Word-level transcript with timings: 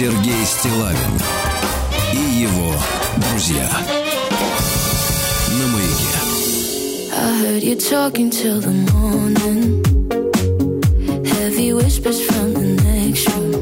Сергей 0.00 0.46
Стилавин 0.46 1.20
и 2.14 2.40
его 2.40 2.72
друзья. 3.16 3.68
На 5.58 5.66
маяке. 5.66 6.16
I 7.12 7.42
heard 7.42 7.62
you 7.62 7.76
talking 7.76 8.30
till 8.30 8.62
the 8.62 8.72
morning. 8.94 9.84
Heavy 11.22 11.74
whispers 11.74 12.18
from 12.22 12.54
the 12.54 12.82
next 12.82 13.28
room. 13.28 13.52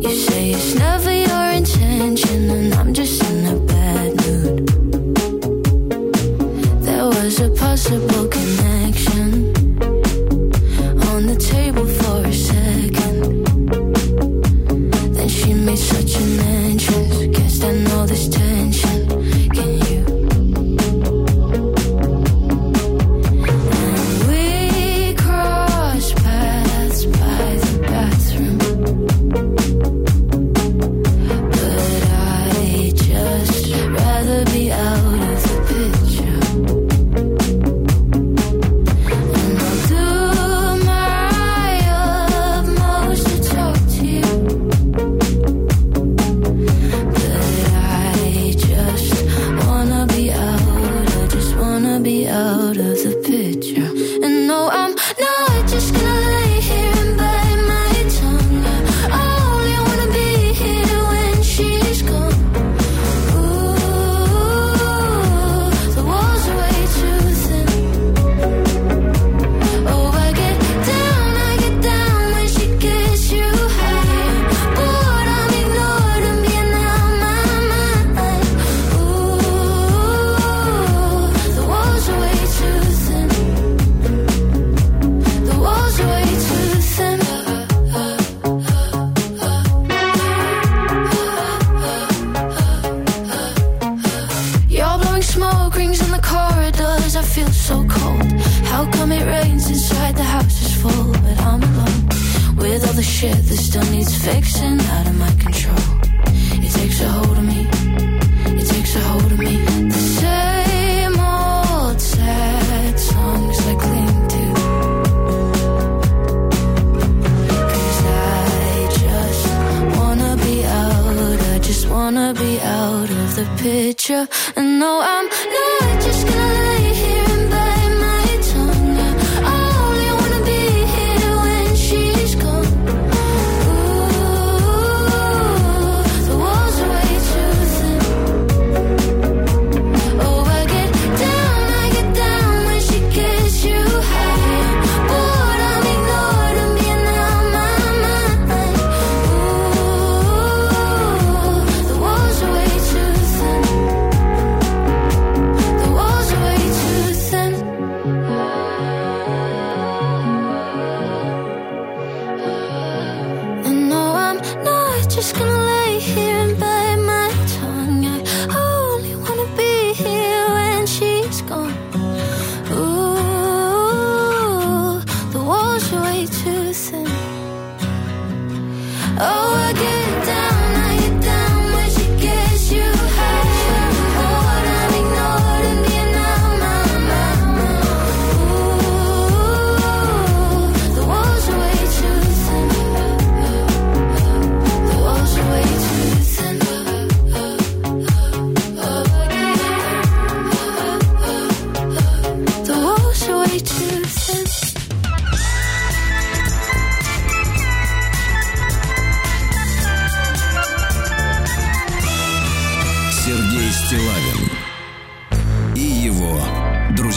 You 0.00 0.14
say 0.26 0.52
it's 0.52 0.74
never 0.74 1.12
your 1.12 1.50
intention, 1.52 2.48
and 2.48 2.74
I'm 2.76 2.94
just 2.94 3.22
in 3.22 3.46
a 3.46 3.56
bad 3.56 4.16
mood. 4.24 4.68
There 6.80 7.04
was 7.04 7.40
a 7.42 7.50
possible 7.50 8.27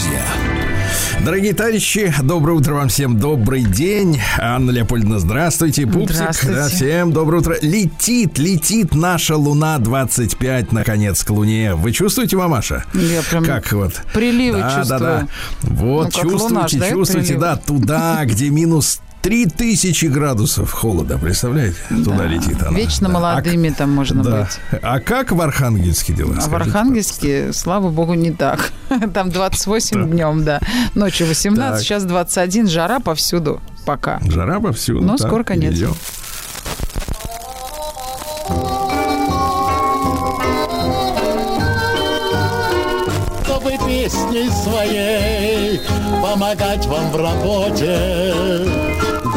друзья. 0.02 0.22
Дорогие 1.24 1.54
товарищи, 1.54 2.14
доброе 2.24 2.54
утро 2.54 2.74
вам 2.74 2.90
всем, 2.90 3.18
добрый 3.18 3.64
день. 3.64 4.20
Анна 4.40 4.72
Леопольдовна, 4.72 5.20
здравствуйте. 5.20 5.86
Пупсик, 5.86 6.16
здравствуйте. 6.16 6.56
Да, 6.56 6.68
всем 6.68 7.14
доброе 7.14 7.38
утро. 7.38 7.56
Летит, 7.62 8.40
летит 8.40 8.96
наша 8.96 9.36
Луна 9.36 9.78
25, 9.78 10.72
наконец, 10.72 11.24
к 11.24 11.30
Луне. 11.30 11.76
Вы 11.76 11.92
чувствуете, 11.92 12.38
мамаша? 12.38 12.86
Я 12.94 13.22
прям 13.22 13.46
как 13.46 13.72
вот? 13.74 13.94
приливы 14.14 14.60
да, 14.60 14.78
чувствую. 14.78 15.00
Да, 15.00 15.20
да, 15.20 15.28
Вот, 15.62 16.06
ну, 16.06 16.12
чувствуете, 16.12 16.44
лунаш, 16.44 16.72
чувствуете, 16.72 17.28
приливы? 17.34 17.42
да, 17.42 17.56
туда, 17.56 18.26
где 18.26 18.50
минус 18.50 19.02
3000 19.22 20.06
градусов 20.08 20.72
холода, 20.72 21.18
представляете? 21.18 21.78
Да. 21.90 22.04
Туда 22.04 22.26
летит 22.26 22.62
она. 22.62 22.78
Вечно 22.78 23.08
да. 23.08 23.14
молодыми 23.14 23.70
а, 23.70 23.74
там 23.74 23.92
можно 23.92 24.24
да. 24.24 24.42
быть. 24.42 24.82
А 24.82 25.00
как 25.00 25.32
в 25.32 25.40
Архангельске 25.40 26.14
дела? 26.14 26.36
А 26.42 26.50
в 26.50 26.56
Архангельске, 26.56 27.38
пожалуйста. 27.38 27.62
слава 27.62 27.90
богу, 27.90 28.14
не 28.16 28.32
так. 28.32 28.72
Там 29.14 29.30
28 29.30 30.10
днем, 30.10 30.44
да. 30.44 30.60
Ночью 30.96 31.28
18, 31.28 31.74
так. 31.74 31.82
сейчас 31.82 32.04
21, 32.06 32.68
жара 32.68 33.00
повсюду 33.00 33.62
пока. 33.86 34.20
Жара 34.28 34.60
повсюду. 34.60 35.02
Но 35.02 35.18
скоро 35.18 35.44
конец. 35.44 35.74
Идем. 35.74 35.96
Чтобы 43.44 43.72
песней 43.86 44.50
своей 44.50 45.82
помогать 46.22 46.86
вам 46.86 47.12
в 47.12 47.16
работе 47.18 48.91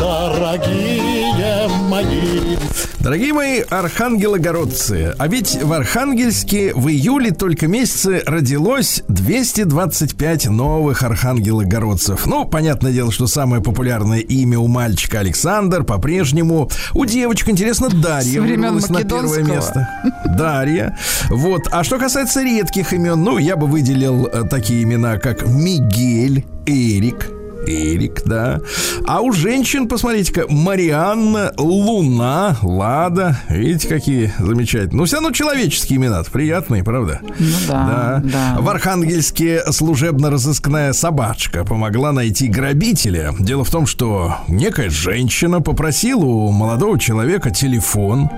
дорогие 0.05 1.69
мои. 1.89 2.57
Дорогие 3.01 3.33
мои 3.33 3.61
архангелогородцы, 3.61 5.15
а 5.19 5.29
ведь 5.29 5.63
в 5.63 5.73
Архангельске 5.73 6.73
в 6.75 6.89
июле 6.89 7.31
только 7.33 7.67
месяце 7.67 8.23
родилось 8.25 9.03
225 9.09 10.47
новых 10.47 11.03
архангелогородцев. 11.03 12.27
Ну, 12.27 12.45
понятное 12.45 12.93
дело, 12.93 13.13
что 13.13 13.27
самое 13.27 13.63
популярное 13.63 14.21
имя 14.21 14.59
у 14.59 14.69
мальчика 14.69 15.21
Александр 15.21 15.85
по-прежнему. 15.85 16.71
У 16.95 17.05
девочек, 17.05 17.51
интересно, 17.51 17.89
Дарья 17.89 18.41
вырвалась 18.41 18.89
на 18.89 19.05
первое 19.05 19.43
место. 19.43 19.89
Дарья. 20.37 20.99
Вот. 21.29 21.63
А 21.71 21.85
что 21.85 21.99
касается 21.99 22.43
редких 22.43 22.93
имен, 22.93 23.23
ну, 23.23 23.39
я 23.39 23.57
бы 23.57 23.67
выделил 23.67 24.27
э, 24.27 24.45
такие 24.49 24.83
имена, 24.83 25.19
как 25.19 25.47
Мигель, 25.47 26.45
Эрик, 26.67 27.31
Эрик, 27.67 28.23
да. 28.25 28.61
А 29.07 29.21
у 29.21 29.33
женщин, 29.33 29.89
посмотрите-ка, 29.89 30.45
Марианна, 30.49 31.53
Луна, 31.57 32.57
Лада. 32.63 33.39
Видите, 33.49 33.89
какие 33.89 34.33
замечательные. 34.39 34.97
Ну, 34.97 35.05
все 35.05 35.17
равно 35.17 35.31
человеческие 35.31 35.99
имена 35.99 36.23
приятные, 36.31 36.85
правда? 36.85 37.21
Ну 37.23 37.57
да, 37.69 38.23
да. 38.25 38.57
В 38.61 38.69
Архангельске 38.69 39.63
служебно-розыскная 39.71 40.93
собачка 40.93 41.65
помогла 41.65 42.13
найти 42.13 42.49
грабителя. 42.49 43.33
Дело 43.39 43.65
в 43.65 43.71
том, 43.71 43.87
что 43.87 44.37
некая 44.49 44.91
женщина 44.91 45.61
попросила 45.61 46.25
у 46.25 46.51
молодого 46.51 46.99
человека 46.99 47.51
телефон. 47.51 48.31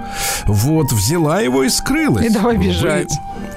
Вот, 0.46 0.92
взяла 0.92 1.40
его 1.40 1.64
и 1.64 1.68
скрылась. 1.68 2.26
И 2.26 2.30
давай 2.30 2.56
бежать. 2.56 3.12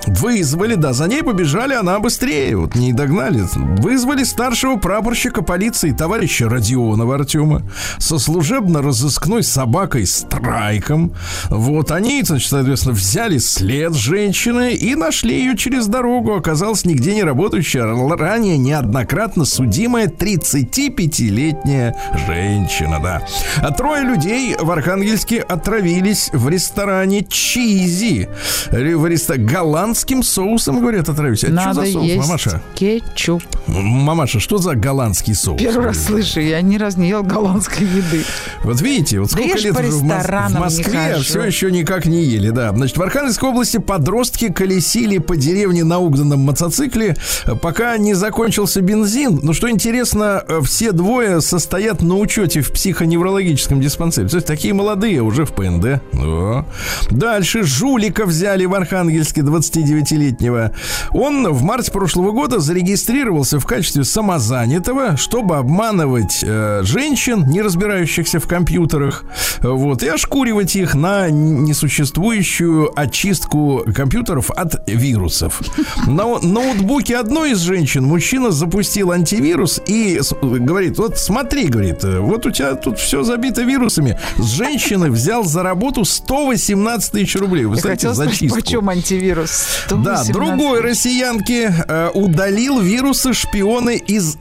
Вы, 0.07 0.39
вызвали, 0.39 0.75
да, 0.75 0.93
за 0.93 1.07
ней 1.07 1.23
побежали, 1.23 1.73
она 1.73 1.99
быстрее, 1.99 2.55
вот 2.55 2.75
не 2.75 2.93
догнали. 2.93 3.43
Вызвали 3.81 4.23
старшего 4.23 4.77
прапорщика 4.77 5.41
полиции 5.59 5.91
товарища 5.91 6.47
Родионова 6.47 7.15
Артема 7.15 7.63
со 7.97 8.17
служебно-розыскной 8.17 9.43
собакой 9.43 10.07
Страйком. 10.07 11.11
Вот 11.49 11.91
они, 11.91 12.23
значит, 12.23 12.49
соответственно, 12.49 12.95
взяли 12.95 13.39
след 13.39 13.93
женщины 13.93 14.73
и 14.73 14.95
нашли 14.95 15.37
ее 15.37 15.57
через 15.57 15.87
дорогу. 15.87 16.35
Оказалась 16.35 16.85
нигде 16.85 17.13
не 17.13 17.23
работающая, 17.25 17.83
ранее 18.15 18.57
неоднократно 18.57 19.43
судимая 19.43 20.07
35-летняя 20.07 21.93
женщина, 22.25 23.01
да. 23.03 23.21
А 23.57 23.71
трое 23.71 24.03
людей 24.03 24.55
в 24.57 24.71
Архангельске 24.71 25.41
отравились 25.41 26.29
в 26.31 26.47
ресторане 26.47 27.25
Чизи. 27.27 28.29
В 28.71 29.05
ресторане 29.05 29.43
голландским 29.43 30.23
соусом, 30.23 30.79
говорят, 30.79 31.09
отравились. 31.09 31.43
Это 31.43 31.51
Надо 31.51 31.81
что 31.81 31.85
за 31.85 31.91
соус, 31.91 32.05
есть 32.05 32.27
мамаша? 32.27 32.61
кетчуп. 32.75 33.43
Мамаша, 33.67 34.39
что 34.39 34.57
за 34.57 34.75
голландский 34.75 35.35
соус? 35.35 35.48
Первый 35.55 35.85
раз 35.87 36.05
слышу, 36.05 36.39
я 36.39 36.61
ни 36.61 36.77
разу 36.77 36.99
не 36.99 37.09
ел 37.09 37.23
голландской 37.23 37.85
еды. 37.85 38.23
Вот 38.63 38.81
видите, 38.81 39.19
вот 39.19 39.29
Да 39.31 39.37
сколько 39.37 39.57
ж 39.57 39.63
лет 39.63 39.79
уже 39.79 39.91
в, 39.91 40.03
Мос- 40.03 40.49
в 40.49 40.59
Москве, 40.59 41.15
а 41.15 41.19
все 41.21 41.43
еще 41.43 41.71
никак 41.71 42.05
не 42.05 42.23
ели, 42.23 42.49
да. 42.49 42.71
Значит, 42.73 42.97
в 42.97 43.01
Архангельской 43.01 43.49
области 43.49 43.77
подростки 43.77 44.51
колесили 44.51 45.17
по 45.17 45.35
деревне 45.35 45.83
на 45.83 45.99
угнанном 45.99 46.41
мотоцикле, 46.41 47.15
э, 47.45 47.55
пока 47.55 47.97
не 47.97 48.13
закончился 48.13 48.81
бензин. 48.81 49.39
Но 49.43 49.53
что 49.53 49.69
интересно, 49.69 50.43
э, 50.47 50.61
все 50.63 50.91
двое 50.91 51.41
состоят 51.41 52.01
на 52.01 52.15
учете 52.15 52.61
в 52.61 52.71
психоневрологическом 52.71 53.81
диспансере. 53.81 54.27
То 54.27 54.35
есть 54.37 54.47
такие 54.47 54.73
молодые 54.73 55.21
уже 55.21 55.45
в 55.45 55.51
ПНД. 55.53 56.01
Да. 56.13 56.65
Дальше 57.09 57.63
жулика 57.63 58.25
взяли 58.25 58.65
в 58.65 58.73
Архангельске 58.73 59.41
29-летнего. 59.41 60.73
Он 61.11 61.51
в 61.51 61.63
марте 61.63 61.91
прошлого 61.91 62.31
года 62.31 62.59
зарегистрировался 62.59 63.59
в 63.59 63.65
качестве 63.65 64.03
самозанятого, 64.03 65.17
чтобы 65.39 65.55
обманывать 65.55 66.43
э, 66.43 66.81
женщин, 66.83 67.45
не 67.47 67.61
разбирающихся 67.61 68.41
в 68.41 68.47
компьютерах, 68.47 69.23
вот, 69.61 70.03
и 70.03 70.07
ошкуривать 70.09 70.75
их 70.75 70.95
на 70.95 71.29
несуществующую 71.29 72.91
очистку 72.99 73.85
компьютеров 73.95 74.51
от 74.51 74.83
вирусов. 74.85 75.61
На 76.07 76.25
ноутбуке 76.39 77.15
одной 77.15 77.51
из 77.51 77.59
женщин 77.59 78.03
мужчина 78.03 78.51
запустил 78.51 79.11
антивирус 79.11 79.79
и 79.87 80.19
говорит, 80.41 80.97
вот 80.97 81.17
смотри, 81.17 81.67
говорит, 81.67 82.03
э, 82.03 82.19
вот 82.19 82.45
у 82.45 82.51
тебя 82.51 82.75
тут 82.75 82.99
все 82.99 83.23
забито 83.23 83.61
вирусами. 83.61 84.19
С 84.37 84.47
женщины 84.49 85.09
взял 85.09 85.45
за 85.45 85.63
работу 85.63 86.03
118 86.03 87.13
тысяч 87.13 87.37
рублей. 87.37 87.63
Вы 87.63 87.77
знаете, 87.77 88.09
хотела 88.09 88.13
за 88.13 88.23
спросить, 88.23 88.39
чистку. 88.41 88.59
почем 88.59 88.89
антивирус? 88.89 89.67
Да, 89.89 90.17
118 90.17 90.33
другой 90.33 90.81
россиянки 90.81 91.71
э, 91.87 92.09
удалил 92.13 92.81
вирусы 92.81 93.31
шпионы 93.33 93.95
из 93.95 94.37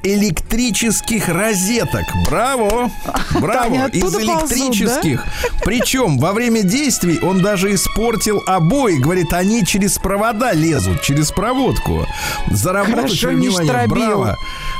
электрических 0.88 1.28
розеток. 1.28 2.04
Браво! 2.26 2.90
Браво! 3.40 3.88
из 3.88 4.14
электрических. 4.14 5.24
Причем 5.64 6.18
во 6.18 6.32
время 6.32 6.62
действий 6.62 7.18
он 7.20 7.42
даже 7.42 7.74
испортил 7.74 8.42
обои. 8.46 8.96
Говорит, 8.96 9.32
они 9.32 9.64
через 9.64 9.98
провода 9.98 10.52
лезут, 10.52 11.02
через 11.02 11.30
проводку. 11.30 12.06
За 12.50 12.72
работу, 12.72 13.08
внимание, 13.28 13.86
браво. 13.86 14.36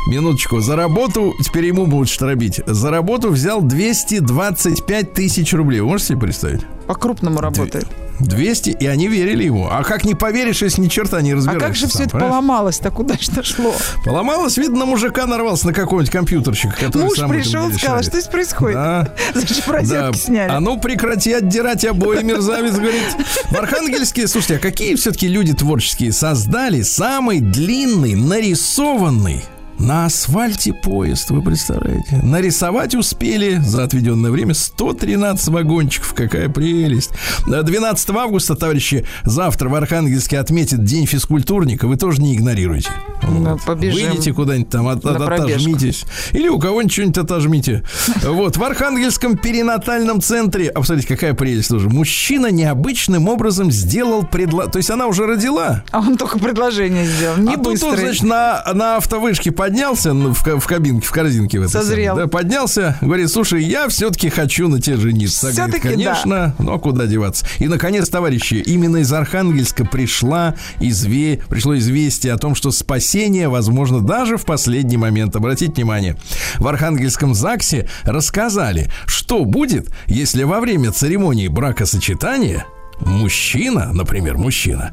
Минуточку. 0.09 0.61
За 0.61 0.77
работу, 0.77 1.35
теперь 1.43 1.67
ему 1.67 1.87
будут 1.87 2.09
штробить. 2.09 2.61
За 2.67 2.91
работу 2.91 3.31
взял 3.31 3.61
225 3.61 5.13
тысяч 5.13 5.53
рублей. 5.53 5.81
Можете 5.81 6.09
себе 6.09 6.21
представить? 6.21 6.63
По-крупному 6.87 7.41
работает. 7.41 7.87
200, 8.20 8.70
и 8.70 8.87
они 8.87 9.09
верили 9.09 9.44
ему. 9.44 9.69
А 9.70 9.85
как 9.85 10.05
не 10.05 10.15
поверишь, 10.15 10.62
если 10.62 10.81
ни 10.82 10.88
черта 10.88 11.20
не 11.23 11.32
А 11.32 11.37
разбираешься? 11.37 11.67
как 11.67 11.76
же 11.76 11.87
все 11.88 12.03
это 12.05 12.11
понимаешь? 12.11 12.31
поломалось-то? 12.31 12.91
Куда 12.91 13.17
что 13.19 13.43
шло? 13.43 13.75
Поломалось, 14.05 14.56
видно, 14.56 14.85
мужика 14.87 15.26
нарвался 15.26 15.67
на 15.69 15.73
какого-нибудь 15.73 16.12
компьютерщика, 16.12 16.75
который 16.75 17.05
Муж 17.05 17.19
сам 17.19 17.31
пришел, 17.31 17.70
сказал, 17.73 18.03
что 18.03 18.11
здесь 18.11 18.25
происходит? 18.26 18.75
Да. 18.76 19.15
Зачем 19.35 19.56
Да. 19.67 19.73
розетки 19.73 20.19
сняли? 20.19 20.50
А 20.50 20.61
ну 20.61 20.79
прекрати 20.81 21.32
отдирать 21.32 21.85
обои, 21.85 22.23
мерзавец, 22.23 22.75
говорит. 22.75 23.17
В 23.50 23.56
Архангельске, 23.56 24.26
слушайте, 24.29 24.56
а 24.56 24.59
какие 24.59 24.94
все-таки 24.97 25.29
люди 25.29 25.55
творческие 25.55 26.12
создали 26.12 26.82
самый 26.82 27.41
длинный 27.41 28.14
нарисованный 28.14 29.44
на 29.79 30.07
асфальте 30.07 30.73
поезд, 30.73 31.31
вы 31.31 31.43
представляете? 31.43 32.21
Нарисовать 32.23 32.95
успели 32.95 33.57
за 33.57 33.85
отведенное 33.85 34.31
время 34.31 34.55
113 34.55 35.49
вагончиков. 35.49 36.15
Какая 36.15 36.49
прелесть. 36.49 37.11
12 37.47 38.11
августа, 38.11 38.55
товарищи, 38.57 39.07
завтра 39.25 39.69
в 39.69 39.75
Архангельске 39.75 40.39
отметит 40.39 40.85
День 40.85 41.07
физкультурника. 41.07 41.87
Вы 41.87 41.97
тоже 41.97 42.21
не 42.21 42.35
игнорируйте. 42.35 42.91
Ну, 43.23 43.59
побежим 43.65 44.11
Выйдите 44.11 44.33
куда-нибудь 44.33 44.71
там, 44.71 44.89
от- 44.89 45.05
от- 45.05 45.21
отожмитесь. 45.21 46.05
Или 46.33 46.49
у 46.49 46.59
кого-нибудь 46.59 46.93
что-нибудь 46.93 47.19
отожмите. 47.19 47.83
Вот, 48.29 48.57
в 48.57 48.63
Архангельском 48.63 49.37
перинатальном 49.37 50.21
центре, 50.21 50.69
а 50.69 50.81
посмотрите, 50.81 51.09
какая 51.09 51.35
прелесть 51.35 51.69
тоже. 51.69 51.89
Мужчина 51.89 52.51
необычным 52.51 53.29
образом 53.29 53.71
сделал 53.71 54.25
предложение. 54.25 54.73
То 54.73 54.79
есть 54.79 54.91
она 54.91 55.07
уже 55.07 55.27
родила. 55.27 55.83
А 55.91 56.01
он 56.01 56.17
только 56.17 56.39
предложение 56.39 57.07
сделал. 57.07 57.37
Не 57.39 57.55
а 57.55 57.57
тут 57.57 57.67
он, 57.67 57.73
быстрый. 57.73 58.01
значит, 58.01 58.23
на, 58.25 58.63
на 58.75 58.97
автовышке 58.97 59.51
поднялся 59.69 60.15
ну, 60.15 60.32
в, 60.32 60.43
в 60.43 60.67
кабинке, 60.67 61.06
в 61.06 61.11
корзинке. 61.11 61.59
В 61.59 61.62
этой 61.62 61.73
Созрел. 61.73 62.15
самой, 62.15 62.25
да, 62.25 62.29
поднялся, 62.31 62.97
говорит, 63.03 63.31
слушай, 63.31 63.62
я 63.62 63.87
все-таки 63.88 64.31
хочу 64.31 64.67
на 64.69 64.81
тебе 64.81 64.97
жениться. 64.97 65.53
Говорит, 65.53 65.75
Всё-таки 65.75 65.94
конечно, 65.94 66.54
но 66.59 66.78
куда 66.78 67.07
деваться. 67.07 67.47
И, 67.59 67.69
наконец, 67.69 68.09
товарищи, 68.09 68.54
именно 68.54 68.99
из 68.99 69.12
Архангельска 69.12 69.85
пришла 69.85 70.54
изве... 70.81 71.43
пришло 71.49 71.76
известие 71.76 72.33
о 72.33 72.38
том, 72.38 72.54
что 72.54 72.71
спасение 72.71 73.49
возможно 73.49 74.00
даже 74.00 74.38
в 74.38 74.47
последний 74.47 74.97
момент. 74.97 75.37
Обратите 75.37 75.73
внимание, 75.73 76.16
в 76.57 76.66
Архангельском 76.66 77.35
ЗАГСе 77.35 77.88
рассказали, 78.04 78.90
что 79.07 79.45
будет, 79.45 79.90
если 80.07 80.45
во 80.45 80.61
время 80.61 80.93
церемонии 80.93 81.49
бракосочетания 81.49 82.64
мужчина, 83.00 83.90
например, 83.93 84.37
мужчина, 84.38 84.93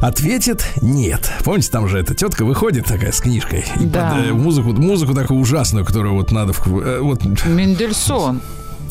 ответит 0.00 0.66
нет. 0.80 1.30
Помните, 1.44 1.70
там 1.70 1.88
же 1.88 1.98
эта 1.98 2.14
тетка 2.14 2.44
выходит 2.44 2.86
такая 2.86 3.12
с 3.12 3.20
книжкой 3.20 3.64
и 3.80 3.84
Да. 3.86 4.10
под, 4.16 4.26
э, 4.26 4.32
музыку, 4.32 4.72
музыку 4.72 5.14
такую 5.14 5.40
ужасную, 5.40 5.84
которую 5.84 6.14
вот 6.14 6.32
надо 6.32 6.52
в- 6.52 6.80
э, 6.80 7.00
вот 7.00 7.22
Мендельсон. 7.46 8.40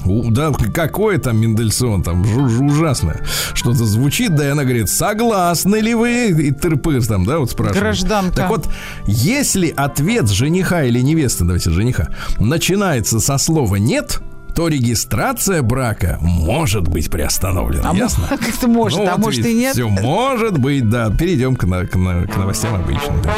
Да, 0.03 0.51
какое 0.73 1.19
там 1.19 1.37
Мендельсон, 1.39 2.01
там 2.01 2.21
ужасное. 2.65 3.21
Что-то 3.53 3.85
звучит, 3.85 4.33
да, 4.35 4.47
и 4.47 4.49
она 4.49 4.63
говорит, 4.63 4.89
согласны 4.89 5.75
ли 5.75 5.93
вы? 5.93 6.29
И 6.29 6.49
тырпыр 6.51 7.05
там, 7.05 7.23
да, 7.23 7.37
вот 7.37 7.51
спрашивает. 7.51 7.83
Гражданка. 7.83 8.35
Так 8.35 8.49
вот, 8.49 8.67
если 9.05 9.67
ответ 9.69 10.27
жениха 10.27 10.83
или 10.85 10.99
невесты, 11.01 11.43
давайте 11.43 11.69
жениха, 11.69 12.09
начинается 12.39 13.19
со 13.19 13.37
слова 13.37 13.75
«нет», 13.75 14.21
то 14.55 14.67
регистрация 14.67 15.61
брака 15.61 16.17
может 16.21 16.87
быть 16.87 17.09
приостановлена. 17.09 17.91
А 17.91 17.95
Ясно? 17.95 18.25
как 18.29 18.47
это 18.47 18.67
может, 18.67 18.99
а 19.07 19.17
может 19.17 19.45
и 19.45 19.53
нет? 19.53 19.73
Все 19.73 19.87
может 19.87 20.57
быть, 20.57 20.89
да. 20.89 21.09
Перейдем 21.09 21.55
к, 21.55 21.63
на- 21.65 21.85
к 21.85 21.95
на- 21.95 22.25
к 22.27 22.35
новостям 22.37 22.75
обычным. 22.75 23.21
да. 23.21 23.33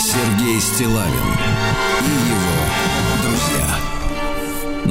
Сергей 0.00 0.60
Стилавин 0.60 1.41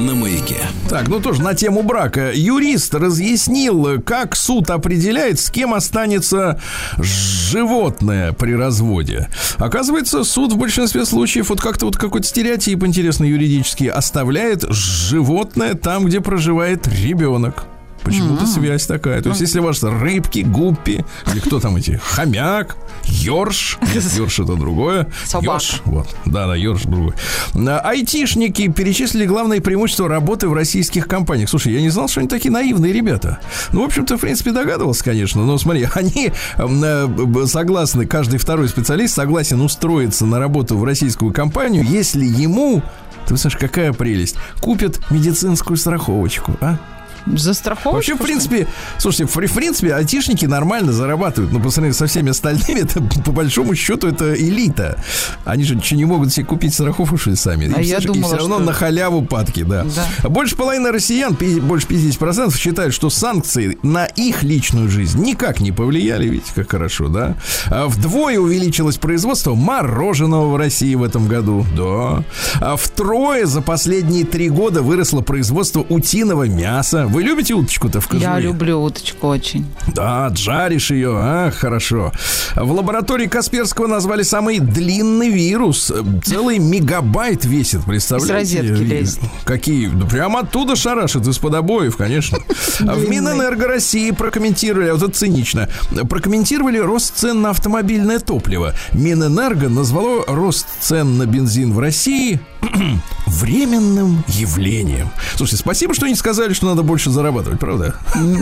на 0.02 0.14
маяке. 0.14 0.58
Так, 0.88 1.08
ну 1.08 1.20
тоже 1.20 1.42
на 1.42 1.54
тему 1.54 1.82
брака. 1.82 2.32
Юрист 2.34 2.94
разъяснил, 2.94 4.02
как 4.02 4.36
суд 4.36 4.70
определяет, 4.70 5.40
с 5.40 5.50
кем 5.50 5.74
останется 5.74 6.60
животное 6.98 8.32
при 8.32 8.54
разводе. 8.54 9.28
Оказывается, 9.58 10.24
суд 10.24 10.52
в 10.52 10.56
большинстве 10.56 11.04
случаев 11.04 11.50
вот 11.50 11.60
как-то 11.60 11.86
вот 11.86 11.96
какой-то 11.96 12.26
стереотип 12.26 12.84
интересный 12.84 13.30
юридический 13.30 13.88
оставляет 13.88 14.64
животное 14.68 15.74
там, 15.74 16.04
где 16.04 16.20
проживает 16.20 16.86
ребенок. 16.88 17.64
Почему-то 18.04 18.46
связь 18.46 18.86
такая. 18.86 19.22
То 19.22 19.30
есть, 19.30 19.40
если 19.40 19.60
у 19.60 19.64
вас 19.64 19.82
рыбки, 19.82 20.40
гуппи, 20.40 21.04
или 21.32 21.40
кто 21.40 21.60
там 21.60 21.76
эти, 21.76 22.00
хомяк, 22.02 22.76
ёрш, 23.04 23.78
нет, 23.94 24.04
ёрш 24.14 24.40
это 24.40 24.54
другое. 24.54 25.08
Собака. 25.24 25.52
Ёрш, 25.52 25.82
вот, 25.84 26.08
да-да, 26.24 26.54
ёрш 26.54 26.82
другой. 26.82 27.14
Айтишники 27.54 28.68
перечислили 28.68 29.26
главные 29.26 29.60
преимущества 29.60 30.08
работы 30.08 30.48
в 30.48 30.54
российских 30.54 31.06
компаниях. 31.06 31.48
Слушай, 31.48 31.72
я 31.74 31.80
не 31.80 31.90
знал, 31.90 32.08
что 32.08 32.20
они 32.20 32.28
такие 32.28 32.50
наивные 32.50 32.92
ребята. 32.92 33.38
Ну, 33.72 33.82
в 33.82 33.84
общем-то, 33.84 34.16
в 34.18 34.20
принципе, 34.20 34.52
догадывался, 34.52 35.04
конечно. 35.04 35.44
Но 35.44 35.58
смотри, 35.58 35.86
они 35.94 36.32
э, 36.56 37.46
согласны, 37.46 38.06
каждый 38.06 38.38
второй 38.38 38.68
специалист 38.68 39.14
согласен 39.14 39.60
устроиться 39.60 40.26
на 40.26 40.38
работу 40.38 40.76
в 40.76 40.84
российскую 40.84 41.32
компанию, 41.32 41.84
если 41.84 42.24
ему 42.24 42.82
ты 43.26 43.36
знаешь, 43.36 43.56
какая 43.56 43.92
прелесть. 43.92 44.36
Купят 44.60 45.00
медицинскую 45.10 45.76
страховочку, 45.76 46.56
а? 46.60 46.76
За 47.26 47.54
страховку? 47.54 47.92
Вообще, 47.96 48.14
в 48.14 48.18
принципе, 48.18 48.66
слушайте, 48.98 49.26
в, 49.26 49.36
в 49.36 49.54
принципе, 49.54 49.94
айтишники 49.94 50.46
нормально 50.46 50.92
зарабатывают, 50.92 51.52
но 51.52 51.60
по 51.60 51.70
сравнению 51.70 51.96
со 51.96 52.06
всеми 52.06 52.30
остальными, 52.30 52.80
это 52.82 53.00
по 53.24 53.32
большому 53.32 53.74
счету 53.74 54.08
это 54.08 54.34
элита. 54.34 54.98
Они 55.44 55.64
же 55.64 55.76
ничего 55.76 55.98
не 55.98 56.04
могут 56.04 56.32
себе 56.32 56.46
купить 56.46 56.74
страховку, 56.74 57.16
что 57.16 57.30
ли, 57.30 57.36
сами. 57.36 57.72
А 57.74 57.80
и 57.80 57.84
я 57.86 57.98
все, 57.98 58.08
думала, 58.08 58.22
и 58.22 58.26
все 58.26 58.36
равно 58.36 58.56
что- 58.56 58.64
на 58.64 58.72
халяву 58.72 59.22
падки, 59.24 59.62
да. 59.62 59.84
Да. 60.22 60.28
Больше 60.28 60.56
половины 60.56 60.90
россиян, 60.90 61.36
больше 61.62 61.86
50% 61.86 62.56
считают, 62.56 62.94
что 62.94 63.10
санкции 63.10 63.78
на 63.82 64.06
их 64.06 64.42
личную 64.42 64.88
жизнь 64.88 65.22
никак 65.22 65.60
не 65.60 65.72
повлияли, 65.72 66.28
видите, 66.28 66.52
как 66.54 66.70
хорошо, 66.70 67.08
да? 67.08 67.36
А 67.68 67.86
вдвое 67.88 68.38
увеличилось 68.38 68.96
производство 68.96 69.54
мороженого 69.54 70.48
в 70.50 70.56
России 70.56 70.94
в 70.94 71.02
этом 71.02 71.28
году, 71.28 71.66
да. 71.76 72.24
А 72.60 72.76
втрое 72.76 73.46
за 73.46 73.62
последние 73.62 74.24
три 74.24 74.48
года 74.48 74.82
выросло 74.82 75.20
производство 75.20 75.80
утиного 75.88 76.44
мяса. 76.48 77.06
Вы 77.12 77.24
любите 77.24 77.52
уточку-то 77.52 78.00
в 78.00 78.08
кожуре? 78.08 78.24
Я 78.24 78.40
люблю 78.40 78.82
уточку 78.82 79.28
очень. 79.28 79.66
Да, 79.94 80.32
жаришь 80.34 80.90
ее, 80.90 81.12
а, 81.14 81.50
хорошо. 81.50 82.10
В 82.56 82.72
лаборатории 82.72 83.26
Касперского 83.26 83.86
назвали 83.86 84.22
самый 84.22 84.60
длинный 84.60 85.28
вирус. 85.28 85.92
Целый 86.24 86.58
мегабайт 86.58 87.44
весит, 87.44 87.84
представляете? 87.84 88.60
Из 88.60 88.70
розетки 88.70 88.82
лезет. 88.82 89.20
Какие? 89.44 89.88
Да 89.88 90.06
прямо 90.06 90.40
оттуда 90.40 90.74
шарашит, 90.74 91.26
из-под 91.26 91.54
обоев, 91.54 91.98
конечно. 91.98 92.38
В 92.80 93.06
Минэнерго 93.06 93.66
России 93.66 94.10
прокомментировали, 94.12 94.88
а 94.88 94.94
вот 94.94 95.02
это 95.02 95.12
цинично, 95.12 95.68
прокомментировали 96.08 96.78
рост 96.78 97.14
цен 97.14 97.42
на 97.42 97.50
автомобильное 97.50 98.20
топливо. 98.20 98.72
Минэнерго 98.94 99.68
назвало 99.68 100.24
рост 100.26 100.66
цен 100.80 101.18
на 101.18 101.26
бензин 101.26 101.74
в 101.74 101.78
России 101.78 102.40
временным 103.26 104.24
явлением. 104.28 105.10
Слушайте, 105.36 105.62
спасибо, 105.62 105.94
что 105.94 106.06
не 106.06 106.14
сказали, 106.14 106.52
что 106.52 106.66
надо 106.66 106.82
больше 106.82 107.10
зарабатывать, 107.10 107.58
правда? 107.58 107.96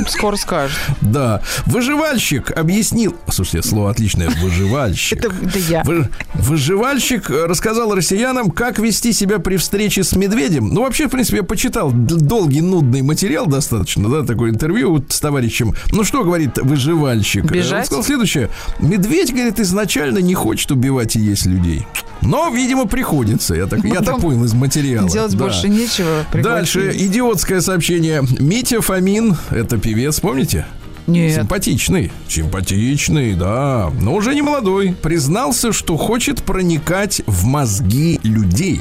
Скоро 0.08 0.36
скажут. 0.36 0.76
Да. 1.00 1.42
Выживальщик 1.66 2.50
объяснил... 2.50 3.16
Слушайте, 3.30 3.66
слово 3.68 3.90
отличное. 3.90 4.30
Выживальщик. 4.42 5.18
Это, 5.18 5.34
это 5.42 5.58
я. 5.58 5.82
Вы- 5.84 6.08
выживальщик 6.34 7.30
э, 7.30 7.46
рассказал 7.46 7.94
россиянам, 7.94 8.50
как 8.50 8.78
вести 8.78 9.12
себя 9.12 9.38
при 9.38 9.56
встрече 9.56 10.04
с 10.04 10.14
медведем. 10.16 10.68
Ну, 10.68 10.82
вообще, 10.82 11.06
в 11.06 11.10
принципе, 11.10 11.38
я 11.38 11.42
почитал 11.42 11.90
долгий, 11.92 12.60
нудный 12.60 13.02
материал 13.02 13.46
достаточно, 13.46 14.08
да, 14.08 14.24
такое 14.24 14.50
интервью 14.50 14.92
вот 14.92 15.12
с 15.12 15.20
товарищем. 15.20 15.74
Ну, 15.92 16.04
что 16.04 16.24
говорит 16.24 16.58
выживальщик? 16.58 17.44
Бежать? 17.44 17.80
Он 17.80 17.86
сказал 17.86 18.04
следующее. 18.04 18.50
Медведь, 18.78 19.32
говорит, 19.32 19.60
изначально 19.60 20.18
не 20.18 20.34
хочет 20.34 20.70
убивать 20.70 21.16
и 21.16 21.20
есть 21.20 21.46
людей. 21.46 21.86
Но, 22.22 22.50
видимо, 22.50 22.86
приходится. 22.86 23.54
Я 23.54 23.66
так, 23.66 23.82
я 23.84 24.00
так 24.00 24.09
Потом 24.16 24.20
понял 24.30 24.44
из 24.44 24.52
материала. 24.52 25.08
Делать 25.08 25.32
Да. 25.32 25.38
больше 25.38 25.68
нечего. 25.68 26.24
Дальше 26.32 26.92
идиотское 26.96 27.60
сообщение. 27.60 28.22
Митя 28.38 28.80
Фомин, 28.80 29.36
это 29.50 29.78
певец, 29.78 30.20
помните? 30.20 30.66
Нет. 31.06 31.34
Симпатичный. 31.34 32.12
Симпатичный, 32.28 33.34
да. 33.34 33.90
Но 34.00 34.14
уже 34.14 34.34
не 34.34 34.42
молодой. 34.42 34.94
Признался, 35.02 35.72
что 35.72 35.96
хочет 35.96 36.42
проникать 36.42 37.22
в 37.26 37.44
мозги 37.46 38.20
людей. 38.22 38.80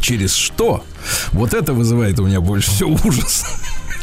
Через 0.00 0.32
что? 0.34 0.84
Вот 1.32 1.54
это 1.54 1.72
вызывает 1.74 2.18
у 2.20 2.24
меня 2.26 2.40
больше 2.40 2.70
всего 2.70 2.96
ужас. 3.04 3.44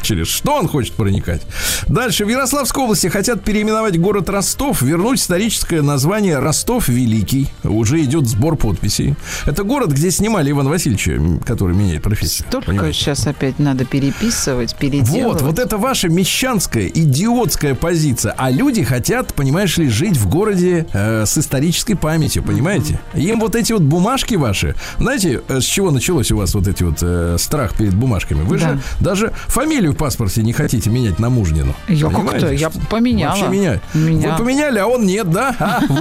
Через 0.05 0.27
что 0.27 0.53
он 0.57 0.67
хочет 0.67 0.93
проникать? 0.93 1.41
Дальше. 1.87 2.25
В 2.25 2.29
Ярославской 2.29 2.83
области 2.83 3.07
хотят 3.07 3.43
переименовать 3.43 3.99
город 3.99 4.29
Ростов, 4.29 4.83
вернуть 4.83 5.19
историческое 5.19 5.81
название 5.81 6.37
Ростов 6.37 6.89
Великий. 6.89 7.47
Уже 7.63 8.03
идет 8.03 8.27
сбор 8.27 8.55
подписей. 8.55 9.15
Это 9.47 9.63
город, 9.63 9.89
где 9.91 10.11
снимали 10.11 10.51
Ивана 10.51 10.69
Васильевича, 10.69 11.19
который 11.43 11.75
меняет 11.75 12.03
профессию. 12.03 12.47
Только 12.51 12.67
Понимаете? 12.67 12.99
сейчас 12.99 13.25
опять 13.25 13.57
надо 13.57 13.83
переписывать, 13.83 14.75
переделывать. 14.75 15.41
Вот, 15.41 15.53
вот 15.53 15.59
это 15.59 15.77
ваша 15.79 16.07
мещанская, 16.07 16.85
идиотская 16.85 17.73
позиция. 17.73 18.35
А 18.37 18.51
люди 18.51 18.83
хотят, 18.83 19.33
понимаешь 19.33 19.75
ли, 19.77 19.89
жить 19.89 20.17
в 20.17 20.29
городе 20.29 20.85
э, 20.93 21.25
с 21.25 21.35
исторической 21.35 21.95
памятью, 21.95 22.43
понимаете? 22.43 22.99
Им 23.15 23.39
вот 23.39 23.55
эти 23.55 23.73
вот 23.73 23.81
бумажки 23.81 24.35
ваши, 24.35 24.75
знаете, 24.99 25.41
э, 25.47 25.61
с 25.61 25.63
чего 25.63 25.89
началось 25.89 26.31
у 26.31 26.37
вас 26.37 26.53
вот 26.53 26.67
эти 26.67 26.83
вот 26.83 26.99
э, 27.01 27.37
страх 27.39 27.75
перед 27.75 27.95
бумажками? 27.95 28.43
Вы 28.43 28.59
Да. 28.59 28.73
же 28.73 28.79
даже 28.99 29.33
фамилию 29.47 29.94
в 29.95 29.97
паспорте 29.97 30.43
не 30.43 30.53
хотите 30.53 30.89
менять 30.89 31.19
на 31.19 31.29
мужнину. 31.29 31.73
Я 31.87 32.09
как-то, 32.09 32.51
я 32.51 32.69
поменяла. 32.69 33.31
Вообще 33.31 33.47
меняли. 33.47 33.81
Меня. 33.93 34.31
Вы 34.31 34.43
поменяли, 34.43 34.79
а 34.79 34.87
он 34.87 35.05
нет, 35.05 35.29
да? 35.29 35.55
А. 35.59 35.81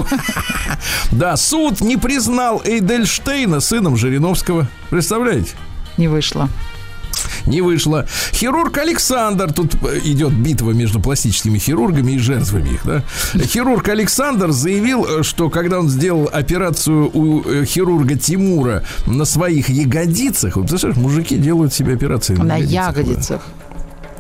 Да, 1.13 1.37
суд 1.37 1.81
не 1.81 1.97
признал 1.97 2.61
Эйдельштейна 2.65 3.61
сыном 3.61 3.97
Жириновского. 3.97 4.67
Представляете? 4.91 5.53
Не 5.97 6.09
вышло. 6.09 6.49
Не 7.47 7.61
вышло. 7.61 8.07
Хирург 8.33 8.79
Александр, 8.79 9.53
тут 9.53 9.75
э, 9.83 10.01
идет 10.05 10.33
битва 10.33 10.71
между 10.73 11.01
пластическими 11.01 11.59
хирургами 11.59 12.13
и 12.13 12.19
жертвами 12.19 12.71
их, 12.71 12.85
да? 12.85 13.03
Хирург 13.35 13.89
Александр 13.89 14.51
заявил, 14.51 15.05
э, 15.05 15.23
что 15.23 15.51
когда 15.51 15.79
он 15.79 15.89
сделал 15.89 16.29
операцию 16.33 17.11
у 17.13 17.43
э, 17.43 17.65
хирурга 17.67 18.17
Тимура 18.17 18.83
на 19.07 19.25
своих 19.25 19.69
ягодицах, 19.69 20.57
вот, 20.57 20.69
представляешь, 20.69 21.01
мужики 21.01 21.37
делают 21.37 21.75
себе 21.75 21.93
операции 21.95 22.35
на, 22.35 22.45
На 22.45 22.57
ягодицах, 22.57 22.97
ягодицах. 22.97 23.43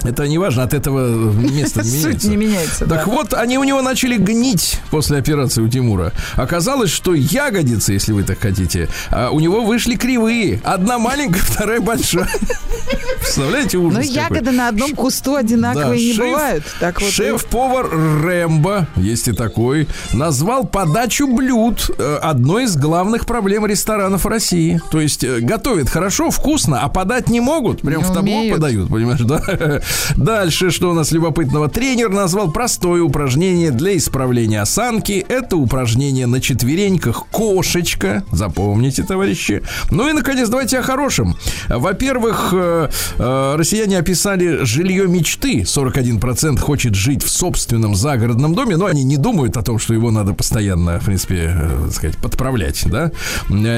Это 0.04 0.28
не 0.28 0.38
важно, 0.38 0.62
от 0.62 0.74
этого 0.74 1.32
место 1.32 1.82
не 1.82 1.88
Суть 1.88 2.04
меняется. 2.04 2.28
не 2.28 2.36
меняется. 2.36 2.86
Так 2.86 3.04
да. 3.06 3.10
вот, 3.12 3.34
они 3.34 3.58
у 3.58 3.64
него 3.64 3.82
начали 3.82 4.16
гнить 4.16 4.78
после 4.90 5.18
операции 5.18 5.62
у 5.62 5.68
Тимура. 5.68 6.12
Оказалось, 6.36 6.90
что 6.90 7.14
ягодицы, 7.14 7.92
если 7.94 8.12
вы 8.12 8.22
так 8.22 8.38
хотите, 8.38 8.88
а, 9.10 9.30
у 9.30 9.40
него 9.40 9.62
вышли 9.64 9.96
кривые. 9.96 10.60
Одна 10.64 10.98
маленькая, 10.98 11.40
вторая 11.42 11.80
большая. 11.80 12.28
Представляете, 13.20 13.78
ужас 13.78 13.94
Но 13.94 14.00
какой. 14.00 14.14
ягоды 14.14 14.50
на 14.50 14.68
одном 14.68 14.94
кусту 14.94 15.34
одинаковые 15.36 15.86
Да, 15.90 15.96
не 15.96 16.12
шеф- 16.12 16.18
бывают. 16.26 16.64
Так 16.80 17.00
вот, 17.00 17.10
Шеф-повар 17.10 17.88
Рэмбо, 17.90 18.86
есть 18.96 19.28
и 19.28 19.32
такой, 19.32 19.88
назвал 20.12 20.64
подачу 20.66 21.26
блюд 21.26 21.90
э, 21.98 22.18
одной 22.22 22.64
из 22.64 22.76
главных 22.76 23.26
проблем 23.26 23.66
ресторанов 23.66 24.26
России. 24.26 24.80
То 24.90 25.00
есть 25.00 25.24
э, 25.24 25.40
готовят 25.40 25.88
хорошо, 25.88 26.30
вкусно, 26.30 26.80
а 26.82 26.88
подать 26.88 27.28
не 27.30 27.40
могут. 27.40 27.80
Прям 27.80 28.02
Не 28.02 28.04
в 28.04 28.08
табло 28.08 28.20
умеют. 28.20 28.54
подают, 28.56 28.90
понимаешь, 28.90 29.20
да? 29.20 29.40
Дальше, 30.16 30.70
что 30.70 30.90
у 30.90 30.94
нас 30.94 31.12
любопытного? 31.12 31.68
Тренер 31.68 32.10
назвал 32.10 32.50
простое 32.50 33.02
упражнение 33.02 33.70
для 33.70 33.96
исправления 33.96 34.60
осанки. 34.60 35.24
Это 35.28 35.56
упражнение 35.56 36.26
на 36.26 36.40
четвереньках 36.40 37.26
кошечка. 37.30 38.24
Запомните, 38.30 39.02
товарищи. 39.02 39.62
Ну 39.90 40.08
и, 40.08 40.12
наконец, 40.12 40.48
давайте 40.48 40.78
о 40.78 40.82
хорошем. 40.82 41.36
Во-первых, 41.68 42.50
э, 42.52 42.88
э, 43.18 43.54
россияне 43.56 43.98
описали 43.98 44.64
жилье 44.64 45.06
мечты. 45.06 45.64
41% 45.64 46.58
хочет 46.60 46.94
жить 46.94 47.22
в 47.22 47.30
собственном 47.30 47.94
загородном 47.94 48.54
доме, 48.54 48.76
но 48.76 48.86
они 48.86 49.04
не 49.04 49.16
думают 49.16 49.56
о 49.56 49.62
том, 49.62 49.78
что 49.78 49.94
его 49.94 50.10
надо 50.10 50.34
постоянно, 50.34 51.00
в 51.00 51.04
принципе, 51.06 51.54
э, 51.54 51.70
так 51.84 51.92
сказать, 51.92 52.16
подправлять, 52.18 52.84
да, 52.86 53.10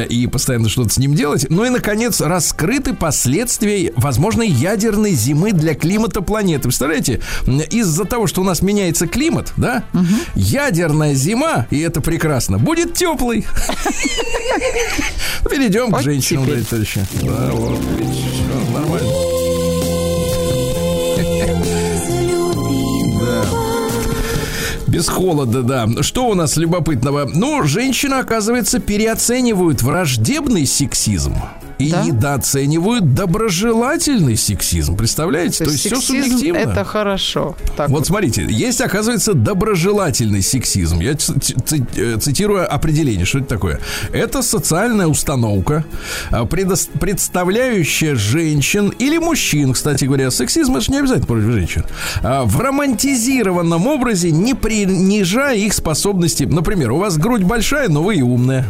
и 0.04 0.26
постоянно 0.26 0.68
что-то 0.68 0.90
с 0.90 0.98
ним 0.98 1.14
делать. 1.14 1.46
Ну 1.48 1.64
и, 1.64 1.70
наконец, 1.70 2.20
раскрыты 2.20 2.94
последствия 2.94 3.92
возможной 3.96 4.48
ядерной 4.48 5.12
зимы 5.12 5.52
для 5.52 5.74
климата 5.74 6.05
планеты. 6.22 6.64
Представляете, 6.64 7.20
из-за 7.70 8.04
того, 8.04 8.26
что 8.26 8.40
у 8.40 8.44
нас 8.44 8.62
меняется 8.62 9.06
климат, 9.06 9.52
да, 9.56 9.84
ядерная 10.34 11.14
зима, 11.14 11.66
и 11.70 11.80
это 11.80 12.00
прекрасно, 12.00 12.58
будет 12.58 12.94
теплый. 12.94 13.46
Перейдем 15.50 15.92
к 15.92 16.02
женщинам, 16.02 16.46
дорогие 16.46 16.66
товарищи. 16.66 17.06
Нормально. 18.72 19.10
Без 24.86 25.08
холода, 25.08 25.62
да. 25.62 25.88
Что 26.00 26.28
у 26.28 26.34
нас 26.34 26.56
любопытного? 26.56 27.28
Ну, 27.32 27.64
женщины, 27.64 28.14
оказывается, 28.14 28.78
переоценивают 28.78 29.82
враждебный 29.82 30.66
сексизм. 30.66 31.34
И 31.78 31.90
Да? 31.90 32.02
недооценивают 32.04 33.14
доброжелательный 33.14 34.36
сексизм. 34.36 34.96
Представляете? 34.96 35.64
То, 35.64 35.70
есть 35.70 35.86
все 35.86 36.00
субъективно. 36.00 36.58
это 36.58 36.84
хорошо. 36.84 37.54
Так 37.76 37.88
Вот 37.90 38.06
смотрите, 38.06 38.46
есть, 38.48 38.80
оказывается, 38.80 39.34
доброжелательный 39.34 40.42
сексизм. 40.42 41.00
Я 41.00 41.12
э, 41.12 42.16
цитирую 42.18 42.72
определение, 42.72 43.26
что 43.26 43.38
это 43.38 43.48
такое. 43.48 43.80
Это 44.12 44.42
социальная 44.42 45.06
установка, 45.06 45.84
а, 46.30 46.46
представляющая 46.46 48.14
женщин 48.14 48.92
или 48.98 49.18
мужчин, 49.18 49.72
кстати 49.72 50.04
говоря. 50.04 50.30
Сексизм 50.30 50.72
это 50.76 50.80
же 50.84 50.92
не 50.92 50.98
обязательно 50.98 51.26
против 51.26 51.50
женщин. 51.52 51.84
а, 52.22 52.44
В 52.44 52.58
романтизированном 52.60 53.86
образе, 53.86 54.30
не 54.30 54.54
принижая 54.54 55.56
их 55.56 55.72
способности. 55.74 56.44
Например, 56.44 56.92
у 56.92 56.98
вас 56.98 57.16
грудь 57.18 57.42
большая, 57.42 57.88
но 57.88 58.02
вы 58.02 58.16
и 58.16 58.22
умная. 58.22 58.66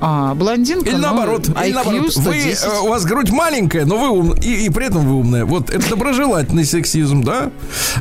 А, 0.00 0.34
блондинка, 0.34 0.88
Или 0.90 0.96
ну, 0.96 1.02
наоборот, 1.02 1.48
или 1.48 1.56
IQ 1.56 1.74
наоборот. 1.74 2.02
Вы, 2.02 2.10
110. 2.10 2.64
э, 2.64 2.78
у 2.80 2.88
вас 2.88 3.04
грудь 3.04 3.30
маленькая, 3.30 3.86
но 3.86 3.96
вы 3.96 4.10
ум, 4.10 4.34
и, 4.34 4.66
и 4.66 4.70
при 4.70 4.86
этом 4.86 5.06
вы 5.08 5.14
умная. 5.14 5.44
Вот 5.44 5.70
это 5.70 5.88
доброжелательный 5.88 6.64
сексизм, 6.64 7.22
да? 7.22 7.50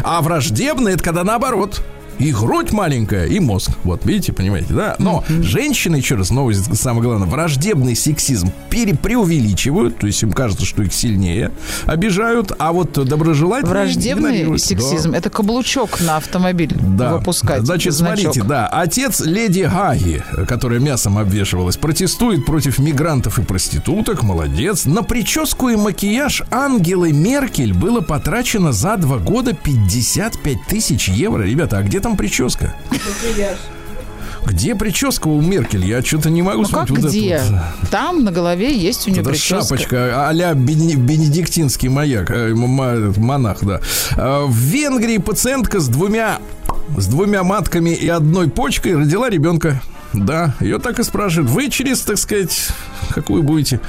А 0.04 0.22
враждебный 0.22 0.94
это 0.94 1.04
когда 1.04 1.24
наоборот. 1.24 1.82
И 2.20 2.32
грудь 2.32 2.72
маленькая, 2.72 3.26
и 3.26 3.40
мозг. 3.40 3.72
Вот, 3.84 4.06
видите, 4.06 4.34
понимаете, 4.34 4.74
да? 4.74 4.96
Но 5.00 5.24
женщины, 5.28 5.98
еще 5.98 6.16
раз, 6.16 6.30
новость, 6.30 6.76
самое 6.80 7.04
главное, 7.04 7.28
враждебный 7.28 7.96
сексизм 7.96 8.52
пере, 8.70 8.96
преувеличивают, 8.96 9.98
то 9.98 10.08
есть 10.08 10.22
им 10.24 10.32
кажется, 10.32 10.66
что 10.66 10.84
их 10.84 10.94
сильнее 10.94 11.52
обижают, 11.86 12.52
а 12.58 12.72
вот 12.72 12.94
доброжелательный 12.94 13.70
Враждебный 13.72 14.60
сексизм 14.60 15.12
Да. 15.12 15.18
это 15.18 15.30
каблучок 15.30 16.00
на 16.02 16.18
автомобиль 16.18 16.74
Да. 16.76 17.16
выпускать. 17.18 17.64
Значит, 17.66 17.94
значок. 17.94 18.20
смотрите, 18.20 18.48
да, 18.48 18.68
отец 18.68 19.20
леди 19.22 19.70
Гаги, 19.72 20.24
которая 20.48 20.80
мясом 20.80 21.18
обвешивалась, 21.18 21.78
протестует 21.78 22.46
против 22.46 22.80
мигрантов 22.80 23.40
и 23.40 23.42
проституток. 23.44 24.24
Молодец. 24.24 24.86
На 24.86 25.04
прическу 25.04 25.70
и 25.70 25.76
макияж 25.76 26.44
Ангелы 26.52 27.12
Меркель 27.12 27.74
было 27.74 28.02
потрачено 28.02 28.72
за 28.72 28.98
два 28.98 29.18
года 29.18 29.54
55 29.54 30.58
тысяч 30.68 31.10
евро. 31.10 31.44
Ребята, 31.44 31.78
а 31.80 31.84
где 31.84 32.00
там 32.06 32.16
прическа? 32.18 32.72
Где 34.46 34.76
прическа 34.76 35.28
у 35.28 35.42
Меркель? 35.42 35.84
Я 35.84 36.04
что-то 36.04 36.30
не 36.30 36.44
могу 36.44 36.62
Ну 36.62 36.68
как 36.70 36.84
вспомнить. 36.86 37.04
Вот 37.04 37.10
где? 37.12 37.42
вот. 37.50 37.90
Там 37.90 38.24
на 38.24 38.32
голове 38.32 38.78
есть 38.78 39.08
у 39.08 39.10
нее 39.12 39.22
Это 39.22 39.32
прическа. 39.32 39.62
шапочка 39.64 40.28
а-ля 40.30 40.54
бене- 40.54 40.94
бенедиктинский 40.98 41.90
маяк, 41.90 42.30
э, 42.30 42.54
монах, 42.54 43.64
да. 43.64 43.82
А, 44.18 44.46
В 44.46 44.54
Венгрии 44.56 45.18
пациентка 45.18 45.80
с 45.80 45.88
двумя 45.88 46.38
с 46.96 47.08
двумя 47.08 47.42
матками 47.44 47.90
и 47.90 48.08
одной 48.08 48.48
почкой 48.52 48.96
родила 48.96 49.28
ребенка. 49.32 49.82
Да, 50.16 50.56
ее 50.60 50.80
так 50.80 51.00
и 51.00 51.04
спрашивают. 51.04 51.50
Вы 51.52 51.70
через, 51.70 52.02
так 52.02 52.18
сказать, 52.18 52.70
какую 53.14 53.44
будете, 53.44 53.80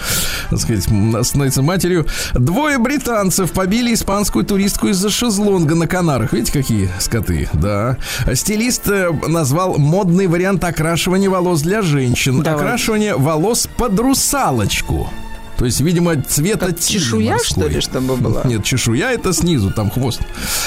так 0.51 0.59
сказать, 0.59 0.85
становиться 1.27 1.63
матерью? 1.63 2.07
Двое 2.35 2.79
британцев 2.79 3.53
побили 3.53 3.95
испанскую 3.95 4.45
туристку 4.45 4.89
из-за 4.89 5.11
шезлонга 5.11 5.75
на 5.75 5.87
Канарах. 5.87 6.33
Видите, 6.33 6.53
какие 6.53 6.91
скоты? 6.99 7.49
Да. 7.53 7.97
Стилист 8.35 8.89
э, 8.89 9.11
назвал 9.29 9.79
модный 9.79 10.27
вариант 10.27 10.65
окрашивания 10.65 11.31
волос 11.31 11.63
для 11.63 11.83
женщин. 11.83 12.43
Давай. 12.43 12.61
Окрашивание 12.61 13.17
волос 13.17 13.69
под 13.77 13.99
русалочку. 13.99 15.11
То 15.59 15.65
есть, 15.65 15.81
видимо, 15.81 16.21
цвета 16.23 16.67
Как 16.67 16.81
чешуя, 16.81 17.33
морской. 17.33 17.63
что 17.65 17.69
ли, 17.69 17.81
чтобы 17.81 18.17
была? 18.17 18.43
Нет, 18.45 18.65
чешуя 18.65 19.13
это 19.13 19.33
снизу, 19.33 19.71
там 19.71 19.91
хвост. 19.91 20.21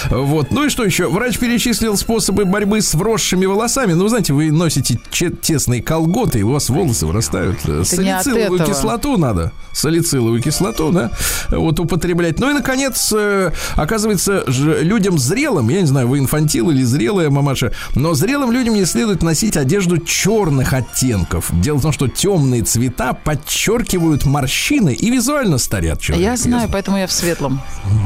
Вот. 0.10 0.52
Ну 0.52 0.66
и 0.66 0.70
что 0.70 0.84
еще? 0.84 1.08
Врач 1.10 1.38
перечислил 1.38 1.96
способы 1.98 2.46
борьбы 2.46 2.82
с 2.82 2.94
вросшими 2.94 3.46
волосами. 3.46 3.94
Ну, 3.94 4.04
вы 4.04 4.10
знаете, 4.10 4.34
вы 4.34 4.52
носите 4.52 5.00
тесные 5.42 5.82
колготы, 5.84 6.40
и 6.40 6.44
у 6.44 6.52
вас 6.52 6.70
волосы 6.70 7.06
вырастают. 7.06 7.64
не 7.66 7.80
от 7.82 7.88
Салициловую 7.88 8.66
кислоту 8.66 9.18
надо. 9.18 9.52
Салициловую 9.72 10.42
кислоту, 10.42 10.92
да, 10.92 11.12
вот 11.50 11.80
употреблять. 11.80 12.40
Ну 12.40 12.50
и, 12.50 12.54
наконец, 12.54 13.14
э, 13.16 13.52
оказывается, 13.76 14.44
людям 14.48 15.18
зрелым, 15.18 15.70
я 15.70 15.82
не 15.82 15.88
знаю, 15.88 16.08
вы 16.08 16.20
инфантил 16.20 16.70
или 16.72 16.84
зрелая 16.84 17.30
мамаша, 17.30 17.72
но 17.96 18.14
зрелым 18.14 18.52
людям 18.52 18.74
не 18.74 18.86
следует 18.86 19.22
носить 19.24 19.56
одежду 19.56 19.98
черных 20.00 20.74
оттенков. 20.74 21.50
Дело 21.62 21.78
в 21.78 21.82
том, 21.82 21.92
что 21.92 22.08
темные 22.08 22.64
цвета 22.64 23.14
подчеркивают 23.14 24.26
морщины 24.26 24.79
и 24.88 25.10
визуально 25.10 25.58
старят 25.58 26.00
человека. 26.00 26.32
Я 26.32 26.38
знаю, 26.38 26.70
поэтому 26.72 26.98
я 26.98 27.08
в 27.08 27.12
светлом. 27.12 27.60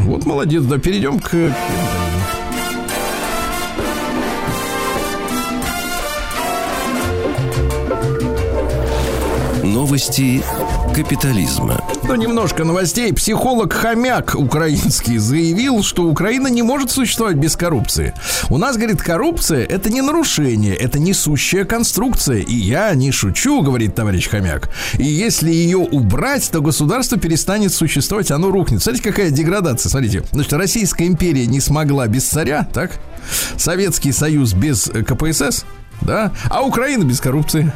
Вот 0.06 0.25
молодец, 0.25 0.63
да, 0.63 0.80
перейдем 0.80 1.20
к... 1.20 1.53
Новости 9.63 10.44
капитализма. 10.93 11.83
Ну, 12.03 12.15
немножко 12.15 12.63
новостей. 12.63 13.13
Психолог 13.13 13.73
Хомяк 13.73 14.35
украинский 14.35 15.17
заявил, 15.17 15.82
что 15.82 16.03
Украина 16.03 16.47
не 16.47 16.62
может 16.62 16.91
существовать 16.91 17.36
без 17.36 17.56
коррупции. 17.56 18.13
У 18.49 18.58
нас, 18.58 18.77
говорит, 18.77 19.01
коррупция– 19.01 19.65
это 19.69 19.89
не 19.89 20.01
нарушение, 20.01 20.75
это 20.75 20.99
несущая 20.99 21.65
конструкция. 21.65 22.39
И 22.39 22.53
я 22.53 22.93
не 22.93 23.12
шучу, 23.12 23.62
говорит 23.62 23.95
товарищ 23.95 24.29
Хомяк. 24.29 24.69
И 24.97 25.06
если 25.06 25.51
ее 25.51 25.77
убрать, 25.79 26.49
то 26.51 26.62
государство 26.62 27.17
перестанет 27.17 27.73
существовать, 27.73 28.29
оно 28.29 28.51
рухнет. 28.51 28.84
Смотрите, 28.84 29.10
какая 29.10 29.32
деградация. 29.32 29.89
Смотрите, 29.89 30.23
значит, 30.32 30.53
Российская 30.53 31.08
империя 31.08 31.47
не 31.47 31.60
смогла 31.60 32.08
без 32.08 32.25
царя, 32.25 32.67
так? 32.71 32.91
Советский 33.58 34.12
Союз 34.12 34.53
без 34.53 34.88
э, 34.88 35.03
КПСС, 35.03 35.65
да? 36.01 36.32
А 36.49 36.62
Украина 36.62 37.03
без 37.03 37.19
коррупции. 37.19 37.71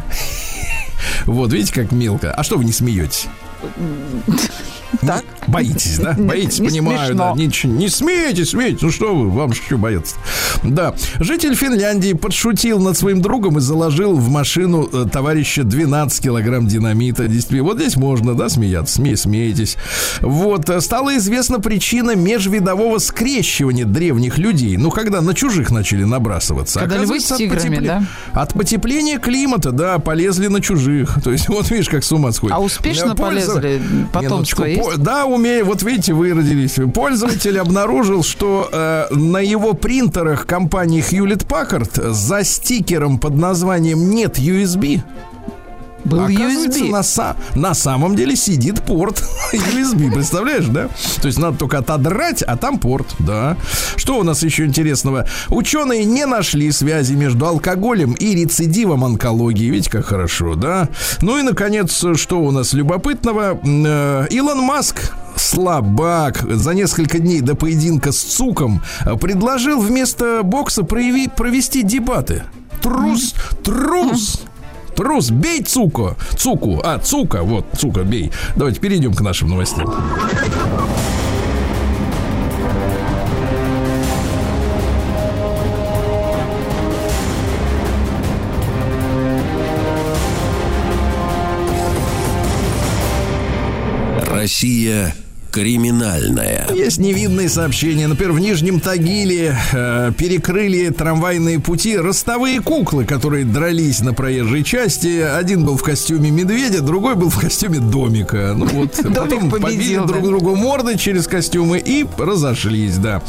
Вот, 1.26 1.52
видите, 1.54 1.74
как 1.74 1.92
мелко. 1.92 2.32
А 2.32 2.44
что 2.44 2.58
вы 2.58 2.66
не 2.66 2.72
смеетесь? 2.72 3.28
Так? 5.02 5.24
Боитесь, 5.48 5.98
да? 6.00 6.14
Не- 6.18 6.26
Боитесь, 6.28 6.60
не 6.60 6.70
понимаю, 6.70 7.08
смешно. 7.08 7.34
да. 7.36 7.42
Ничего, 7.42 7.74
не 7.74 7.90
смейтесь, 7.90 8.50
смейтесь. 8.50 8.82
Ну 8.82 8.92
что 8.92 9.16
вы, 9.16 9.30
вам 9.30 9.54
что 9.54 9.78
бояться? 9.78 10.16
Да. 10.64 10.94
Житель 11.20 11.56
Финляндии 11.56 12.14
подшутил 12.14 12.80
над 12.80 12.98
своим 12.98 13.22
другом 13.22 13.58
и 13.58 13.62
заложил 13.62 14.16
в 14.16 14.30
машину 14.30 14.90
э, 14.92 15.06
товарища 15.12 15.64
12 15.64 16.22
килограмм 16.24 16.68
динамита. 16.68 17.28
Действительно, 17.28 17.64
вот 17.64 17.78
здесь 17.80 17.96
можно, 17.96 18.34
да, 18.36 18.50
смеяться, 18.50 18.96
смей, 18.96 19.16
смеетесь. 19.18 19.78
Вот, 20.22 20.70
э, 20.70 20.82
стала 20.82 21.16
известна 21.18 21.60
причина 21.60 22.16
межвидового 22.16 22.98
скрещивания 23.00 23.86
древних 23.86 24.38
людей. 24.38 24.78
Ну, 24.78 24.90
когда 24.92 25.22
на 25.22 25.34
чужих 25.34 25.72
начали 25.72 26.04
набрасываться. 26.04 26.80
Когда 26.80 26.98
львы 26.98 27.20
с 27.20 27.32
Оказывается, 27.32 27.34
от 27.34 27.38
тиграми, 27.40 27.78
потепле- 27.78 27.88
да? 27.88 28.04
От 28.42 28.54
потепления 28.54 29.20
климата, 29.20 29.72
да, 29.72 30.00
полезли 30.00 30.48
на 30.48 30.62
чужих. 30.62 31.22
То 31.24 31.32
есть, 31.32 31.48
вот 31.50 31.70
видишь, 31.72 31.90
как 31.90 32.04
с 32.04 32.12
ума 32.12 32.32
сходит. 32.32 32.56
А 32.56 32.60
успешно 32.60 33.12
Э, 33.12 33.16
польза- 33.16 33.54
полезли? 33.56 33.82
Потомство 34.12 34.64
Минуточку. 34.64 34.64
есть? 34.66 34.77
По- 34.78 34.98
Да, 34.98 35.26
умею. 35.26 35.66
Вот 35.66 35.84
видите, 35.84 36.14
вы 36.14 36.34
родились. 36.34 36.76
Пользователь 36.94 37.58
обнаружил, 37.60 38.24
что 38.24 38.70
э, 38.72 39.08
на 39.12 39.40
его 39.40 39.74
принтерах 39.74 40.46
компании 40.46 41.04
Hewlett 41.04 41.46
Packard 41.48 42.12
за 42.12 42.44
стикером 42.44 43.20
под 43.20 43.36
названием 43.36 44.10
«Нет 44.10 44.38
USB» 44.40 45.02
Был 46.08 46.22
Оказывается, 46.24 46.80
USB. 46.80 46.90
На, 46.92 47.00
са- 47.02 47.36
на 47.56 47.74
самом 47.74 48.16
деле 48.16 48.36
сидит 48.36 48.82
порт 48.84 49.24
USB, 49.54 50.12
представляешь, 50.14 50.66
да? 50.66 50.90
То 51.22 51.28
есть 51.28 51.38
надо 51.38 51.58
только 51.58 51.80
отодрать, 51.80 52.42
а 52.42 52.56
там 52.58 52.80
порт, 52.80 53.08
да. 53.20 53.58
Что 53.96 54.18
у 54.20 54.24
нас 54.24 54.44
еще 54.44 54.66
интересного? 54.66 55.28
Ученые 55.50 56.06
не 56.06 56.26
нашли 56.26 56.72
связи 56.72 57.14
между 57.14 57.46
алкоголем 57.46 58.14
и 58.14 58.36
рецидивом 58.36 59.04
онкологии. 59.04 59.70
Видите, 59.70 59.90
как 59.92 60.06
хорошо, 60.06 60.56
да? 60.56 60.90
Ну 61.22 61.38
и, 61.38 61.42
наконец, 61.42 62.04
что 62.16 62.40
у 62.40 62.52
нас 62.52 62.74
любопытного? 62.74 63.60
Э, 63.64 64.28
Илон 64.30 64.60
Маск 64.60 65.14
слабак 65.36 66.44
за 66.50 66.74
несколько 66.74 67.20
дней 67.20 67.42
до 67.42 67.56
поединка 67.56 68.12
с 68.12 68.18
Цуком 68.18 68.82
э, 69.06 69.16
предложил 69.18 69.80
вместо 69.82 70.42
бокса 70.44 70.82
прояви- 70.84 71.30
провести 71.36 71.84
дебаты. 71.84 72.44
Трус, 72.82 73.34
трус. 73.64 74.42
Трус, 74.98 75.30
бей 75.30 75.62
Цуко. 75.62 76.16
Цуку. 76.36 76.82
А, 76.84 76.98
Цука, 76.98 77.44
вот, 77.44 77.66
Цука, 77.78 78.04
бей. 78.04 78.32
Давайте 78.56 78.80
перейдем 78.80 79.14
к 79.14 79.22
нашим 79.22 79.48
новостям. 79.48 79.94
Россия 94.26 95.14
Криминальное. 95.58 96.68
Есть 96.72 97.00
невинные 97.00 97.50
сообщения. 97.50 98.08
Например, 98.08 98.32
в 98.32 98.40
Нижнем 98.40 98.80
Тагиле 98.80 99.58
э, 99.74 100.12
перекрыли 100.16 100.90
трамвайные 100.90 101.60
пути 101.60 101.98
ростовые 101.98 102.62
куклы, 102.62 103.06
которые 103.06 103.44
дрались 103.44 104.02
на 104.02 104.14
проезжей 104.14 104.64
части. 104.64 105.20
Один 105.20 105.66
был 105.66 105.76
в 105.76 105.82
костюме 105.82 106.30
медведя, 106.30 106.82
другой 106.82 107.16
был 107.16 107.32
в 107.32 107.40
костюме 107.40 107.80
домика. 107.80 108.54
Ну 108.56 108.68
вот, 108.68 109.00
потом 109.16 109.50
побили 109.50 109.96
друг 110.06 110.24
другу 110.24 110.56
морды 110.56 110.96
через 110.96 111.26
костюмы 111.26 111.80
и 111.80 112.06
разошлись, 112.20 112.98
да. 112.98 113.24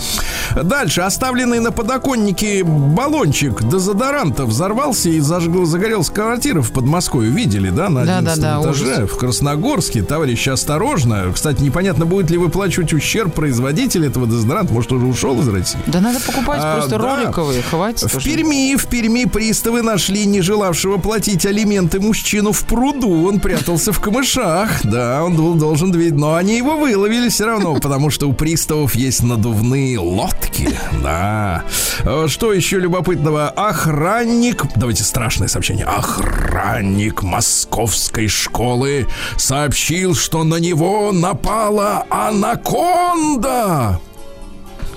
Дальше. 0.63 1.01
Оставленный 1.01 1.61
на 1.61 1.73
подоконнике 1.73 2.63
баллончик 2.63 3.63
дезодоранта 3.67 4.45
взорвался 4.45 5.09
и 5.09 5.21
зажгл, 5.21 5.65
загорелась 5.65 6.11
квартира 6.11 6.61
в 6.61 6.73
Подмосковье. 6.73 7.31
Видели, 7.31 7.71
да, 7.71 7.89
на 7.89 8.05
Да, 8.05 8.21
да, 8.21 8.33
11 8.33 8.41
да, 8.43 8.61
этаже? 8.61 8.85
ужас. 8.85 9.11
в 9.11 9.17
Красногорске. 9.17 10.03
Товарищи, 10.03 10.51
осторожно. 10.51 11.33
Кстати, 11.35 11.63
непонятно, 11.63 12.05
будет 12.05 12.18
ли 12.31 12.37
выплачивать 12.39 12.93
ущерб 12.93 13.35
производитель 13.35 14.07
этого 14.07 14.27
дезодоранта. 14.27 14.73
Может, 14.73 14.93
уже 14.93 15.07
ушел 15.07 15.41
из 15.41 15.49
России? 15.49 15.79
Да 15.87 16.01
надо 16.01 16.21
покупать 16.21 16.61
А, 16.63 16.77
просто 16.77 16.99
да. 16.99 17.17
роликовые, 17.17 17.63
хватит 17.63 18.11
В 18.11 18.17
уже. 18.17 18.31
Перми, 18.31 18.77
в 18.77 18.87
Перми 18.87 19.25
приставы 19.25 19.83
нашли 19.83 20.27
не 20.27 20.41
желавшего 20.41 20.99
платить 20.99 21.47
алименты 21.47 22.01
мужчину 22.01 22.53
в 22.53 22.65
пруду. 22.65 23.27
Он 23.29 23.41
прятался 23.41 23.93
в 23.93 24.01
камышах. 24.01 24.71
Да, 24.85 25.25
он 25.25 25.35
был 25.37 25.55
должен 25.55 25.91
двигать. 25.93 26.19
Но 26.19 26.35
они 26.35 26.57
его 26.57 26.77
выловили 26.77 27.29
все 27.29 27.47
равно, 27.47 27.75
потому 27.75 28.11
что 28.11 28.29
у 28.29 28.33
приставов 28.33 28.95
есть 28.95 29.23
надувные 29.23 29.99
лодки. 29.99 30.69
Да. 31.03 31.65
Э, 32.05 32.27
Что 32.29 32.53
еще 32.53 32.79
любопытного? 32.79 33.49
Охранник... 33.51 34.65
Давайте 34.77 35.05
страшное 35.05 35.49
сообщение. 35.49 35.85
Охранник 35.87 37.23
московской 37.23 38.29
школы 38.29 39.07
сообщил, 39.37 40.15
что 40.15 40.45
на 40.45 40.57
него 40.57 41.13
напала 41.13 42.05
анаконда 42.11 43.99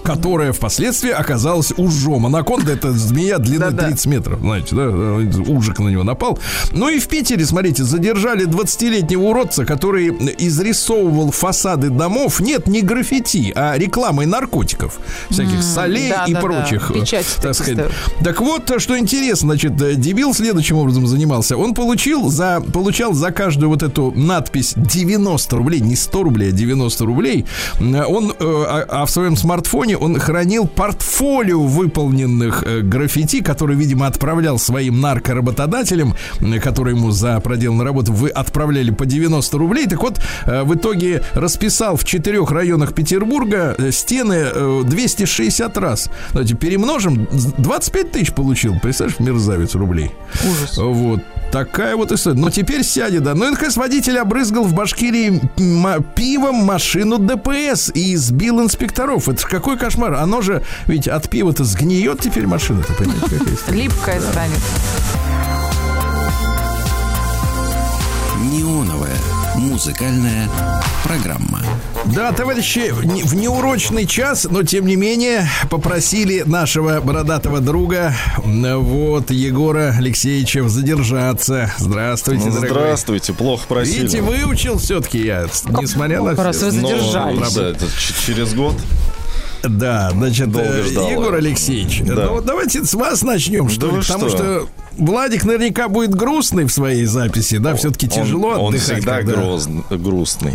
которая 0.04 0.54
впоследствии 0.54 1.12
оказалась 1.12 1.74
ужом. 1.78 2.26
Анаконда 2.26 2.74
это 2.74 2.92
змея 2.92 3.38
длиной 3.38 3.72
Да-да. 3.72 3.88
30 3.88 4.06
метров, 4.08 4.40
знаете, 4.40 4.76
да, 4.76 4.88
ужик 5.52 5.80
на 5.80 5.90
него 5.90 6.04
напал. 6.04 6.40
Ну 6.72 6.90
и 6.90 7.00
в 7.00 7.08
Питере, 7.08 7.46
смотрите, 7.46 7.84
задержали 7.84 8.48
20-летнего 8.48 9.22
уродца, 9.22 9.66
который 9.66 10.10
изрисовывал 10.38 11.32
фасады 11.32 11.90
домов, 11.90 12.40
нет, 12.40 12.68
не 12.68 12.82
граффити, 12.82 13.52
а 13.56 13.78
рекламой 13.78 14.26
наркотиков, 14.26 15.00
всяких 15.30 15.64
солей 15.64 16.14
и 16.28 16.34
прочих. 16.36 16.92
э, 17.38 17.42
так 17.42 17.56
сказать. 17.56 17.92
вот, 18.40 18.82
что 18.82 18.98
интересно, 18.98 19.50
значит, 19.50 19.82
э, 19.82 19.96
дебил 19.96 20.34
следующим 20.34 20.78
образом 20.78 21.08
занимался. 21.08 21.58
Он 21.58 21.74
получил 21.74 22.30
за, 22.30 22.62
получал 22.62 23.14
за 23.14 23.32
каждую 23.32 23.70
вот 23.70 23.84
эту 23.84 24.12
надпись 24.16 24.74
90 24.76 25.56
рублей, 25.56 25.80
не 25.80 25.96
100 25.96 26.24
рублей, 26.24 26.50
а 26.50 26.52
90 26.52 27.06
рублей. 27.06 27.46
Он, 27.80 28.32
э, 28.32 28.34
а, 28.40 28.86
а 28.90 29.06
в 29.06 29.12
своем 29.12 29.36
смартфоне 29.36 29.91
он 29.96 30.20
хранил 30.20 30.68
портфолио 30.68 31.62
выполненных 31.62 32.64
э, 32.64 32.82
граффити, 32.82 33.42
который, 33.42 33.76
видимо, 33.76 34.08
отправлял 34.08 34.60
своим 34.60 35.02
наркоработодателям, 35.02 36.16
м, 36.40 36.60
которые 36.60 36.96
ему 36.96 37.12
за 37.12 37.40
проделанную 37.40 37.86
работу 37.86 38.14
вы 38.14 38.30
отправляли 38.30 38.92
по 38.92 39.06
90 39.06 39.58
рублей. 39.58 39.88
Так 39.88 40.02
вот, 40.02 40.20
э, 40.46 40.64
в 40.64 40.76
итоге 40.76 41.24
расписал 41.34 41.96
в 41.98 42.04
четырех 42.04 42.52
районах 42.52 42.94
Петербурга 42.94 43.76
э, 43.78 43.92
стены 43.92 44.46
э, 44.54 44.82
260 44.86 45.78
раз. 45.78 46.10
Давайте 46.32 46.56
перемножим. 46.56 47.28
25 47.58 48.12
тысяч 48.12 48.34
получил. 48.34 48.80
Представляешь, 48.82 49.20
мерзавец 49.20 49.76
рублей. 49.76 50.12
Ужас. 50.44 50.78
Вот. 50.78 51.22
Такая 51.52 51.96
вот 51.96 52.12
история. 52.12 52.38
Но 52.40 52.50
теперь 52.50 52.84
сядет, 52.84 53.24
да. 53.24 53.36
Ну 53.36 53.48
и, 53.48 53.50
наконец, 53.52 53.76
водитель 53.76 54.18
обрызгал 54.18 54.64
в 54.64 54.74
Башкирии 54.74 55.42
м- 55.58 56.04
пивом 56.16 56.56
машину 56.64 57.18
ДПС 57.18 57.92
и 57.94 58.16
избил 58.16 58.62
инспекторов. 58.62 59.28
Это 59.28 59.46
какой 59.48 59.78
кошмар. 59.78 60.14
Оно 60.16 60.42
же, 60.42 60.64
ведь 60.88 61.08
от 61.08 61.30
пива-то 61.30 61.64
сгниет 61.66 62.22
теперь 62.22 62.48
история. 62.48 63.82
Липкая 63.84 64.22
станет. 64.22 64.60
Музыкальная 69.76 70.50
программа. 71.06 71.62
Да, 72.06 72.34
товарищи, 72.34 72.92
в 72.92 73.34
неурочный 73.36 74.06
час, 74.06 74.46
но 74.50 74.64
тем 74.64 74.86
не 74.86 74.98
менее 74.98 75.48
попросили 75.70 76.44
нашего 76.46 77.00
бородатого 77.00 77.62
друга, 77.62 78.14
вот, 78.44 79.32
Егора 79.32 79.96
Алексеевича, 79.98 80.68
задержаться. 80.68 81.72
Здравствуйте, 81.78 82.46
Ну, 82.48 82.52
дорогой. 82.56 82.70
Здравствуйте, 82.70 83.34
плохо 83.34 83.64
просили. 83.68 84.00
Видите, 84.02 84.22
выучил 84.22 84.78
все-таки 84.78 85.20
я, 85.24 85.46
несмотря 85.80 86.22
на 86.22 86.36
Как 86.36 86.46
раз 86.48 86.58
все. 86.58 86.66
вы 86.72 86.82
Но, 86.82 86.88
задержались. 86.90 87.54
да, 87.54 87.70
это 87.70 87.86
ч- 87.86 88.14
через 88.28 88.54
год. 88.54 88.76
Да, 89.64 90.10
значит, 90.12 90.52
Долго 90.52 90.68
э, 90.68 90.84
ждал. 90.84 91.10
Егор 91.10 91.36
Алексеевич, 91.36 92.02
Да. 92.04 92.26
ну 92.26 92.32
вот 92.34 92.46
давайте 92.46 92.84
с 92.84 92.94
вас 92.94 93.22
начнем, 93.22 93.70
что 93.70 93.88
Да 93.90 93.96
ли, 93.98 94.02
потому 94.02 94.30
что? 94.30 94.38
что 94.38 94.68
Владик 94.98 95.46
наверняка 95.46 95.88
будет 95.88 96.14
грустный 96.16 96.66
в 96.66 96.72
своей 96.72 97.06
записи, 97.06 97.58
да, 97.58 97.76
все-таки 97.76 98.08
тяжело 98.10 98.50
он, 98.50 98.58
он 98.60 98.74
отдыхать. 98.74 98.98
всегда 98.98 99.18
когда- 99.18 99.34
грозн- 99.34 99.98
грустный. 99.98 100.54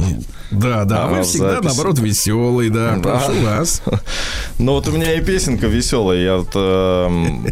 Да, 0.50 0.84
да, 0.84 1.04
А, 1.04 1.06
вы 1.08 1.22
всегда, 1.22 1.52
записи. 1.52 1.66
наоборот, 1.68 1.98
веселый, 2.00 2.68
да, 2.70 2.96
Да. 2.96 3.00
прошу 3.02 3.32
вас. 3.42 3.82
Ну 4.58 4.72
вот 4.72 4.88
у 4.88 4.92
меня 4.92 5.12
и 5.14 5.22
песенка 5.24 5.66
веселая. 5.68 6.18
Я 6.20 6.36
вот 6.38 6.50
эм, 6.54 7.46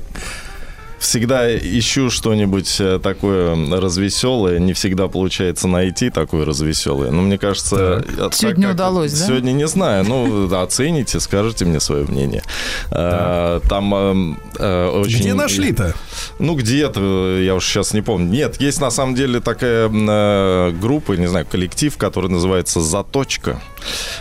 всегда 1.04 1.54
ищу 1.56 2.10
что-нибудь 2.10 2.76
э, 2.80 2.98
такое 3.02 3.54
развеселое. 3.80 4.58
Не 4.58 4.72
всегда 4.72 5.08
получается 5.08 5.68
найти 5.68 6.10
такое 6.10 6.44
развеселое. 6.44 7.10
Но 7.10 7.22
мне 7.22 7.38
кажется... 7.38 8.04
так 8.16 8.34
Сегодня 8.34 8.68
как- 8.68 8.74
удалось, 8.74 9.12
да? 9.12 9.26
Сегодня 9.26 9.52
не 9.52 9.66
знаю. 9.66 10.04
Ну, 10.04 10.52
оцените, 10.62 11.20
скажите 11.20 11.64
мне 11.64 11.80
свое 11.80 12.04
мнение. 12.04 12.42
Э, 12.90 13.60
Там 13.68 13.94
эм, 13.94 14.40
э, 14.58 14.86
очень... 14.88 15.20
Где 15.20 15.34
нашли-то? 15.34 15.94
Ну, 16.38 16.54
где-то, 16.56 17.38
я 17.38 17.54
уж 17.54 17.64
сейчас 17.64 17.92
не 17.94 18.00
помню. 18.00 18.30
Нет, 18.30 18.60
есть 18.60 18.80
на 18.80 18.90
самом 18.90 19.14
деле 19.14 19.40
такая 19.40 19.88
группа, 20.70 21.12
не 21.12 21.26
знаю, 21.26 21.46
коллектив, 21.46 21.96
который 21.96 22.30
называется 22.30 22.80
«Заточка». 22.80 23.60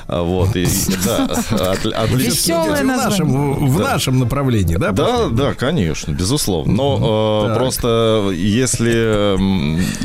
А, 0.08 0.24
Вот, 0.24 0.56
и, 0.56 0.68
да, 1.06 1.26
от-. 1.72 1.86
Весёлое 2.12 2.82
в 2.82 2.86
нашем, 2.86 3.68
в 3.68 3.80
нашем 3.80 4.20
направлении, 4.20 4.76
да? 4.76 4.92
Да, 4.92 5.28
да, 5.30 5.54
конечно, 5.54 6.12
безусловно. 6.12 6.74
Но 6.74 7.50
э, 7.52 7.56
просто 7.56 8.30
если 8.34 9.38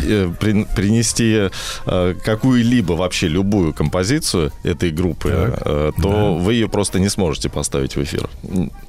э, 0.06 0.32
при- 0.38 0.64
принести 0.74 1.48
э, 1.86 2.14
какую-либо 2.24 2.92
вообще 2.92 3.28
любую 3.28 3.72
композицию 3.72 4.52
этой 4.62 4.90
группы, 4.90 5.30
Так. 5.30 5.62
э, 5.66 5.92
то 6.02 6.34
вы 6.34 6.54
ее 6.54 6.68
просто 6.68 6.98
не 6.98 7.08
сможете 7.08 7.48
поставить 7.48 7.96
в 7.96 8.02
эфир. 8.02 8.28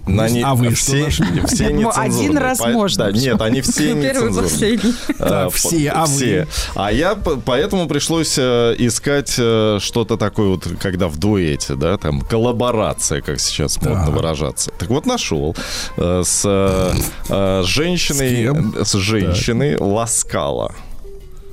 На 0.07 0.27
ней 0.29 0.43
А 0.43 0.55
вы 0.55 0.73
что 0.75 0.91
все, 0.91 1.03
нашли? 1.05 1.25
все 1.47 1.63
Я 1.65 1.69
думаю, 1.69 1.89
один 1.99 2.09
нецензурные. 2.11 2.39
раз 2.43 2.57
По- 2.59 2.67
можно. 2.69 3.05
Да, 3.05 3.11
нет, 3.11 3.41
они 3.41 3.61
все 3.61 3.93
Первый, 4.01 4.29
нецензурные. 4.31 4.43
последний. 4.49 4.93
А, 5.19 5.29
Так, 5.45 5.53
все, 5.53 5.89
а 5.89 6.05
вы? 6.05 6.13
все. 6.13 6.47
А 6.75 6.91
я 6.91 7.15
поэтому 7.15 7.87
пришлось 7.87 8.35
э, 8.37 8.75
искать 8.77 9.35
э, 9.37 9.77
что-то 9.81 10.17
такое 10.17 10.47
вот, 10.49 10.58
когда 10.81 11.07
в 11.07 11.17
дуэте, 11.17 11.75
да, 11.75 11.97
там 11.97 12.21
коллаборация, 12.21 13.21
как 13.21 13.39
сейчас 13.39 13.81
модно 13.81 14.05
Так. 14.05 14.15
выражаться. 14.15 14.71
Так 14.77 14.89
вот 14.89 15.05
нашел 15.05 15.55
э, 15.97 16.23
с 16.25 16.41
э, 16.45 16.91
э, 17.29 17.63
женщиной, 17.65 18.83
С 18.83 18.89
с 18.89 18.93
женщиной 18.95 19.77
Ласкала. 19.79 20.73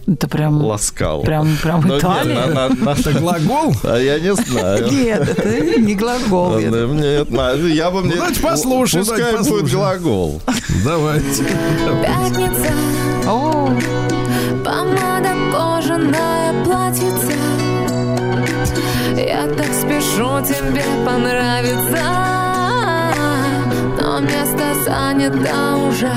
Это 0.09 0.29
прям, 0.29 0.65
Ласкала. 0.65 1.25
прям, 1.25 1.57
прям 1.61 1.81
Ну, 1.81 1.95
нет, 1.95 1.99
Италия? 2.05 2.47
на- 2.47 2.69
на- 2.69 2.69
на- 2.69 2.91
Это 2.93 3.13
глагол? 3.13 3.75
А 3.83 3.97
я 3.99 4.21
не 4.21 4.35
знаю. 4.37 4.89
Нет, 4.89 5.29
это 5.37 5.81
не 5.81 5.95
глагол. 5.97 6.61
я 6.61 6.71
Да, 6.71 6.87
Нет, 6.87 7.29
я 7.75 7.91
бы 7.91 8.03
мне... 8.03 8.11
Ну, 8.15 8.19
давайте 8.21 8.41
послушаем, 8.41 9.05
Пускай 9.05 9.37
будет 9.43 9.69
глагол. 9.73 10.41
Давайте. 10.85 11.45
Пятница, 12.03 12.73
О, 13.27 13.69
спешу 20.07 20.41
тебе 20.43 20.85
понравиться 21.05 21.99
Но 24.01 24.21
место 24.21 24.75
занято 24.85 25.77
уже 25.89 26.13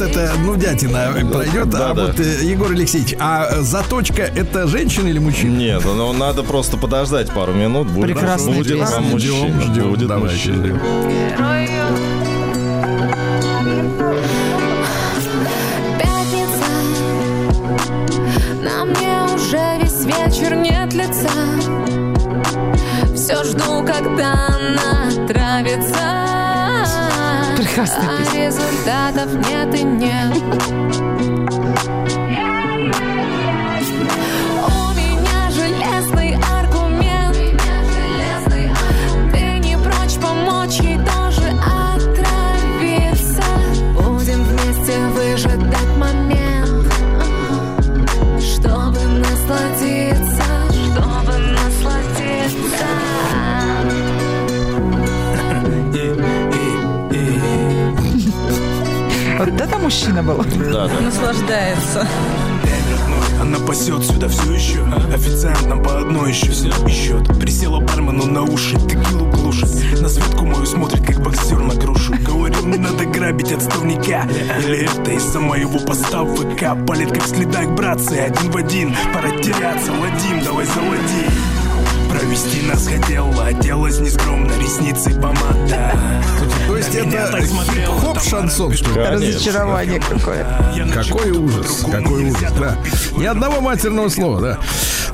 вот 0.00 0.08
эта 0.16 0.32
нудятина 0.38 1.12
пройдет, 1.30 1.68
Да, 1.70 1.90
а 1.90 1.94
да. 1.94 2.06
вот 2.06 2.20
э, 2.20 2.44
Егор 2.44 2.70
Алексеевич, 2.70 3.14
а 3.18 3.60
заточка 3.60 4.22
это 4.22 4.66
женщина 4.66 5.08
или 5.08 5.18
мужчина? 5.18 5.56
Нет, 5.56 5.82
ну 5.84 6.12
надо 6.12 6.42
просто 6.42 6.76
подождать 6.76 7.30
пару 7.30 7.52
минут. 7.52 7.88
Будет, 7.88 8.14
Прекрасная 8.14 8.54
будет 8.54 8.78
песня. 8.78 8.94
вам 8.96 9.04
мужчина. 9.04 9.60
Ждем, 9.60 9.72
ждем, 9.72 9.90
будет 9.90 10.08
давайте, 10.08 10.34
мужчина. 10.36 10.64
ждем. 10.66 10.80
Пятница 15.98 16.70
На 18.62 18.84
мне 18.84 19.34
уже 19.34 19.78
весь 19.82 20.04
вечер 20.04 20.54
нет 20.56 20.92
лица 20.92 21.30
Все 23.14 23.44
жду, 23.44 23.84
когда 23.84 24.32
она 24.48 25.26
травится 25.26 26.19
Прекрасная 27.70 28.10
А 28.10 28.18
песня. 28.24 28.46
результатов 28.46 29.32
нет 29.48 29.74
и 29.78 29.82
нет 29.84 30.34
мужчина 59.90 60.22
был. 60.22 60.36
Да, 60.72 60.86
да. 60.86 61.00
Наслаждается. 61.00 62.06
Она 63.40 63.58
пасет 63.58 64.04
сюда 64.04 64.28
все 64.28 64.52
еще 64.52 64.84
Официант 65.12 65.66
нам 65.66 65.82
по 65.82 65.98
одной 65.98 66.30
еще 66.30 66.50
все 66.50 66.68
и 66.86 66.90
счет 66.90 67.26
Присела 67.40 67.80
бармену 67.80 68.26
на 68.26 68.42
уши, 68.42 68.76
текилу 68.76 69.26
глушит. 69.26 69.68
На 70.00 70.08
Светку 70.08 70.44
мою 70.44 70.64
смотрит, 70.66 71.04
как 71.04 71.20
боксер 71.20 71.58
на 71.58 71.74
грушу. 71.74 72.14
Говорю, 72.20 72.66
не 72.66 72.78
надо 72.78 73.04
грабить 73.06 73.50
отставника 73.50 74.28
Или 74.58 74.84
это 74.84 75.10
из-за 75.12 75.40
моего 75.40 75.78
поста 75.80 76.22
в 76.22 76.36
ВК. 76.36 76.86
Палит 76.86 77.12
как 77.12 77.24
в 77.24 77.28
следах, 77.28 77.70
братцы, 77.70 78.12
один 78.12 78.50
в 78.52 78.56
один. 78.56 78.94
Пора 79.12 79.30
теряться, 79.38 79.90
Вадим, 79.90 80.44
давай 80.44 80.66
заводи 80.66 81.59
Провести 82.10 82.62
нас 82.62 82.86
хотела, 82.86 83.46
оделась 83.46 83.98
нескромно, 84.00 84.52
ресницы 84.60 85.10
помада 85.20 85.94
То 86.66 86.76
есть 86.76 86.94
это 86.94 87.40
хип-хоп 87.40 88.14
там 88.14 88.22
шансон, 88.22 88.74
что 88.74 88.88
ли? 88.90 88.94
Конечно. 88.94 89.26
Разочарование 89.28 90.00
какое. 90.00 90.46
Какой 90.92 91.30
ужас, 91.30 91.86
какой 91.90 92.24
ужас, 92.24 92.52
да. 92.58 92.76
Ни 93.16 93.24
одного 93.24 93.60
матерного 93.60 94.08
слова, 94.08 94.40
да. 94.40 94.58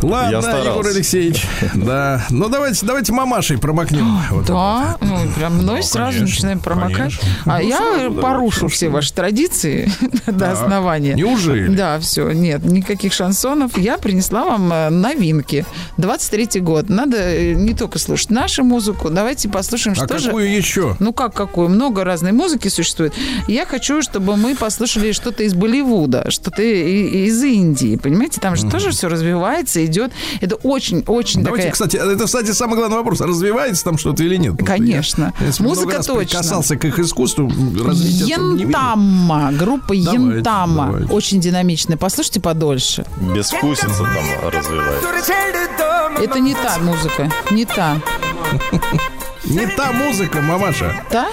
Ладно, 0.02 0.30
Я 0.30 0.42
старался. 0.42 0.70
Егор 0.70 0.86
Алексеевич, 0.86 1.46
да. 1.74 2.24
Ну, 2.30 2.48
давайте, 2.48 2.84
давайте 2.86 3.12
мамашей 3.12 3.58
промокнем. 3.58 4.06
Вот 4.30 4.46
Да, 4.46 4.96
ну, 5.00 5.16
прям 5.36 5.56
мной 5.58 5.82
сразу 5.82 6.12
конечно, 6.18 6.26
начинаем 6.34 6.60
промокать. 6.60 6.96
конечно. 6.96 7.28
А 7.46 7.58
Ну, 7.60 7.68
я 7.68 7.76
сразу, 7.78 8.10
да, 8.14 8.22
порушу 8.22 8.68
все 8.68 8.88
ваши 8.88 9.12
традиции 9.12 9.90
до 10.26 10.52
основания. 10.52 11.14
Неужели? 11.14 11.74
Да, 11.74 11.98
все, 11.98 12.30
нет, 12.32 12.64
никаких 12.64 13.12
шансонов. 13.12 13.76
Я 13.78 13.98
принесла 13.98 14.44
вам 14.44 14.72
э, 14.72 14.90
новинки. 14.90 15.64
23-й 15.98 16.60
год. 16.60 16.88
Надо 16.88 17.16
э, 17.16 17.54
не 17.54 17.74
только 17.74 17.98
слушать 17.98 18.30
нашу 18.30 18.64
музыку, 18.64 19.10
давайте 19.10 19.48
послушаем, 19.48 19.96
А 19.98 20.04
что 20.06 20.18
же... 20.18 20.26
какую 20.26 20.54
еще? 20.54 20.96
Ну 21.00 21.12
как 21.12 21.32
какую? 21.34 21.68
Много 21.68 22.04
разной 22.04 22.32
музыки 22.32 22.68
существует. 22.68 23.14
Я 23.48 23.64
хочу, 23.66 24.02
чтобы 24.02 24.36
мы 24.36 24.54
послушали 24.54 25.12
что-то 25.12 25.42
из 25.42 25.54
Болливуда, 25.54 26.30
что-то 26.30 26.62
и- 26.62 27.26
из 27.26 27.42
Индии, 27.42 27.96
понимаете? 27.96 28.40
Там 28.40 28.56
же 28.56 28.66
тоже 28.68 28.90
все 28.90 29.08
развивается, 29.08 29.85
идет. 29.86 30.12
Это 30.40 30.56
очень-очень 30.56 31.42
Давайте, 31.42 31.70
такая... 31.70 31.72
кстати, 31.72 31.96
это, 31.96 32.24
кстати, 32.24 32.52
самый 32.52 32.76
главный 32.76 32.96
вопрос. 32.96 33.20
А 33.20 33.26
развивается 33.26 33.84
там 33.84 33.98
что-то 33.98 34.22
или 34.22 34.36
нет? 34.36 34.54
Конечно. 34.64 35.32
Я, 35.40 35.46
я 35.46 35.52
Музыка 35.58 36.02
точно. 36.02 36.38
касался 36.38 36.76
к 36.76 36.84
их 36.84 36.98
искусству. 36.98 37.50
Ентама. 38.26 39.50
Группа 39.52 39.92
давайте, 39.92 40.42
Очень 41.10 41.40
динамичная. 41.40 41.96
Послушайте 41.96 42.40
подольше. 42.40 43.04
Безвкусица 43.34 43.88
там 43.88 44.50
развивается. 44.50 45.06
Это 46.22 46.40
не 46.40 46.54
та 46.54 46.78
музыка. 46.78 47.30
Не 47.50 47.64
та. 47.64 48.00
Не 49.44 49.66
та 49.66 49.92
музыка, 49.92 50.40
мамаша. 50.40 51.02
Та? 51.10 51.28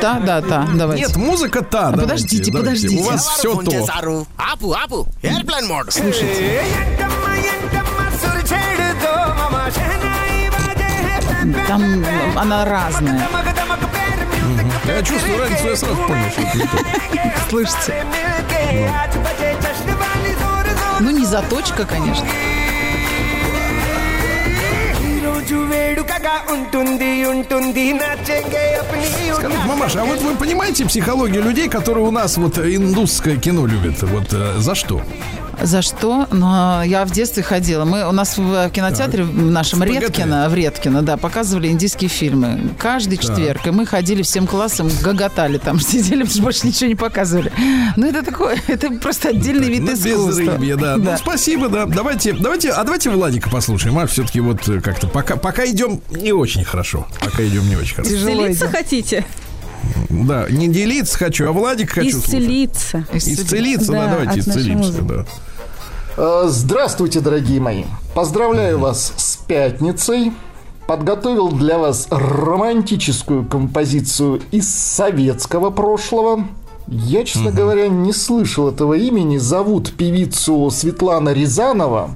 Та, 0.00 0.20
да, 0.24 0.40
та. 0.40 0.68
Давайте. 0.74 1.02
Нет, 1.06 1.16
музыка 1.16 1.62
та. 1.62 1.88
А 1.88 1.92
подождите, 1.92 2.50
давайте. 2.52 2.70
подождите. 2.70 3.02
У 3.02 3.06
вас 3.06 3.26
все 3.28 3.54
то. 3.56 3.86
Слушайте. 5.92 6.62
Там 11.66 12.04
она 12.36 12.64
разная. 12.64 13.28
Я 14.86 15.02
чувствую 15.02 15.38
разницу, 15.38 15.68
я 15.68 15.76
сразу 15.76 15.96
понял, 15.96 16.30
что 16.30 16.42
это. 16.42 16.68
Слышите? 17.48 18.04
Ну, 21.00 21.10
не 21.10 21.24
заточка, 21.24 21.84
конечно. 21.84 22.26
Скажите, 29.34 29.64
мамаша, 29.66 30.02
а 30.02 30.04
вот 30.04 30.20
вы 30.20 30.34
понимаете 30.34 30.84
психологию 30.84 31.42
людей, 31.42 31.68
которые 31.68 32.04
у 32.04 32.10
нас 32.10 32.36
вот 32.36 32.58
индусское 32.58 33.36
кино 33.36 33.66
любят? 33.66 34.02
Вот 34.02 34.32
э, 34.32 34.58
за 34.58 34.74
что? 34.74 35.02
За 35.62 35.82
что? 35.82 36.26
Но 36.30 36.82
я 36.84 37.04
в 37.04 37.10
детстве 37.10 37.42
ходила. 37.42 37.84
Мы, 37.84 38.08
у 38.08 38.12
нас 38.12 38.38
в 38.38 38.70
кинотеатре 38.70 39.24
в 39.24 39.50
нашем 39.50 39.80
В. 39.80 39.82
Редкино, 39.84 40.48
в 40.48 40.54
Редкино, 40.54 41.02
да, 41.02 41.16
показывали 41.18 41.68
индийские 41.68 42.08
фильмы. 42.08 42.70
Каждый 42.78 43.18
четверг. 43.18 43.66
И 43.66 43.70
мы 43.70 43.84
ходили 43.84 44.22
всем 44.22 44.46
классом, 44.46 44.88
гоготали 45.02 45.58
там, 45.58 45.78
сидели, 45.80 46.22
потому 46.22 46.30
что 46.30 46.42
больше 46.42 46.66
ничего 46.66 46.88
не 46.88 46.94
показывали. 46.94 47.52
Ну, 47.96 48.06
это 48.06 48.22
такое, 48.24 48.58
это 48.68 48.90
просто 48.92 49.28
отдельный 49.30 49.68
вид 49.68 49.82
Ну, 49.82 49.92
искусства. 49.94 50.28
безрыбье, 50.40 50.76
да. 50.76 50.96
Ну, 50.96 51.10
спасибо, 51.18 51.68
да. 51.68 51.84
Давайте, 51.86 52.32
давайте, 52.32 52.70
а 52.70 52.82
давайте 52.84 53.10
Владика 53.10 53.50
послушаем. 53.50 53.98
А 53.98 54.06
все-таки 54.06 54.40
вот 54.40 54.66
э, 54.68 54.80
как-то 54.80 55.08
пока, 55.08 55.36
пока 55.36 55.66
идем 55.66 56.00
не 56.10 56.32
очень 56.32 56.64
хорошо. 56.64 57.06
Пока 57.20 57.44
идем 57.46 57.68
не 57.68 57.76
очень 57.76 57.96
хорошо. 57.96 58.10
Тяжело 58.14 58.30
Исцелиться 58.50 58.64
идет. 58.66 58.76
хотите? 58.76 59.26
Да, 60.08 60.46
не 60.50 60.68
делиться 60.68 61.16
хочу, 61.18 61.48
а 61.48 61.52
Владик 61.52 61.90
хочу 61.92 62.12
слушать. 62.12 62.28
Исцелиться. 62.28 63.04
Исцелиться, 63.12 63.92
да, 63.92 64.06
Да, 64.06 64.10
давайте 64.12 64.40
исцелимся, 64.40 64.74
музыки. 65.02 65.04
да. 65.08 65.26
Э, 66.22 66.44
Здравствуйте, 66.48 67.20
дорогие 67.20 67.62
мои. 67.62 67.84
Поздравляю 68.14 68.78
вас 68.78 69.14
с 69.16 69.36
пятницей. 69.38 70.32
Подготовил 70.86 71.48
для 71.48 71.78
вас 71.78 72.08
романтическую 72.10 73.46
композицию 73.46 74.42
из 74.50 74.68
советского 74.68 75.70
прошлого. 75.70 76.46
Я, 76.88 77.24
честно 77.24 77.52
говоря, 77.52 77.88
не 77.88 78.12
слышал 78.12 78.68
этого 78.68 78.94
имени. 78.94 79.38
Зовут 79.38 79.94
певицу 79.94 80.68
Светлана 80.70 81.32
Рязанова. 81.32 82.10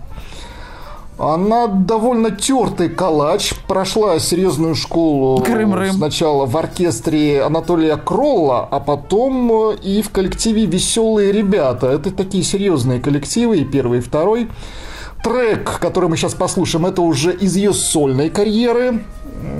Она 1.16 1.68
довольно 1.68 2.33
тертый 2.33 2.88
калач, 2.88 3.55
прошла 3.68 4.18
серьезную 4.18 4.74
школу 4.74 5.40
Крым-рым. 5.42 5.92
сначала 5.92 6.44
в 6.44 6.57
оркестре 6.57 7.42
Анатолия 7.42 7.96
Кролла, 7.96 8.66
а 8.68 8.81
потом 8.81 9.70
э, 9.70 9.77
и 9.77 10.03
в 10.03 10.11
коллективе 10.11 10.66
«Веселые 10.66 11.31
ребята». 11.31 11.87
Это 11.87 12.11
такие 12.11 12.42
серьезные 12.42 13.00
коллективы, 13.00 13.59
и 13.59 13.64
первый, 13.64 13.98
и 13.98 14.03
второй. 14.03 14.48
Трек, 15.22 15.79
который 15.79 16.09
мы 16.09 16.16
сейчас 16.16 16.35
послушаем, 16.35 16.85
это 16.85 17.00
уже 17.00 17.33
из 17.33 17.55
ее 17.57 17.72
сольной 17.72 18.29
карьеры. 18.29 19.05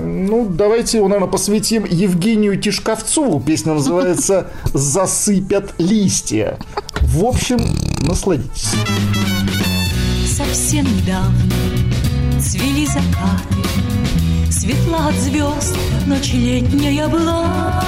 Ну, 0.03 0.45
давайте 0.47 0.97
его, 0.97 1.07
наверное, 1.07 1.31
посвятим 1.31 1.85
Евгению 1.85 2.59
Тишковцову. 2.59 3.39
Песня 3.39 3.73
называется 3.73 4.51
«Засыпят 4.73 5.73
листья». 5.77 6.59
В 7.01 7.23
общем, 7.25 7.59
насладитесь. 8.01 8.73
Совсем 10.35 10.83
недавно 10.83 11.55
цвели 12.41 12.85
закаты 12.85 14.51
Светла 14.51 15.07
от 15.07 15.15
звезд, 15.15 15.77
ночь 16.07 16.33
летняя 16.33 17.07
была. 17.07 17.81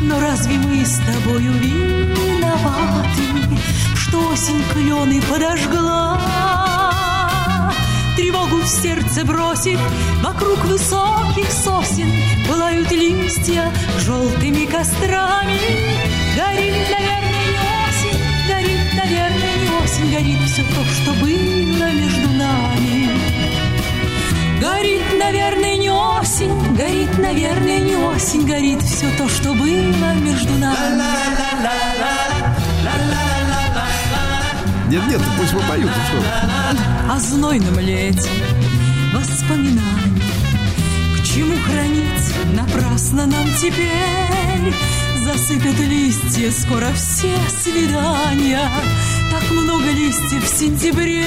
Но 0.00 0.18
разве 0.20 0.56
мы 0.56 0.82
с 0.86 0.98
тобою 1.00 1.52
виноваты 1.52 3.24
Что 3.94 4.26
осень 4.28 4.64
клены 4.72 5.20
подожгла? 5.20 6.18
Тревогу 8.16 8.62
в 8.62 8.66
сердце 8.66 9.26
бросив 9.26 9.78
Вокруг 10.22 10.64
высоких 10.64 11.52
сосен 11.52 12.10
Пылают 12.48 12.90
листья 12.90 13.70
желтыми 13.98 14.64
кострами 14.64 15.60
Горит, 16.34 16.99
осень 20.00 20.12
Горит 20.12 20.38
все 20.46 20.62
то, 20.62 20.84
что 20.84 21.12
было 21.14 21.92
между 21.92 22.30
нами 22.30 23.10
Горит, 24.60 25.02
наверное, 25.18 25.76
не 25.76 25.90
осень 25.90 26.76
Горит, 26.76 27.18
наверное, 27.18 27.78
не 27.80 27.96
осень 27.96 28.46
Горит 28.46 28.82
все 28.82 29.06
то, 29.16 29.28
что 29.28 29.54
было 29.54 30.12
между 30.14 30.52
нами 30.54 31.02
Нет, 34.88 35.06
нет, 35.06 35.20
пусть 35.38 35.52
попоют. 35.52 35.84
ну 35.86 36.20
что 36.20 37.12
о 37.14 37.18
знойном 37.20 37.78
лете 37.78 38.28
воспоминаний. 39.14 40.22
К 41.16 41.24
чему 41.24 41.54
хранить 41.64 42.54
напрасно 42.56 43.26
нам 43.26 43.46
теперь? 43.60 44.74
Засыпят 45.24 45.78
листья 45.78 46.50
скоро 46.50 46.92
все 46.92 47.32
свидания. 47.62 48.68
Много 49.60 49.90
листьев 49.90 50.44
в 50.44 50.58
сентябре. 50.58 51.24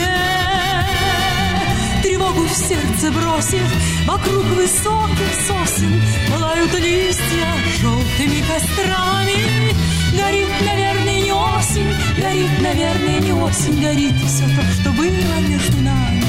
Тревогу 2.01 2.43
в 2.43 2.53
сердце 2.53 3.11
бросив, 3.11 3.63
вокруг 4.05 4.43
высоких 4.43 5.33
сосен 5.47 6.01
Пылают 6.27 6.73
листья 6.79 7.47
желтыми 7.81 8.43
кострами. 8.47 9.83
Горит, 10.17 10.49
наверное, 10.65 11.21
не 11.21 11.31
осень, 11.31 11.95
горит, 12.17 12.61
наверное, 12.61 13.19
не 13.19 13.33
осень, 13.33 13.81
горит 13.81 14.15
все 14.25 14.43
то, 14.43 14.63
что 14.73 14.91
было 14.91 15.39
между 15.47 15.77
нами. 15.81 16.23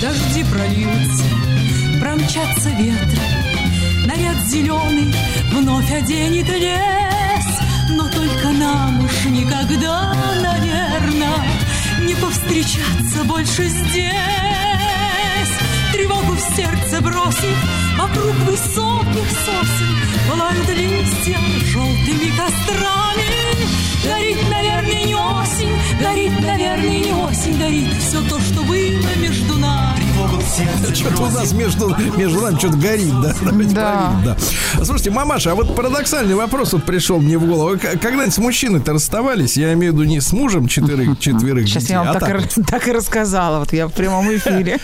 Дожди 0.00 0.44
прольются, 0.44 1.24
промчатся 2.00 2.70
ветры, 2.70 3.46
Наряд 4.06 4.36
зеленый 4.46 5.12
вновь 5.52 5.90
оденет 5.90 6.48
лес, 6.48 7.05
нам 8.66 9.04
уж 9.04 9.24
никогда, 9.26 10.12
наверное, 10.42 11.38
Не 12.02 12.14
повстречаться 12.14 13.24
больше 13.24 13.68
здесь. 13.68 14.12
Тревогу 15.92 16.32
в 16.32 16.56
сердце 16.56 17.00
бросив, 17.00 17.56
вокруг 17.98 18.34
высоких 18.46 19.28
сосен 19.44 19.96
Пылают 20.30 20.68
листья 20.68 21.38
желтыми 21.66 22.30
кострами. 22.36 23.26
Горит, 24.04 24.38
наверное, 24.50 25.04
не 25.04 25.14
осень, 25.14 25.72
горит, 26.00 26.32
наверное, 26.40 26.98
не 26.98 27.12
осень, 27.12 27.58
горит 27.58 27.88
все 28.00 28.20
то, 28.28 28.40
что 28.40 28.62
было 28.62 29.16
между 29.20 29.54
нами. 29.58 29.96
Что-то 30.94 31.22
у 31.24 31.26
нас 31.30 31.52
между, 31.52 31.94
между 32.16 32.40
нами 32.40 32.58
что-то 32.58 32.76
горит, 32.78 33.12
да? 33.20 33.34
Давайте 33.42 33.74
Да. 33.74 34.14
проверим, 34.22 34.24
да. 34.76 34.84
Слушайте, 34.84 35.10
мамаша, 35.10 35.52
а 35.52 35.54
вот 35.54 35.74
парадоксальный 35.76 36.34
вопрос 36.34 36.72
вот 36.72 36.84
пришел 36.84 37.18
мне 37.20 37.36
в 37.36 37.46
голову. 37.46 37.76
Когда-нибудь 37.78 38.32
с 38.32 38.38
мужчиной-то 38.38 38.92
расставались? 38.94 39.56
Я 39.56 39.72
имею 39.74 39.92
в 39.92 39.96
виду 39.96 40.04
не 40.08 40.20
с 40.20 40.32
мужем 40.32 40.68
четверых, 40.68 41.18
четверых 41.20 41.66
Сейчас 41.68 41.82
детей, 41.84 41.92
я 41.94 42.02
вам 42.04 42.16
а 42.16 42.20
так, 42.20 42.22
и, 42.22 42.32
так. 42.32 42.40
ра- 42.58 42.64
так 42.70 42.88
и 42.88 42.92
рассказала. 42.92 43.58
Вот 43.58 43.72
я 43.72 43.88
в 43.88 43.92
прямом 43.92 44.34
эфире. 44.34 44.78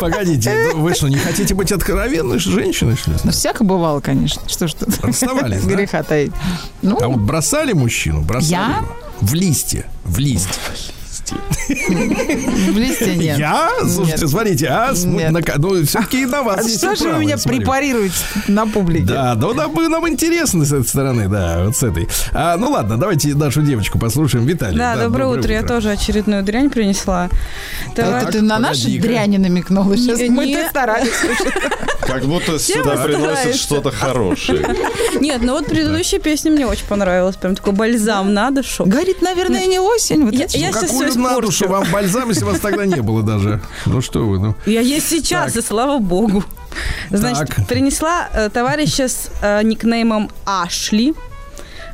Погодите, 0.00 0.72
вы 0.74 0.94
что, 0.94 1.08
не 1.08 1.16
хотите 1.16 1.54
быть 1.54 1.72
откровенной 1.72 2.38
женщиной, 2.56 2.96
что 2.96 3.10
ли? 3.10 3.16
Ну, 3.24 3.30
всяко 3.30 3.64
бывало, 3.64 4.00
конечно. 4.00 4.42
Что 4.48 4.66
ж 4.66 4.74
тут 4.74 4.88
Расставались, 5.02 5.62
да? 5.64 5.74
греха 5.74 6.02
таить. 6.02 6.32
Ну, 6.82 6.98
А 7.00 7.08
вот 7.08 7.18
бросали 7.20 7.72
мужчину? 7.72 8.22
Бросали 8.22 8.52
Я? 8.52 8.76
его? 8.78 8.96
В 9.20 9.34
листье. 9.34 9.84
В 10.04 10.18
листье. 10.18 10.52
в 11.68 12.78
листе 12.78 13.16
нет. 13.16 13.38
Я? 13.38 13.70
Слушайте, 13.80 14.20
Нет. 14.20 14.30
смотрите, 14.30 14.66
а 14.68 14.92
Нет. 14.94 15.32
на 15.32 15.40
ну, 15.58 15.84
все-таки 15.84 16.22
и 16.22 16.26
на 16.26 16.42
вас 16.42 16.64
А 16.64 16.68
что 16.68 16.94
же 16.94 17.12
вы 17.12 17.18
меня 17.20 17.36
препарируете 17.36 18.14
на 18.48 18.66
публике? 18.66 19.04
Да, 19.06 19.34
да, 19.34 19.52
нам, 19.52 19.74
нам 19.74 20.08
интересно 20.08 20.64
с 20.64 20.72
этой 20.72 20.86
стороны, 20.86 21.28
да, 21.28 21.64
вот 21.64 21.76
с 21.76 21.82
этой. 21.82 22.08
А, 22.32 22.56
ну 22.56 22.70
ладно, 22.70 22.96
давайте 22.96 23.34
нашу 23.34 23.62
девочку 23.62 23.98
послушаем. 23.98 24.46
Виталий. 24.46 24.78
Да, 24.78 24.96
доброе 24.96 25.26
утро. 25.28 25.52
Я 25.52 25.62
тоже 25.62 25.90
очередную 25.90 26.42
дрянь 26.44 26.70
принесла. 26.70 27.28
Это 27.92 28.02
Товар- 28.02 28.32
ты 28.32 28.42
на 28.42 28.58
наши 28.58 28.98
дряни 28.98 29.38
намекнула 29.38 29.96
сейчас. 29.96 30.20
Не- 30.20 30.30
Мы 30.30 30.46
не- 30.46 30.56
тут 30.56 30.66
старались. 30.70 31.10
Как 32.00 32.24
будто 32.24 32.58
сюда 32.58 32.96
приносят 33.02 33.30
стараются. 33.36 33.62
что-то 33.62 33.90
хорошее. 33.90 34.76
Нет, 35.20 35.42
ну 35.42 35.54
вот 35.54 35.66
предыдущая 35.66 36.20
песня 36.20 36.50
мне 36.50 36.66
очень 36.66 36.86
понравилась. 36.86 37.36
Прям 37.36 37.54
такой 37.56 37.72
бальзам 37.72 38.32
на 38.34 38.50
душу. 38.50 38.84
Горит, 38.86 39.22
наверное, 39.22 39.66
не 39.66 39.78
осень. 39.80 40.24
Вот 40.24 40.34
Я- 40.34 40.48
щас 40.48 40.74
Какую 40.74 41.14
на 41.18 41.40
душу 41.40 41.68
вам 41.68 41.84
бальзам, 41.90 42.28
если 42.28 42.44
вас 42.44 42.60
тогда 42.60 42.86
не 42.86 43.00
было 43.02 43.22
даже? 43.22 43.60
Ну 43.86 44.00
что 44.00 44.26
вы, 44.26 44.38
ну. 44.38 44.54
Я 44.66 44.80
есть 44.80 45.08
сейчас, 45.08 45.56
и 45.56 45.62
слава 45.62 45.98
богу. 45.98 46.44
Значит, 47.10 47.48
Так. 47.54 47.66
принесла 47.66 48.28
э, 48.34 48.50
товарища 48.50 49.08
с 49.08 49.30
э, 49.40 49.62
никнеймом 49.62 50.30
Ашли. 50.44 51.14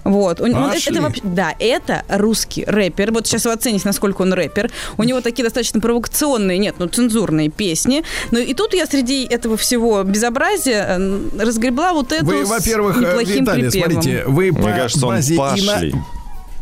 Вот. 0.05 0.41
Он- 0.41 0.55
он- 0.55 0.71
Ашли? 0.71 0.93
это, 0.93 1.03
вообще- 1.03 1.21
да, 1.25 1.55
это 1.59 2.05
русский 2.09 2.65
рэпер. 2.67 3.13
Вот 3.13 3.27
сейчас 3.27 3.45
вы 3.45 3.53
оцените, 3.53 3.83
насколько 3.87 4.23
он 4.23 4.33
рэпер. 4.33 4.71
У 4.99 5.05
него 5.05 5.21
такие 5.21 5.45
достаточно 5.45 5.81
провокационные, 5.81 6.59
нет, 6.59 6.77
ну, 6.79 6.87
цензурные 6.89 7.49
песни. 7.51 8.03
Ну, 8.31 8.39
и 8.39 8.53
тут 8.55 8.75
я 8.75 8.87
среди 8.87 9.25
этого 9.25 9.57
всего 9.57 10.03
безобразия 10.03 10.99
разгребла 11.39 11.93
вот 11.93 12.13
эту 12.13 12.25
Вы, 12.27 12.45
с 12.45 12.49
во-первых, 12.49 12.97
э, 12.97 13.01
неплохим 13.01 13.45
Виталий, 13.45 13.71
припевом. 13.71 13.93
смотрите, 13.93 14.25
вы 14.27 14.53
по 14.53 14.59
Мне 14.61 14.73
кажется, 14.75 15.07
он 15.07 15.15
базе 15.17 15.35
пашли. 15.37 15.63
ино- 15.63 15.73
Погодите, 15.73 16.05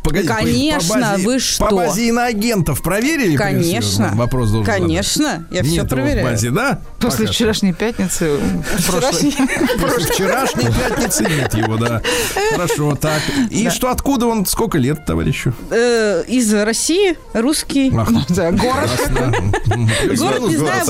по- 0.03 0.11
Конечно, 0.11 0.95
по 0.95 1.01
базе, 1.01 1.27
вы 1.27 1.39
что? 1.39 1.67
По 1.67 1.75
базе 1.77 2.09
иноагентов 2.09 2.83
проверили? 2.83 3.37
Конечно. 3.37 4.11
Вопрос 4.15 4.51
должен 4.51 4.65
Конечно, 4.73 5.47
я 5.51 5.59
задать. 5.59 5.67
все 5.67 5.81
Нет 5.83 5.89
проверяю. 5.89 6.25
базе, 6.27 6.51
да? 6.51 6.81
После 7.01 7.27
Пока. 7.27 7.33
вчерашней 7.33 7.73
пятницы, 7.73 8.39
прошлой. 8.87 9.35
После 9.81 10.13
вчерашней 10.13 10.67
пятницы 10.67 11.25
нет 11.25 11.55
его, 11.55 11.77
да. 11.77 12.03
Хорошо, 12.53 12.95
так. 12.97 13.21
И 13.51 13.69
что, 13.71 13.91
откуда 13.91 14.27
он, 14.27 14.47
сколько 14.47 14.79
лет, 14.79 15.05
товарищу? 15.05 15.53
Э, 15.71 16.23
из 16.27 16.53
России, 16.55 17.17
русский. 17.35 17.91
Город. 17.91 18.21
Город, 20.19 20.41
не 20.49 20.57
знаю, 20.57 20.85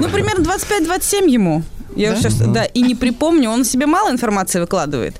ну, 0.00 0.08
примерно 0.08 0.42
25-27 0.44 1.28
ему. 1.30 1.62
Я 1.94 2.14
сейчас, 2.16 2.34
да, 2.34 2.64
и 2.64 2.82
не 2.82 2.94
припомню, 2.94 3.48
он 3.50 3.64
себе 3.64 3.86
мало 3.86 4.10
информации 4.10 4.60
выкладывает. 4.60 5.16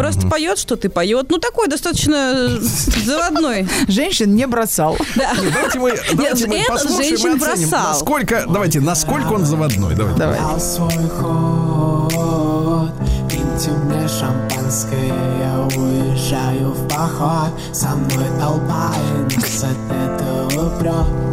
Просто 0.00 0.26
поет 0.26 0.58
что-то 0.58 0.88
и 0.88 0.90
поет. 0.90 1.26
Ну, 1.28 1.38
такой 1.38 1.68
достаточно 1.68 2.32
э, 2.34 2.58
заводной. 3.04 3.68
Женщин 3.88 4.34
не 4.34 4.46
бросал. 4.46 4.96
Да. 5.16 5.32
Давайте 5.34 5.78
мы, 5.78 5.94
давайте 6.14 6.46
мы 6.46 6.64
послушаем 6.66 7.14
и 7.14 7.16
женщин 7.16 7.42
оценим, 7.42 7.68
бросал. 7.68 7.88
насколько, 7.88 8.44
давайте, 8.48 8.80
насколько 8.80 9.32
он 9.32 9.44
заводной. 9.44 9.94
Давайте. 9.94 10.18
Давай. 10.18 10.38
свой 10.60 10.90
ход 11.18 12.92
Пейте 13.28 13.70
мне 13.70 14.08
шампанское, 14.08 15.12
я 15.38 15.68
уезжаю 15.76 16.70
в 16.70 16.88
поход 16.88 17.52
Со 17.72 17.88
мной 17.90 18.26
толпа 18.38 18.92
и 19.30 19.36
нас 19.36 19.64
от 19.64 19.96
этого 19.96 20.78
прет 20.78 21.29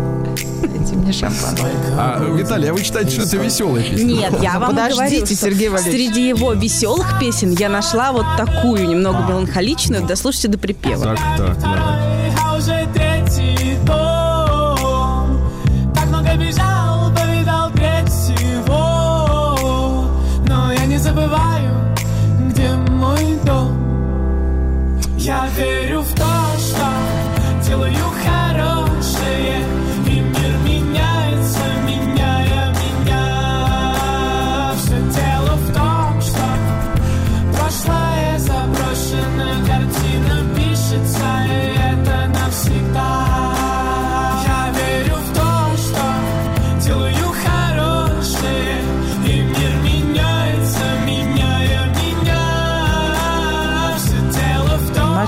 Дайте 0.62 0.96
мне 0.96 1.12
шампанское. 1.14 1.72
А, 1.98 2.24
Виталий, 2.24 2.70
а 2.70 2.74
вы 2.74 2.84
считаете, 2.84 3.12
что 3.12 3.24
это 3.24 3.38
веселая 3.38 3.84
песня? 3.84 4.06
Нет, 4.06 4.34
я 4.42 4.60
вам 4.60 4.72
Подождите, 4.72 5.06
говорю, 5.10 5.26
что 5.26 5.36
Сергей 5.36 5.70
Валерьевич. 5.70 6.08
среди 6.08 6.28
его 6.28 6.54
веселых 6.54 7.20
песен 7.20 7.52
я 7.52 7.70
нашла 7.70 8.12
вот 8.12 8.26
такую, 8.38 8.88
немного 8.88 9.20
меланхоличную. 9.28 10.06
Дослушайте 10.06 10.48
до 10.50 10.58
припева. 10.58 11.04
Так, 11.04 11.20
так, 11.38 11.60
давай. 11.62 12.17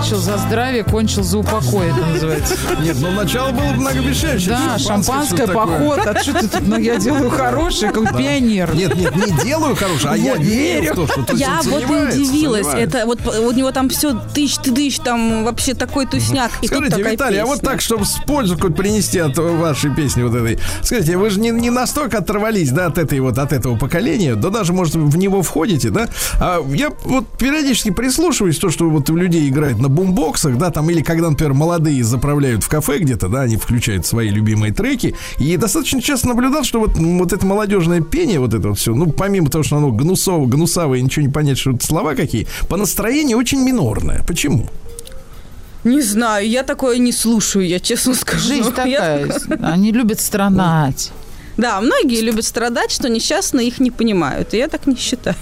Начал 0.10 0.24
за 0.24 0.38
здравие, 0.40 0.84
кончил 0.84 1.22
за 1.22 1.38
упокой, 1.38 1.90
это 1.90 2.04
называется. 2.04 2.56
Нет, 2.82 2.98
ну 3.00 3.12
начало 3.12 3.52
было 3.52 3.66
многообещающее. 3.74 4.50
Да, 4.50 4.80
шампанское, 4.80 5.46
поход. 5.46 6.00
А 6.00 6.20
что 6.20 6.34
ты 6.34 6.48
тут? 6.48 6.68
Ну, 6.68 6.80
я 6.80 6.98
делаю 6.98 7.30
хорошее, 7.30 7.92
как 7.92 8.18
пионер. 8.18 8.74
Нет, 8.74 8.96
нет, 8.96 9.16
не 9.16 9.44
делаю 9.44 9.76
хорошее, 9.76 10.14
а 10.14 10.18
я 10.18 10.36
верю 10.38 10.94
в 10.94 10.96
то, 10.96 11.08
что 11.08 11.24
то 11.26 11.34
есть 11.34 11.46
Я 11.46 11.62
вот 11.64 11.84
и 11.84 11.86
удивилась. 11.86 12.66
Это 12.74 13.06
вот 13.06 13.20
у 13.28 13.52
него 13.52 13.72
там 13.72 13.88
все 13.90 14.20
тысяч 14.34 14.56
ты 14.56 14.72
тысяч, 14.72 14.98
там 14.98 15.44
вообще 15.44 15.76
такой 15.76 16.08
тусняк. 16.08 16.54
Скажите, 16.64 17.04
Виталий, 17.04 17.40
а 17.40 17.46
вот 17.46 17.62
так, 17.62 17.80
чтобы 17.80 18.06
с 18.06 18.18
пользу 18.26 18.56
какую-то 18.56 18.78
принести 18.78 19.20
от 19.20 19.38
вашей 19.38 19.94
песни 19.94 20.24
вот 20.24 20.34
этой. 20.34 20.58
Скажите, 20.82 21.18
вы 21.18 21.30
же 21.30 21.40
не, 21.40 21.52
не 21.52 21.70
настолько 21.70 22.18
оторвались, 22.18 22.72
да, 22.72 22.88
от 22.88 22.98
этой 22.98 23.20
вот, 23.20 23.38
от 23.38 23.54
этого 23.54 23.78
поколения, 23.78 24.34
да 24.34 24.50
даже, 24.50 24.74
может, 24.74 24.96
в 24.96 25.18
него 25.18 25.44
входите, 25.44 25.92
да? 25.92 26.10
А 26.40 26.66
я 26.74 26.90
вот 27.04 27.28
периодически 27.38 27.92
прислушиваюсь, 27.92 28.58
то, 28.58 28.72
что 28.72 28.90
вот 28.90 29.08
у 29.12 29.16
людей 29.16 29.48
играет 29.48 29.78
на 29.78 29.99
бумбоксах, 30.00 30.58
да, 30.58 30.72
там, 30.72 30.90
или 30.90 31.02
когда, 31.02 31.30
например, 31.30 31.54
молодые 31.54 32.04
заправляют 32.04 32.64
в 32.64 32.70
кафе 32.70 33.00
где-то, 33.00 33.28
да, 33.28 33.42
они 33.42 33.58
включают 33.58 34.06
свои 34.06 34.30
любимые 34.30 34.74
треки, 34.74 35.16
и 35.40 35.58
достаточно 35.58 36.02
часто 36.02 36.30
наблюдал, 36.30 36.64
что 36.64 36.80
вот, 36.80 36.92
вот 36.96 37.34
это 37.34 37.46
молодежное 37.46 38.02
пение, 38.02 38.40
вот 38.40 38.54
это 38.54 38.70
вот 38.70 38.80
все, 38.80 38.94
ну, 38.96 39.12
помимо 39.12 39.50
того, 39.50 39.64
что 39.64 39.78
оно 39.78 39.92
гнусово, 39.92 40.46
гнусавое, 40.46 41.00
и 41.00 41.02
ничего 41.02 41.26
не 41.26 41.32
понять, 41.32 41.58
что 41.58 41.72
это 41.72 41.86
слова 41.86 42.16
какие, 42.16 42.48
по 42.70 42.78
настроению 42.78 43.38
очень 43.38 43.60
минорное. 43.62 44.24
Почему? 44.26 44.68
Не 45.84 46.02
знаю, 46.02 46.48
я 46.48 46.64
такое 46.64 46.98
не 46.98 47.12
слушаю, 47.12 47.68
я 47.68 47.80
честно 47.80 48.14
скажу. 48.14 48.48
Жизнь 48.48 48.74
Я 48.86 49.00
такая. 49.00 49.32
Они 49.62 49.92
любят 49.92 50.20
страдать. 50.20 51.12
Да, 51.58 51.80
многие 51.82 52.22
любят 52.22 52.46
страдать, 52.46 52.92
что 52.92 53.10
несчастные 53.10 53.68
их 53.68 53.80
не 53.80 53.92
понимают. 53.92 54.54
И 54.54 54.58
я 54.58 54.68
так 54.68 54.88
не 54.88 54.96
считаю. 54.96 55.36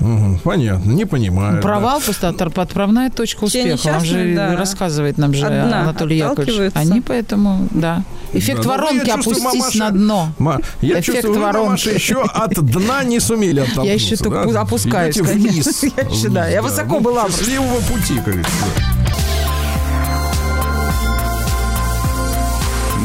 Мгм, 0.00 0.38
Понятно, 0.40 0.90
не 0.92 1.04
понимаю. 1.04 1.56
да. 1.56 1.60
Провал 1.62 2.00
просто 2.00 2.28
от- 2.28 2.40
отправная 2.58 3.10
точка 3.10 3.44
успеха. 3.44 3.96
Он 3.96 4.04
же 4.04 4.34
да. 4.34 4.56
рассказывает 4.56 5.18
нам 5.18 5.32
же 5.34 5.46
Одна 5.46 5.82
Анатолий 5.82 6.18
Яковлевич. 6.18 6.72
Они 6.74 7.00
поэтому, 7.00 7.68
да. 7.70 8.02
Эффект 8.32 8.58
Да, 8.58 8.64
ну, 8.64 8.68
воронки 8.70 9.06
чувствую, 9.10 9.36
опустись 9.36 9.60
мамаша- 9.60 9.78
на 9.78 9.90
дно. 9.90 10.28
Ма- 10.38 10.60
я 10.80 10.94
Эффект 10.94 11.06
чувствую, 11.06 11.34
вы, 11.34 11.40
воронки. 11.42 11.66
мамаша, 11.66 11.90
еще 11.90 12.22
от 12.22 12.54
дна 12.54 13.04
не 13.04 13.20
сумели 13.20 13.60
оттолкнуться. 13.60 13.82
Я 13.88 13.94
еще 13.94 14.16
только 14.16 14.52
да? 14.52 14.60
опускаюсь, 14.62 15.16
конечно. 15.16 15.34
вниз. 15.50 15.82
Я 15.96 16.02
еще, 16.08 16.28
да, 16.28 16.48
я 16.48 16.60
высоко 16.62 16.94
Ну, 16.96 17.00
была. 17.00 17.26
Счастливого 17.28 17.80
пути, 17.82 18.14
как 18.16 18.24
говорится. 18.24 18.52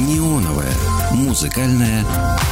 Неоновая 0.08 0.74
музыкальная 1.14 2.04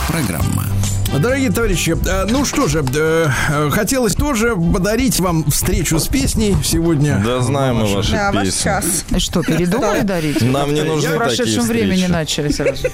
программа. 0.08 0.66
Дорогие 1.14 1.50
товарищи, 1.52 1.98
э, 2.06 2.26
ну 2.30 2.46
что 2.46 2.68
же, 2.68 2.84
э, 2.94 3.28
э, 3.50 3.70
хотелось 3.72 4.14
тоже 4.14 4.56
подарить 4.56 5.20
вам 5.20 5.50
встречу 5.50 6.00
с 6.00 6.08
песней 6.08 6.56
сегодня. 6.64 7.22
Да 7.26 7.40
знаем 7.42 7.78
мы 7.78 7.86
ваши 7.88 8.12
Да, 8.12 8.32
ваш 8.32 8.46
песни. 8.48 8.64
час. 8.64 8.86
И 9.10 9.20
Что, 9.20 9.42
передумали 9.42 10.02
дарить? 10.02 10.42
Нам 10.42 10.74
не 10.74 10.82
нужны 10.84 11.10
В 11.10 11.16
прошедшем 11.16 11.46
такие 11.46 11.62
времени 11.86 12.06
начали 12.08 12.52
сразу. 12.52 12.88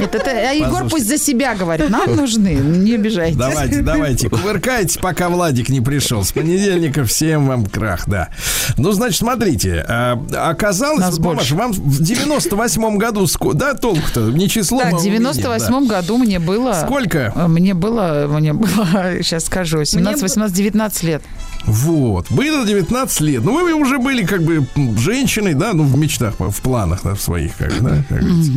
Нет, 0.00 0.14
это 0.14 0.30
а 0.30 0.52
Егор 0.52 0.88
пусть 0.88 1.08
за 1.08 1.18
себя 1.18 1.54
говорит. 1.54 1.90
Нам 1.90 2.16
нужны, 2.16 2.54
не 2.54 2.94
обижайтесь. 2.94 3.36
Давайте, 3.36 3.82
давайте, 3.82 4.28
кувыркайтесь, 4.30 4.96
пока 4.96 5.28
Владик 5.28 5.68
не 5.68 5.80
пришел. 5.80 6.24
С 6.24 6.32
понедельника 6.32 7.04
всем 7.04 7.46
вам 7.46 7.66
крах, 7.66 8.04
да. 8.06 8.28
Ну, 8.76 8.92
значит, 8.92 9.18
смотрите, 9.18 9.84
э, 9.88 10.16
оказалось, 10.36 11.00
Нас 11.00 11.18
больше. 11.18 11.54
вам 11.54 11.72
в 11.72 12.00
98-м 12.00 12.98
году, 12.98 13.26
да, 13.54 13.74
толк-то, 13.74 14.30
не 14.30 14.48
число. 14.48 14.80
Так, 14.80 14.88
в 14.88 14.92
но 14.92 14.98
умение, 15.00 15.18
98 15.18 15.86
году 15.86 16.18
мне 16.18 16.38
было... 16.38 16.72
да. 16.72 16.86
Сколько? 16.86 17.32
э, 17.34 17.46
Мне 17.46 17.74
было, 17.74 18.26
мне 18.28 18.52
было, 18.52 18.68
сейчас 19.22 19.46
скажу, 19.46 19.84
17, 19.84 20.22
18, 20.22 20.56
19 20.56 21.02
лет. 21.04 21.22
Вот, 21.64 22.30
было 22.30 22.64
19 22.64 23.20
лет. 23.20 23.44
Ну, 23.44 23.52
вы 23.52 23.74
уже 23.74 23.98
были 23.98 24.24
как 24.24 24.42
бы 24.42 24.66
женщиной, 24.98 25.54
да, 25.54 25.72
ну, 25.74 25.82
в 25.84 25.98
мечтах, 25.98 26.34
в 26.38 26.62
планах 26.62 27.00
да, 27.04 27.14
в 27.14 27.20
своих, 27.20 27.56
как, 27.56 27.82
да, 27.82 28.02
как 28.08 28.20
говорится. 28.20 28.52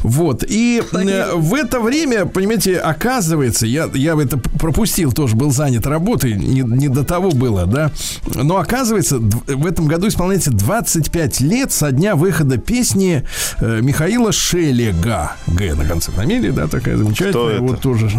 Вот, 0.00 0.44
и 0.48 0.82
э, 0.92 1.34
в 1.34 1.54
это 1.54 1.80
время, 1.80 2.24
понимаете, 2.24 2.78
оказывается, 2.78 3.66
я, 3.66 3.88
я 3.94 4.14
это 4.20 4.38
пропустил, 4.38 5.12
тоже 5.12 5.36
был 5.36 5.50
занят 5.50 5.86
работой, 5.86 6.32
не, 6.34 6.62
не 6.62 6.88
до 6.88 7.04
того 7.04 7.30
было, 7.30 7.66
да, 7.66 7.92
но 8.34 8.56
оказывается, 8.56 9.18
в 9.18 9.66
этом 9.66 9.86
году 9.86 10.08
исполняется 10.08 10.50
25 10.50 11.40
лет 11.40 11.72
со 11.72 11.92
дня 11.92 12.16
выхода 12.16 12.56
песни 12.56 13.24
э, 13.60 13.80
Михаила 13.82 14.32
Шелега. 14.32 15.32
Г 15.46 15.74
на 15.74 15.84
конце 15.84 16.12
фамилии, 16.12 16.50
да, 16.50 16.66
такая 16.66 16.96
замечательная. 16.96 17.54
это? 17.54 17.62
Вот 17.62 17.80
тоже 17.80 18.10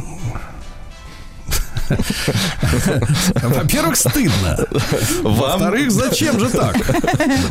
Во-первых, 3.43 3.95
стыдно. 3.95 4.65
Во-вторых, 5.21 5.91
зачем 5.91 6.39
же 6.39 6.49
так? 6.49 6.75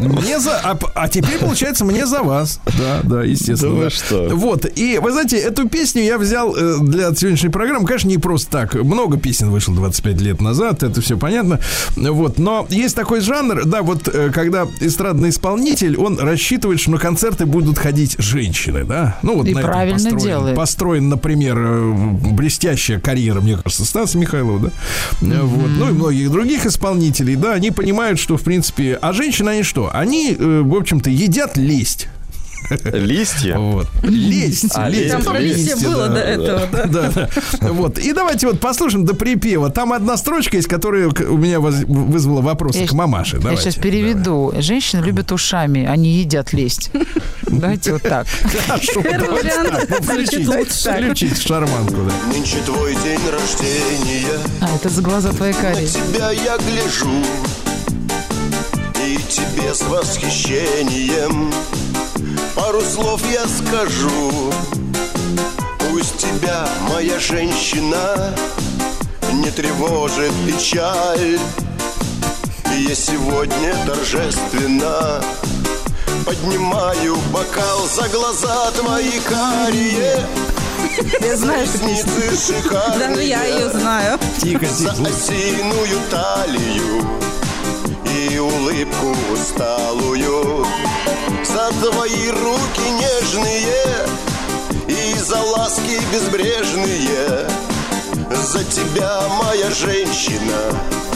Мне 0.01 0.39
за... 0.41 0.59
А, 0.63 0.79
а 0.95 1.09
теперь, 1.09 1.39
получается, 1.39 1.85
мне 1.85 2.07
за 2.07 2.23
вас. 2.23 2.61
Да, 2.79 3.01
да, 3.03 3.23
естественно. 3.23 3.75
Да 3.75 3.85
вы 3.85 3.91
что? 3.91 4.29
Вот. 4.33 4.67
И, 4.77 4.99
вы 4.99 5.13
знаете, 5.13 5.37
эту 5.39 5.69
песню 5.69 6.03
я 6.03 6.19
взял 6.19 6.55
э, 6.57 6.77
для 6.81 7.15
сегодняшней 7.15 7.49
программы. 7.51 7.87
Конечно, 7.87 8.09
не 8.09 8.19
просто 8.19 8.51
так. 8.51 8.75
Много 8.75 9.19
песен 9.19 9.51
вышло 9.51 9.75
25 9.75 10.21
лет 10.21 10.41
назад, 10.41 10.83
это 10.83 11.01
все 11.01 11.17
понятно. 11.19 11.61
Вот. 11.97 12.39
Но 12.39 12.67
есть 12.71 12.95
такой 12.97 13.21
жанр, 13.21 13.65
да, 13.65 13.83
вот 13.83 14.09
э, 14.09 14.31
когда 14.33 14.67
эстрадный 14.81 15.31
исполнитель, 15.31 15.97
он 15.97 16.19
рассчитывает, 16.19 16.81
что 16.81 16.93
на 16.93 16.99
концерты 16.99 17.47
будут 17.47 17.79
ходить 17.79 18.17
женщины, 18.19 18.85
да? 18.85 19.19
Ну, 19.23 19.37
вот 19.37 19.47
И 19.47 19.55
на 19.55 19.61
этом 19.61 19.71
правильно 19.71 19.97
построен- 19.99 20.19
делает. 20.27 20.57
построен, 20.57 21.09
например, 21.09 21.57
э, 21.59 21.93
блестящая 22.33 23.01
карьера, 23.01 23.41
мне 23.41 23.57
кажется, 23.57 23.85
Стаса 23.85 24.19
Михайлова, 24.29 24.59
да? 24.61 24.71
Э, 25.23 25.43
Вот. 25.43 25.71
Ну 25.71 25.89
и 25.89 25.93
многих 25.93 26.31
других 26.31 26.67
исполнителей, 26.67 27.37
да, 27.37 27.55
они 27.55 27.71
понимают, 27.71 28.19
что, 28.19 28.37
в 28.37 28.43
принципе, 28.43 28.99
а 29.01 29.13
женщины, 29.13 29.51
они 29.51 29.63
что? 29.63 29.91
Они, 29.93 30.37
э, 30.39 30.61
в 30.63 30.75
общем-то, 30.75 31.11
едят 31.11 31.57
лесть. 31.57 32.09
Листья? 32.93 33.57
Вот. 33.59 33.87
Лесть. 34.03 34.67
А, 34.75 34.89
лесть. 34.89 35.01
лесть, 35.03 35.13
Там 35.15 35.23
про 35.25 35.39
лесть, 35.41 35.59
листья 35.71 35.77
было 35.89 36.09
да, 36.09 36.15
до 36.15 36.21
этого, 36.21 36.69
да. 36.73 36.85
Да, 36.87 37.11
да. 37.15 37.29
Вот. 37.73 37.99
И 37.99 38.13
давайте 38.13 38.47
вот 38.47 38.61
послушаем 38.61 39.05
до 39.05 39.15
припева. 39.15 39.71
Там 39.71 39.93
одна 39.93 40.17
строчка 40.17 40.57
есть, 40.57 40.69
которая 40.69 41.09
у 41.09 41.37
меня 41.37 41.61
вызвала 41.61 42.41
вопросы 42.43 42.81
Я 42.81 42.87
к 42.89 42.93
мамаше. 42.93 43.37
Я 43.37 43.43
Давайте. 43.43 43.63
сейчас 43.63 43.75
переведу. 43.77 44.53
Женщины 44.59 45.05
любят 45.05 45.33
ушами, 45.33 45.87
они 45.87 46.11
едят 46.11 46.53
лесть. 46.53 46.91
Давайте 47.43 47.93
вот 47.95 48.03
так. 48.03 48.27
Хорошо, 48.67 49.03
так. 49.03 49.21
Ну, 49.91 49.97
Включите, 50.03 50.49
лучше. 50.49 50.93
включите 50.93 51.35
шарманку, 51.41 51.95
да. 51.95 52.33
Нынче 52.33 52.57
твой 52.67 52.95
день 52.97 53.21
рождения 53.31 54.39
А, 54.61 54.75
это 54.75 54.89
за 54.89 55.01
глаза 55.03 55.31
твои 55.33 55.53
На 55.53 55.59
карие. 55.61 55.87
тебя 55.89 56.31
я 56.31 56.59
гляжу 56.59 57.25
И 59.05 59.17
тебе 59.29 59.75
с 59.75 59.83
восхищением 59.83 61.51
Пару 62.55 62.81
слов 62.81 63.23
я 63.33 63.47
скажу 63.47 64.53
Пусть 65.91 66.19
тебя, 66.19 66.69
моя 66.91 67.19
женщина 67.19 68.35
Не 69.33 69.51
тревожит 69.51 70.33
печаль 70.47 71.39
я 72.79 72.95
сегодня 72.95 73.75
торжественно 73.87 75.23
Поднимаю 76.25 77.17
бокал 77.33 77.89
за 77.89 78.09
глаза 78.09 78.71
твои 78.73 79.19
карие 79.21 80.25
Я 81.21 81.37
знаю. 81.37 81.67
Ресницы 81.67 82.47
шикарные 82.47 83.09
Даже 83.09 83.23
я 83.25 83.45
ее 83.45 83.71
знаю. 83.71 84.19
Тихо, 84.41 84.67
за 84.67 84.95
тихо. 84.95 85.09
осиную 85.09 86.01
талию 86.11 87.28
и 88.15 88.39
улыбку 88.39 89.15
усталую, 89.33 90.67
за 91.45 91.71
твои 91.81 92.31
руки 92.31 92.91
нежные 92.91 94.07
и 94.87 95.19
за 95.19 95.41
ласки 95.41 96.01
безбрежные, 96.13 97.49
за 98.31 98.65
тебя, 98.65 99.23
моя 99.43 99.71
женщина. 99.71 101.08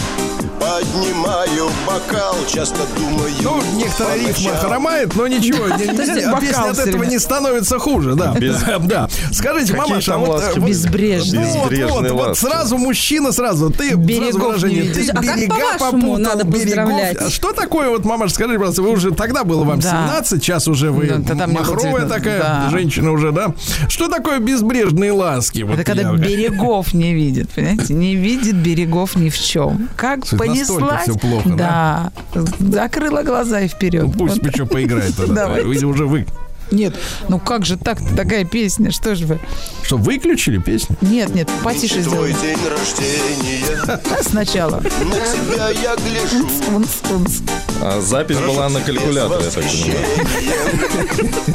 Поднимаю 0.60 1.68
бокал, 1.86 2.36
часто 2.48 2.78
думаю 2.96 3.30
Ну, 3.42 3.60
некоторая 3.76 4.14
по 4.16 4.28
рифма 4.28 4.52
ночам. 4.52 4.68
хромает, 4.68 5.14
но 5.16 5.26
ничего, 5.26 5.64
а 5.70 5.78
песня 6.40 6.70
от 6.70 6.78
этого 6.78 7.02
не 7.04 7.18
становится 7.18 7.78
хуже, 7.80 8.14
да. 8.14 8.32
Без- 8.34 8.60
Да, 8.62 8.78
да. 8.80 9.08
Скажите, 9.32 9.72
Какие 9.72 9.88
мамаша, 9.90 10.12
там 10.12 10.20
вот, 10.24 10.40
э, 10.42 10.52
вот- 10.54 10.68
Безбрежные. 10.68 11.46
Ну, 11.70 12.14
вот, 12.14 12.38
сразу 12.38 12.78
мужчина, 12.78 13.32
сразу, 13.32 13.70
ты 13.70 13.94
Берегов 13.96 14.32
сразу 14.34 14.46
выражение, 14.46 14.84
не 14.84 14.90
ты. 14.92 15.10
А 15.10 15.14
как 15.22 15.36
берега 15.36 15.54
попутал, 15.78 16.18
надо 16.18 16.44
берегов. 16.44 17.00
А 17.20 17.30
Что 17.30 17.52
такое, 17.52 17.88
вот, 17.88 18.04
мамаша, 18.04 18.34
скажите, 18.34 18.58
пожалуйста, 18.58 18.82
вы 18.82 18.90
уже, 18.90 19.10
тогда 19.10 19.42
было 19.44 19.64
вам 19.64 19.80
Да. 19.80 19.90
17, 19.90 20.42
сейчас 20.42 20.68
уже 20.68 20.90
вы 20.92 21.06
махровая 21.48 22.02
19, 22.02 22.08
такая 22.08 22.38
да. 22.40 22.68
женщина 22.70 23.10
уже, 23.12 23.32
да? 23.32 23.52
Что 23.88 24.08
такое 24.08 24.38
безбрежные 24.38 25.10
ласки? 25.12 25.62
Вот 25.62 25.74
Это 25.74 25.84
когда 25.84 26.02
я- 26.12 26.16
берегов 26.16 26.94
не 26.94 27.12
видит, 27.14 27.50
понимаете? 27.50 27.92
Не 27.94 28.14
видит 28.14 28.54
берегов 28.56 29.16
ни 29.16 29.28
в 29.28 29.38
чем. 29.38 29.88
Как 30.02 30.18
настолько 30.18 30.44
понеслась. 30.46 31.02
всё 31.02 31.14
плохо, 31.14 31.48
да? 31.50 32.12
да? 32.34 32.42
Закрыла 32.58 33.22
глаза 33.22 33.60
и 33.60 33.68
вперед. 33.68 34.02
Ну, 34.02 34.12
Пусть 34.12 34.42
Вот. 34.42 34.52
еще 34.52 34.66
поиграет 34.66 35.14
тогда. 35.16 35.34
Давайте. 35.46 35.68
Вы 35.68 35.92
уже 35.92 36.06
вы. 36.06 36.26
Нет, 36.70 36.94
ну 37.28 37.38
как 37.38 37.66
же 37.66 37.76
так 37.76 37.98
такая 38.16 38.44
песня? 38.44 38.90
Что 38.90 39.14
же 39.14 39.26
вы? 39.26 39.38
Что, 39.82 39.96
выключили 39.98 40.58
песню? 40.58 40.96
Нет, 41.02 41.34
нет, 41.34 41.50
потише 41.62 42.00
сделай. 42.00 42.34
день 42.40 42.56
рождения, 42.68 44.00
Сначала. 44.22 44.76
на 44.76 44.82
тебя 44.90 45.68
я 45.70 45.96
гляжу. 45.96 46.46
Унц, 46.74 46.88
унц. 47.10 47.40
А 47.82 48.00
запись 48.00 48.38
была 48.38 48.68
на 48.68 48.80
калькуляторе, 48.80 49.44
я 49.44 49.50
так 49.50 49.64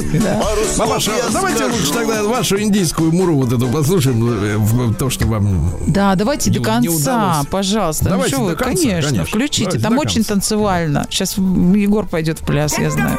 понимаю. 0.01 0.57
Мамаша, 0.77 1.11
давайте 1.31 1.65
лучше 1.65 1.93
тогда 1.93 2.23
вашу 2.23 2.59
индийскую 2.61 3.11
муру 3.11 3.35
вот 3.37 3.53
эту 3.53 3.67
послушаем, 3.69 4.27
э, 4.29 4.57
в- 4.57 4.93
то, 4.95 5.09
что 5.09 5.25
вам... 5.27 5.71
Да, 5.87 6.15
давайте 6.15 6.51
до 6.51 6.61
конца, 6.61 7.43
пожалуйста. 7.49 8.05
Ну, 8.05 8.09
Давайте 8.11 8.35
что 8.35 8.43
вы, 8.43 8.51
до 8.51 8.57
конца, 8.63 8.83
конечно, 8.83 9.25
включите. 9.25 9.79
Там 9.79 9.97
очень 9.97 10.23
танцевально. 10.23 11.07
Сейчас 11.09 11.37
Егор 11.37 12.05
пойдет 12.05 12.39
в 12.39 12.43
пляс, 12.43 12.77
я 12.77 12.91
знаю. 12.91 13.17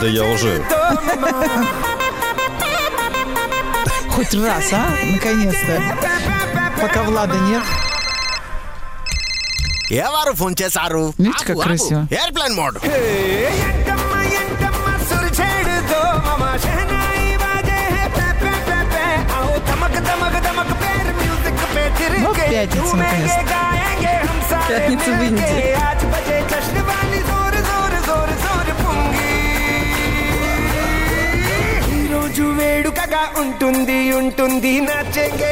Да 0.00 0.06
я 0.06 0.24
уже. 0.24 0.64
Хоть 4.10 4.34
раз, 4.34 4.72
а? 4.72 4.84
Наконец-то. 5.12 5.82
Пока 6.80 7.02
Влада 7.02 7.36
нет. 7.48 7.62
ఎవరు 10.04 10.32
ఫోన్ 10.40 10.54
చేశారు 10.62 11.02
Видите, 11.18 11.44
как 11.48 11.58
красиво? 11.66 12.00
Airplane 12.18 12.54
mode 12.60 12.76
Вот 22.26 22.36
пятница, 22.36 22.96
наконец-то. 22.96 23.44
Пятница 24.68 25.10
в 25.12 25.22
Индии. 25.22 26.07
ఉంటుంది 33.37 33.99
ఉంటుంది 34.13 34.81
నా 34.81 34.97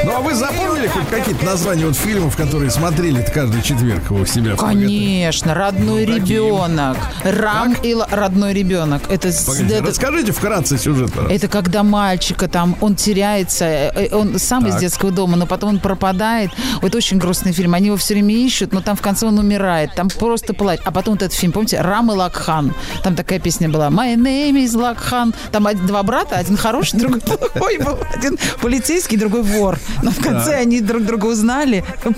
Ну 0.06 0.16
а 0.16 0.20
вы 0.20 0.36
запомнили 0.36 0.88
хоть 0.88 1.08
какие-то 1.10 1.44
названия 1.46 1.86
вот 1.86 1.96
фильмов, 1.96 2.38
которые 2.38 2.70
смотрели 2.70 3.26
каждый 3.34 3.62
четверг 3.64 4.12
у 4.12 4.24
себя? 4.26 4.56
Конечно, 4.56 5.54
родной 5.56 6.06
ребенок. 6.06 6.96
Рам 7.24 7.74
и 7.82 7.92
л- 7.94 8.06
родной 8.12 8.54
ребенок. 8.54 9.02
Это, 9.10 9.30
Погодите, 9.46 9.76
это- 9.78 9.88
расскажите 9.88 10.32
вкратце 10.32 10.78
сюжет. 10.78 11.10
пожалуйста. 11.12 11.34
Это 11.34 11.48
когда 11.48 11.82
мальчика 11.84 12.48
там, 12.48 12.76
он 12.82 12.96
теряется, 12.96 13.66
э, 13.66 14.10
он 14.16 14.38
сам 14.38 14.66
из 14.68 14.74
Так. 14.74 14.82
детского 14.82 15.12
дома, 15.12 15.36
но 15.38 15.48
потом 15.48 15.70
он 15.72 15.80
пропадает. 15.80 16.52
Вот 16.82 16.94
очень 16.94 17.18
грустный 17.18 17.52
фильм. 17.52 17.74
Они 17.74 17.88
его 17.88 17.98
все 17.98 18.14
время 18.14 18.36
ищут, 18.36 18.74
но 18.74 18.82
там 18.82 18.96
в 18.96 19.02
конце 19.02 19.26
он 19.26 19.40
умирает. 19.40 19.96
Там 19.96 20.10
просто 20.10 20.54
плачет. 20.54 20.84
А 20.86 20.92
потом 20.92 21.16
вот 21.16 21.24
этот 21.24 21.36
фильм, 21.38 21.52
помните, 21.52 21.82
Рам 21.82 22.12
и 22.12 22.16
Лакхан. 22.16 22.74
Там 23.04 23.16
такая 23.16 23.40
песня 23.40 23.70
была. 23.70 23.88
My 23.90 24.16
name 24.16 24.64
is 24.64 24.78
Лакхан. 24.78 25.34
Там 25.52 25.66
один- 25.66 25.88
два 25.88 26.04
брата, 26.04 26.36
один 26.36 26.58
хороший, 26.58 27.00
другой 27.00 27.22
плохой 27.22 27.78
был. 27.80 27.98
Один 28.16 28.38
полицейский, 28.62 29.18
другой 29.18 29.42
вор. 29.48 29.78
Но 30.04 30.12
в 30.12 30.18
конце 30.20 30.52
Так. 30.52 30.62
они 30.62 30.82
друг 30.82 31.04
друга 31.04 31.26
узнали 31.26 31.84
по, 32.04 32.12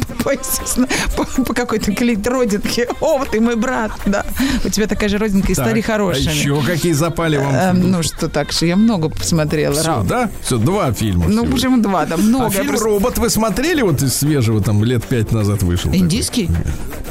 по, 1.26 1.44
по 1.44 1.54
какой-то 1.54 1.92
родинке. 2.26 2.88
О, 3.02 3.24
ты 3.26 3.40
мой 3.40 3.56
брат, 3.56 3.92
да. 4.06 4.26
У 4.64 4.70
тебя 4.70 4.88
такая 4.88 5.10
же 5.10 5.18
родинка, 5.18 5.52
и 5.52 5.56
Так, 5.56 5.66
стари 5.66 5.84
а 5.88 6.12
еще 6.16 6.62
какие 6.62 6.94
запали 6.94 7.38
вам? 7.38 7.54
Эм, 7.54 7.92
ну 7.92 8.04
что 8.04 8.30
так 8.30 8.52
же, 8.52 8.66
я 8.66 8.76
много 8.76 9.10
посмотрела. 9.10 9.74
Все, 9.74 10.04
да? 10.04 10.30
Все, 10.42 10.58
два 10.58 10.92
фильма. 10.94 11.26
Ну, 11.28 11.44
всего. 11.44 11.56
почему 11.56 11.78
два? 11.82 12.06
Там 12.06 12.22
много. 12.22 12.48
А 12.48 12.50
фильм 12.50 12.68
просто- 12.68 12.86
«Робот» 12.86 13.18
вы 13.18 13.30
смотрели 13.30 13.82
вот 13.82 14.02
из 14.02 14.16
свежего, 14.16 14.62
там, 14.62 14.84
лет 14.84 15.04
пять 15.06 15.32
назад 15.32 15.64
вышел? 15.64 15.92
Индийский? 15.94 16.50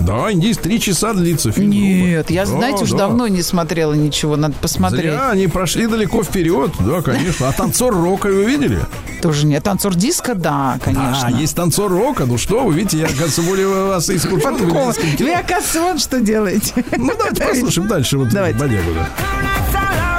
Да, 0.00 0.30
индийский. 0.32 0.62
Три 0.62 0.80
часа 0.80 1.12
длится 1.12 1.52
фильм. 1.52 1.70
Нет, 1.70 2.30
я, 2.30 2.44
Да, 2.44 2.52
знаете, 2.52 2.84
уже 2.84 2.92
да. 2.92 2.98
давно 3.08 3.26
не 3.28 3.42
смотрела 3.42 3.94
ничего, 3.94 4.36
надо 4.36 4.54
посмотреть. 4.60 5.12
Зря, 5.12 5.30
они 5.30 5.46
прошли 5.46 5.86
далеко 5.86 6.22
вперед. 6.22 6.70
Да, 6.80 7.02
конечно. 7.02 7.48
А 7.48 7.52
танцор 7.52 7.94
рока 7.94 8.26
вы 8.26 8.44
видели? 8.44 8.80
Тоже 9.22 9.46
нет. 9.46 9.64
Танцор 9.64 9.94
диска, 10.08 10.34
да, 10.34 10.78
конечно. 10.82 11.26
А, 11.26 11.30
есть 11.30 11.54
танцор 11.54 11.90
рока. 11.90 12.24
Ну 12.24 12.38
что 12.38 12.64
вы, 12.64 12.74
видите, 12.74 12.98
я, 12.98 13.06
оказывается, 13.06 13.42
более 13.42 13.68
вас 13.68 14.06
кино. 14.06 15.26
Вы, 15.30 15.34
оказывается, 15.34 15.80
вот 15.82 16.00
что 16.00 16.20
делаете. 16.20 16.72
Ну, 16.96 17.12
давайте 17.16 17.44
послушаем 17.44 17.88
дальше 17.88 18.18
вот 18.18 18.30
Давайте. 18.30 18.58
бодягу, 18.58 18.90
да. 18.94 20.17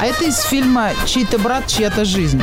А 0.00 0.06
это 0.06 0.24
из 0.24 0.38
фильма 0.44 0.92
«Чей-то 1.04 1.38
брат, 1.38 1.66
чья-то 1.66 2.06
жизнь». 2.06 2.42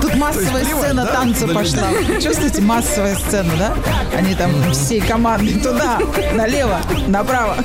Тут 0.00 0.14
массовая 0.14 0.64
плевать, 0.64 0.84
сцена 0.84 1.04
да, 1.04 1.12
танца 1.12 1.48
пошла. 1.48 1.88
Чувствуете, 2.22 2.62
массовая 2.62 3.16
сцена, 3.16 3.52
да? 3.58 3.74
Они 4.16 4.36
там 4.36 4.72
всей 4.72 5.00
командой 5.00 5.60
туда, 5.60 5.98
налево, 6.32 6.78
направо. 7.08 7.56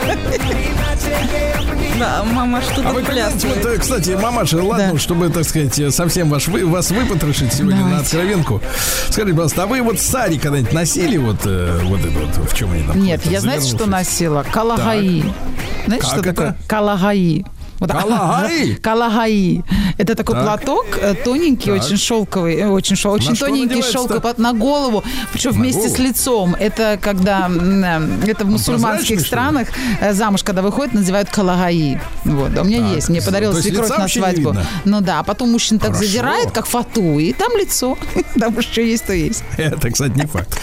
Да, 2.00 2.24
мама 2.24 2.62
что-то 2.62 2.90
А 2.90 2.92
вы 2.94 3.04
понимаете, 3.04 3.32
плясывает. 3.40 3.64
вот, 3.66 3.74
э, 3.74 3.78
кстати, 3.78 4.10
мамаша, 4.12 4.62
ладно, 4.62 4.98
чтобы, 5.00 5.30
так 5.30 5.44
сказать, 5.46 5.80
э, 5.80 5.92
совсем 5.92 6.30
ваш, 6.30 6.48
вы, 6.48 6.66
вас 6.66 6.92
выпотрошить 6.92 7.54
сегодня 7.54 7.78
на 7.78 7.90
Давайте. 7.90 8.02
откровенку. 8.18 8.62
Скажите, 9.10 9.32
пожалуйста, 9.34 9.64
а 9.64 9.68
вы 9.68 9.82
вот 9.82 10.00
сари 10.00 10.38
когда-нибудь 10.38 10.74
носили 10.74 11.18
вот, 11.18 11.38
э, 11.46 11.80
вот 11.84 12.00
это 12.02 12.20
вот, 12.20 12.52
в 12.52 12.56
чем 12.56 12.72
они 12.72 12.84
там? 12.84 13.00
Нет, 13.02 13.26
я 13.26 13.40
знаете, 13.40 13.68
что 13.70 13.86
носила? 13.86 14.44
Калагаи. 14.52 15.24
Знаете, 15.86 16.02
Как 16.06 16.12
что 16.12 16.20
это? 16.22 16.30
такое? 16.34 16.58
Калагаи. 16.68 17.46
Вот, 17.80 17.92
Калагаи? 17.92 18.76
Калагаи. 18.76 19.64
Это 19.98 20.16
такой 20.16 20.36
Так. 20.36 20.44
платок 20.46 20.86
э, 21.02 21.14
тоненький, 21.24 21.72
Так. 21.72 21.84
очень 21.84 21.98
шелковый, 21.98 22.56
э, 22.56 22.68
очень, 22.68 22.96
шел, 22.96 23.14
очень 23.14 23.36
что 23.36 23.48
тоненький 23.48 23.82
шелковый 23.82 24.22
на 24.38 24.54
голову, 24.54 25.04
причем 25.32 25.52
вместе 25.52 25.90
с 25.90 25.94
голову? 25.94 26.04
лицом. 26.04 26.56
Это 26.60 26.98
когда 27.02 27.50
э, 27.50 28.30
это 28.30 28.46
в 28.46 28.50
мусульманских 28.50 29.06
что 29.06 29.14
ли? 29.16 29.20
странах 29.26 29.68
замуж, 30.12 30.44
когда 30.44 30.62
выходит, 30.62 30.94
называют 30.94 31.30
калагаи. 31.30 32.00
Вот, 32.24 32.58
а 32.58 32.62
у 32.62 32.66
меня 32.66 32.80
Так, 32.80 32.96
есть. 32.96 33.10
Мне 33.10 33.20
есть 33.20 33.62
свекровь 33.62 33.90
на 33.90 34.08
свадьбу. 34.08 34.56
Ну 34.86 35.02
да, 35.02 35.20
а 35.20 35.24
потом 35.24 35.52
мужчина 35.52 35.80
так 35.80 35.92
Хорошо. 35.92 36.06
задирает, 36.08 36.52
как 36.52 36.66
фату, 36.66 37.20
и 37.20 37.34
там 37.34 37.52
лицо. 37.58 37.98
Там 38.40 38.62
что 38.62 38.82
есть, 38.82 39.06
то 39.06 39.14
есть. 39.14 39.44
Это, 39.58 39.90
кстати, 39.90 40.12
не 40.18 40.26
факт. 40.26 40.60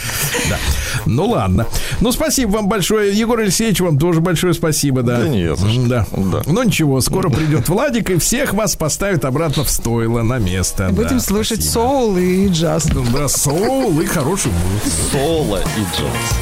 Да. 0.51 0.59
Ну 1.07 1.27
ладно. 1.31 1.67
Ну, 2.01 2.13
спасибо 2.13 2.51
вам 2.53 2.69
большое. 2.69 3.17
Егор 3.17 3.39
Алексеевич, 3.41 3.81
вам 3.81 3.99
тоже 3.99 4.21
большое 4.21 4.53
спасибо, 4.55 5.03
да. 5.03 5.19
Да 5.21 5.29
не 5.29 5.55
за 5.55 5.69
что. 5.71 5.87
Да. 5.87 6.07
Да. 6.13 6.43
Ну 6.47 6.63
ничего, 6.63 7.01
скоро 7.03 7.29
придет 7.29 7.69
Владик 7.69 8.11
и 8.11 8.19
всех 8.19 8.55
вас 8.55 8.77
поставит 8.77 9.25
обратно 9.25 9.65
в 9.65 9.71
стойло 9.71 10.23
на 10.23 10.39
место. 10.39 10.89
Будем 10.91 11.19
Да, 11.19 11.21
слушать 11.21 11.63
спасибо. 11.63 11.73
соул 11.73 12.17
и 12.17 12.49
джаз. 12.49 12.87
Да, 13.13 13.29
соул 13.29 14.01
и 14.01 14.07
хорошую 14.07 14.55
музыку. 14.55 14.97
Соло 15.13 15.59
и 15.59 15.81
джаз. 15.97 16.33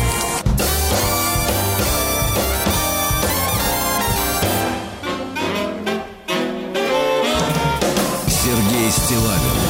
Сергей 8.28 8.90
Стилавин 8.90 9.60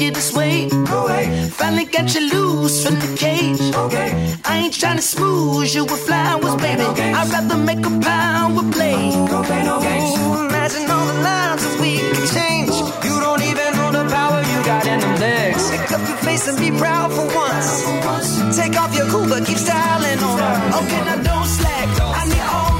you 0.00 0.10
this 0.10 0.32
way. 0.34 0.68
Finally 0.68 1.84
got 1.86 2.14
you 2.14 2.30
loose 2.32 2.84
from 2.84 2.94
the 2.96 3.16
cage. 3.16 3.60
Okay. 3.74 4.36
I 4.44 4.58
ain't 4.58 4.74
trying 4.74 4.96
to 4.96 5.02
smooth 5.02 5.74
you 5.74 5.84
with 5.84 6.00
flowers, 6.06 6.54
baby. 6.56 6.82
I'd 6.82 7.28
rather 7.30 7.56
make 7.56 7.84
a 7.84 7.90
power 8.00 8.62
play. 8.72 9.10
Ooh, 9.14 10.46
Imagine 10.48 10.90
all 10.90 11.06
the 11.06 11.18
lives 11.22 11.62
that 11.66 11.76
we 11.80 11.98
could 12.14 12.28
change. 12.36 12.70
You 13.04 13.20
don't 13.20 13.42
even 13.42 13.68
know 13.76 13.90
the 13.92 14.04
power 14.10 14.40
you 14.42 14.58
got 14.64 14.86
in 14.86 15.00
them 15.00 15.20
legs. 15.20 15.70
Pick 15.70 15.90
up 15.92 16.02
your 16.08 16.18
face 16.18 16.46
and 16.48 16.58
be 16.58 16.70
proud 16.78 17.12
for 17.12 17.26
once. 17.34 18.56
Take 18.56 18.76
off 18.80 18.94
your 18.96 19.06
cool, 19.08 19.26
but 19.28 19.46
keep 19.46 19.58
styling 19.58 20.18
on 20.18 20.38
her. 20.38 20.78
Okay, 20.80 21.00
now 21.04 21.22
don't 21.22 21.46
slack. 21.46 21.88
I 22.00 22.22
need 22.28 22.44
all 22.54 22.77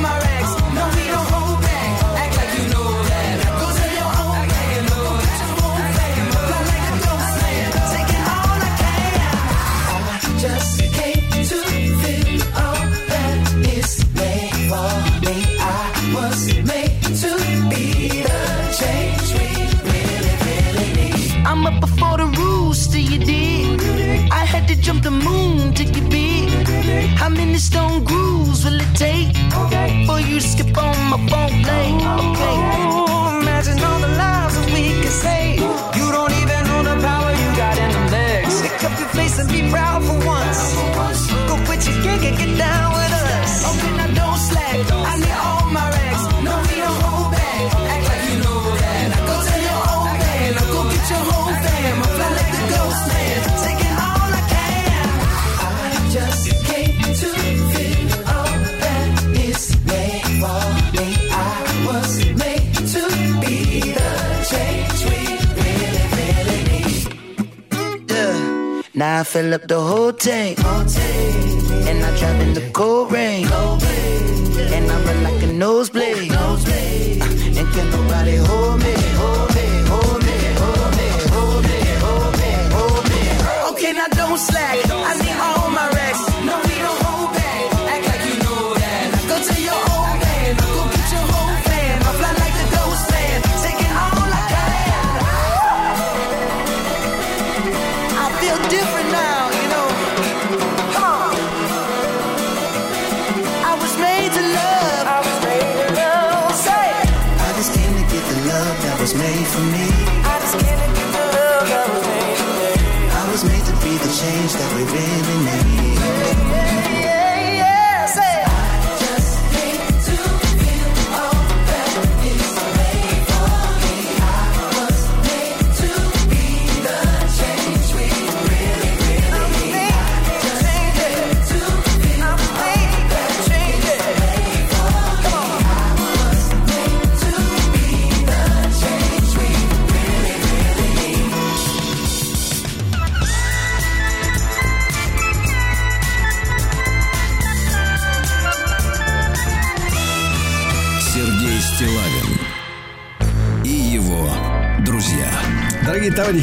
up 69.62 69.68
the 69.68 69.80
whole 69.80 70.12
tank. 70.12 70.58
And 70.64 71.27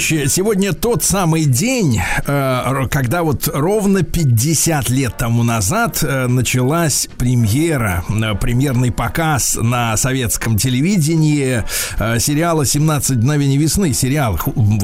Товарищи, 0.07 0.29
сегодня 0.29 0.71
тот 0.73 1.03
самый 1.03 1.45
день, 1.45 1.99
э, 2.27 2.85
когда 2.91 3.23
вот 3.23 3.49
ровно 3.51 4.03
50 4.03 4.89
лет 4.89 5.17
тому 5.17 5.41
назад 5.41 6.03
э, 6.03 6.27
началась 6.27 7.07
премьера, 7.17 8.03
э, 8.09 8.35
премьерный 8.35 8.91
показ 8.91 9.57
на 9.59 9.97
советском 9.97 10.57
телевидении 10.57 11.63
сериала 12.19 12.63
«17 12.63 13.15
мгновений 13.15 13.57
весны». 13.57 13.93
Сериал 13.93 14.39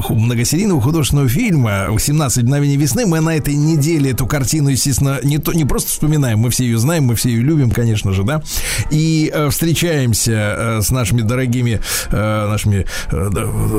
многосерийного 0.10 0.82
художественного 0.82 1.30
фильма 1.30 1.88
«17 1.90 2.42
мгновений 2.42 2.78
весны». 2.78 3.06
Мы 3.06 3.20
на 3.20 3.36
этой 3.36 3.54
неделе 3.54 4.12
эту 4.12 4.26
картину, 4.26 4.70
естественно, 4.70 5.20
не, 5.24 5.38
то, 5.38 5.54
не 5.54 5.66
просто 5.66 5.90
вспоминаем, 5.90 6.40
мы 6.40 6.50
все 6.50 6.64
ее 6.64 6.80
знаем, 6.80 7.04
мы 7.04 7.16
все 7.16 7.30
ее 7.30 7.42
любим, 7.42 7.70
конечно 7.70 8.12
же, 8.12 8.24
да. 8.24 8.42
И 8.90 9.32
встречаемся 9.52 10.80
с 10.82 10.90
нашими 10.90 11.22
дорогими 11.22 11.80
нашими 12.12 12.88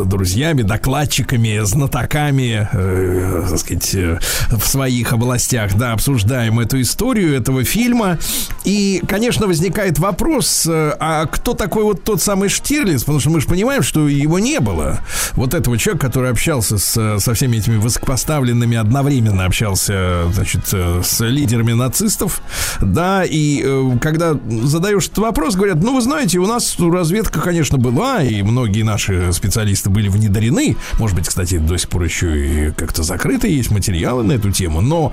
друзьями, 0.04 0.62
докладчиками, 0.62 1.31
знатоками, 1.64 2.68
э, 2.72 3.44
так 3.48 3.58
сказать, 3.58 3.94
э, 3.94 4.18
в 4.50 4.66
своих 4.66 5.12
областях, 5.12 5.74
да, 5.76 5.92
обсуждаем 5.92 6.60
эту 6.60 6.80
историю 6.80 7.34
этого 7.34 7.64
фильма. 7.64 8.18
И, 8.64 9.02
конечно, 9.06 9.46
возникает 9.46 9.98
вопрос, 9.98 10.66
э, 10.66 10.96
а 10.98 11.26
кто 11.26 11.54
такой 11.54 11.84
вот 11.84 12.04
тот 12.04 12.22
самый 12.22 12.48
Штирлиц? 12.48 13.00
Потому 13.00 13.20
что 13.20 13.30
мы 13.30 13.40
же 13.40 13.46
понимаем, 13.46 13.82
что 13.82 14.08
его 14.08 14.38
не 14.38 14.60
было. 14.60 15.00
Вот 15.32 15.54
этого 15.54 15.78
человека, 15.78 16.06
который 16.06 16.30
общался 16.30 16.78
с, 16.78 17.18
со 17.18 17.34
всеми 17.34 17.56
этими 17.56 17.76
высокопоставленными, 17.76 18.76
одновременно 18.76 19.44
общался, 19.44 20.30
значит, 20.32 20.62
э, 20.72 21.02
с 21.04 21.24
лидерами 21.24 21.72
нацистов, 21.72 22.42
да, 22.80 23.24
и 23.24 23.64
когда 24.00 24.36
задаешь 24.62 25.06
этот 25.06 25.18
вопрос, 25.18 25.54
говорят, 25.54 25.82
ну, 25.82 25.94
вы 25.94 26.02
знаете, 26.02 26.38
у 26.38 26.46
нас 26.46 26.76
разведка, 26.78 27.40
конечно, 27.40 27.78
была, 27.78 28.22
и 28.22 28.42
многие 28.42 28.82
наши 28.82 29.32
специалисты 29.32 29.90
были 29.90 30.08
внедрены, 30.08 30.76
может 30.98 31.16
быть, 31.16 31.21
кстати, 31.28 31.58
до 31.58 31.78
сих 31.78 31.88
пор 31.88 32.04
еще 32.04 32.68
и 32.68 32.70
как-то 32.72 33.02
закрыты 33.02 33.48
есть 33.48 33.70
материалы 33.70 34.22
на 34.22 34.32
эту 34.32 34.50
тему, 34.50 34.80
но 34.80 35.12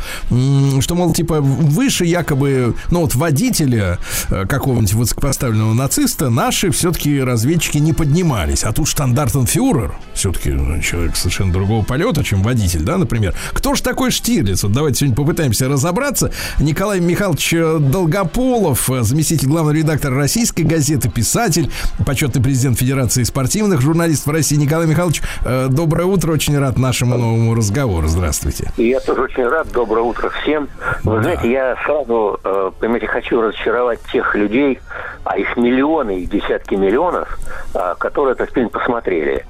что, 0.82 0.96
мол, 0.96 1.14
типа, 1.14 1.42
выше 1.42 2.06
якобы, 2.06 2.76
ну, 2.92 3.02
вот 3.02 3.16
водителя 3.16 4.00
э, 4.30 4.46
какого-нибудь 4.46 4.94
высокопоставленного 4.94 5.74
нациста 5.74 6.30
наши 6.30 6.72
все-таки 6.72 7.20
разведчики 7.22 7.78
не 7.78 7.94
поднимались, 7.94 8.64
а 8.64 8.72
тут 8.72 8.88
штандартенфюрер, 8.88 9.94
все-таки 10.14 10.52
ну, 10.52 10.82
человек 10.82 11.16
совершенно 11.16 11.54
другого 11.54 11.84
полета, 11.84 12.24
чем 12.24 12.44
водитель, 12.44 12.84
да, 12.84 12.98
например. 12.98 13.36
Кто 13.54 13.76
ж 13.76 13.82
такой 13.82 14.12
Штирлиц? 14.12 14.64
Вот 14.64 14.72
давайте 14.72 15.00
сегодня 15.00 15.16
попытаемся 15.16 15.68
разобраться. 15.68 16.32
Николай 16.60 17.00
Михайлович 17.00 17.54
э, 17.54 17.78
Долгополов, 17.80 18.90
э, 18.90 19.04
заместитель 19.04 19.48
главного 19.48 19.76
редактора 19.76 20.16
российской 20.16 20.64
газеты, 20.64 21.10
писатель, 21.10 21.70
почетный 22.06 22.42
президент 22.42 22.78
Федерации 22.78 23.24
спортивных 23.24 23.82
журналистов 23.82 24.34
России. 24.34 24.56
Николай 24.56 24.88
Михайлович, 24.88 25.22
э, 25.44 25.68
доброе 26.00 26.16
утро, 26.16 26.32
очень 26.32 26.58
рад 26.58 26.78
нашему 26.78 27.18
новому 27.18 27.56
разговору. 27.56 28.08
Здравствуйте. 28.08 28.72
Я 28.78 29.02
тоже 29.02 29.24
очень 29.24 29.46
рад. 29.46 29.70
Доброе 29.74 30.04
утро 30.04 30.30
всем. 30.30 30.70
Вы 31.04 31.22
знаете, 31.22 31.52
я 31.52 31.76
сразу, 31.84 32.40
э, 32.42 32.72
понимаете, 32.80 33.08
хочу 33.08 33.42
разочаровать 33.42 34.00
тех 34.10 34.34
людей, 34.34 34.80
а 35.26 35.38
их 35.38 35.58
миллионы 35.58 36.22
и 36.22 36.26
десятки 36.26 36.76
миллионов, 36.76 37.38
а, 37.74 37.96
которые 37.96 38.32
этот 38.36 38.54
фильм 38.54 38.70
посмотрели. 38.70 39.46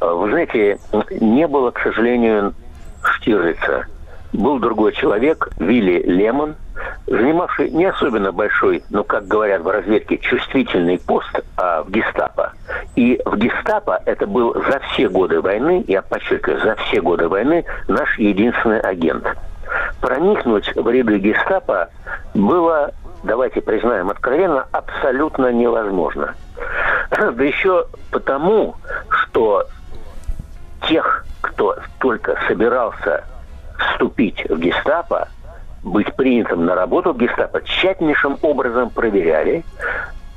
Э, 0.00 0.10
Вы 0.14 0.30
знаете, 0.30 0.78
не 1.20 1.46
было, 1.46 1.70
к 1.70 1.80
сожалению, 1.80 2.54
Штирлица. 3.02 3.84
Был 4.32 4.58
другой 4.58 4.92
человек, 4.92 5.50
Вилли 5.58 6.02
Лемон, 6.06 6.54
занимавший 7.06 7.70
не 7.70 7.86
особенно 7.86 8.32
большой, 8.32 8.82
но, 8.90 9.04
как 9.04 9.26
говорят 9.26 9.62
в 9.62 9.68
разведке, 9.68 10.18
чувствительный 10.18 10.98
пост 10.98 11.40
а, 11.56 11.82
в 11.82 11.90
гестапо. 11.90 12.52
И 12.96 13.20
в 13.24 13.36
гестапо 13.36 14.00
это 14.06 14.26
был 14.26 14.54
за 14.54 14.80
все 14.90 15.08
годы 15.08 15.40
войны, 15.40 15.84
я 15.88 16.02
подчеркиваю, 16.02 16.60
за 16.60 16.76
все 16.76 17.00
годы 17.00 17.28
войны 17.28 17.64
наш 17.88 18.18
единственный 18.18 18.80
агент. 18.80 19.26
Проникнуть 20.00 20.74
в 20.74 20.88
ряды 20.88 21.18
гестапо 21.18 21.90
было, 22.34 22.92
давайте 23.22 23.60
признаем 23.60 24.10
откровенно, 24.10 24.66
абсолютно 24.72 25.52
невозможно. 25.52 26.34
Да 27.10 27.44
еще 27.44 27.86
потому, 28.10 28.76
что 29.10 29.66
тех, 30.88 31.24
кто 31.40 31.76
только 31.98 32.38
собирался 32.46 33.24
вступить 33.78 34.44
в 34.48 34.58
гестапо, 34.58 35.28
быть 35.82 36.14
принятым 36.14 36.66
на 36.66 36.74
работу 36.74 37.14
гестапо, 37.14 37.62
тщательнейшим 37.62 38.36
образом 38.42 38.90
проверяли. 38.90 39.64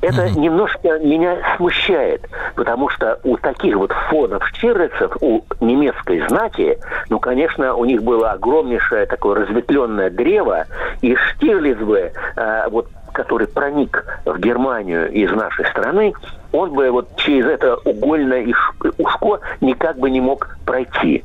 это 0.00 0.30
немножко 0.30 0.98
меня 0.98 1.38
смущает, 1.56 2.28
потому 2.54 2.88
что 2.88 3.18
у 3.24 3.36
таких 3.36 3.76
вот 3.76 3.92
фонов 4.08 4.46
Штирлицев, 4.48 5.16
у 5.20 5.42
немецкой 5.60 6.26
знати, 6.28 6.78
ну, 7.08 7.18
конечно, 7.18 7.74
у 7.74 7.84
них 7.84 8.02
было 8.02 8.32
огромнейшее 8.32 9.06
такое 9.06 9.46
разветвленное 9.46 10.10
древо, 10.10 10.66
и 11.00 11.16
Штирлиц 11.16 11.78
бы, 11.78 12.12
э, 12.36 12.68
вот 12.68 12.88
который 13.16 13.46
проник 13.48 14.04
в 14.26 14.38
Германию 14.38 15.10
из 15.10 15.32
нашей 15.32 15.64
страны, 15.66 16.12
он 16.52 16.72
бы 16.72 16.90
вот 16.90 17.08
через 17.16 17.46
это 17.46 17.76
угольное 17.76 18.46
ушко 18.98 19.40
никак 19.62 19.98
бы 19.98 20.10
не 20.10 20.20
мог 20.20 20.56
пройти. 20.66 21.24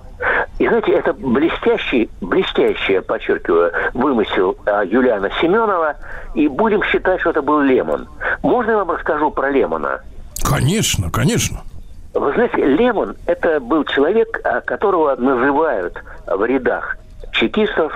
И 0.58 0.68
знаете, 0.68 0.94
это 0.94 1.14
блестящий, 1.14 2.10
блестящий, 2.22 3.02
подчеркиваю, 3.02 3.74
вымысел 3.94 4.56
а, 4.66 4.86
Юлиана 4.86 5.30
Семенова, 5.42 5.96
и 6.34 6.48
будем 6.48 6.82
считать, 6.84 7.20
что 7.20 7.32
это 7.32 7.42
был 7.42 7.60
Лемон. 7.60 8.08
Можно 8.42 8.72
я 8.72 8.78
вам 8.78 8.92
расскажу 8.92 9.32
про 9.32 9.50
Лемона? 9.50 10.02
Конечно, 10.44 11.12
конечно. 11.12 11.62
Вы 12.14 12.32
знаете, 12.34 12.64
Лемон– 12.64 13.16
это 13.26 13.60
был 13.60 13.84
человек, 13.84 14.39
а, 14.46 14.62
которого 14.62 15.16
называют 15.18 15.98
в 16.28 16.46
рядах 16.46 16.98
чекистов 17.32 17.94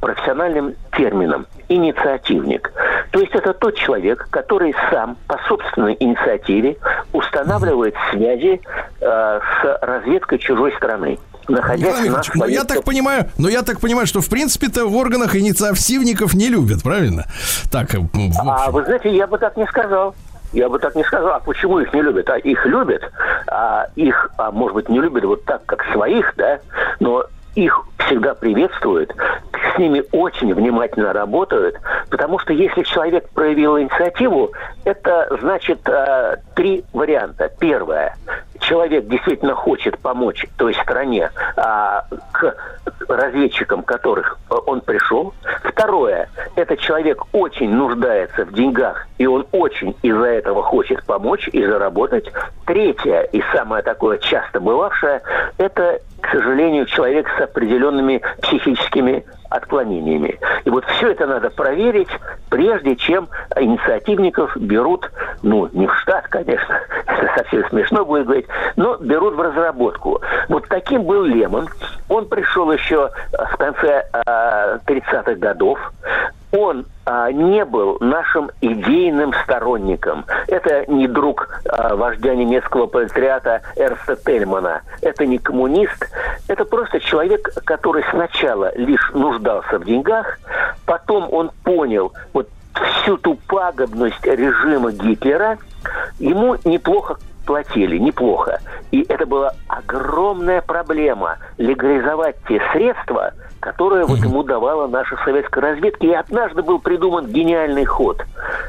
профессиональным 0.00 0.74
термином 0.96 1.46
«инициативник». 1.68 2.72
То 3.10 3.20
есть 3.20 3.34
это 3.34 3.54
тот 3.54 3.76
человек, 3.76 4.28
который 4.30 4.74
сам 4.90 5.16
по 5.26 5.38
собственной 5.48 5.96
инициативе 5.98 6.76
устанавливает 7.12 7.94
связи 8.10 8.60
э, 9.00 9.00
с 9.00 9.78
разведкой 9.82 10.38
чужой 10.38 10.72
страны. 10.74 11.18
Находясь 11.48 12.00
Николай 12.00 12.08
на 12.10 12.22
ну 12.34 12.46
я 12.46 12.64
так 12.64 12.84
понимаю, 12.84 13.30
но 13.38 13.48
я 13.48 13.62
так 13.62 13.80
понимаю, 13.80 14.06
что 14.06 14.20
в 14.20 14.28
принципе-то 14.28 14.86
в 14.86 14.94
органах 14.96 15.34
инициативников 15.34 16.34
не 16.34 16.48
любят, 16.48 16.82
правильно? 16.82 17.24
Так, 17.72 17.94
э, 17.94 17.98
А 18.46 18.70
вы 18.70 18.84
знаете, 18.84 19.14
я 19.14 19.26
бы 19.26 19.38
так 19.38 19.56
не 19.56 19.66
сказал. 19.66 20.14
Я 20.52 20.68
бы 20.68 20.78
так 20.78 20.94
не 20.94 21.04
сказал. 21.04 21.34
А 21.34 21.40
почему 21.40 21.78
их 21.78 21.92
не 21.92 22.02
любят? 22.02 22.28
А 22.30 22.38
их 22.38 22.64
любят, 22.66 23.02
а 23.46 23.86
их, 23.96 24.30
а 24.36 24.50
может 24.50 24.74
быть, 24.74 24.88
не 24.88 25.00
любят 25.00 25.24
вот 25.24 25.44
так, 25.44 25.64
как 25.66 25.84
своих, 25.92 26.32
да, 26.36 26.60
но 27.00 27.24
их 27.58 27.84
всегда 27.98 28.34
приветствуют, 28.34 29.12
с 29.74 29.78
ними 29.78 30.04
очень 30.12 30.54
внимательно 30.54 31.12
работают, 31.12 31.76
потому 32.08 32.38
что 32.38 32.52
если 32.52 32.82
человек 32.84 33.28
проявил 33.30 33.78
инициативу, 33.78 34.52
это 34.84 35.28
значит 35.40 35.80
э, 35.88 36.36
три 36.54 36.84
варианта. 36.92 37.50
Первое. 37.58 38.16
Человек 38.60 39.06
действительно 39.08 39.54
хочет 39.54 39.98
помочь 39.98 40.46
той 40.56 40.74
стране, 40.74 41.30
а, 41.56 42.04
к 42.32 42.54
разведчикам 43.08 43.82
которых 43.82 44.38
э, 44.50 44.54
он 44.66 44.80
пришел. 44.80 45.34
Второе. 45.64 46.28
Этот 46.56 46.78
человек 46.80 47.22
очень 47.32 47.70
нуждается 47.70 48.44
в 48.44 48.52
деньгах, 48.52 49.06
и 49.18 49.26
он 49.26 49.46
очень 49.52 49.96
из-за 50.02 50.26
этого 50.26 50.62
хочет 50.62 51.04
помочь 51.04 51.48
и 51.52 51.64
заработать. 51.64 52.30
Третье, 52.66 53.22
и 53.32 53.42
самое 53.52 53.82
такое 53.82 54.18
часто 54.18 54.60
бывавшее, 54.60 55.22
это, 55.56 56.00
к 56.20 56.30
сожалению, 56.30 56.86
человек 56.86 57.28
с 57.36 57.40
определенными 57.40 58.22
психическими 58.42 59.24
отклонениями. 59.48 60.38
И 60.64 60.70
вот 60.70 60.84
все 60.84 61.12
это 61.12 61.26
надо 61.26 61.50
проверить, 61.50 62.08
прежде 62.50 62.96
чем 62.96 63.28
инициативников 63.56 64.56
берут, 64.56 65.10
ну, 65.42 65.68
не 65.72 65.86
в 65.86 65.94
штат, 65.98 66.28
конечно, 66.28 66.80
это 67.06 67.32
совсем 67.36 67.68
смешно 67.68 68.04
будет 68.04 68.26
говорить, 68.26 68.46
но 68.76 68.96
берут 68.96 69.34
в 69.34 69.40
разработку. 69.40 70.20
Вот 70.48 70.66
таким 70.68 71.04
был 71.04 71.24
Лемон. 71.24 71.68
Он 72.08 72.26
пришел 72.26 72.70
еще 72.72 73.10
в 73.32 73.56
конце 73.56 74.06
э, 74.12 74.78
30-х 74.86 75.34
годов. 75.34 75.78
Он 76.50 76.86
а, 77.04 77.30
не 77.30 77.64
был 77.64 77.98
нашим 78.00 78.50
идейным 78.60 79.32
сторонником. 79.44 80.24
Это 80.46 80.90
не 80.90 81.06
друг 81.06 81.48
а, 81.66 81.94
вождя 81.96 82.34
немецкого 82.34 82.86
пролетариата 82.86 83.62
Эрста 83.76 84.16
Тельмана. 84.16 84.82
Это 85.02 85.26
не 85.26 85.38
коммунист. 85.38 86.06
Это 86.48 86.64
просто 86.64 86.98
человек, 87.00 87.48
который 87.64 88.02
сначала 88.10 88.72
лишь 88.76 89.10
нуждался 89.12 89.78
в 89.78 89.84
деньгах, 89.84 90.38
потом 90.86 91.32
он 91.32 91.50
понял 91.62 92.12
вот 92.32 92.48
всю 92.72 93.16
ту 93.18 93.34
пагубность 93.46 94.24
режима 94.24 94.92
Гитлера, 94.92 95.58
ему 96.18 96.56
неплохо 96.64 97.18
платили, 97.48 97.96
неплохо. 97.96 98.60
И 98.90 99.06
это 99.08 99.24
была 99.24 99.52
огромная 99.68 100.60
проблема 100.60 101.38
легализовать 101.56 102.36
те 102.46 102.60
средства, 102.72 103.32
которые 103.60 104.04
вот 104.04 104.18
ему 104.18 104.42
давала 104.42 104.86
наша 104.86 105.16
советская 105.24 105.62
разведка. 105.62 106.06
И 106.06 106.12
однажды 106.12 106.62
был 106.62 106.78
придуман 106.78 107.26
гениальный 107.26 107.86
ход. 107.86 108.22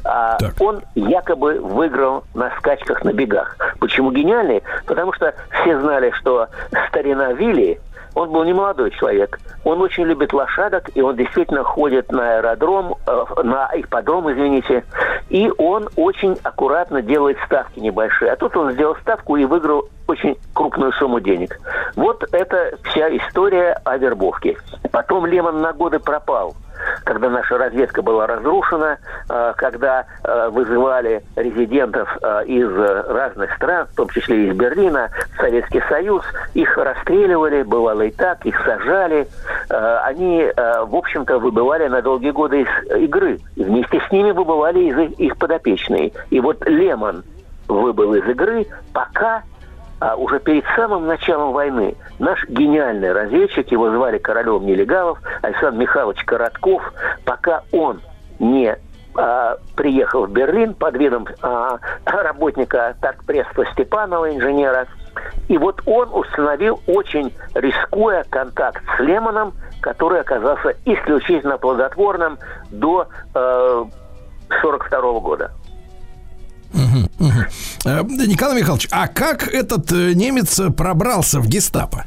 А, 0.05 0.37
он 0.61 0.81
якобы 0.95 1.59
выиграл 1.59 2.23
на 2.33 2.51
скачках 2.57 3.03
на 3.03 3.11
бегах. 3.11 3.57
Почему 3.81 4.13
гениальный? 4.13 4.63
Потому 4.85 5.11
что 5.11 5.35
все 5.61 5.77
знали, 5.81 6.11
что 6.11 6.47
старина 6.87 7.33
Вилли, 7.33 7.81
он 8.15 8.31
был 8.31 8.43
не 8.43 8.53
молодой 8.53 8.91
человек. 8.91 9.39
Он 9.63 9.81
очень 9.81 10.03
любит 10.03 10.33
лошадок, 10.33 10.89
и 10.95 11.01
он 11.01 11.15
действительно 11.15 11.63
ходит 11.63 12.11
на 12.11 12.37
аэродром, 12.37 12.95
э, 13.05 13.25
на 13.43 13.69
ипподром, 13.73 14.31
извините. 14.31 14.83
И 15.29 15.51
он 15.57 15.89
очень 15.95 16.37
аккуратно 16.43 17.01
делает 17.01 17.37
ставки 17.45 17.79
небольшие. 17.79 18.31
А 18.31 18.35
тут 18.35 18.55
он 18.57 18.71
сделал 18.71 18.95
ставку 18.97 19.35
и 19.35 19.45
выиграл 19.45 19.89
очень 20.07 20.37
крупную 20.53 20.91
сумму 20.93 21.19
денег. 21.19 21.59
Вот 21.95 22.23
это 22.31 22.77
вся 22.83 23.15
история 23.15 23.79
о 23.83 23.97
вербовке. 23.97 24.57
Потом 24.91 25.25
Лемон 25.25 25.61
на 25.61 25.73
годы 25.73 25.99
пропал 25.99 26.55
когда 27.03 27.29
наша 27.29 27.57
разведка 27.57 28.01
была 28.01 28.27
разрушена, 28.27 28.97
э, 29.29 29.53
когда 29.57 30.05
э, 30.23 30.49
вызывали 30.49 31.23
резидентов 31.35 32.09
э, 32.21 32.45
из 32.45 32.69
разных 33.07 33.53
стран, 33.55 33.87
в 33.91 33.95
том 33.95 34.09
числе 34.09 34.47
из 34.47 34.55
Берлина, 34.55 35.09
Советский 35.37 35.81
Союз, 35.89 36.23
их 36.53 36.77
расстреливали, 36.77 37.63
бывало 37.63 38.03
и 38.03 38.11
так, 38.11 38.45
их 38.45 38.59
сажали. 38.63 39.27
Они, 39.69 40.43
в 40.55 40.95
общем-то, 40.95 41.39
выбывали 41.39 41.87
на 41.87 42.01
долгие 42.01 42.31
годы 42.31 42.61
из 42.61 42.91
игры. 43.03 43.39
И 43.55 43.63
вместе 43.63 44.01
с 44.07 44.11
ними 44.11 44.31
выбывали 44.31 44.79
из 44.79 45.19
их 45.19 45.37
подопечные. 45.37 46.11
И 46.29 46.39
вот 46.39 46.65
Лемон 46.67 47.23
выбыл 47.67 48.15
из 48.15 48.27
игры, 48.27 48.67
пока 48.93 49.43
а 49.99 50.15
уже 50.15 50.39
перед 50.39 50.63
самым 50.75 51.07
началом 51.07 51.53
войны 51.53 51.95
наш 52.19 52.47
гениальный 52.47 53.11
разведчик, 53.11 53.71
его 53.71 53.89
звали 53.89 54.17
королем 54.17 54.65
нелегалов, 54.65 55.19
Александр 55.41 55.77
Михайлович 55.79 56.23
Коротков, 56.25 56.81
пока 57.25 57.63
он 57.71 58.01
не 58.39 58.77
а, 59.15 59.57
приехал 59.75 60.25
в 60.25 60.31
Берлин 60.31 60.73
под 60.73 60.95
видом 60.97 61.27
а, 61.41 61.79
работника 62.05 62.95
торгпресства 63.01 63.65
Степанова, 63.73 64.33
инженера, 64.33 64.87
и 65.47 65.57
вот 65.57 65.81
он 65.85 66.09
установил, 66.13 66.79
очень 66.87 67.33
рискуя, 67.55 68.23
контакт 68.29 68.81
с 68.95 68.99
Лемоном, 68.99 69.53
который 69.81 70.21
оказался 70.21 70.75
исключительно 70.85 71.57
плодотворным 71.57 72.37
до 72.69 73.07
э, 73.33 73.85
42 74.61 75.19
года. 75.19 75.51
Мгм. 76.73 77.09
Э, 77.85 78.03
Николай 78.03 78.57
Михайлович, 78.59 78.87
а 78.91 79.07
как 79.07 79.47
этот 79.47 79.91
э, 79.91 80.13
немец 80.13 80.59
пробрался 80.77 81.39
в 81.39 81.47
гестапо? 81.47 82.05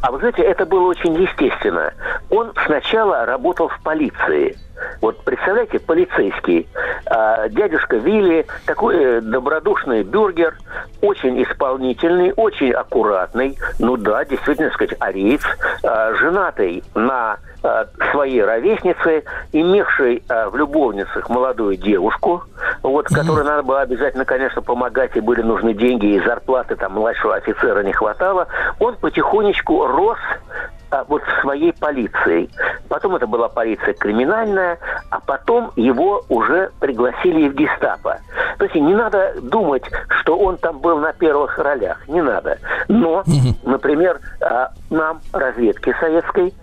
А 0.00 0.10
вы 0.10 0.18
знаете, 0.18 0.42
это 0.42 0.66
было 0.66 0.88
очень 0.88 1.14
естественно. 1.14 1.92
Он 2.30 2.52
сначала 2.66 3.24
работал 3.26 3.68
в 3.68 3.80
полиции. 3.82 4.56
Вот 5.00 5.22
представляете, 5.24 5.78
полицейский, 5.78 6.68
а, 7.06 7.48
дядюшка 7.48 7.96
Вилли, 7.96 8.46
такой 8.66 8.96
э, 8.96 9.20
добродушный 9.20 10.02
бюргер, 10.02 10.56
очень 11.00 11.42
исполнительный, 11.42 12.32
очень 12.36 12.72
аккуратный, 12.72 13.58
ну 13.78 13.96
да, 13.96 14.24
действительно 14.24 14.70
сказать, 14.70 14.96
ариец, 15.00 15.42
а, 15.82 16.14
женатый 16.14 16.82
на 16.94 17.38
а, 17.62 17.86
своей 18.12 18.42
ровеснице, 18.44 19.24
имевшей 19.52 20.22
а, 20.28 20.50
в 20.50 20.56
любовницах 20.56 21.28
молодую 21.28 21.76
девушку, 21.76 22.44
вот, 22.82 23.06
которой 23.06 23.44
надо 23.44 23.62
было 23.62 23.80
обязательно, 23.80 24.24
конечно, 24.24 24.62
помогать, 24.62 25.16
и 25.16 25.20
были 25.20 25.42
нужны 25.42 25.74
деньги, 25.74 26.06
и 26.06 26.20
зарплаты 26.20 26.76
там 26.76 26.92
младшего 26.92 27.34
офицера 27.34 27.82
не 27.82 27.92
хватало, 27.92 28.46
он 28.78 28.96
потихонечку 28.96 29.86
рос 29.86 30.18
вот 31.08 31.22
своей 31.40 31.72
полицией. 31.72 32.50
Потом 32.88 33.16
это 33.16 33.26
была 33.26 33.48
полиция 33.48 33.94
криминальная, 33.94 34.78
а 35.10 35.20
потом 35.20 35.72
его 35.76 36.24
уже 36.28 36.70
пригласили 36.80 37.48
в 37.48 37.54
гестапо. 37.54 38.18
То 38.58 38.64
есть 38.64 38.76
не 38.76 38.94
надо 38.94 39.34
думать, 39.40 39.84
что 40.20 40.36
он 40.38 40.56
там 40.58 40.78
был 40.78 40.98
на 40.98 41.12
первых 41.12 41.58
ролях, 41.58 42.06
не 42.08 42.22
надо. 42.22 42.58
Но, 42.88 43.24
например, 43.64 44.20
а, 44.40 44.70
нам, 44.90 45.20
разведке 45.32 45.94
советской, 46.00 46.54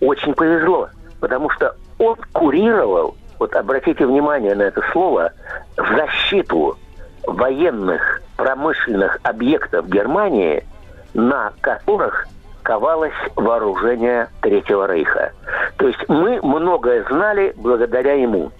очень 0.00 0.34
повезло, 0.34 0.88
потому 1.20 1.50
что 1.50 1.74
он 1.98 2.16
курировал, 2.32 3.16
вот 3.38 3.54
обратите 3.54 4.06
внимание 4.06 4.54
на 4.54 4.62
это 4.62 4.82
слово, 4.92 5.32
защиту 5.76 6.78
военных 7.26 8.22
промышленных 8.36 9.18
объектов 9.22 9.88
Германии, 9.88 10.66
на 11.14 11.52
которых 11.60 12.26
ковалось 12.62 13.12
вооружение 13.36 14.28
Третьего 14.40 14.86
Рейха. 14.86 15.32
То 15.76 15.88
есть 15.88 16.08
мы 16.08 16.40
многое 16.42 17.04
знали 17.04 17.52
благодаря 17.56 18.14
ему. 18.14 18.52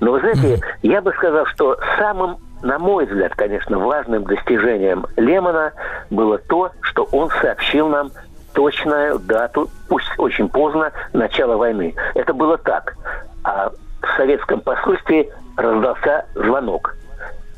Но 0.00 0.12
вы 0.12 0.20
знаете, 0.20 0.60
я 0.82 1.00
бы 1.00 1.12
сказал, 1.12 1.46
что 1.46 1.78
самым, 1.98 2.36
на 2.62 2.78
мой 2.78 3.06
взгляд, 3.06 3.34
конечно, 3.34 3.78
важным 3.78 4.24
достижением 4.24 5.06
Лемона 5.16 5.72
было 6.10 6.38
то, 6.38 6.70
что 6.82 7.08
он 7.12 7.30
сообщил 7.40 7.88
нам 7.88 8.10
точную 8.54 9.18
дату, 9.18 9.68
пусть 9.88 10.10
очень 10.18 10.48
поздно, 10.48 10.92
начала 11.12 11.56
войны. 11.56 11.94
Это 12.14 12.34
было 12.34 12.58
так. 12.58 12.94
А 13.44 13.70
в 13.70 14.16
советском 14.16 14.60
посольстве 14.60 15.30
раздался 15.56 16.26
звонок. 16.34 16.94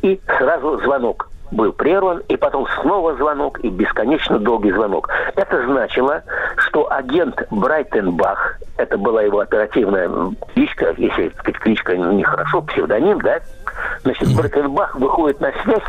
И 0.02 0.20
сразу 0.38 0.78
звонок 0.82 1.28
был 1.50 1.72
прерван, 1.72 2.22
и 2.28 2.36
потом 2.36 2.66
снова 2.80 3.14
звонок, 3.16 3.60
и 3.60 3.68
бесконечно 3.68 4.38
долгий 4.38 4.72
звонок. 4.72 5.08
Это 5.36 5.64
значило, 5.66 6.22
что 6.56 6.90
агент 6.90 7.40
Брайтенбах, 7.50 8.58
это 8.76 8.98
была 8.98 9.22
его 9.22 9.40
оперативная 9.40 10.10
кличка, 10.54 10.94
если 10.96 11.30
сказать, 11.30 11.58
кличка 11.60 11.96
нехорошо, 11.96 12.62
псевдоним, 12.62 13.20
да, 13.20 13.40
значит, 14.02 14.34
Брайтенбах 14.34 14.94
выходит 14.96 15.40
на 15.40 15.52
связь 15.62 15.82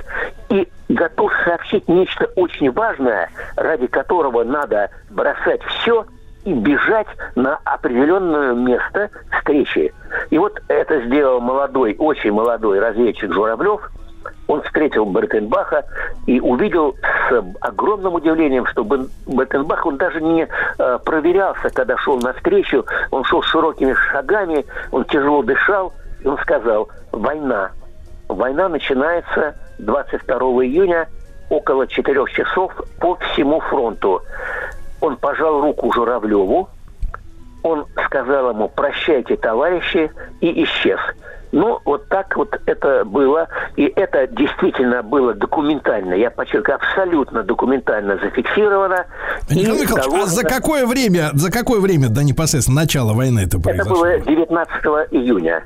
и 0.50 0.68
готов 0.90 1.32
сообщить 1.46 1.88
нечто 1.88 2.30
очень 2.36 2.72
важное, 2.72 3.30
ради 3.56 3.88
которого 3.88 4.44
надо 4.44 4.90
бросать 5.10 5.64
все 5.64 6.06
и 6.44 6.54
бежать 6.54 7.08
на 7.34 7.60
определенное 7.64 8.54
место 8.54 9.10
встречи. 9.32 9.94
И 10.30 10.38
вот 10.38 10.62
это 10.68 11.02
сделал 11.06 11.42
молодой, 11.42 11.96
очень 11.98 12.32
молодой 12.32 12.80
разведчик 12.80 13.34
Журавлев– 13.34 13.90
он 14.48 14.62
встретил 14.64 15.06
Бертенбаха 15.06 15.86
и 16.26 16.40
увидел 16.40 16.96
с 17.30 17.44
огромным 17.62 18.16
удивлением, 18.16 18.66
что 18.68 18.84
Бертенбах, 18.84 19.86
он 19.86 19.98
даже 19.98 20.22
не 20.22 20.48
э, 20.78 21.00
проверялся, 21.04 21.70
когда 21.70 21.98
шел 21.98 22.20
навстречу, 22.20 22.86
он 23.12 23.24
шел 23.24 23.42
широкими 23.42 23.94
шагами, 24.12 24.66
он 24.92 25.06
тяжело 25.06 25.42
дышал, 25.44 25.94
и 26.22 26.28
он 26.28 26.38
сказал, 26.40 26.90
война. 27.12 27.72
война 28.28 28.70
начинается 28.70 29.56
22 29.80 30.38
июня 30.66 31.08
около 31.50 31.88
4 31.88 32.26
часов 32.28 32.74
по 33.00 33.16
всему 33.16 33.60
фронту. 33.60 34.22
Он 35.02 35.18
пожал 35.18 35.62
руку 35.62 35.92
Журавлеву, 35.94 36.70
он 37.66 37.86
сказал 38.06 38.52
ему 38.52 38.70
«прощайте, 38.70 39.36
товарищи» 39.38 40.12
и 40.40 40.64
исчез. 40.64 41.00
Ну, 41.52 41.80
вот 41.86 42.08
так 42.10 42.36
вот 42.38 42.50
это 42.66 43.06
было. 43.06 43.48
И 43.76 43.92
это 43.96 44.28
действительно 44.28 45.02
было 45.02 45.34
документально, 45.34 46.14
я 46.14 46.30
подчеркиваю, 46.30 46.76
абсолютно 46.76 47.44
документально 47.44 48.18
зафиксировано. 48.18 49.06
Николай 49.50 49.82
Михайлович, 49.82 50.06
а 50.06 50.10
доложено- 50.10 50.26
за 50.28 50.44
какое 50.44 50.86
время, 50.86 51.30
за 51.34 51.52
какое 51.52 51.80
время 51.80 52.10
до 52.10 52.24
непосредственно 52.24 52.82
начала 52.82 53.14
войны 53.14 53.40
это 53.40 53.58
Это 53.58 53.60
произошло? 53.62 53.96
было 53.96 54.20
19 54.20 55.08
июня. 55.12 55.64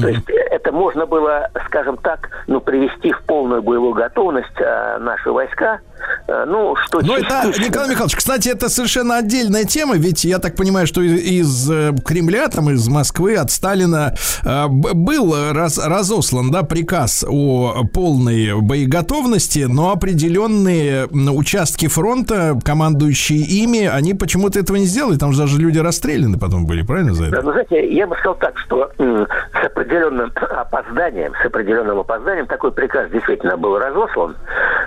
То 0.00 0.08
есть 0.08 0.30
э, 0.30 0.34
это 0.52 0.70
можно 0.72 1.04
было, 1.04 1.50
скажем 1.66 1.96
так, 1.96 2.28
ну, 2.46 2.60
привести 2.60 3.10
в 3.12 3.22
полную 3.22 3.60
боевую 3.62 3.92
готовность 3.94 4.60
э, 4.60 4.98
наши 5.00 5.32
войска. 5.32 5.80
Э, 6.26 6.44
ну, 6.46 6.74
что 6.76 7.00
Ну, 7.02 7.16
это, 7.16 7.52
Николай 7.58 7.88
Михайлович, 7.90 8.16
кстати, 8.16 8.48
это 8.48 8.68
совершенно 8.68 9.18
отдельная 9.18 9.64
тема, 9.64 9.96
ведь 9.96 10.24
я 10.24 10.38
так 10.38 10.56
понимаю, 10.56 10.86
что 10.86 11.02
из, 11.02 11.20
из, 11.20 11.70
э, 11.70 11.92
Кремля, 12.04 12.48
там, 12.48 12.70
из 12.70 12.88
Москвы, 12.88 13.36
от 13.36 13.50
Сталина 13.50 14.14
э, 14.44 14.66
был 14.68 15.34
раз- 15.52 15.78
разослан, 15.78 16.50
да, 16.50 16.62
приказ 16.62 17.24
о 17.28 17.84
полной 17.92 18.60
боеготовности, 18.60 19.66
но 19.68 19.92
определенные 19.92 21.06
участки 21.06 21.88
фронта, 21.88 22.58
командующие 22.64 23.40
ими, 23.40 23.86
они 23.86 24.14
почему-то 24.14 24.58
этого 24.58 24.76
не 24.76 24.86
сделали, 24.86 25.16
там 25.18 25.32
же 25.32 25.40
даже 25.40 25.58
люди 25.58 25.78
расстреляны 25.78 26.38
потом 26.38 26.66
были, 26.66 26.82
правильно, 26.82 27.14
за 27.14 27.24
это? 27.24 27.36
Да, 27.36 27.42
ну, 27.42 27.52
знаете, 27.52 27.92
я 27.94 28.06
бы 28.06 28.14
сказал 28.16 28.36
так, 28.36 28.58
что 28.58 28.90
с 28.98 29.66
определенным 29.66 30.32
опозданием, 30.34 31.32
с 31.42 31.46
определенным 31.46 31.98
опозданием 31.98 32.46
такой 32.46 32.72
приказ 32.72 33.10
действительно 33.10 33.56
был 33.56 33.78
разослан, 33.78 34.36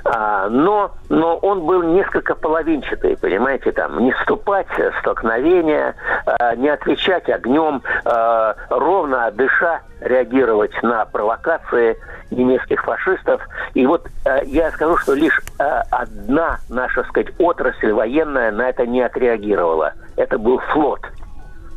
а, 0.03 0.49
но, 0.49 0.95
но 1.10 1.38
он 1.38 1.62
был 1.62 1.84
несколько 1.84 2.36
половинчатый, 2.36 3.18
понимаете, 3.18 3.72
там, 3.72 3.99
не 4.03 4.12
вступать 4.12 4.68
в 4.78 4.93
столкновения, 4.99 5.95
а, 6.26 6.55
не 6.55 6.70
отвечать 6.70 7.30
огнем, 7.30 7.82
а, 8.05 8.55
ровно 8.70 9.32
дыша 9.32 9.82
реагировать 10.01 10.72
на 10.84 11.05
провокации 11.05 11.97
немецких 12.32 12.84
фашистов. 12.84 13.41
И 13.74 13.86
вот 13.86 14.08
э, 14.26 14.41
я 14.45 14.70
скажу, 14.72 14.97
что 14.97 15.14
лишь 15.14 15.41
э, 15.60 15.82
одна 15.89 16.60
наша, 16.70 17.03
сказать, 17.05 17.34
отрасль 17.39 17.91
военная 17.91 18.51
на 18.51 18.70
это 18.70 18.86
не 18.86 19.01
отреагировала. 19.01 19.93
Это 20.18 20.38
был 20.38 20.60
флот. 20.72 21.01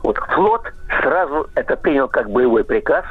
Вот 0.03 0.17
флот 0.35 0.63
сразу 1.01 1.49
это 1.55 1.77
принял 1.77 2.09
как 2.09 2.31
боевой 2.31 2.65
приказ, 2.65 3.05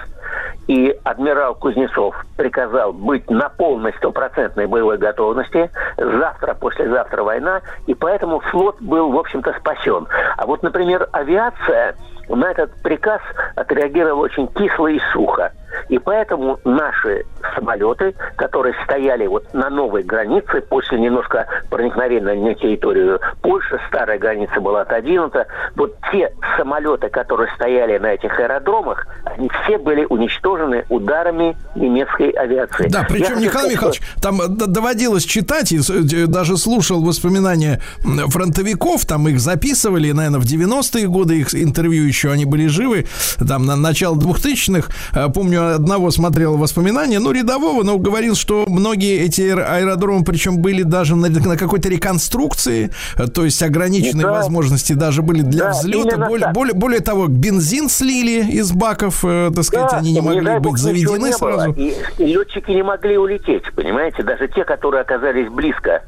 и 0.68 0.96
адмирал 1.04 1.56
Кузнецов 1.56 2.16
приказал 2.38 2.94
быть 2.94 3.30
на 3.30 3.50
полной 3.50 3.94
стопроцентной 3.94 4.68
боевой 4.68 4.98
готовности. 4.98 5.70
Завтра, 5.98 6.54
послезавтра 6.54 7.24
война, 7.24 7.62
и 7.88 7.96
поэтому 7.96 8.40
флот 8.40 8.80
был, 8.80 9.12
в 9.12 9.18
общем-то, 9.18 9.56
спасен. 9.60 10.08
А 10.38 10.46
вот, 10.46 10.62
например, 10.62 11.08
авиация 11.12 11.96
на 12.30 12.52
этот 12.52 12.72
приказ 12.84 13.22
отреагировала 13.56 14.22
очень 14.22 14.48
кисло 14.48 14.88
и 14.88 15.00
сухо. 15.12 15.52
И 15.90 15.98
поэтому 15.98 16.60
наши 16.64 17.26
самолеты, 17.56 18.14
которые 18.36 18.76
стояли 18.84 19.28
вот 19.28 19.54
на 19.54 19.70
новой 19.70 20.04
границе 20.04 20.62
после 20.62 21.00
немножко 21.00 21.48
проникновения 21.70 22.36
на 22.36 22.56
территорию 22.56 23.20
Польши, 23.42 23.80
старая 23.88 24.20
граница 24.20 24.60
была 24.60 24.82
отодвинута, 24.82 25.48
вот 25.76 25.96
те 26.12 26.32
самолеты, 26.58 27.10
которые 27.10 27.52
стояли 27.56 27.98
на 27.98 28.14
этих 28.14 28.40
аэродромах, 28.40 29.08
они 29.26 29.50
все 29.64 29.78
были 29.78 30.06
уничтожены 30.06 30.86
ударами 30.90 31.58
немецкой 31.76 32.30
авиации. 32.32 32.88
Да, 32.90 33.00
Я 33.00 33.06
причем, 33.06 33.36
хочу 33.36 33.40
Николай 33.40 33.50
сказать, 33.50 33.72
Михайлович, 33.72 34.02
там 34.22 34.42
э, 34.42 34.48
доводилось 34.48 35.24
читать, 35.24 35.72
и 35.72 35.80
э, 35.80 36.28
даже 36.28 36.58
слушал 36.58 37.04
воспоминания 37.04 37.82
фронтовиков, 38.28 39.06
там 39.06 39.28
их 39.28 39.40
записывали, 39.40 40.12
наверное, 40.12 40.40
в 40.40 40.46
90-е 40.46 41.08
годы, 41.08 41.40
их 41.40 41.54
интервью 41.54 42.04
еще 42.04 42.32
они 42.32 42.46
были 42.46 42.68
живы, 42.68 43.06
там 43.48 43.66
на 43.66 43.76
начало 43.76 44.16
2000-х, 44.16 44.90
Э, 45.14 45.30
помню, 45.60 45.76
одного 45.76 46.12
смотрел 46.12 46.58
воспоминания, 46.58 47.20
ну, 47.20 47.32
рядового, 47.32 47.84
но 47.84 47.98
говорил, 47.98 48.36
что 48.36 48.66
многие 48.68 49.20
эти 49.26 49.42
аэр- 49.42 49.66
аэродромы, 49.68 50.24
причем 50.24 50.58
были 50.60 50.84
даже 50.84 51.16
на, 51.16 51.30
на 51.30 51.58
какой-то 51.58 51.90
реконструкции, 51.90 52.92
то 53.34 53.44
есть 53.46 53.62
ограниченные 53.62 54.26
Да. 54.26 54.32
возможности 54.34 54.94
даже 54.94 55.22
были 55.22 55.42
для 55.42 55.66
Да, 55.66 55.70
взлета, 55.72 56.18
более, 56.18 56.52
более, 56.54 56.74
более 56.74 57.00
того, 57.02 57.28
бензин 57.28 57.90
слили 57.90 58.46
из 58.52 58.72
баков, 58.72 59.24
э, 59.24 59.52
так 59.54 59.64
сказать, 59.64 59.92
Да, 59.92 59.98
они 59.98 60.14
не 60.14 60.22
могли 60.22 60.42
дай 60.42 60.60
быть 60.60 60.78
заведены 60.78 61.28
не 61.28 61.34
сразу. 61.34 61.72
И, 61.74 61.94
и 62.18 62.26
летчики 62.26 62.72
не 62.72 62.84
могли 62.84 63.18
улететь, 63.18 63.64
понимаете? 63.76 64.24
Даже 64.24 64.48
те, 64.48 64.64
которые 64.64 65.02
оказались 65.02 65.50
близко. 65.50 66.02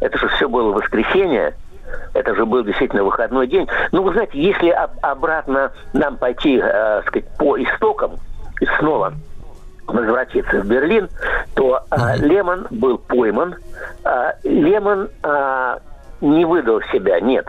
Это 0.00 0.18
же 0.18 0.28
все 0.36 0.48
было 0.48 0.72
воскресенье. 0.72 1.54
Это 2.14 2.34
же 2.34 2.46
был 2.46 2.64
действительно 2.64 3.04
выходной 3.04 3.46
день. 3.46 3.66
Ну, 3.92 4.02
вы 4.02 4.12
знаете, 4.12 4.32
если 4.40 4.70
об- 4.70 4.98
обратно 5.02 5.72
нам 5.92 6.16
пойти, 6.16 6.58
э, 6.62 7.02
сказать, 7.06 7.28
по 7.36 7.56
истокам 7.62 8.12
и 8.62 8.66
снова 8.78 9.12
возвратиться 9.88 10.60
в 10.60 10.66
Берлин, 10.66 11.08
то 11.54 11.82
а, 11.90 12.16
Лемон 12.16 12.68
был 12.70 12.96
пойман. 12.96 13.56
А, 14.04 14.34
Лемон 14.44 15.08
а, 15.24 15.80
не 16.20 16.44
выдал 16.44 16.80
себя, 16.92 17.18
нет. 17.20 17.44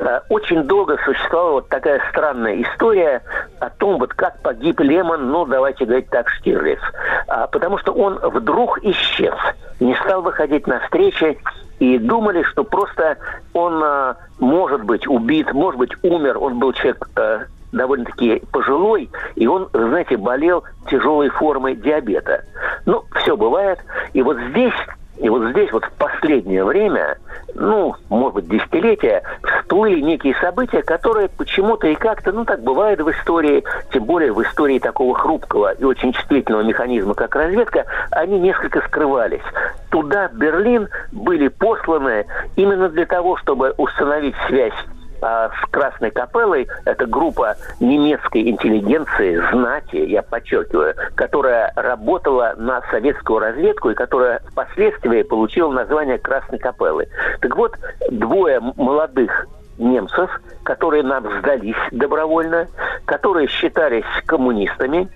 А, 0.00 0.22
Очень 0.30 0.62
долго 0.62 0.96
существовала 1.04 1.52
вот 1.52 1.68
такая 1.68 2.00
странная 2.10 2.62
история 2.62 3.22
о 3.60 3.68
том, 3.68 3.98
вот 3.98 4.14
как 4.14 4.40
погиб 4.40 4.80
Лемон, 4.80 5.30
ну, 5.30 5.44
давайте 5.44 5.84
говорить 5.84 6.08
так, 6.08 6.30
Штирлиц. 6.30 6.80
А, 7.28 7.46
Потому 7.48 7.76
что 7.76 7.92
он 7.92 8.18
вдруг 8.22 8.82
исчез, 8.82 9.34
не 9.78 9.94
стал 9.96 10.22
выходить 10.22 10.66
на 10.66 10.80
встречи, 10.80 11.38
и 11.80 11.98
думали, 11.98 12.42
что 12.44 12.64
просто 12.64 13.18
он 13.52 13.82
а, 13.84 14.16
может 14.38 14.84
быть 14.84 15.06
убит, 15.06 15.52
может 15.52 15.78
быть 15.78 15.92
умер. 16.02 16.38
Он 16.38 16.58
был 16.58 16.72
человек 16.72 17.06
э, 17.16 17.44
довольно-таки 17.72 18.42
пожилой, 18.52 19.10
и 19.34 19.46
он, 19.46 19.68
знаете, 19.72 20.16
болел 20.16 20.64
тяжелой 20.90 21.28
формой 21.28 21.74
диабета. 21.74 22.44
Ну, 22.84 23.04
все 23.22 23.36
бывает. 23.36 23.78
И 24.12 24.22
вот 24.22 24.38
здесь, 24.50 24.74
и 25.18 25.28
вот 25.28 25.50
здесь 25.50 25.70
вот 25.72 25.84
в 25.84 25.92
последнее 25.92 26.64
время, 26.64 27.18
ну, 27.54 27.94
может 28.08 28.34
быть, 28.34 28.48
десятилетия, 28.48 29.22
всплыли 29.42 30.00
некие 30.00 30.34
события, 30.40 30.82
которые 30.82 31.28
почему-то 31.28 31.86
и 31.86 31.94
как-то, 31.94 32.32
ну, 32.32 32.44
так 32.44 32.62
бывает 32.62 33.00
в 33.00 33.10
истории, 33.10 33.64
тем 33.92 34.04
более 34.04 34.32
в 34.32 34.42
истории 34.42 34.78
такого 34.78 35.14
хрупкого 35.14 35.72
и 35.72 35.84
очень 35.84 36.12
чувствительного 36.12 36.62
механизма, 36.62 37.14
как 37.14 37.34
разведка, 37.34 37.84
они 38.10 38.38
несколько 38.38 38.80
скрывались. 38.82 39.42
Туда, 39.90 40.28
в 40.28 40.36
Берлин, 40.36 40.88
были 41.12 41.48
посланы 41.48 42.26
именно 42.56 42.88
для 42.88 43.06
того, 43.06 43.36
чтобы 43.36 43.74
установить 43.78 44.34
связь 44.46 44.74
с 45.20 45.70
Красной 45.70 46.10
Капеллой, 46.10 46.68
это 46.84 47.06
группа 47.06 47.56
немецкой 47.80 48.48
интеллигенции, 48.48 49.42
знати, 49.52 49.96
я 49.96 50.22
подчеркиваю, 50.22 50.94
которая 51.14 51.72
работала 51.76 52.54
на 52.56 52.82
советскую 52.90 53.40
разведку 53.40 53.90
и 53.90 53.94
которая 53.94 54.40
впоследствии 54.50 55.22
получила 55.22 55.72
название 55.72 56.18
Красной 56.18 56.58
Капеллы. 56.58 57.08
Так 57.40 57.56
вот, 57.56 57.76
двое 58.10 58.60
молодых 58.60 59.46
немцев, 59.78 60.30
которые 60.62 61.02
нам 61.02 61.24
сдались 61.38 61.76
добровольно, 61.90 62.66
которые 63.04 63.48
считались 63.48 64.04
коммунистами, 64.26 65.08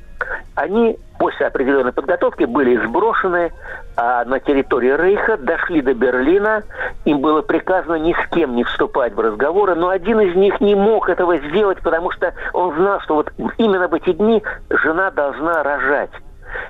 они 0.55 0.99
после 1.19 1.47
определенной 1.47 1.93
подготовки 1.93 2.45
были 2.45 2.77
сброшены 2.85 3.53
а, 3.97 4.25
на 4.25 4.41
территорию 4.41 4.97
Рейха, 4.97 5.37
дошли 5.37 5.83
до 5.83 5.95
Берлина, 5.95 6.63
им 7.05 7.21
было 7.21 7.43
приказано 7.43 7.97
ни 7.97 8.13
с 8.13 8.29
кем 8.31 8.57
не 8.57 8.65
вступать 8.65 9.15
в 9.15 9.21
разговоры, 9.21 9.75
но 9.75 9.91
один 9.91 10.21
из 10.21 10.35
них 10.35 10.61
не 10.61 10.75
мог 10.75 11.09
этого 11.09 11.37
сделать, 11.39 11.79
потому 11.83 12.11
что 12.11 12.33
он 12.53 12.75
знал, 12.77 13.01
что 13.01 13.17
вот 13.17 13.33
именно 13.59 13.89
в 13.89 13.95
эти 13.95 14.13
дни 14.13 14.43
жена 14.71 15.11
должна 15.11 15.63
рожать. 15.63 16.11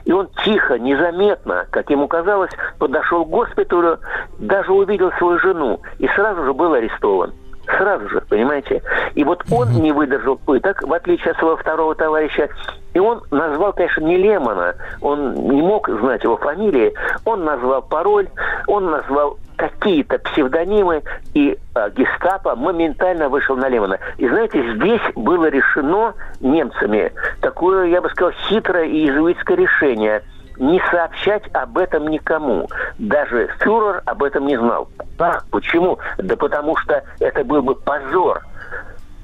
И 0.05 0.13
он 0.13 0.29
тихо, 0.45 0.79
незаметно, 0.79 1.67
как 1.71 1.91
ему 1.91 2.09
казалось, 2.09 2.51
подошел 2.79 3.25
к 3.25 3.31
госпиталю, 3.31 3.99
даже 4.39 4.73
увидел 4.73 5.11
свою 5.13 5.39
жену 5.39 5.81
и 5.99 6.09
сразу 6.09 6.45
же 6.45 6.53
был 6.53 6.75
арестован. 6.75 7.33
Сразу 7.79 8.09
же, 8.09 8.21
понимаете? 8.23 8.83
И 9.15 9.25
вот 9.25 9.45
он 9.51 9.71
не 9.73 9.93
выдержал 9.93 10.37
пыток, 10.37 10.83
в 10.83 10.93
отличие 10.93 11.33
от 11.33 11.39
своего 11.39 11.57
второго 11.57 11.95
товарища, 11.95 12.49
и 12.95 12.99
он 12.99 13.23
назвал, 13.31 13.73
конечно, 13.73 14.03
не 14.03 14.17
Лемона, 14.17 14.75
он 15.01 15.35
не 15.35 15.63
мог 15.63 15.89
знать 15.89 16.25
его 16.25 16.37
фамилии, 16.37 16.93
он 17.25 17.45
назвал 17.45 17.83
пароль, 17.83 18.29
он 18.67 18.91
назвал 18.91 19.39
какие-то 19.57 20.19
псевдонимы, 20.19 21.03
и 21.35 21.59
э, 21.75 21.91
гестапо 21.91 22.57
моментально 22.57 23.29
вышел 23.29 23.57
на 23.57 23.69
Лемона. 23.69 23.99
И 24.17 24.27
знаете, 24.27 24.75
здесь 24.75 25.03
было 25.15 25.47
решено 25.47 26.15
немцами 26.41 27.13
такое, 27.41 27.89
я 27.89 28.01
бы 28.01 28.09
сказал, 28.11 28.33
хитрое 28.49 28.85
и 28.85 29.07
иезуитское 29.07 29.57
решение– 29.57 30.23
не 30.61 30.81
сообщать 30.91 31.43
об 31.55 31.79
этом 31.79 32.09
никому. 32.09 32.69
Даже 32.99 33.49
фюрер 33.59 34.03
об 34.05 34.23
этом 34.23 34.47
не 34.47 34.57
знал. 34.57 34.89
А, 35.19 35.41
почему? 35.51 35.99
Да 36.19 36.37
потому 36.37 36.77
что 36.77 37.03
это 37.19 37.43
был 37.45 37.63
бы 37.63 37.75
позор. 37.75 38.43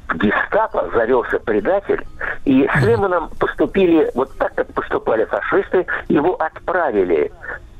В 0.08 0.16
гестапо 0.18 0.88
завелся 0.94 1.38
предатель, 1.40 2.06
и 2.44 2.68
с 2.74 2.82
Лемоном 2.84 3.28
поступили 3.40 4.10
вот 4.14 4.30
так, 4.38 4.54
как 4.54 4.72
поступали 4.72 5.24
фашисты, 5.24 5.84
его 6.08 6.36
отправили 6.36 7.32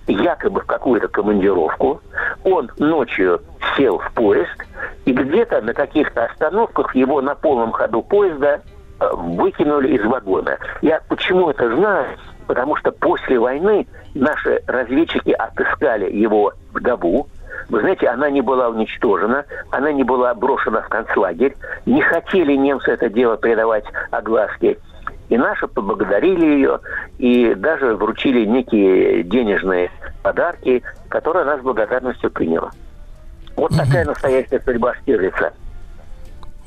якобы 0.08 0.60
в 0.60 0.66
какую-то 0.66 1.06
командировку. 1.06 2.00
Он 2.42 2.70
ночью 2.78 3.40
сел 3.76 3.98
в 3.98 4.12
поезд, 4.12 4.56
и 5.04 5.12
где-то 5.12 5.62
на 5.62 5.72
каких-то 5.72 6.24
остановках 6.24 6.94
его 6.96 7.20
на 7.20 7.36
полном 7.36 7.70
ходу 7.70 8.02
поезда 8.02 8.60
э, 8.98 9.08
выкинули 9.14 9.96
из 9.96 10.04
вагона. 10.04 10.58
Я 10.82 11.00
почему 11.08 11.50
это 11.50 11.74
знаю? 11.76 12.18
Потому 12.46 12.76
что 12.76 12.92
после 12.92 13.38
войны 13.38 13.86
наши 14.14 14.62
разведчики 14.66 15.30
отыскали 15.30 16.10
его 16.12 16.52
вдову. 16.72 17.28
Вы 17.68 17.80
знаете, 17.80 18.08
она 18.08 18.30
не 18.30 18.40
была 18.40 18.68
уничтожена, 18.68 19.44
она 19.70 19.92
не 19.92 20.04
была 20.04 20.34
брошена 20.34 20.82
в 20.82 20.88
концлагерь. 20.88 21.56
Не 21.84 22.00
хотели 22.02 22.54
немцы 22.54 22.92
это 22.92 23.08
дело 23.08 23.36
передавать 23.36 23.84
огласке. 24.10 24.78
И 25.28 25.36
наши 25.36 25.66
поблагодарили 25.66 26.46
ее 26.46 26.78
и 27.18 27.54
даже 27.54 27.96
вручили 27.96 28.44
некие 28.44 29.24
денежные 29.24 29.90
подарки, 30.22 30.82
которые 31.08 31.42
она 31.42 31.58
с 31.58 31.62
благодарностью 31.62 32.30
приняла. 32.30 32.70
Вот 33.56 33.72
такая 33.76 34.04
настоящая 34.04 34.60
судьба 34.64 34.94
Штирлица. 34.94 35.52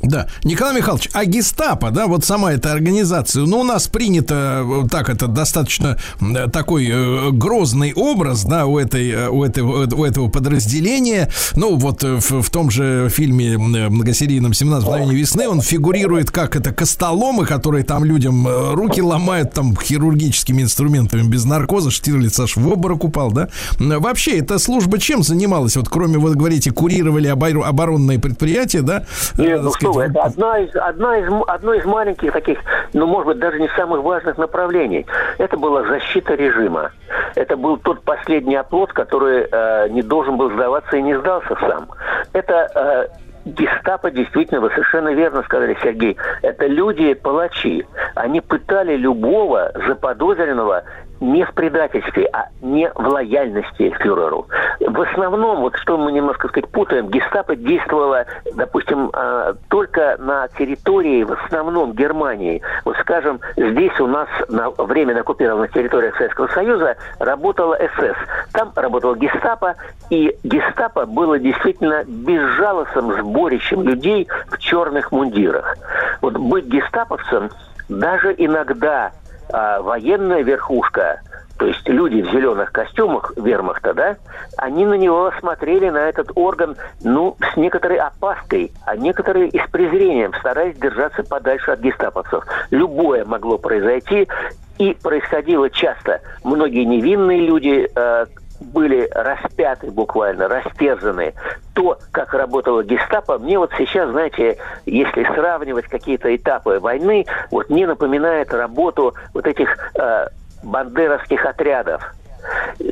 Да, 0.02 0.28
Николай 0.44 0.78
Михайлович, 0.78 1.10
а 1.14 1.26
гестапо, 1.26 1.92
да, 1.92 2.08
вот 2.08 2.24
сама 2.24 2.54
эта 2.54 2.72
организация, 2.72 3.44
ну, 3.46 3.60
у 3.60 3.64
нас 3.64 3.88
принято, 3.88 4.64
э, 4.66 4.88
так, 4.90 5.10
это 5.10 5.28
достаточно 5.28 5.98
э, 6.22 6.48
такой 6.48 6.88
э, 6.90 7.32
грозный 7.32 7.94
образ, 7.94 8.46
да, 8.46 8.66
у, 8.66 8.78
этой, 8.78 9.10
э, 9.10 9.28
у, 9.28 9.44
этого, 9.44 9.88
у 9.94 10.06
этого 10.06 10.30
подразделения, 10.30 11.30
ну, 11.56 11.76
вот 11.76 12.04
в, 12.04 12.42
в 12.42 12.50
том 12.50 12.72
же 12.72 13.10
фильме 13.10 13.58
многосерийном 13.58 14.52
«17 14.52 14.82
мгновений 14.82 15.16
весны» 15.16 15.50
он 15.50 15.62
фигурирует 15.62 16.32
как 16.32 16.56
это 16.56 16.72
костоломы, 16.72 17.46
которые 17.46 17.84
там 17.84 18.06
людям 18.06 18.48
руки 18.74 19.02
ломают 19.02 19.54
там 19.54 19.76
хирургическими 19.76 20.62
инструментами 20.62 21.24
без 21.24 21.44
наркоза, 21.44 21.92
Штирлиц 21.92 22.40
аж 22.40 22.56
в 22.56 22.68
обморок 22.68 23.04
упал, 23.04 23.32
да. 23.32 23.50
Вообще, 23.80 24.40
эта 24.40 24.60
служба 24.60 24.98
чем 25.00 25.24
занималась? 25.24 25.76
Вот 25.76 25.90
кроме, 25.90 26.18
вы 26.18 26.36
говорите, 26.36 26.72
курировали 26.72 27.28
обор- 27.28 27.66
оборонные 27.66 28.20
предприятия, 28.20 28.82
да? 28.82 29.06
Нет, 29.38 29.62
ну 29.62 29.72
что 29.90 30.00
вы, 30.00 30.04
это 30.06 30.22
одна 30.22 30.60
из, 30.60 30.76
одна 30.76 31.18
из, 31.18 31.44
одно 31.48 31.74
из 31.74 31.86
маленьких 31.86 32.32
таких, 32.32 32.60
ну, 32.94 33.06
может 33.06 33.28
быть, 33.28 33.40
даже 33.40 33.60
не 33.60 33.68
самых 33.70 34.02
важных 34.02 34.38
направлений. 34.38 35.06
Это 35.38 35.58
была 35.58 35.84
защита 35.84 36.36
режима. 36.36 36.92
Это 37.36 37.58
был 37.58 37.78
тот 37.78 38.02
последний 38.04 38.56
оплот, 38.56 38.94
который 38.94 39.48
э, 39.52 39.90
не 39.90 40.02
должен 40.02 40.38
был 40.38 40.52
сдаваться 40.52 40.98
и 40.98 41.02
не 41.02 41.18
сдался 41.20 41.56
сам. 41.60 41.88
Это 42.34 42.70
э, 42.76 43.08
гестапо, 43.46 44.12
действительно, 44.12 44.62
вы 44.62 44.70
совершенно 44.72 45.14
верно 45.14 45.44
сказали, 45.44 45.78
Сергей, 45.82 46.18
это 46.42 46.68
люди-палачи. 46.68 47.86
Они 48.16 48.42
пытали 48.42 48.96
любого 48.96 49.72
заподозренного 49.88 50.84
не 51.20 51.44
в 51.44 51.54
предательстве, 51.54 52.30
а 52.32 52.46
не 52.62 52.90
в 52.90 53.08
лояльности 53.08 53.94
фюреру. 54.00 54.48
В 54.80 55.02
основном, 55.02 55.62
вот 55.62 55.76
что 55.78 55.98
мы 55.98 56.12
немножко 56.12 56.48
сказать, 56.48 56.70
путаем, 56.70 57.10
гестапо 57.10 57.56
действовало, 57.56 58.26
допустим, 58.56 59.12
э, 59.14 59.54
только 59.70 60.16
на 60.20 60.48
территории, 60.50 61.24
в 61.24 61.32
основном 61.32 61.94
Германии. 61.94 62.62
Вот 62.86 62.96
скажем, 62.98 63.40
здесь 63.56 64.00
у 64.00 64.08
нас 64.08 64.28
на 64.48 64.70
время 64.70 65.14
на 65.14 65.22
оккупированных 65.22 65.72
территориях 65.72 66.16
Советского 66.16 66.48
Союза 66.48 66.96
работала 67.20 67.76
СС. 67.76 68.18
Там 68.54 68.72
работал 68.76 69.16
гестапо, 69.16 69.76
и 70.10 70.36
гестапо 70.44 71.06
было 71.06 71.38
действительно 71.40 72.04
безжалостным 72.08 73.14
сборищем 73.14 73.84
людей 73.84 74.28
в 74.50 74.58
черных 74.58 75.12
мундирах. 75.12 75.76
Вот 76.22 76.38
быть 76.38 76.66
гестаповцем 76.66 77.50
даже 77.90 78.34
иногда 78.38 79.12
а, 79.52 79.82
военная 79.82 80.42
верхушка, 80.42 81.22
то 81.58 81.66
есть 81.66 81.88
люди 81.90 82.22
в 82.22 82.32
зеленых 82.32 82.72
костюмах 82.72 83.34
вермахта, 83.36 83.94
да, 83.94 84.16
они 84.58 84.86
на 84.86 84.94
него 84.94 85.32
смотрели, 85.40 85.90
на 85.90 86.08
этот 86.08 86.32
орган, 86.36 86.78
ну, 87.04 87.36
с 87.54 87.58
некоторой 87.58 87.98
опаской, 87.98 88.72
а 88.86 88.96
некоторые 88.96 89.50
и 89.50 89.60
с 89.60 89.70
презрением, 89.70 90.34
стараясь 90.40 90.78
держаться 90.78 91.24
подальше 91.24 91.72
от 91.72 91.82
гестаповцев. 91.82 92.46
Любое 92.72 93.26
могло 93.26 93.58
произойти, 93.58 94.28
и 94.80 94.94
происходило 94.94 95.70
часто. 95.70 96.22
Многие 96.44 96.86
невинные 96.86 97.46
люди 97.46 97.92
э, 97.94 98.26
были 98.60 99.10
распяты 99.14 99.92
буквально, 99.92 100.48
растерзаны. 100.48 101.34
То, 101.74 101.98
как 102.12 102.34
работала 102.34 102.84
гестапо, 102.84 103.38
мне 103.38 103.58
вот 103.58 103.72
сейчас, 103.78 104.10
знаете, 104.10 104.58
если 104.86 105.24
сравнивать 105.24 105.86
какие-то 105.86 106.36
этапы 106.36 106.80
войны, 106.80 107.26
вот 107.52 107.70
мне 107.70 107.88
напоминает 107.88 108.54
работу 108.54 109.14
вот 109.34 109.48
этих 109.48 109.78
э, 109.96 110.28
бандеровских 110.64 111.46
отрядов 111.46 112.14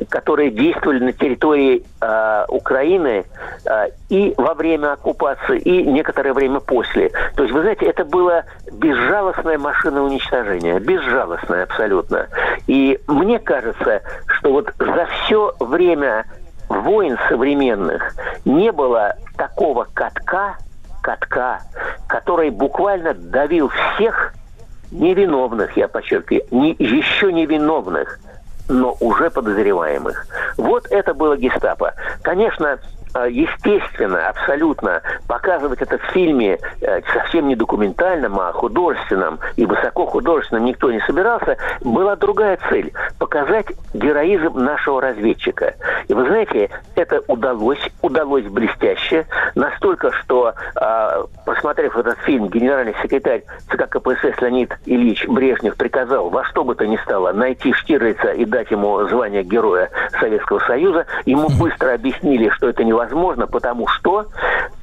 которые 0.08 0.50
действовали 0.50 1.04
на 1.04 1.12
территории 1.12 1.84
э, 2.00 2.44
Украины 2.48 3.24
э, 3.64 3.86
и 4.08 4.34
во 4.36 4.54
время 4.54 4.92
оккупации, 4.92 5.58
и 5.58 5.82
некоторое 5.84 6.32
время 6.32 6.60
после. 6.60 7.10
То 7.36 7.42
есть, 7.42 7.54
вы 7.54 7.62
знаете, 7.62 7.86
это 7.86 8.04
было 8.04 8.44
безжалостная 8.72 9.58
машина 9.58 10.02
уничтожения, 10.02 10.78
безжалостная 10.78 11.64
абсолютно. 11.64 12.28
И 12.66 12.98
мне 13.06 13.38
кажется, 13.38 14.02
что 14.26 14.52
вот 14.52 14.72
за 14.78 15.06
все 15.06 15.54
время 15.60 16.24
войн 16.68 17.18
современных 17.28 18.14
не 18.44 18.72
было 18.72 19.14
такого 19.36 19.86
катка, 19.94 20.56
катка, 21.02 21.60
который 22.06 22.50
буквально 22.50 23.14
давил 23.14 23.70
всех 23.70 24.34
невиновных, 24.90 25.76
я 25.76 25.88
подчеркиваю, 25.88 26.44
не, 26.50 26.74
еще 26.78 27.32
невиновных, 27.32 28.18
но 28.68 28.96
уже 29.00 29.30
подозреваемых. 29.30 30.26
Вот 30.56 30.86
это 30.90 31.14
было 31.14 31.36
гестапо. 31.36 31.94
Конечно, 32.22 32.78
естественно, 33.14 34.28
абсолютно 34.28 35.02
показывать 35.26 35.82
это 35.82 35.98
в 35.98 36.02
фильме 36.12 36.58
э, 36.80 37.00
совсем 37.12 37.48
не 37.48 37.56
документальном, 37.56 38.38
а 38.40 38.52
художественном 38.52 39.38
и 39.56 39.64
высоко 39.64 40.06
художественном 40.06 40.64
никто 40.64 40.90
не 40.90 41.00
собирался, 41.00 41.56
была 41.80 42.16
другая 42.16 42.58
цель– 42.68 42.92
показать 43.18 43.66
героизм 43.94 44.58
нашего 44.58 45.00
разведчика. 45.00 45.74
И 46.08 46.14
вы 46.14 46.26
знаете, 46.26 46.70
это 46.94 47.22
удалось, 47.28 47.80
удалось 48.02 48.44
блестяще, 48.44 49.26
настолько, 49.54 50.12
что, 50.12 50.54
э, 50.80 51.24
посмотрев 51.44 51.96
этот 51.96 52.18
фильм, 52.20 52.48
генеральный 52.48 52.94
секретарь 53.02 53.42
ЦК 53.70 53.88
КПСС 53.88 54.40
Леонид 54.40 54.76
Ильич 54.86 55.26
Брежнев 55.26 55.76
приказал 55.76 56.30
во 56.30 56.44
что 56.44 56.64
бы 56.64 56.74
то 56.74 56.86
ни 56.86 56.96
стало 56.98 57.32
найти 57.32 57.72
Штирлица 57.72 58.32
и 58.32 58.44
дать 58.44 58.70
ему 58.70 59.06
звание 59.08 59.42
Героя 59.42 59.90
Советского 60.20 60.60
Союза. 60.60 61.06
Ему 61.24 61.48
быстро 61.58 61.94
объяснили, 61.94 62.48
что 62.50 62.68
это 62.68 62.84
невозможно, 62.98 63.46
потому 63.46 63.86
что... 63.86 64.26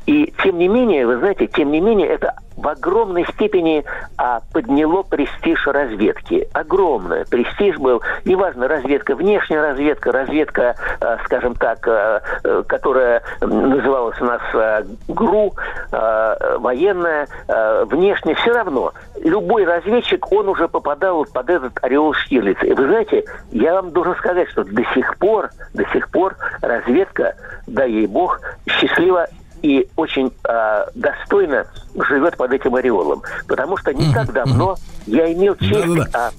И 0.05 0.33
тем 0.43 0.57
не 0.57 0.67
менее, 0.67 1.07
вы 1.07 1.17
знаете, 1.17 1.47
тем 1.47 1.71
не 1.71 1.79
менее, 1.79 2.07
это 2.07 2.35
в 2.57 2.67
огромной 2.67 3.25
степени 3.33 3.83
а, 4.17 4.41
подняло 4.53 5.03
престиж 5.03 5.67
разведки. 5.67 6.47
Огромное. 6.53 7.25
Престиж 7.25 7.77
был, 7.77 8.01
неважно, 8.23 8.67
разведка, 8.67 9.15
внешняя 9.15 9.61
разведка, 9.61 10.11
разведка, 10.11 10.75
а, 11.01 11.17
скажем 11.25 11.55
так, 11.55 11.85
а, 11.87 12.21
э, 12.43 12.63
которая 12.67 13.23
называлась 13.41 14.19
у 14.21 14.25
нас 14.25 14.41
а, 14.53 14.83
ГРУ, 15.07 15.53
а, 15.91 16.57
военная, 16.57 17.27
а, 17.47 17.85
внешняя, 17.85 18.35
все 18.35 18.53
равно. 18.53 18.93
Любой 19.21 19.65
разведчик, 19.65 20.31
он 20.31 20.47
уже 20.47 20.67
попадал 20.67 21.25
под 21.25 21.49
этот 21.49 21.83
ореол 21.83 22.13
Штирлица. 22.13 22.65
И 22.65 22.73
вы 22.73 22.87
знаете, 22.87 23.25
я 23.51 23.73
вам 23.73 23.91
должен 23.91 24.15
сказать, 24.15 24.49
что 24.49 24.63
до 24.63 24.83
сих 24.93 25.17
пор, 25.17 25.49
до 25.73 25.83
сих 25.89 26.09
пор 26.09 26.35
разведка, 26.61 27.35
да 27.67 27.83
ей 27.83 28.07
бог, 28.07 28.39
счастлива 28.67 29.27
и 29.61 29.87
очень 29.95 30.31
э, 30.47 30.85
достойно 30.95 31.65
живет 32.09 32.37
под 32.37 32.51
этим 32.51 32.75
ореолом. 32.75 33.21
Потому 33.47 33.77
что 33.77 33.93
не 33.93 34.13
так 34.13 34.31
давно 34.33 34.77
я 35.07 35.31
имел 35.31 35.55
честь 35.55 36.09
а, 36.13 36.31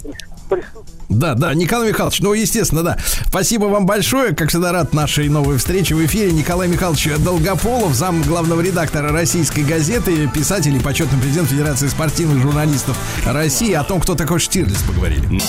Да, 1.08 1.34
да, 1.34 1.54
Николай 1.54 1.88
Михайлович, 1.88 2.20
ну, 2.20 2.32
естественно, 2.32 2.82
да. 2.82 2.98
Спасибо 3.26 3.64
вам 3.64 3.86
большое. 3.86 4.34
Как 4.34 4.48
всегда, 4.48 4.72
рад 4.72 4.92
нашей 4.92 5.28
новой 5.28 5.58
встрече 5.58 5.94
в 5.94 6.04
эфире. 6.04 6.32
Николай 6.32 6.68
Михайлович 6.68 7.08
Долгополов, 7.18 7.94
зам 7.94 8.22
главного 8.22 8.60
редактора 8.60 9.12
российской 9.12 9.64
газеты, 9.64 10.28
писатель 10.28 10.74
и 10.76 10.80
почетный 10.80 11.18
президент 11.20 11.48
Федерации 11.48 11.88
спортивных 11.88 12.42
журналистов 12.42 12.96
России. 13.26 13.72
О 13.72 13.84
том, 13.84 14.00
кто 14.00 14.14
такой 14.14 14.38
Штирлиц, 14.38 14.82
поговорили. 14.82 15.40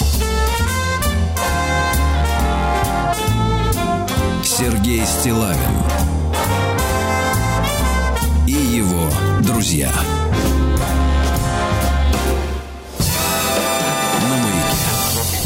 Сергей 4.43 5.05
Стилавин 5.05 6.06
друзья. 9.57 10.26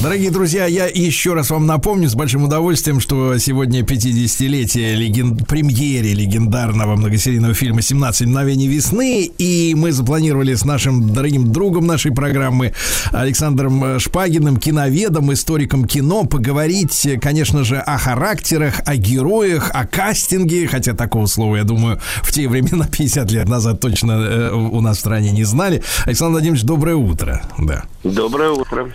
Дорогие 0.01 0.31
друзья, 0.31 0.65
я 0.65 0.87
еще 0.87 1.35
раз 1.35 1.51
вам 1.51 1.67
напомню 1.67 2.09
с 2.09 2.15
большим 2.15 2.43
удовольствием, 2.43 2.99
что 2.99 3.37
сегодня 3.37 3.81
50-летие 3.81 4.95
леген... 4.95 5.37
премьере 5.37 6.15
легендарного 6.15 6.95
многосерийного 6.95 7.53
фильма 7.53 7.81
«17 7.81 8.25
мгновений 8.25 8.67
весны», 8.67 9.25
и 9.25 9.75
мы 9.75 9.91
запланировали 9.91 10.55
с 10.55 10.65
нашим 10.65 11.13
дорогим 11.13 11.51
другом 11.51 11.85
нашей 11.85 12.11
программы 12.11 12.73
Александром 13.11 13.99
Шпагиным, 13.99 14.57
киноведом, 14.57 15.31
историком 15.33 15.85
кино, 15.85 16.23
поговорить, 16.23 17.07
конечно 17.21 17.63
же, 17.63 17.77
о 17.77 17.99
характерах, 17.99 18.81
о 18.87 18.95
героях, 18.95 19.69
о 19.71 19.85
кастинге, 19.85 20.67
хотя 20.67 20.95
такого 20.95 21.27
слова, 21.27 21.57
я 21.57 21.63
думаю, 21.63 21.99
в 22.23 22.31
те 22.31 22.47
времена, 22.47 22.87
50 22.91 23.31
лет 23.31 23.47
назад, 23.47 23.79
точно 23.79 24.13
э, 24.13 24.51
у 24.51 24.81
нас 24.81 24.97
в 24.97 24.99
стране 25.01 25.29
не 25.29 25.43
знали. 25.43 25.83
Александр 26.07 26.31
Владимирович, 26.31 26.63
доброе 26.63 26.95
утро. 26.95 27.43
Да. 27.59 27.83
Доброе 28.03 28.49
утро. 28.49 28.89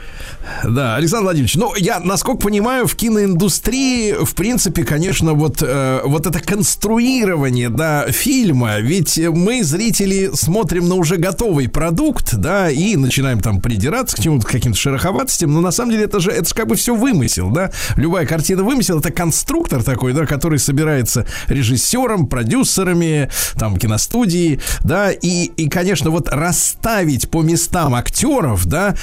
Да, 0.64 0.95
Александр 0.96 1.24
Владимирович, 1.24 1.56
ну, 1.56 1.74
я, 1.76 2.00
насколько 2.00 2.40
понимаю, 2.40 2.86
в 2.86 2.96
киноиндустрии, 2.96 4.14
в 4.24 4.34
принципе, 4.34 4.82
конечно, 4.82 5.34
вот, 5.34 5.58
э, 5.60 6.00
вот 6.04 6.26
это 6.26 6.40
конструирование, 6.40 7.68
да, 7.68 8.06
фильма, 8.10 8.78
ведь 8.78 9.18
мы, 9.18 9.62
зрители, 9.62 10.30
смотрим 10.32 10.88
на 10.88 10.94
уже 10.94 11.16
готовый 11.16 11.68
продукт, 11.68 12.34
да, 12.36 12.70
и 12.70 12.96
начинаем 12.96 13.40
там 13.40 13.60
придираться 13.60 14.16
к 14.16 14.20
чему-то, 14.20 14.46
каким-то 14.46 14.78
шероховатостям, 14.78 15.52
но 15.52 15.60
на 15.60 15.70
самом 15.70 15.90
деле 15.90 16.04
это 16.04 16.18
же, 16.18 16.30
это 16.30 16.48
же 16.48 16.54
как 16.54 16.66
бы 16.66 16.76
все 16.76 16.94
вымысел, 16.94 17.50
да, 17.50 17.72
любая 17.96 18.24
картина 18.24 18.62
вымысел, 18.62 19.00
это 19.00 19.10
конструктор 19.10 19.82
такой, 19.82 20.14
да, 20.14 20.24
который 20.24 20.58
собирается 20.58 21.26
режиссером, 21.48 22.26
продюсерами, 22.26 23.30
там, 23.58 23.76
киностудии, 23.76 24.60
да, 24.82 25.10
и, 25.10 25.44
и, 25.44 25.68
конечно, 25.68 26.08
вот 26.08 26.30
расставить 26.30 27.28
по 27.30 27.42
местам 27.42 27.94
актеров, 27.94 28.64
да, 28.64 28.96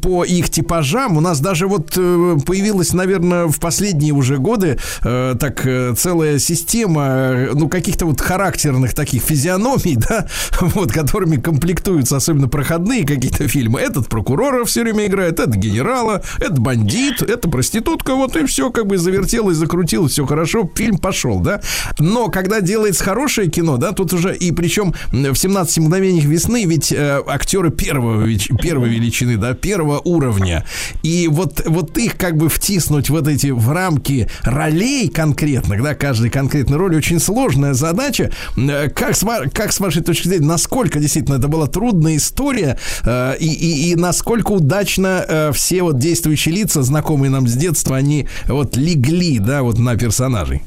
по 0.00 0.24
их 0.24 0.48
типажам, 0.48 1.17
у 1.18 1.20
нас 1.20 1.40
даже 1.40 1.66
вот 1.66 1.94
э, 1.96 2.36
появилась, 2.46 2.92
наверное, 2.92 3.48
в 3.48 3.58
последние 3.58 4.12
уже 4.12 4.38
годы 4.38 4.78
э, 5.02 5.34
так 5.38 5.66
э, 5.66 5.94
целая 5.98 6.38
система, 6.38 7.48
ну, 7.54 7.68
каких-то 7.68 8.06
вот 8.06 8.20
характерных 8.20 8.94
таких 8.94 9.22
физиономий, 9.22 9.96
да, 10.08 10.28
вот, 10.60 10.92
которыми 10.92 11.36
комплектуются 11.36 12.16
особенно 12.16 12.48
проходные 12.48 13.04
какие-то 13.04 13.48
фильмы. 13.48 13.80
Этот 13.80 14.08
прокурора 14.08 14.64
все 14.64 14.82
время 14.82 15.06
играет, 15.06 15.40
это 15.40 15.58
генерала, 15.58 16.22
это 16.38 16.60
бандит, 16.60 17.20
это 17.22 17.48
проститутка, 17.48 18.14
вот 18.14 18.36
и 18.36 18.46
все 18.46 18.70
как 18.70 18.86
бы 18.86 18.96
завертелось, 18.96 19.56
закрутилось, 19.56 20.12
все 20.12 20.24
хорошо, 20.24 20.70
фильм 20.72 20.98
пошел, 20.98 21.40
да. 21.40 21.60
Но 21.98 22.28
когда 22.28 22.60
делается 22.60 23.02
хорошее 23.02 23.50
кино, 23.50 23.76
да, 23.76 23.90
тут 23.90 24.12
уже, 24.12 24.36
и 24.36 24.52
причем 24.52 24.94
в 25.10 25.34
17 25.34 25.78
мгновениях 25.78 26.24
весны 26.24 26.64
ведь 26.64 26.92
э, 26.92 27.20
актеры 27.26 27.70
первого, 27.70 28.28
первой 28.62 28.88
величины, 28.88 29.36
да, 29.36 29.54
первого 29.54 30.00
уровня. 30.04 30.64
И 31.08 31.26
вот, 31.26 31.62
вот 31.64 31.96
их 31.96 32.18
как 32.18 32.36
бы 32.36 32.50
втиснуть 32.50 33.08
вот 33.08 33.28
эти 33.28 33.46
в 33.46 33.70
рамки 33.70 34.28
ролей 34.42 35.08
конкретных, 35.08 35.82
да, 35.82 35.94
каждой 35.94 36.28
конкретной 36.28 36.76
роли 36.76 36.96
очень 36.96 37.18
сложная 37.18 37.72
задача. 37.72 38.30
Э, 38.58 38.90
Как 38.90 39.16
с, 39.16 39.24
как 39.54 39.72
с 39.72 39.80
вашей 39.80 40.02
точки 40.02 40.28
зрения, 40.28 40.46
насколько 40.46 41.00
действительно 41.00 41.36
это 41.36 41.48
была 41.48 41.66
трудная 41.66 42.16
история 42.16 42.78
э, 43.04 43.36
и, 43.40 43.46
и, 43.46 43.90
и 43.92 43.96
насколько 43.96 44.52
удачно 44.52 45.24
э, 45.26 45.52
все 45.54 45.82
вот 45.82 45.98
действующие 45.98 46.54
лица, 46.54 46.82
знакомые 46.82 47.30
нам 47.30 47.48
с 47.48 47.54
детства, 47.54 47.96
они 47.96 48.28
вот 48.46 48.76
легли, 48.76 49.38
да, 49.38 49.62
вот 49.62 49.78
на 49.78 49.96
персонажей? 49.96 50.62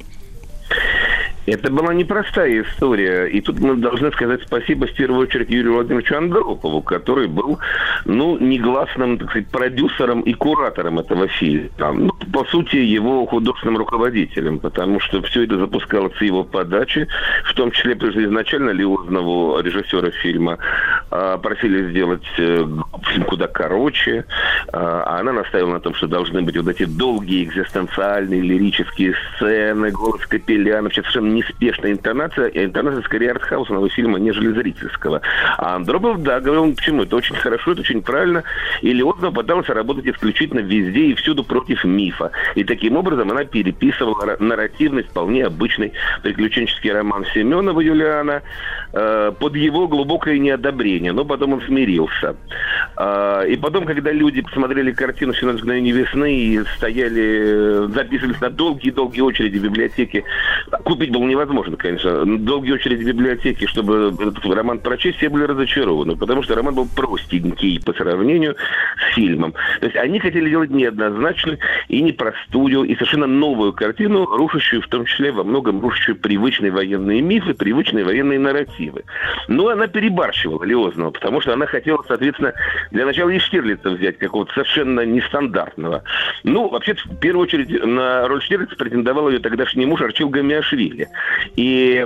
Это 1.51 1.71
была 1.71 1.93
непростая 1.93 2.61
история. 2.61 3.25
И 3.25 3.41
тут 3.41 3.59
мы 3.59 3.75
должны 3.75 4.11
сказать 4.11 4.41
спасибо 4.45 4.87
в 4.87 4.93
первую 4.93 5.21
очередь 5.21 5.49
Юрию 5.49 5.73
Владимировичу 5.73 6.15
Андропову, 6.15 6.81
который 6.81 7.27
был, 7.27 7.59
ну, 8.05 8.37
негласным, 8.37 9.17
так 9.17 9.29
сказать, 9.31 9.47
продюсером 9.49 10.21
и 10.21 10.33
куратором 10.33 10.99
этого 10.99 11.27
фильма. 11.27 11.69
Ну, 11.79 12.11
по 12.31 12.45
сути, 12.45 12.77
его 12.77 13.25
художественным 13.25 13.77
руководителем, 13.77 14.59
потому 14.59 14.99
что 14.99 15.21
все 15.23 15.43
это 15.43 15.57
запускалось 15.57 16.15
с 16.17 16.21
его 16.21 16.43
подачи, 16.43 17.07
в 17.45 17.53
том 17.53 17.71
числе, 17.71 17.93
изначально 17.93 18.71
Леознову, 18.71 19.59
режиссера 19.59 20.11
фильма, 20.11 20.57
а, 21.09 21.37
просили 21.37 21.89
сделать 21.89 22.23
э, 22.37 22.65
фильм 23.03 23.23
куда 23.25 23.47
короче, 23.47 24.25
а 24.71 25.01
а 25.11 25.19
она 25.19 25.33
настаивала 25.33 25.73
на 25.73 25.79
том, 25.79 25.93
что 25.93 26.07
должны 26.07 26.41
быть 26.41 26.55
вот 26.55 26.67
эти 26.67 26.85
долгие 26.85 27.43
экзистенциальные 27.43 28.41
лирические 28.41 29.13
сцены, 29.35 29.91
голос 29.91 30.25
Капеляна, 30.25 30.83
вообще 30.83 31.01
совершенно 31.01 31.31
неспешная 31.41 31.91
интонация, 31.91 32.47
интонация 32.49 33.01
скорее 33.03 33.31
артхаусного 33.31 33.89
фильма, 33.89 34.19
нежели 34.19 34.51
зрительского. 34.53 35.21
А 35.57 35.75
Андропов, 35.75 36.21
да, 36.21 36.39
говорил, 36.39 36.73
почему, 36.75 37.03
это 37.03 37.15
очень 37.15 37.35
хорошо, 37.35 37.71
это 37.71 37.81
очень 37.81 38.01
правильно, 38.01 38.43
и 38.81 38.93
Леознова 38.93 39.33
пыталась 39.33 39.69
работать 39.69 40.07
исключительно 40.07 40.59
везде 40.59 41.07
и 41.07 41.15
всюду 41.15 41.43
против 41.43 41.83
мифа. 41.83 42.31
И 42.55 42.63
таким 42.63 42.97
образом 42.97 43.31
она 43.31 43.43
переписывала 43.43 44.25
ра- 44.25 44.43
нарративный, 44.43 45.03
вполне 45.03 45.45
обычный 45.45 45.93
приключенческий 46.23 46.91
роман 46.91 47.25
Семенова 47.33 47.81
Юлиана 47.81 48.41
э, 48.93 49.31
под 49.39 49.55
его 49.55 49.87
глубокое 49.87 50.37
неодобрение, 50.37 51.11
но 51.11 51.25
потом 51.25 51.53
он 51.53 51.61
смирился. 51.61 52.35
А, 52.95 53.43
и 53.43 53.55
потом, 53.55 53.85
когда 53.85 54.11
люди 54.11 54.41
посмотрели 54.41 54.91
картину 54.91 55.33
«17 55.33 55.53
мгновений 55.53 55.91
весны» 55.91 56.35
и 56.35 56.63
стояли, 56.77 57.85
э, 57.85 57.87
записывались 57.93 58.39
на 58.41 58.49
долгие-долгие 58.49 59.21
очереди 59.21 59.57
в 59.57 59.63
библиотеке, 59.63 60.23
купить 60.83 61.11
было 61.21 61.27
невозможно, 61.27 61.77
конечно, 61.77 62.25
долгие 62.25 62.71
очереди 62.71 63.03
в 63.03 63.07
библиотеке, 63.07 63.67
чтобы 63.67 64.11
этот 64.19 64.43
роман 64.43 64.79
прочесть, 64.79 65.17
все 65.17 65.29
были 65.29 65.43
разочарованы, 65.43 66.15
потому 66.15 66.41
что 66.41 66.55
роман 66.55 66.73
был 66.73 66.87
простенький 66.95 67.79
по 67.79 67.93
сравнению 67.93 68.55
с 68.97 69.13
фильмом. 69.13 69.53
То 69.79 69.85
есть 69.85 69.95
они 69.97 70.19
хотели 70.19 70.49
делать 70.49 70.71
неоднозначную 70.71 71.59
и 71.89 72.01
непростую, 72.01 72.85
и 72.85 72.95
совершенно 72.95 73.27
новую 73.27 73.73
картину, 73.73 74.25
рушащую 74.25 74.81
в 74.81 74.87
том 74.87 75.05
числе 75.05 75.31
во 75.31 75.43
многом 75.43 75.79
рушащую 75.79 76.15
привычные 76.15 76.71
военные 76.71 77.21
мифы, 77.21 77.53
привычные 77.53 78.03
военные 78.03 78.39
нарративы. 78.39 79.03
Но 79.47 79.67
она 79.67 79.85
перебарщивала 79.85 80.63
Леознова, 80.63 81.11
потому 81.11 81.39
что 81.41 81.53
она 81.53 81.67
хотела, 81.67 82.03
соответственно, 82.07 82.53
для 82.89 83.05
начала 83.05 83.29
и 83.29 83.37
Штирлица 83.37 83.91
взять 83.91 84.17
какого-то 84.17 84.53
совершенно 84.53 85.01
нестандартного. 85.01 86.03
Ну, 86.43 86.67
вообще, 86.69 86.95
в 86.95 87.19
первую 87.19 87.43
очередь, 87.43 87.69
на 87.85 88.27
роль 88.27 88.41
Штирлица 88.41 88.75
претендовал 88.75 89.29
ее 89.29 89.37
тогдашний 89.37 89.85
муж 89.85 90.01
Арчил 90.01 90.29
Гамиашвили. 90.29 91.10
И 91.55 92.05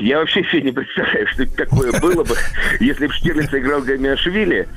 я 0.00 0.18
вообще 0.18 0.42
себе 0.44 0.62
не 0.62 0.72
представляю, 0.72 1.26
что 1.28 1.42
это 1.42 1.56
такое 1.56 1.92
было 2.00 2.24
бы, 2.24 2.34
если 2.80 3.06
бы 3.06 3.12
Штирлиц 3.12 3.52
играл 3.52 3.82
Гамиашвили. 3.82 4.68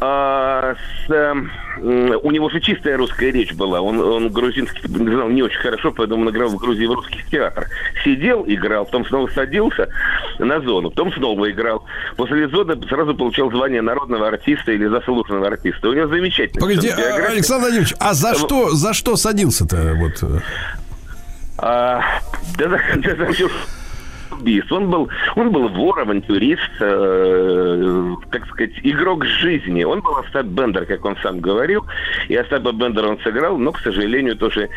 А, 0.00 0.74
с, 1.06 1.10
м, 1.12 1.50
у 1.78 2.30
него 2.32 2.50
же 2.50 2.60
чистая 2.60 2.96
русская 2.96 3.30
речь 3.30 3.52
была. 3.54 3.80
Он, 3.80 4.00
он 4.00 4.30
грузинский 4.30 4.80
знал 4.88 5.28
не 5.28 5.42
очень 5.42 5.60
хорошо, 5.60 5.92
поэтому 5.92 6.22
он 6.22 6.30
играл 6.30 6.48
в 6.48 6.56
Грузии 6.56 6.86
в 6.86 6.92
русских 6.92 7.24
театрах. 7.30 7.68
Сидел, 8.04 8.44
играл, 8.48 8.84
потом 8.84 9.06
снова 9.06 9.28
садился 9.28 9.88
на 10.40 10.60
зону, 10.60 10.90
потом 10.90 11.12
снова 11.12 11.48
играл. 11.50 11.84
После 12.16 12.48
зоны 12.48 12.76
сразу 12.88 13.14
получал 13.14 13.50
звание 13.52 13.80
народного 13.80 14.26
артиста 14.26 14.72
или 14.72 14.86
заслуженного 14.86 15.46
артиста. 15.46 15.88
У 15.88 15.92
него 15.92 16.08
замечательно. 16.08 16.60
Погоди, 16.60 16.88
Александр 16.88 17.62
Владимирович, 17.66 17.94
а 18.00 18.14
за 18.14 18.34
что, 18.34 18.70
за 18.70 18.92
что 18.94 19.14
садился-то? 19.14 19.94
Вот. 19.94 20.42
А, 21.58 22.20
да, 22.58 22.68
да, 22.68 23.14
да, 23.14 23.26
да, 24.42 24.52
всё 24.52 24.52
убийств. 24.52 24.72
Он 24.72 24.90
был, 24.90 25.08
он 25.36 25.50
был 25.50 25.68
вор, 25.68 26.00
авантюрист, 26.00 26.70
э, 26.80 28.14
так 28.30 28.46
сказать, 28.46 28.72
игрок 28.82 29.24
жизни. 29.24 29.84
Он 29.84 30.00
был 30.00 30.16
Остап 30.16 30.46
Бендер, 30.46 30.86
как 30.86 31.04
он 31.04 31.16
сам 31.22 31.40
говорил. 31.40 31.84
И 32.28 32.36
Остапа 32.36 32.72
Бендера 32.72 33.08
он 33.08 33.18
сыграл, 33.20 33.58
но, 33.58 33.72
к 33.72 33.80
сожалению, 33.80 34.36
тоже... 34.36 34.68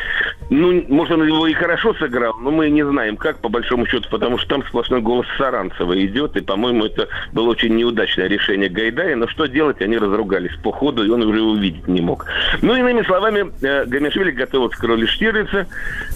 Ну, 0.50 0.84
может, 0.90 1.14
он 1.14 1.28
его 1.28 1.48
и 1.48 1.54
хорошо 1.54 1.94
сыграл, 1.96 2.38
но 2.40 2.52
мы 2.52 2.70
не 2.70 2.86
знаем, 2.86 3.18
как, 3.18 3.40
по 3.42 3.50
большому 3.50 3.86
счету, 3.86 4.08
потому 4.10 4.38
что 4.38 4.50
там 4.50 4.64
сплошной 4.66 5.02
голос 5.02 5.26
Саранцева 5.38 5.94
идет, 6.06 6.36
и, 6.38 6.42
по-моему, 6.42 6.86
это 6.86 7.08
было 7.34 7.50
очень 7.50 7.76
неудачное 7.76 8.28
решение 8.28 8.70
Гайдая, 8.70 9.16
но 9.16 9.28
что 9.28 9.48
делать, 9.48 9.82
они 9.82 9.98
разругались 9.98 10.56
по 10.64 10.72
ходу, 10.72 11.06
и 11.06 11.10
он 11.10 11.24
уже 11.24 11.42
увидеть 11.42 11.88
не 11.88 12.02
мог. 12.02 12.26
Ну, 12.62 12.76
иными 12.76 13.04
словами, 13.04 13.52
э, 13.62 13.86
Гамешвили 13.86 14.32
готовился 14.32 14.78
к 14.78 14.84
роли 14.84 15.06
Штирлица. 15.06 15.68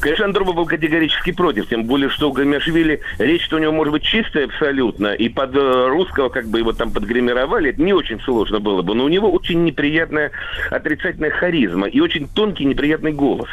Конечно, 0.01 0.25
Андропов 0.25 0.55
был 0.55 0.65
категорически 0.65 1.31
против, 1.31 1.67
тем 1.67 1.83
более, 1.85 2.09
что 2.09 2.29
у 2.29 2.33
Гамешвили 2.33 3.01
речь-то 3.39 3.55
у 3.55 3.59
него 3.59 3.71
может 3.71 3.93
быть 3.93 4.03
чистая 4.03 4.45
абсолютно, 4.45 5.13
и 5.13 5.29
под 5.29 5.55
э, 5.55 5.87
русского 5.87 6.29
как 6.29 6.47
бы 6.47 6.59
его 6.59 6.73
там 6.73 6.91
подгримировали, 6.91 7.69
это 7.69 7.81
не 7.81 7.93
очень 7.93 8.19
сложно 8.21 8.59
было 8.59 8.81
бы, 8.81 8.93
но 8.93 9.05
у 9.05 9.07
него 9.07 9.31
очень 9.31 9.63
неприятная 9.63 10.31
отрицательная 10.69 11.31
харизма 11.31 11.87
и 11.87 11.99
очень 11.99 12.27
тонкий 12.27 12.65
неприятный 12.65 13.13
голос. 13.13 13.49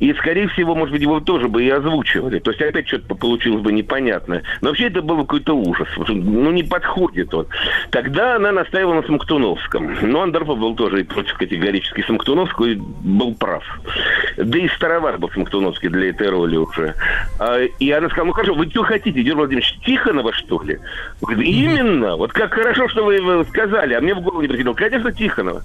И, 0.00 0.12
скорее 0.14 0.48
всего, 0.48 0.74
может 0.74 0.92
быть, 0.92 1.02
его 1.02 1.20
тоже 1.20 1.48
бы 1.48 1.62
и 1.62 1.68
озвучивали. 1.68 2.38
То 2.38 2.50
есть 2.50 2.62
опять 2.62 2.88
что-то 2.88 3.14
получилось 3.14 3.62
бы 3.62 3.72
непонятное. 3.72 4.42
Но 4.60 4.70
вообще 4.70 4.86
это 4.86 5.02
был 5.02 5.18
какой-то 5.18 5.54
ужас. 5.54 5.88
Ну, 6.08 6.50
не 6.50 6.62
подходит 6.62 7.32
он. 7.34 7.46
Тогда 7.90 8.36
она 8.36 8.50
настаивала 8.50 8.94
на 8.94 9.02
Смоктуновском. 9.02 9.96
Но 10.02 10.22
Андропов 10.22 10.58
был 10.58 10.74
тоже 10.74 11.04
против 11.04 11.36
категорически 11.36 12.02
Смоктуновского 12.02 12.66
и 12.66 12.74
был 12.76 13.34
прав. 13.34 13.62
Да 14.36 14.58
и 14.58 14.68
староват 14.68 15.18
был 15.18 15.30
Смоктуновский 15.30 15.88
для 15.90 16.10
этой 16.10 16.28
роли 16.30 16.56
уже. 16.56 16.94
А, 17.38 17.60
И 17.60 17.90
она 17.90 18.08
сказала, 18.08 18.28
ну 18.28 18.32
хорошо, 18.32 18.54
вы 18.54 18.70
что 18.70 18.82
хотите, 18.84 19.09
Юрий 19.18 19.32
Владимирович, 19.32 19.78
Тихонова, 19.84 20.32
что 20.32 20.62
ли? 20.62 20.78
Говорит, 21.20 21.46
именно. 21.46 22.16
Вот 22.16 22.32
как 22.32 22.54
хорошо, 22.54 22.88
что 22.88 23.04
вы 23.04 23.44
сказали, 23.50 23.94
а 23.94 24.00
мне 24.00 24.14
в 24.14 24.20
голову 24.20 24.42
не 24.42 24.48
приходило. 24.48 24.74
Конечно, 24.74 25.12
Тихонова. 25.12 25.62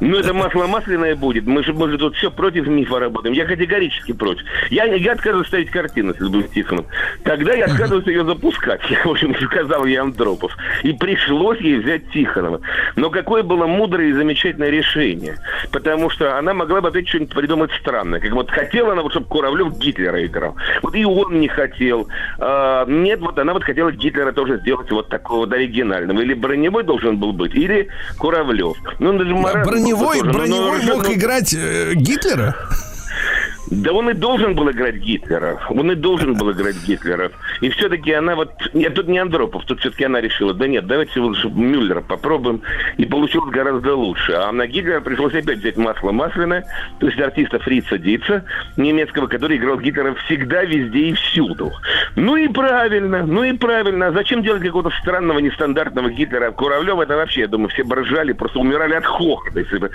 Ну, 0.00 0.18
это 0.18 0.34
масло 0.34 0.66
масляное 0.66 1.16
будет. 1.16 1.46
Мы 1.46 1.62
же, 1.62 1.72
мы 1.72 1.90
же 1.90 1.98
тут 1.98 2.16
все 2.16 2.30
против 2.30 2.66
мифа 2.66 2.98
работаем. 2.98 3.34
Я 3.34 3.44
категорически 3.46 4.12
против. 4.12 4.44
Я, 4.70 4.84
я 4.84 5.12
отказываюсь 5.12 5.48
ставить 5.48 5.70
картину, 5.70 6.12
если 6.12 6.28
будет 6.28 6.50
Тихонов. 6.52 6.86
Тогда 7.24 7.54
я 7.54 7.66
отказываюсь 7.66 8.06
ее 8.06 8.24
запускать. 8.24 8.80
В 9.04 9.10
общем, 9.10 9.34
сказал 9.36 9.84
ей 9.86 9.96
Андропов. 9.96 10.56
И 10.82 10.92
пришлось 10.92 11.60
ей 11.60 11.78
взять 11.78 12.10
Тихонова. 12.10 12.60
Но 12.96 13.10
какое 13.10 13.42
было 13.42 13.66
мудрое 13.66 14.10
и 14.10 14.12
замечательное 14.12 14.70
решение. 14.70 15.36
Потому 15.72 16.10
что 16.10 16.38
она 16.38 16.54
могла 16.54 16.80
бы 16.80 16.88
опять 16.88 17.08
что-нибудь 17.08 17.34
придумать 17.34 17.70
странное. 17.80 18.20
Как 18.20 18.32
вот 18.32 18.50
хотела 18.50 18.92
она, 18.92 19.02
вот, 19.02 19.12
чтобы 19.12 19.26
Куравлев 19.26 19.78
Гитлера 19.78 20.24
играл. 20.24 20.56
Вот 20.82 20.94
и 20.94 21.04
он 21.04 21.40
не 21.40 21.48
хотел. 21.48 22.08
А, 22.38 22.85
нет, 22.86 23.20
вот 23.20 23.38
она 23.38 23.52
вот 23.52 23.64
хотела 23.64 23.92
Гитлера 23.92 24.32
тоже 24.32 24.58
сделать 24.60 24.90
вот 24.90 25.08
такого 25.08 25.40
вот 25.40 25.52
оригинального. 25.52 26.20
Или 26.20 26.34
Броневой 26.34 26.84
должен 26.84 27.18
был 27.18 27.32
быть, 27.32 27.54
или 27.54 27.88
Куравлев. 28.18 28.76
Ну, 28.98 29.16
даже 29.18 29.34
Марат 29.34 29.66
Броневой, 29.66 30.20
тоже, 30.20 30.32
броневой 30.32 30.80
ну, 30.84 30.94
мог 30.96 31.08
ну, 31.08 31.14
играть 31.14 31.54
э, 31.54 31.92
Гитлера? 31.94 32.54
Да 33.70 33.92
он 33.92 34.10
и 34.10 34.14
должен 34.14 34.54
был 34.54 34.70
играть 34.70 34.96
Гитлера. 34.96 35.60
Он 35.70 35.90
и 35.90 35.94
должен 35.94 36.34
был 36.34 36.52
играть 36.52 36.76
Гитлера. 36.86 37.32
И 37.60 37.68
все-таки 37.70 38.12
она 38.12 38.36
вот... 38.36 38.50
Нет, 38.74 38.94
тут 38.94 39.08
не 39.08 39.18
Андропов, 39.18 39.64
тут 39.64 39.80
все-таки 39.80 40.04
она 40.04 40.20
решила, 40.20 40.54
да 40.54 40.68
нет, 40.68 40.86
давайте 40.86 41.18
лучше 41.20 41.48
Мюллера 41.48 42.00
попробуем. 42.00 42.62
И 42.96 43.04
получилось 43.04 43.50
гораздо 43.50 43.94
лучше. 43.96 44.32
А 44.32 44.52
на 44.52 44.66
Гитлера 44.66 45.00
пришлось 45.00 45.34
опять 45.34 45.58
взять 45.58 45.76
масло 45.76 46.12
масляное, 46.12 46.64
то 47.00 47.06
есть 47.06 47.18
артиста 47.20 47.58
Фрица 47.58 47.98
Дица, 47.98 48.44
немецкого, 48.76 49.26
который 49.26 49.56
играл 49.56 49.78
Гитлера 49.78 50.14
всегда, 50.26 50.62
везде 50.62 50.98
и 50.98 51.12
всюду. 51.14 51.72
Ну 52.14 52.36
и 52.36 52.48
правильно, 52.48 53.26
ну 53.26 53.42
и 53.42 53.52
правильно. 53.52 54.08
А 54.08 54.12
зачем 54.12 54.42
делать 54.42 54.62
какого-то 54.62 54.94
странного, 55.00 55.40
нестандартного 55.40 56.10
Гитлера? 56.10 56.52
Куравлев 56.52 57.00
это 57.00 57.16
вообще, 57.16 57.42
я 57.42 57.48
думаю, 57.48 57.68
все 57.70 57.82
бы 57.82 57.96
просто 58.34 58.58
умирали 58.60 58.94
от 58.94 59.04
хохота, 59.04 59.58
если 59.58 59.78
бы, 59.78 59.90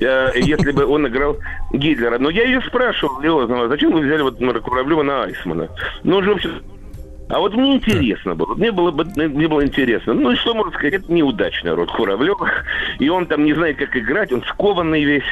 э, 0.00 0.30
если 0.36 0.72
бы 0.72 0.84
он 0.84 1.06
играл 1.08 1.38
Гитлера. 1.72 2.18
Но 2.18 2.30
я 2.30 2.44
ее 2.44 2.60
спрашивал, 2.62 3.13
Леознова, 3.22 3.68
зачем 3.68 3.92
вы 3.92 4.00
взяли 4.00 4.22
вот 4.22 4.38
Куравлева 4.62 5.02
на 5.02 5.24
Айсмана? 5.24 5.68
Ну, 6.02 6.16
он 6.16 6.24
же 6.24 6.32
вообще 6.32 6.50
а 7.28 7.38
вот 7.40 7.54
мне 7.54 7.76
интересно 7.76 8.34
было, 8.34 8.54
мне 8.54 8.70
было, 8.70 8.90
бы- 8.90 9.06
мне 9.16 9.48
было 9.48 9.64
интересно. 9.64 10.12
Ну 10.12 10.30
и 10.30 10.36
что 10.36 10.54
можно 10.54 10.72
сказать, 10.72 10.94
это 10.94 11.12
неудачный 11.12 11.72
род 11.72 11.90
Куравлева. 11.90 12.50
И 12.98 13.08
он 13.08 13.26
там 13.26 13.44
не 13.44 13.54
знает, 13.54 13.78
как 13.78 13.96
играть, 13.96 14.30
он 14.32 14.42
скованный 14.44 15.02
весь. 15.04 15.24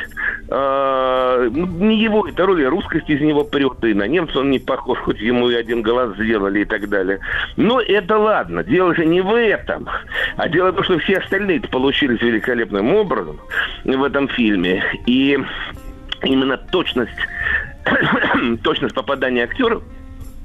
А, 0.49 1.49
ну, 1.51 1.67
не 1.67 2.03
его 2.03 2.27
эта 2.27 2.47
роль, 2.47 2.65
русскость 2.65 3.11
из 3.11 3.21
него 3.21 3.45
прет. 3.45 3.85
И 3.85 3.93
на 3.93 4.07
немца 4.09 4.41
он 4.41 4.51
не 4.51 4.59
похож, 4.59 4.99
хоть 5.01 5.21
ему 5.21 5.51
и 5.51 5.55
один 5.55 5.83
глаз 5.83 6.17
сделали 6.17 6.61
и 6.61 6.65
так 6.65 6.89
далее. 6.89 7.21
Но 7.57 7.81
это 7.81 8.17
ладно, 8.17 8.65
дело 8.65 8.95
же 8.95 9.05
не 9.05 9.21
в 9.21 9.35
этом. 9.35 9.87
А 10.37 10.49
дело 10.49 10.73
в 10.73 10.77
том, 10.77 10.85
что 10.85 10.99
все 10.99 11.19
остальные 11.19 11.61
получились 11.61 12.23
великолепным 12.23 12.95
образом 12.95 13.39
в 13.85 14.03
этом 14.03 14.29
фильме. 14.29 14.83
И 15.07 15.39
именно 16.25 16.57
точность, 16.57 17.11
точность 18.63 18.95
попадания 18.95 19.45
актеров 19.45 19.83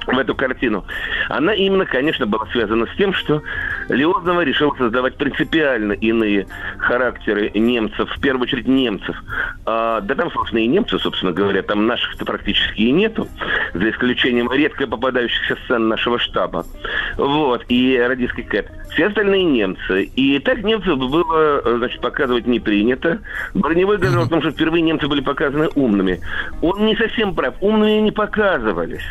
в 0.07 0.17
эту 0.17 0.35
картину, 0.35 0.85
она 1.29 1.53
именно, 1.53 1.85
конечно, 1.85 2.25
была 2.25 2.45
связана 2.47 2.87
с 2.87 2.97
тем, 2.97 3.13
что 3.13 3.41
Леознова 3.89 4.41
решил 4.41 4.75
создавать 4.77 5.15
принципиально 5.15 5.93
иные 5.93 6.47
характеры 6.77 7.51
немцев, 7.53 8.09
в 8.09 8.19
первую 8.21 8.43
очередь 8.43 8.67
немцев. 8.67 9.15
А, 9.65 10.01
да 10.01 10.15
там, 10.15 10.31
собственно, 10.31 10.61
и 10.61 10.67
немцы, 10.67 10.97
собственно 10.97 11.31
говоря, 11.31 11.61
там 11.61 11.87
наших-то 11.87 12.25
практически 12.25 12.81
и 12.81 12.91
нету, 12.91 13.27
за 13.73 13.89
исключением 13.89 14.51
редко 14.51 14.87
попадающихся 14.87 15.57
сцен 15.65 15.87
нашего 15.87 16.19
штаба. 16.19 16.65
Вот, 17.17 17.65
и 17.67 17.97
радистский 17.97 18.43
Кэт. 18.43 18.71
Все 18.91 19.07
остальные 19.07 19.43
немцы. 19.43 20.03
И 20.03 20.39
так 20.39 20.63
немцев 20.63 20.97
было, 20.97 21.61
значит, 21.77 22.01
показывать 22.01 22.47
не 22.47 22.59
принято. 22.59 23.19
Броневой 23.53 23.97
говорил 23.97 24.21
о 24.21 24.29
том, 24.29 24.41
что 24.41 24.51
впервые 24.51 24.81
немцы 24.81 25.07
были 25.07 25.21
показаны 25.21 25.69
умными. 25.75 26.19
Он 26.61 26.85
не 26.85 26.95
совсем 26.95 27.35
прав. 27.35 27.55
Умными 27.61 27.99
не 28.01 28.11
показывались. 28.11 29.03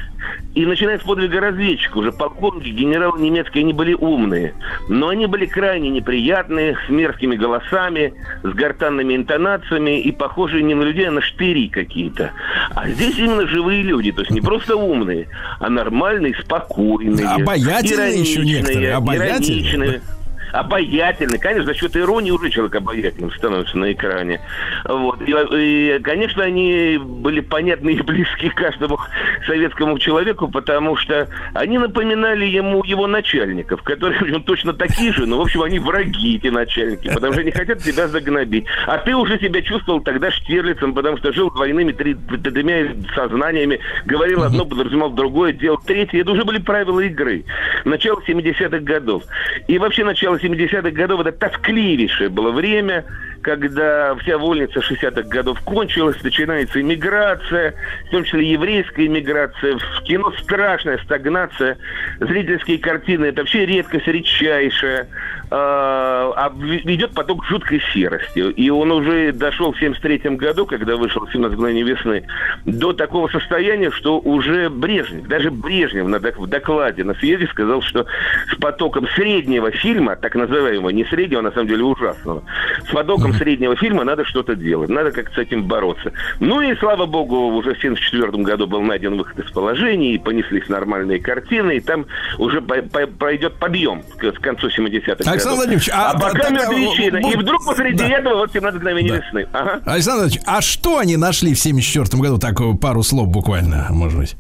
И 0.55 0.65
начиная 0.87 0.99
с 0.99 1.03
подвига 1.03 1.41
разведчика, 1.41 1.99
уже 1.99 2.13
полковники, 2.13 2.69
генералы 2.69 3.21
немецкие, 3.21 3.63
они 3.63 3.73
были 3.73 3.95
умные. 3.95 4.55
Но 4.89 5.09
они 5.09 5.27
были 5.27 5.47
крайне 5.47 5.91
неприятные, 5.91 6.77
с 6.87 6.89
мерзкими 6.89 7.37
голосами, 7.37 8.15
с 8.43 8.49
гортанными 8.49 9.17
интонациями 9.17 10.01
и 10.01 10.13
похожие 10.13 10.63
не 10.63 10.75
на 10.75 10.83
людей, 10.83 11.09
а 11.09 11.11
на 11.11 11.21
штыри 11.21 11.69
какие-то. 11.69 12.33
А 12.75 12.89
здесь 12.89 13.19
именно 13.19 13.47
живые 13.47 13.83
люди, 13.83 14.13
то 14.13 14.21
есть 14.21 14.31
не 14.31 14.41
просто 14.41 14.77
умные, 14.77 15.29
а 15.59 15.69
нормальные, 15.69 16.35
спокойные. 16.41 17.27
Обаятельные 17.27 18.21
еще 18.21 18.45
некоторые, 18.45 18.95
обаятельные. 18.95 19.63
ироничные. 19.63 20.16
Обаятельный, 20.57 21.39
конечно, 21.39 21.67
за 21.67 21.75
счет 21.75 21.97
иронии 21.97 22.31
уже 22.31 22.49
человек 22.51 22.77
обаятельным 22.77 23.31
становится 23.33 23.77
на 23.77 23.93
экране. 23.93 24.41
Вот. 24.85 25.21
И, 25.21 25.35
и, 25.53 25.99
конечно, 26.03 26.45
они 26.45 26.99
были 26.99 27.41
понятны 27.41 27.91
и 27.91 28.01
близки 28.01 28.49
каждому 28.49 28.99
советскому 29.47 29.99
человеку, 29.99 30.49
потому 30.49 30.97
что 30.97 31.29
они 31.53 31.77
напоминали 31.77 32.47
ему 32.47 32.83
его 32.85 33.07
начальников, 33.07 33.83
которые 33.83 34.19
в 34.19 34.23
общем, 34.23 34.43
точно 34.45 34.73
такие 34.73 35.13
же, 35.13 35.27
но, 35.27 35.37
в 35.39 35.43
общем, 35.43 35.61
они 35.63 35.79
враги, 35.79 36.37
эти 36.37 36.49
начальники, 36.49 37.13
потому 37.13 37.35
что 37.35 37.43
они 37.43 37.51
хотят 37.51 37.83
тебя 37.83 38.09
загнобить. 38.09 38.65
А 38.87 38.97
ты 38.99 39.15
уже 39.15 39.39
себя 39.39 39.61
чувствовал 39.61 40.01
тогда 40.01 40.31
Штирлицем, 40.31 40.95
потому 40.95 41.19
что 41.19 41.33
жил 41.33 41.51
двойными, 41.51 41.93
три- 41.93 42.15
тремя 42.15 42.95
сознаниями, 43.15 43.79
говорил 44.07 44.43
одно, 44.43 44.65
подразумевал 44.65 45.11
другое, 45.11 45.53
делал 45.53 45.79
третье. 45.85 46.23
Это 46.23 46.31
уже 46.31 46.45
были 46.45 46.59
правила 46.59 47.01
игры. 47.01 47.45
Начало 47.85 48.23
70-х 48.27 48.79
годов. 48.79 49.23
И 49.69 49.79
вообще 49.79 50.05
начало 50.05 50.37
70-х 50.47 50.91
годов 50.91 51.21
это 51.21 51.33
тоскливейшее 51.33 52.29
было 52.29 52.51
время, 52.51 53.05
когда 53.43 54.15
вся 54.17 54.39
вольница 54.39 54.81
60-х 54.81 55.23
годов 55.29 55.61
кончилась, 55.61 56.23
начинается 56.23 56.81
иммиграция, 56.81 57.75
в 58.09 58.11
том 58.11 58.25
числе 58.25 58.51
еврейская 58.51 59.07
иммиграция, 59.07 59.79
в 59.79 60.03
кино 60.03 60.33
страшная 60.43 60.99
стагнация, 60.99 61.77
зрительские 62.21 62.79
картины, 62.79 63.27
это 63.27 63.43
вообще 63.43 63.67
редкость 63.67 64.07
редчайшая, 64.07 65.07
идет 65.51 67.13
поток 67.15 67.45
жуткой 67.45 67.81
серости. 67.93 68.39
И 68.39 68.71
он 68.71 68.91
уже 68.91 69.33
дошел 69.33 69.73
в 69.73 69.79
73 69.79 70.37
году, 70.37 70.67
когда 70.67 70.97
вышел 70.97 71.25
«17 71.25 71.51
мгновений 71.51 71.83
весны», 71.83 72.27
до 72.65 72.93
такого 72.93 73.29
состояния, 73.29 73.91
что 73.91 74.19
уже 74.19 74.69
Брежнев, 74.71 75.27
даже 75.29 75.51
Брежнев 75.51 76.07
на 76.09 76.19
в 76.19 76.47
докладе 76.47 77.05
на 77.05 77.15
съезде 77.15 77.47
сказал, 77.47 77.83
что 77.83 78.07
с 78.53 78.57
потоком 78.57 79.07
среднего 79.09 79.71
фильма, 79.71 80.17
так 80.17 80.35
называемого, 80.35 80.91
не 80.91 81.05
среднего, 81.05 81.41
а 81.41 81.43
на 81.43 81.53
самом 81.53 81.69
деле 81.69 81.85
ужасного, 81.85 82.43
с 82.89 82.93
потоком 82.93 83.33
среднего 83.35 83.77
фильма 83.77 84.05
надо 84.05 84.25
что-то 84.25 84.57
делать, 84.57 84.91
надо 84.91 85.13
как-то 85.13 85.35
с 85.37 85.39
этим 85.39 85.65
бороться. 85.65 86.13
Ну 86.41 86.61
и, 86.61 86.75
слава 86.77 87.07
богу, 87.07 87.49
уже 87.49 87.75
в 87.75 87.81
74 87.81 88.43
году 88.43 88.67
был 88.67 88.83
найден 88.83 89.17
выход 89.17 89.39
из 89.39 89.51
положения, 89.51 90.15
и 90.15 90.19
понеслись 90.19 90.69
нормальные 90.69 91.21
картины, 91.21 91.77
и 91.77 91.81
там 91.81 92.07
уже 92.39 92.61
по- 92.61 92.83
по- 92.83 93.07
пройдет 93.07 93.55
подъем 93.55 94.03
к, 94.19 94.33
к 94.33 94.41
концу 94.41 94.69
70-х 94.69 95.25
Александр. 95.37 95.57
Владимирович, 95.57 95.91
а 95.93 96.13
пока 96.15 96.31
тогда 96.45 96.51
мертвечина. 96.51 97.21
вот- 97.21 97.33
И 97.35 97.37
вдруг 97.37 97.65
посреди 97.67 98.05
этого 98.05 98.35
вот 98.39 98.53
17 98.53 98.81
мгновений 98.81 99.11
весны. 99.11 99.47
Александр 99.85 100.21
Владимирович, 100.23 100.41
а 100.47 100.61
что 100.61 100.99
они 100.99 101.17
нашли 101.17 101.55
в 101.55 101.59
74 101.59 102.23
году? 102.23 102.39
Так, 102.39 102.57
пару 102.81 103.03
слов 103.03 103.29
буквально, 103.29 103.87
может 103.91 104.19
быть. 104.19 104.37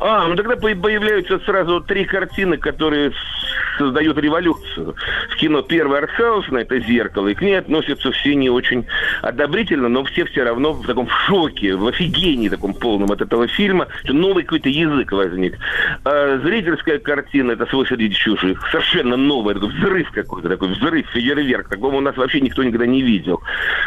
А, 0.00 0.26
ну 0.28 0.36
тогда 0.36 0.56
по- 0.56 0.74
появляются 0.74 1.38
сразу 1.40 1.80
три 1.80 2.04
картины, 2.04 2.58
которые 2.58 3.12
создают 3.78 4.18
революцию. 4.18 4.94
В 5.30 5.36
кино 5.36 5.62
первый 5.62 5.98
артхаусный, 5.98 6.62
это 6.62 6.78
«Зеркало», 6.80 7.28
и 7.28 7.34
к 7.34 7.42
ней 7.42 7.58
относятся 7.58 8.12
все 8.12 8.34
не 8.34 8.50
очень 8.50 8.86
одобрительно, 9.22 9.88
но 9.88 10.04
все 10.04 10.24
все 10.24 10.44
равно 10.44 10.72
в 10.72 10.86
таком 10.86 11.08
шоке, 11.08 11.76
в 11.76 11.86
офигении 11.86 12.48
таком 12.48 12.74
полном 12.74 13.10
от 13.12 13.20
этого 13.20 13.46
фильма, 13.48 13.88
что 14.04 14.12
новый 14.12 14.44
какой-то 14.44 14.68
язык 14.68 15.12
возник. 15.12 15.56
А 16.04 16.38
зрительская 16.38 16.98
картина, 16.98 17.52
это 17.52 17.66
«Свой 17.66 17.86
среди 17.86 18.12
чужих», 18.12 18.66
совершенно 18.70 19.16
новый, 19.16 19.54
такой 19.54 19.70
взрыв 19.70 20.10
какой-то, 20.10 20.48
такой 20.48 20.68
взрыв, 20.68 21.06
фейерверк, 21.10 21.68
такого 21.68 21.96
у 21.96 22.00
нас 22.00 22.16
вообще 22.16 22.40
никто 22.40 22.62
никогда 22.62 22.86
не 22.86 23.02
видел. 23.02 23.40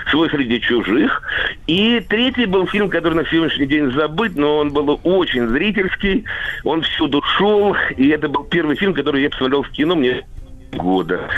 «Свой 0.10 0.30
среди 0.30 0.62
чужих». 0.62 1.22
И 1.68 2.04
третий 2.08 2.46
был 2.46 2.68
фильм, 2.68 2.90
который 2.90 3.14
на 3.14 3.26
сегодняшний 3.26 3.68
день 3.68 3.91
забыт, 3.91 4.36
но 4.36 4.58
он 4.58 4.72
был 4.72 5.00
очень 5.04 5.48
зрительский, 5.48 6.26
он 6.64 6.82
всюду 6.82 7.22
шел, 7.38 7.76
и 7.98 8.10
это 8.10 8.28
был 8.28 8.44
первый 8.44 8.76
фильм, 8.76 8.94
который 8.94 9.22
я 9.22 9.30
посмотрел 9.30 9.59
в 9.64 9.72
кино 9.72 9.95
мне 9.95 10.26
года. 10.72 11.30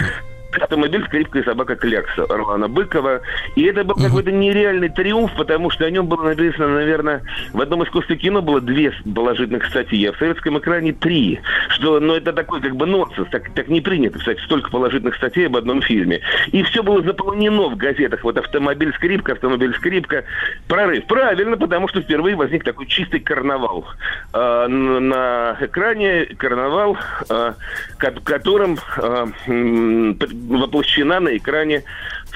Автомобиль 0.60 1.04
«Скрипка 1.06 1.44
собака 1.44 1.76
Клякса» 1.76 2.24
Орлана 2.24 2.68
Быкова. 2.68 3.22
И 3.56 3.64
это 3.64 3.84
был 3.84 3.96
какой-то 3.96 4.32
нереальный 4.32 4.90
триумф, 4.90 5.32
потому 5.36 5.70
что 5.70 5.86
о 5.86 5.92
нем 5.92 6.08
было 6.08 6.24
написано, 6.24 6.68
наверное, 6.70 7.22
в 7.54 7.62
одном 7.62 7.84
искусстве 7.84 8.18
кино 8.18 8.42
было 8.42 8.62
две 8.62 8.92
положительных 9.16 9.66
статьи, 9.66 10.06
а 10.06 10.14
в 10.14 10.18
советском 10.18 10.58
экране 10.60 10.94
три. 10.94 11.40
Что, 11.70 12.00
ну, 12.00 12.16
это 12.16 12.34
такой 12.34 12.62
как 12.62 12.76
бы 12.76 12.86
нонсенс. 12.86 13.28
Так, 13.30 13.54
так 13.54 13.68
не 13.68 13.82
принято, 13.82 14.20
кстати, 14.20 14.40
столько 14.42 14.70
положительных 14.72 15.16
статей 15.16 15.48
об 15.48 15.56
одном 15.58 15.82
фильме. 15.82 16.22
И 16.52 16.64
все 16.64 16.84
было 16.84 17.02
заполнено 17.02 17.70
в 17.70 17.78
газетах. 17.78 18.24
Вот 18.24 18.38
автомобиль 18.38 18.94
«Скрипка», 18.96 19.34
автомобиль 19.34 19.74
«Скрипка». 19.76 20.24
Прорыв. 20.68 21.06
Правильно, 21.06 21.58
потому 21.58 21.88
что 21.88 22.02
впервые 22.02 22.36
возник 22.36 22.64
такой 22.64 22.88
чистый 22.88 23.20
карнавал. 23.20 23.86
Н- 24.34 25.08
на 25.08 25.58
экране 25.60 26.26
карнавал, 26.38 26.98
ко- 27.28 28.22
которым 28.24 28.78
п- 28.78 30.28
воплощена 30.48 31.20
на 31.20 31.36
экране 31.38 31.84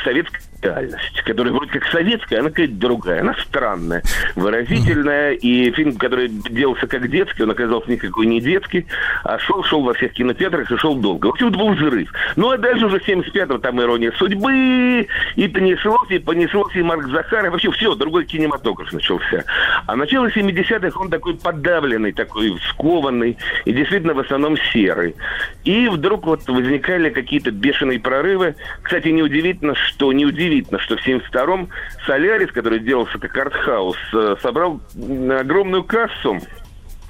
советская 0.04 0.42
реальность, 0.66 1.22
которая 1.24 1.54
вроде 1.54 1.72
как 1.72 1.86
советская, 1.86 2.40
она 2.40 2.50
какая-то 2.50 2.74
другая, 2.74 3.22
она 3.22 3.36
странная, 3.44 4.04
выразительная, 4.36 5.34
и 5.34 5.72
фильм, 5.72 5.96
который 5.98 6.30
делался 6.30 6.88
как 6.88 7.10
детский, 7.10 7.44
он 7.44 7.52
оказался 7.52 7.92
никакой 7.92 8.26
не 8.26 8.42
детский, 8.42 8.86
а 9.24 9.38
шел, 9.40 9.64
шел 9.64 9.82
во 9.82 9.94
всех 9.94 10.14
кинотеатрах 10.14 10.72
и 10.72 10.78
шел 10.78 10.96
долго. 10.96 11.28
В 11.28 11.30
общем, 11.30 11.48
это 11.48 11.58
был 11.58 11.74
взрыв. 11.74 12.12
Ну, 12.36 12.52
а 12.52 12.58
дальше 12.58 12.86
уже 12.86 12.98
75-го 12.98 13.58
там 13.60 13.82
«Ирония 13.82 14.12
судьбы», 14.18 15.08
и 15.36 15.48
понеслось, 15.48 16.10
и 16.10 16.20
понеслось, 16.20 16.76
и 16.76 16.82
Марк 16.82 17.08
Захаров, 17.08 17.52
вообще 17.52 17.72
все, 17.72 17.96
другой 17.96 18.26
кинематограф 18.26 18.92
начался. 18.94 19.44
А 19.86 19.96
начало 19.96 20.30
70-х 20.30 21.00
он 21.00 21.10
такой 21.10 21.36
подавленный, 21.36 22.12
такой 22.12 22.58
скованный, 22.70 23.38
и 23.66 23.74
действительно 23.74 24.14
в 24.14 24.20
основном 24.20 24.58
серый. 24.74 25.16
И 25.64 25.88
вдруг 25.88 26.26
вот 26.26 26.48
возникали 26.48 27.10
какие-то 27.10 27.52
бешеные 27.52 28.00
прорывы. 28.00 28.56
Кстати, 28.82 29.10
неудивительно, 29.10 29.76
что 29.76 30.12
неудивительно, 30.14 30.55
что 30.80 30.98
в 30.98 31.08
72-м 31.08 31.70
Солярис, 32.06 32.52
который 32.52 32.80
делался 32.80 33.18
как 33.20 33.36
артхаус, 33.38 33.98
э, 34.14 34.36
собрал 34.42 34.82
огромную 34.96 35.84
кассу. 35.84 36.40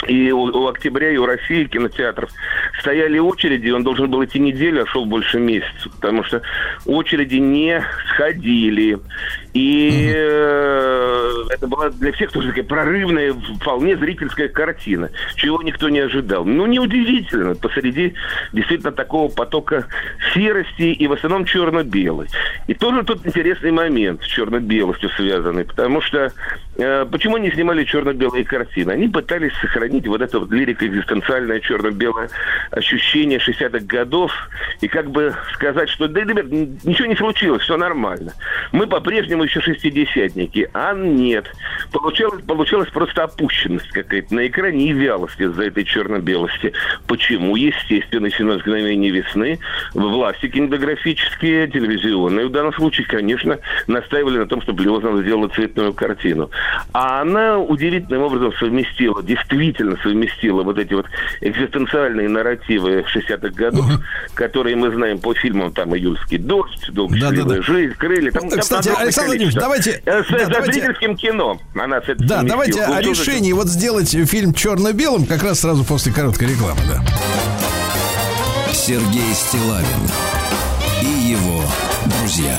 И 0.08 0.32
у, 0.32 0.44
у 0.44 0.68
«Октября», 0.68 1.12
и 1.12 1.18
у 1.18 1.26
России 1.26 1.66
кинотеатров 1.66 2.30
стояли 2.80 3.18
очереди, 3.18 3.70
он 3.70 3.84
должен 3.84 4.10
был 4.10 4.24
идти 4.24 4.40
неделю, 4.40 4.84
а 4.84 4.86
шел 4.86 5.06
больше 5.06 5.40
месяца, 5.40 5.90
потому 5.90 6.24
что 6.24 6.42
очереди 6.86 7.36
не 7.36 7.84
сходили. 8.10 9.00
И 9.54 10.12
э, 10.14 11.34
это 11.50 11.68
была 11.68 11.90
для 11.90 12.12
всех 12.12 12.32
тоже 12.32 12.50
такая 12.50 12.66
прорывная, 12.66 13.34
вполне 13.62 13.96
зрительская 13.98 14.50
картина, 14.50 15.10
чего 15.36 15.62
никто 15.64 15.90
не 15.90 16.00
ожидал. 16.00 16.46
Ну, 16.46 16.66
неудивительно, 16.66 17.56
посреди 17.56 18.14
действительно 18.54 18.92
такого 18.92 19.32
потока 19.32 19.88
серости 20.34 20.92
и 20.92 21.08
в 21.08 21.14
основном 21.14 21.46
черно-белый. 21.46 22.28
И 22.68 22.74
тоже 22.74 23.04
тут 23.04 23.26
интересный 23.26 23.72
момент 23.72 24.22
с 24.24 24.26
черно-белостью 24.26 25.10
связанный, 25.12 25.64
потому 25.64 26.02
что 26.02 26.32
почему 26.76 27.38
не 27.38 27.52
снимали 27.52 27.84
черно-белые 27.84 28.44
картины? 28.44 28.92
Они 28.92 29.08
пытались 29.08 29.54
сохранить 29.62 30.08
вот 30.08 30.22
это 30.22 30.40
вот 30.40 30.52
лирико-экзистенциальное 30.52 31.60
черно-белое 31.60 32.30
ощущение 32.72 33.40
60-х 33.40 33.86
годов 33.86 34.32
и 34.82 34.88
как 34.88 35.10
бы 35.12 35.34
сказать, 35.54 35.90
что 35.90 36.08
да, 36.08 36.22
ребят, 36.22 36.48
ничего 36.48 37.08
не 37.08 37.16
случилось, 37.16 37.64
все 37.64 37.78
нормально. 37.78 38.34
Мы 38.72 38.88
по-прежнему 38.88 39.44
еще 39.44 39.62
шестидесятники, 39.62 40.70
а 40.74 40.94
нет. 40.94 41.52
Получалось, 41.92 42.44
получалась 42.46 42.90
просто 42.90 43.24
опущенность 43.24 43.90
какая-то 43.90 44.34
на 44.36 44.48
экране 44.48 44.90
и 44.90 44.94
вялость 44.94 45.40
из-за 45.40 45.64
этой 45.64 45.84
черно-белости. 45.84 46.74
Почему? 47.08 47.56
Естественно, 47.56 48.28
«17 48.28 48.60
мгновений 48.60 49.12
весны», 49.12 49.60
власти 49.94 50.48
кинематографические, 50.48 51.68
телевизионные 51.68 52.48
в 52.48 52.52
данном 52.52 52.74
случае, 52.74 53.08
конечно, 53.08 53.60
настаивали 53.88 54.40
на 54.40 54.48
том, 54.48 54.62
чтобы 54.62 54.84
Леознова 54.84 55.22
сделала 55.22 55.48
цветную 55.50 55.94
картину. 55.94 56.50
А 56.94 57.22
она 57.22 57.58
удивительным 57.60 58.22
образом 58.24 58.54
совместила, 58.60 59.22
действительно 59.24 59.98
совместила 60.02 60.64
вот 60.64 60.78
эти 60.78 60.94
вот 60.94 61.06
экзистенциальные 61.42 62.30
нарративы 62.30 63.06
60-х 63.14 63.50
годов, 63.50 63.86
которые 64.34 64.76
мы 64.76 64.92
знаем 64.94 65.20
по 65.20 65.34
фильмам 65.34 65.72
там 65.74 65.96
«Июльский 65.96 66.38
дождь», 66.38 66.90
«Долго 66.92 67.18
счастливая 67.18 67.62
жизнь», 67.62 67.94
«Крылья». 67.98 68.32
Там, 68.32 68.50
там 68.50 68.60
Кстати, 68.60 68.88
огромное 68.88 69.04
Александр 69.04 69.28
Владимирович, 69.30 69.56
давайте- 69.60 70.02
Э, 70.06 70.24
С, 70.24 70.28
да, 70.30 70.40
за 70.46 70.50
давайте- 70.52 70.74
зрительским 70.74 71.16
кино 71.18 71.60
она 71.76 72.02
с 72.02 72.06
Да, 72.18 72.42
давайте 72.44 72.82
о 72.84 73.02
решении 73.02 73.52
вот 73.54 73.68
сделать 73.68 74.10
фильм 74.30 74.54
черно-белым 74.54 75.26
как 75.26 75.44
раз 75.44 75.60
сразу 75.62 75.84
после 75.84 76.12
короткой 76.14 76.50
рекламы, 76.50 76.80
да. 76.88 77.04
Сергей 78.72 79.34
Стилавин 79.34 79.86
и 81.02 81.30
его 81.32 81.62
друзья. 82.20 82.58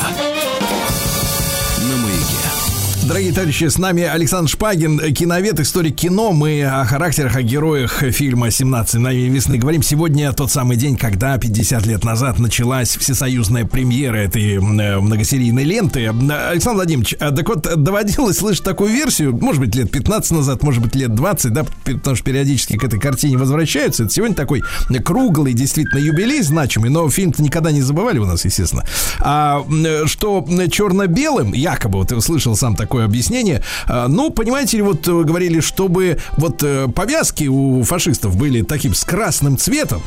Дорогие 3.07 3.33
товарищи, 3.33 3.69
с 3.69 3.78
нами 3.78 4.03
Александр 4.03 4.51
Шпагин, 4.51 4.99
киновед, 5.15 5.61
историк 5.61 5.95
кино. 5.95 6.33
Мы 6.33 6.65
о 6.65 6.85
характерах, 6.85 7.37
о 7.37 7.43
героях 7.43 8.03
фильма 8.11 8.49
«17 8.49 8.99
мгновений 8.99 9.28
весны» 9.28 9.59
говорим. 9.59 9.81
Сегодня 9.85 10.33
тот 10.33 10.51
самый 10.51 10.77
день, 10.77 10.97
когда 10.97 11.39
50 11.39 11.87
лет 11.87 12.03
назад 12.03 12.41
началась 12.41 12.97
всесоюзная 12.97 13.65
премьера 13.65 14.16
этой 14.16 14.57
э, 14.57 14.61
многосерийной 14.61 15.62
ленты. 15.62 16.09
Александр 16.09 16.78
Владимирович, 16.78 17.15
а 17.20 17.31
так 17.31 17.49
вот 17.49 17.62
доводилось 17.81 18.39
слышать 18.39 18.65
такую 18.65 18.91
версию, 18.91 19.39
может 19.41 19.61
быть, 19.61 19.77
лет 19.77 19.89
15 19.89 20.33
назад, 20.33 20.65
может 20.65 20.83
быть, 20.83 20.97
лет 20.97 21.15
20, 21.15 21.53
да, 21.53 21.65
потому 21.85 22.16
что 22.16 22.24
периодически 22.24 22.77
к 22.77 22.83
этой 22.83 22.99
картине 22.99 23.37
возвращаются. 23.37 24.03
Это 24.03 24.12
сегодня 24.12 24.35
такой 24.35 24.65
круглый, 25.05 25.53
действительно, 25.53 26.01
юбилей 26.01 26.43
значимый, 26.43 26.91
но 26.91 27.09
фильм-то 27.09 27.41
никогда 27.41 27.70
не 27.70 27.83
забывали 27.83 28.19
у 28.19 28.24
нас, 28.24 28.45
естественно. 28.45 28.85
А 29.20 29.61
м, 29.61 30.09
что 30.09 30.45
черно-белым, 30.73 31.53
якобы, 31.53 32.01
вот 32.01 32.11
услышал 32.11 32.57
сам 32.57 32.74
такое 32.97 33.05
объяснение, 33.05 33.62
а, 33.86 34.09
ну, 34.09 34.31
понимаете 34.31 34.82
вот 34.82 35.06
э, 35.06 35.23
говорили, 35.23 35.60
чтобы 35.60 36.18
вот 36.39 36.62
э, 36.62 36.89
повязки 36.89 37.44
у 37.44 37.82
фашистов 37.82 38.36
были 38.36 38.62
таким 38.62 38.94
с 38.94 39.05
красным 39.05 39.59
цветом, 39.59 40.02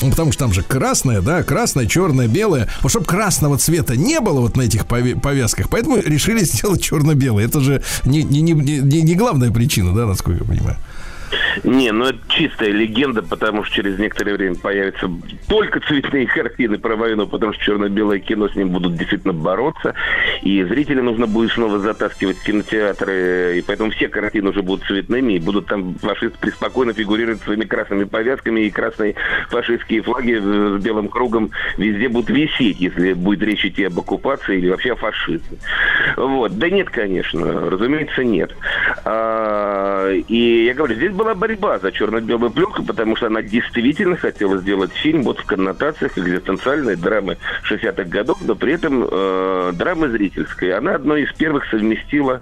ну, 0.00 0.08
потому 0.08 0.32
что 0.32 0.44
там 0.44 0.54
же 0.54 0.62
красное, 0.62 1.20
да, 1.20 1.42
красное, 1.42 1.84
черное, 1.84 2.28
белое. 2.28 2.66
Вот 2.80 2.90
чтобы 2.90 3.04
красного 3.04 3.58
цвета 3.58 3.94
не 3.94 4.20
было 4.20 4.40
вот 4.40 4.56
на 4.56 4.62
этих 4.62 4.86
повязках, 4.86 5.68
поэтому 5.68 5.96
решили 6.02 6.42
сделать 6.44 6.82
черно-белое. 6.82 7.44
Это 7.44 7.60
же 7.60 7.82
не, 8.04 8.22
не, 8.22 8.40
не, 8.40 8.52
не, 8.52 9.02
не 9.02 9.14
главная 9.14 9.50
причина, 9.50 9.94
да, 9.94 10.06
насколько 10.06 10.42
я 10.42 10.48
понимаю. 10.48 10.78
Не, 11.64 11.92
ну 11.92 12.06
это 12.06 12.18
чистая 12.28 12.70
легенда, 12.70 13.22
потому 13.22 13.64
что 13.64 13.76
через 13.76 13.98
некоторое 13.98 14.34
время 14.34 14.56
появятся 14.56 15.10
только 15.48 15.80
цветные 15.80 16.26
картины 16.26 16.78
про 16.78 16.96
войну, 16.96 17.26
потому 17.26 17.52
что 17.52 17.64
черно-белое 17.64 18.18
кино 18.18 18.48
с 18.48 18.56
ним 18.56 18.70
будут 18.70 18.96
действительно 18.96 19.32
бороться, 19.32 19.94
и 20.42 20.62
зрителя 20.64 21.02
нужно 21.02 21.26
будет 21.26 21.52
снова 21.52 21.78
затаскивать 21.78 22.38
в 22.38 22.44
кинотеатры, 22.44 23.58
и 23.58 23.62
поэтому 23.62 23.90
все 23.90 24.08
картины 24.08 24.50
уже 24.50 24.62
будут 24.62 24.86
цветными, 24.86 25.34
и 25.34 25.38
будут 25.38 25.66
там 25.66 25.94
фашисты 25.94 26.38
преспокойно 26.38 26.92
фигурировать 26.92 27.42
своими 27.42 27.64
красными 27.64 28.04
повязками, 28.04 28.62
и 28.62 28.70
красные 28.70 29.14
фашистские 29.48 30.02
флаги 30.02 30.38
с 30.38 30.82
белым 30.82 31.08
кругом 31.08 31.50
везде 31.76 32.08
будут 32.08 32.30
висеть, 32.30 32.80
если 32.80 33.12
будет 33.12 33.42
речь 33.42 33.64
идти 33.64 33.84
об 33.84 33.98
оккупации 33.98 34.58
или 34.58 34.70
вообще 34.70 34.92
о 34.92 34.96
фашизме. 34.96 35.58
Вот. 36.16 36.58
Да 36.58 36.68
нет, 36.68 36.90
конечно, 36.90 37.70
разумеется, 37.70 38.24
нет. 38.24 38.54
А, 39.04 40.10
и 40.10 40.64
я 40.64 40.74
говорю, 40.74 40.94
здесь 40.94 41.12
была 41.20 41.34
борьба 41.34 41.78
за 41.78 41.92
черно-белую 41.92 42.50
пленку, 42.50 42.82
потому 42.82 43.14
что 43.14 43.26
она 43.26 43.42
действительно 43.42 44.16
хотела 44.16 44.56
сделать 44.56 44.90
фильм 44.92 45.22
вот 45.22 45.38
в 45.38 45.44
коннотациях 45.44 46.16
экзистенциальной 46.16 46.96
драмы 46.96 47.36
60-х 47.70 48.04
годов, 48.04 48.38
но 48.40 48.54
при 48.54 48.72
этом 48.72 49.06
э, 49.06 49.72
драмы 49.74 50.08
зрительской. 50.08 50.72
Она 50.72 50.94
одной 50.94 51.24
из 51.24 51.32
первых 51.34 51.66
совместила 51.66 52.40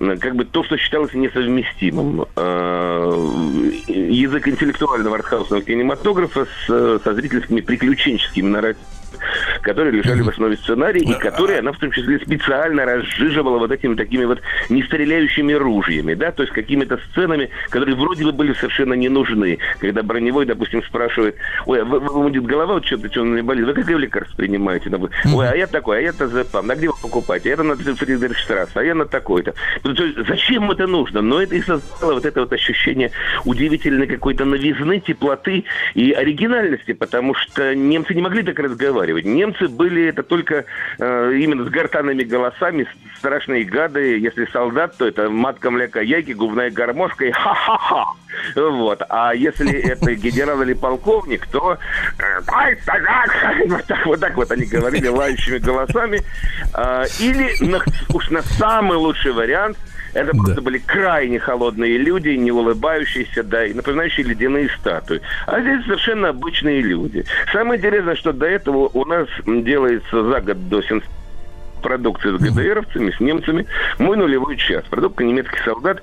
э, 0.00 0.16
как 0.16 0.34
бы 0.34 0.44
то, 0.44 0.64
что 0.64 0.76
считалось 0.76 1.14
несовместимым. 1.14 2.26
Э, 2.34 3.30
язык 3.86 4.48
интеллектуального 4.48 5.14
артхаусного 5.14 5.62
кинематографа 5.62 6.46
с, 6.46 6.68
э, 6.68 6.98
со 7.04 7.14
зрительскими 7.14 7.60
приключенческими 7.60 8.48
нарративами 8.48 8.96
которые 9.62 9.92
лежали 9.92 10.20
в 10.20 10.28
основе 10.28 10.56
сценария, 10.56 11.00
и 11.00 11.14
которые 11.18 11.60
она 11.60 11.72
в 11.72 11.78
том 11.78 11.90
числе 11.90 12.18
специально 12.18 12.84
разжиживала 12.84 13.58
вот 13.58 13.70
этими 13.70 13.94
такими 13.94 14.24
вот 14.24 14.40
нестреляющими 14.68 15.52
ружьями, 15.52 16.14
да, 16.14 16.32
то 16.32 16.42
есть 16.42 16.52
какими-то 16.52 16.98
сценами, 17.10 17.50
которые 17.70 17.96
вроде 17.96 18.24
бы 18.24 18.32
были 18.32 18.52
совершенно 18.54 18.94
не 18.94 19.08
нужны. 19.08 19.58
Когда 19.78 20.02
броневой, 20.02 20.46
допустим, 20.46 20.82
спрашивает, 20.82 21.36
ой, 21.66 21.82
а 21.82 21.84
вы, 21.84 22.00
будет 22.00 22.44
голова, 22.44 22.74
вот 22.74 22.86
что-то, 22.86 23.10
что 23.10 23.24
мне 23.24 23.42
болит, 23.42 23.66
вы 23.66 23.74
какое 23.74 23.96
лекарство 23.96 24.36
принимаете? 24.36 24.90
Ой, 25.34 25.48
а 25.48 25.56
я 25.56 25.66
такой, 25.66 25.98
а 25.98 26.00
я-то 26.00 26.28
ЗПАМ, 26.28 26.70
а 26.70 26.74
где 26.74 26.88
вы 26.88 26.94
покупаете? 27.00 27.54
А 27.54 27.56
я 27.56 27.62
на 27.62 27.76
Фридрихштрассе, 27.76 28.72
а 28.74 28.82
я 28.82 28.94
на 28.94 29.06
такой-то. 29.06 29.54
Ну, 29.84 29.94
то 29.94 30.04
есть 30.04 30.16
Зачем 30.28 30.70
это 30.70 30.86
нужно? 30.86 31.22
Но 31.22 31.40
это 31.40 31.54
и 31.54 31.62
создало 31.62 32.14
вот 32.14 32.24
это 32.24 32.40
вот 32.40 32.52
ощущение 32.52 33.10
удивительной 33.44 34.06
какой-то 34.06 34.44
новизны, 34.44 35.00
теплоты 35.00 35.64
и 35.94 36.12
оригинальности, 36.12 36.92
потому 36.92 37.34
что 37.34 37.74
немцы 37.74 38.14
не 38.14 38.22
могли 38.22 38.42
так 38.42 38.58
разговаривать. 38.58 39.24
Немцы 39.24 39.45
немцы 39.46 39.68
были 39.68 40.08
это 40.08 40.22
только 40.22 40.64
э, 40.98 41.32
именно 41.36 41.64
с 41.64 41.68
гортанными 41.68 42.22
голосами, 42.22 42.86
страшные 43.18 43.64
гады. 43.64 44.18
Если 44.18 44.46
солдат, 44.46 44.96
то 44.96 45.06
это 45.06 45.30
матка 45.30 45.70
мляка 45.70 46.00
яйки, 46.00 46.32
губная 46.32 46.70
гармошка 46.70 47.26
и 47.26 47.30
ха-ха-ха. 47.30 48.06
Вот. 48.54 49.02
А 49.08 49.34
если 49.34 49.72
это 49.80 50.14
генерал 50.14 50.62
или 50.62 50.74
полковник, 50.74 51.46
то 51.46 51.78
э, 52.18 52.40
«Ай, 52.48 52.78
так, 52.84 53.02
вот 53.68 53.86
так 53.86 54.06
вот, 54.06 54.20
так 54.20 54.36
вот 54.36 54.50
они 54.50 54.66
говорили 54.66 55.08
лающими 55.08 55.58
голосами. 55.58 56.22
А, 56.74 57.04
Или 57.20 57.52
уж 58.12 58.30
на 58.30 58.42
самый 58.42 58.98
лучший 58.98 59.32
вариант 59.32 59.76
это 60.16 60.32
просто 60.36 60.62
были 60.62 60.78
крайне 60.78 61.38
холодные 61.38 61.96
люди, 61.98 62.30
не 62.30 62.50
улыбающиеся, 62.52 63.42
да, 63.42 63.66
и 63.66 63.74
напоминающие 63.74 64.26
ледяные 64.26 64.68
статуи. 64.78 65.20
А 65.46 65.60
здесь 65.60 65.84
совершенно 65.84 66.30
обычные 66.30 66.80
люди. 66.80 67.24
Самое 67.52 67.78
интересное, 67.78 68.16
что 68.16 68.32
до 68.32 68.46
этого 68.46 68.90
у 68.92 69.04
нас 69.04 69.28
делается 69.46 70.22
за 70.22 70.40
год 70.40 70.68
до 70.68 70.82
сен- 70.82 71.02
продукции 71.82 72.36
с 72.36 72.40
ГДРовцами, 72.40 73.12
с 73.12 73.20
немцами. 73.20 73.66
Мой 73.98 74.16
нулевой 74.16 74.56
час. 74.56 74.82
Продукция 74.90 75.26
немецких 75.26 75.62
солдат 75.62 76.00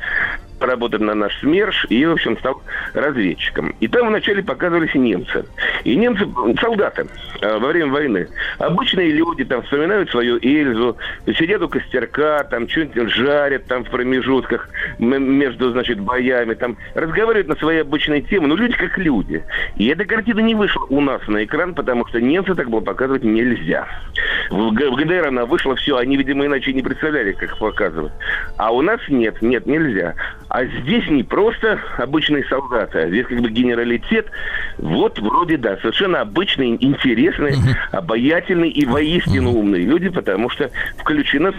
работает 0.59 1.01
на 1.01 1.13
наш 1.13 1.37
СМЕРШ 1.39 1.87
и, 1.89 2.05
в 2.05 2.11
общем, 2.13 2.37
стал 2.37 2.61
разведчиком. 2.93 3.75
И 3.79 3.87
там 3.87 4.07
вначале 4.07 4.43
показывались 4.43 4.93
немцы. 4.95 5.45
И 5.83 5.95
немцы, 5.95 6.27
солдаты 6.59 7.07
э, 7.41 7.57
во 7.57 7.67
время 7.69 7.91
войны, 7.91 8.27
обычные 8.59 9.11
люди 9.11 9.43
там 9.43 9.61
вспоминают 9.63 10.09
свою 10.09 10.37
Эльзу, 10.41 10.97
сидят 11.37 11.61
у 11.61 11.69
костерка, 11.69 12.43
там 12.45 12.67
что-нибудь 12.67 13.09
жарят 13.09 13.65
там 13.65 13.83
в 13.83 13.89
промежутках 13.89 14.69
между, 14.99 15.71
значит, 15.71 15.99
боями, 15.99 16.53
там 16.53 16.77
разговаривают 16.95 17.47
на 17.47 17.55
свои 17.55 17.79
обычные 17.79 18.21
темы, 18.21 18.47
ну, 18.47 18.55
люди 18.55 18.73
как 18.73 18.97
люди. 18.97 19.43
И 19.75 19.87
эта 19.87 20.05
картина 20.05 20.39
не 20.39 20.55
вышла 20.55 20.85
у 20.89 21.01
нас 21.01 21.21
на 21.27 21.43
экран, 21.43 21.73
потому 21.73 22.05
что 22.07 22.21
немцы 22.21 22.55
так 22.55 22.69
было 22.69 22.81
показывать 22.81 23.23
нельзя. 23.23 23.87
В 24.49 24.71
ГДР 24.71 25.27
она 25.27 25.45
вышла, 25.45 25.75
все, 25.75 25.97
они, 25.97 26.17
видимо, 26.17 26.45
иначе 26.45 26.73
не 26.73 26.81
представляли, 26.81 27.33
как 27.33 27.57
показывать. 27.57 28.13
А 28.57 28.71
у 28.71 28.81
нас 28.81 28.99
нет, 29.09 29.41
нет, 29.41 29.65
нельзя. 29.65 30.15
А 30.49 30.65
здесь 30.65 31.07
не 31.09 31.23
просто 31.23 31.79
обычные 31.97 32.43
солдаты, 32.45 32.99
а 32.99 33.07
здесь 33.07 33.25
как 33.27 33.41
бы 33.41 33.49
генералитет. 33.49 34.27
Вот 34.77 35.19
вроде, 35.19 35.57
да, 35.57 35.77
совершенно 35.77 36.21
обычные, 36.21 36.83
интересные, 36.83 37.55
обаятельные 37.91 38.71
и 38.71 38.85
воистину 38.85 39.51
умные 39.51 39.83
люди, 39.83 40.09
потому 40.09 40.49
что 40.49 40.69
включено 40.97 41.53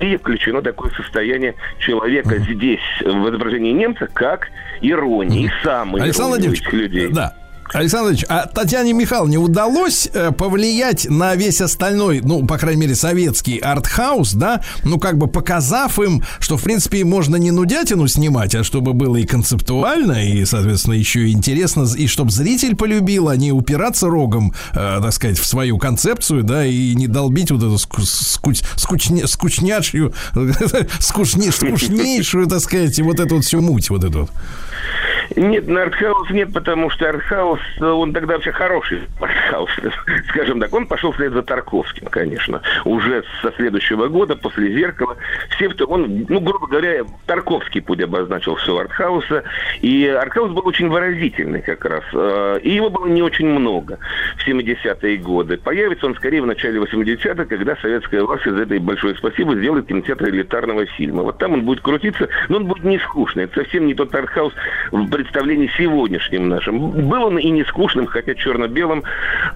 и 0.00 0.16
включено 0.16 0.62
такое 0.62 0.90
состояние 0.92 1.54
человека 1.78 2.38
здесь, 2.38 2.80
в 3.00 3.30
изображении 3.30 3.72
немца, 3.72 4.08
как 4.12 4.48
ирония. 4.80 5.46
И 5.46 5.50
самый 5.62 6.02
Александр 6.02 6.38
людей. 6.72 7.08
да. 7.12 7.34
Александр 7.72 8.16
а 8.28 8.46
Татьяне 8.46 8.92
Михайловне 8.92 9.38
удалось 9.38 10.08
э, 10.12 10.32
повлиять 10.32 11.08
на 11.08 11.34
весь 11.34 11.60
остальной, 11.60 12.20
ну, 12.22 12.46
по 12.46 12.56
крайней 12.58 12.82
мере, 12.82 12.94
советский 12.94 13.58
артхаус, 13.58 14.32
да, 14.32 14.62
ну, 14.84 14.98
как 14.98 15.18
бы 15.18 15.26
показав 15.26 15.98
им, 15.98 16.22
что, 16.38 16.56
в 16.56 16.62
принципе, 16.62 17.04
можно 17.04 17.36
не 17.36 17.50
нудятину 17.50 18.08
снимать, 18.08 18.54
а 18.54 18.64
чтобы 18.64 18.94
было 18.94 19.16
и 19.16 19.26
концептуально, 19.26 20.24
и, 20.26 20.44
соответственно, 20.44 20.94
еще 20.94 21.28
и 21.28 21.32
интересно, 21.32 21.86
и 21.96 22.06
чтобы 22.06 22.30
зритель 22.30 22.74
полюбил, 22.74 23.28
а 23.28 23.36
не 23.36 23.52
упираться 23.52 24.08
рогом, 24.08 24.54
э, 24.72 25.00
так 25.02 25.12
сказать, 25.12 25.38
в 25.38 25.46
свою 25.46 25.78
концепцию, 25.78 26.44
да, 26.44 26.64
и 26.64 26.94
не 26.94 27.06
долбить 27.06 27.50
вот 27.50 27.62
эту 27.62 27.74
ску- 27.76 28.02
скуч- 28.02 28.64
скучне- 28.76 29.26
скучнячью, 29.26 30.14
скучне- 31.00 31.52
скучнейшую, 31.52 32.46
так 32.46 32.60
сказать, 32.60 32.98
вот 33.00 33.20
эту 33.20 33.36
вот 33.36 33.44
всю 33.44 33.60
муть, 33.60 33.90
вот 33.90 34.04
эту 34.04 34.20
вот. 34.20 34.30
Нет, 35.36 35.68
на 35.68 35.82
артхаус 35.82 36.30
нет, 36.30 36.52
потому 36.52 36.90
что 36.90 37.08
артхаус, 37.08 37.60
он 37.80 38.12
тогда 38.12 38.34
вообще 38.34 38.50
хороший 38.52 39.02
артхаус, 39.20 39.70
скажем 40.30 40.60
так. 40.60 40.72
Он 40.74 40.86
пошел 40.86 41.12
вслед 41.12 41.32
за 41.32 41.42
Тарковским, 41.42 42.06
конечно. 42.06 42.62
Уже 42.84 43.22
со 43.42 43.52
следующего 43.52 44.08
года, 44.08 44.36
после 44.36 44.72
«Зеркала». 44.72 45.16
Все, 45.50 45.68
кто- 45.68 45.84
он, 45.86 46.26
ну, 46.28 46.40
грубо 46.40 46.66
говоря, 46.66 47.02
Тарковский 47.26 47.82
путь 47.82 48.00
обозначил 48.00 48.56
все 48.56 48.78
артхауса. 48.78 49.44
И 49.82 50.06
артхаус 50.06 50.50
был 50.52 50.66
очень 50.66 50.88
выразительный 50.88 51.60
как 51.62 51.84
раз. 51.84 52.04
Э, 52.12 52.58
И 52.62 52.70
его 52.70 52.88
было 52.90 53.06
не 53.06 53.22
очень 53.22 53.46
много 53.48 53.98
в 54.38 54.46
70-е 54.46 55.16
годы. 55.18 55.58
Появится 55.58 56.06
он 56.06 56.14
скорее 56.14 56.42
в 56.42 56.46
начале 56.46 56.80
80-х, 56.80 57.44
когда 57.44 57.76
советская 57.76 58.22
власть 58.22 58.46
из 58.46 58.56
этой 58.58 58.78
большое 58.78 59.14
спасибо 59.14 59.54
сделает 59.54 59.86
кинотеатр 59.86 60.30
элитарного 60.30 60.86
фильма. 60.86 61.22
Вот 61.22 61.38
там 61.38 61.52
он 61.52 61.62
будет 61.62 61.80
крутиться, 61.82 62.28
но 62.48 62.56
он 62.56 62.64
будет 62.66 62.84
не 62.84 62.98
скучный. 62.98 63.44
Это 63.44 63.62
совсем 63.62 63.86
не 63.86 63.94
тот 63.94 64.14
артхаус 64.14 64.52
в 64.92 65.08
представлении 65.08 65.70
сегодняшнем 65.76 66.48
нашем. 66.48 66.90
Был 67.08 67.24
он 67.24 67.38
и 67.38 67.50
не 67.50 67.64
скучным, 67.64 68.06
хотя 68.06 68.34
черно-белым 68.34 69.02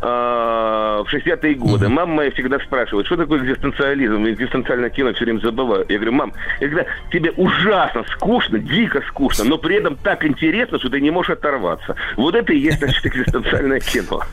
а, 0.01 1.03
в 1.05 1.13
60-е 1.15 1.55
годы. 1.55 1.89
Мама 1.89 2.15
моя 2.15 2.31
всегда 2.33 2.59
спрашивает, 2.61 3.07
что 3.07 3.17
такое 3.17 3.41
экзистенциализм? 3.45 4.25
Экзистенциальное 4.27 4.91
кино 4.91 5.13
все 5.15 5.25
время 5.25 5.41
забываю. 5.41 5.85
Я 5.89 5.97
говорю, 5.97 6.13
мам, 6.13 6.33
когда 6.61 6.85
тебе 7.11 7.31
ужасно 7.33 8.05
скучно, 8.17 8.59
дико 8.59 9.03
скучно, 9.09 9.45
но 9.45 9.59
при 9.59 9.77
этом 9.77 9.97
так 9.97 10.25
интересно, 10.25 10.79
что 10.79 10.89
ты 10.91 11.01
не 11.01 11.11
можешь 11.11 11.31
оторваться. 11.31 11.95
Вот 12.17 12.35
это 12.35 12.53
и 12.53 12.59
есть, 12.59 12.79
значит, 12.79 13.07
экзистенциальное 13.07 13.81
кино. 13.81 14.23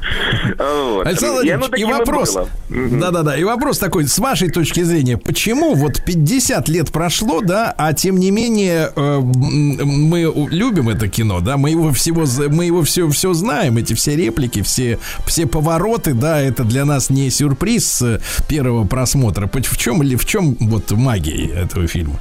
Вот. 0.60 1.08
Александр 1.08 1.42
И 1.46 1.54
Владимирович, 1.56 1.80
и 1.80 1.84
вопрос. 1.86 2.38
Да-да-да, 2.70 3.38
и 3.38 3.44
вопрос 3.44 3.80
такой, 3.80 4.06
с 4.06 4.18
вашей 4.20 4.50
точки 4.50 4.82
зрения, 4.82 5.18
почему 5.18 5.74
вот 5.74 6.04
50 6.06 6.68
лет 6.70 6.92
прошло, 6.92 7.42
да, 7.42 7.74
а 7.78 7.94
тем 7.94 8.18
не 8.18 8.32
менее 8.32 8.92
э, 8.96 9.20
мы 9.20 10.26
у- 10.26 10.48
любим 10.70 10.90
это 10.90 11.08
кино, 11.08 11.40
да, 11.42 11.58
мы 11.58 11.72
его 11.72 11.92
всего, 11.92 12.26
мы 12.50 12.66
его 12.66 12.84
все, 12.84 13.10
все 13.10 13.34
знаем, 13.34 13.78
эти 13.78 13.94
все 13.94 14.16
реплики, 14.16 14.62
все, 14.62 15.00
все 15.26 15.48
повороты, 15.48 16.14
да, 16.14 16.40
это 16.40 16.64
для 16.64 16.86
нас 16.86 17.10
не 17.10 17.30
сюрприз 17.32 17.86
с 17.86 18.20
первого 18.48 18.86
просмотра. 18.86 19.50
В 19.52 19.78
чем, 19.78 20.02
в 20.02 20.26
чем 20.26 20.56
вот 20.60 20.92
магия 20.92 21.48
этого 21.48 21.88
фильма? 21.88 22.20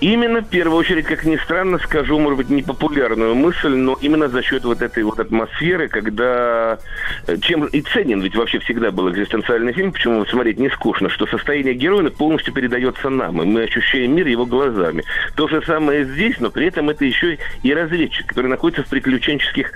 Именно, 0.00 0.40
в 0.40 0.48
первую 0.48 0.78
очередь, 0.78 1.06
как 1.06 1.24
ни 1.24 1.36
странно, 1.36 1.78
скажу, 1.78 2.18
может 2.18 2.38
быть, 2.38 2.48
непопулярную 2.48 3.34
мысль, 3.34 3.68
но 3.68 3.98
именно 4.00 4.28
за 4.28 4.42
счет 4.42 4.64
вот 4.64 4.80
этой 4.80 5.02
вот 5.02 5.20
атмосферы, 5.20 5.88
когда... 5.88 6.78
э, 7.26 7.36
Чем 7.42 7.66
и 7.66 7.82
ценен, 7.82 8.20
ведь 8.22 8.34
вообще 8.34 8.60
всегда 8.60 8.90
был 8.90 9.10
экзистенциальный 9.10 9.72
фильм, 9.72 9.92
почему 9.92 10.24
смотреть 10.26 10.58
не 10.58 10.70
скучно, 10.70 11.10
что 11.10 11.26
состояние 11.26 11.74
героя 11.74 12.08
полностью 12.10 12.54
передается 12.54 13.10
нам, 13.10 13.42
и 13.42 13.44
мы 13.44 13.64
ощущаем 13.64 14.14
мир 14.14 14.26
его 14.26 14.46
глазами. 14.46 15.04
То 15.36 15.48
же 15.48 15.62
самое 15.66 16.04
здесь, 16.04 16.36
но 16.40 16.50
при 16.50 16.68
этом 16.68 16.88
это 16.88 17.04
еще 17.04 17.38
и 17.62 17.74
разведчик, 17.74 18.26
который 18.26 18.46
находится 18.46 18.82
в 18.84 18.88
приключенческих 18.88 19.70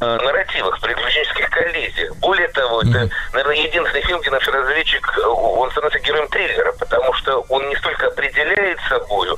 э, 0.00 0.04
нарративах, 0.04 0.78
приключенческих 0.80 1.48
коллизиях. 1.48 2.16
Более 2.16 2.48
того, 2.48 2.82
это, 2.82 3.08
наверное, 3.32 3.56
единственный 3.66 4.02
фильм, 4.02 4.20
где 4.20 4.30
наш 4.30 4.46
разведчик, 4.46 5.08
э, 5.16 5.26
он 5.26 5.70
становится 5.70 6.00
героем 6.00 6.28
триллера, 6.28 6.72
потому 6.78 7.12
что 7.14 7.38
он 7.48 7.66
не 7.68 7.76
столько 7.76 8.08
определяет 8.08 8.78
собою 8.88 9.36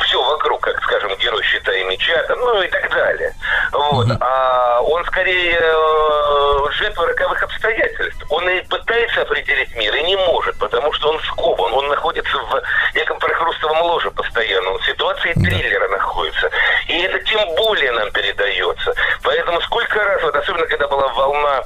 все 0.00 0.22
вокруг, 0.22 0.60
как, 0.60 0.82
скажем, 0.82 1.14
герой 1.16 1.42
щита 1.42 1.72
и 1.72 1.84
меча, 1.84 2.22
там, 2.24 2.38
ну 2.40 2.62
и 2.62 2.68
так 2.68 2.90
далее. 2.90 3.34
Вот. 3.72 4.06
А 4.20 4.80
он 4.82 5.04
скорее 5.06 5.58
э, 5.60 6.70
жертва 6.72 7.06
роковых 7.06 7.42
обстоятельств. 7.42 8.24
Он 8.30 8.48
и 8.48 8.60
пытается 8.62 9.22
определить 9.22 9.74
мир, 9.76 9.94
и 9.94 10.02
не 10.04 10.16
может, 10.16 10.56
потому 10.58 10.92
что 10.92 11.10
он 11.10 11.20
скован, 11.20 11.72
он 11.72 11.88
находится 11.88 12.36
в 12.38 12.62
неком 12.94 13.18
прохрустовом 13.18 13.82
ложе 13.82 14.10
постоянно, 14.10 14.70
он 14.70 14.78
в 14.78 14.86
ситуации 14.86 15.32
триллера 15.32 15.88
находится. 15.88 16.50
И 16.88 16.98
это 17.02 17.18
тем 17.20 17.40
более 17.56 17.92
нам 17.92 18.10
передается. 18.12 18.92
Поэтому 19.22 19.60
сколько 19.62 20.02
раз, 20.02 20.22
вот 20.22 20.36
особенно 20.36 20.66
когда 20.66 20.88
была 20.88 21.08
волна 21.08 21.62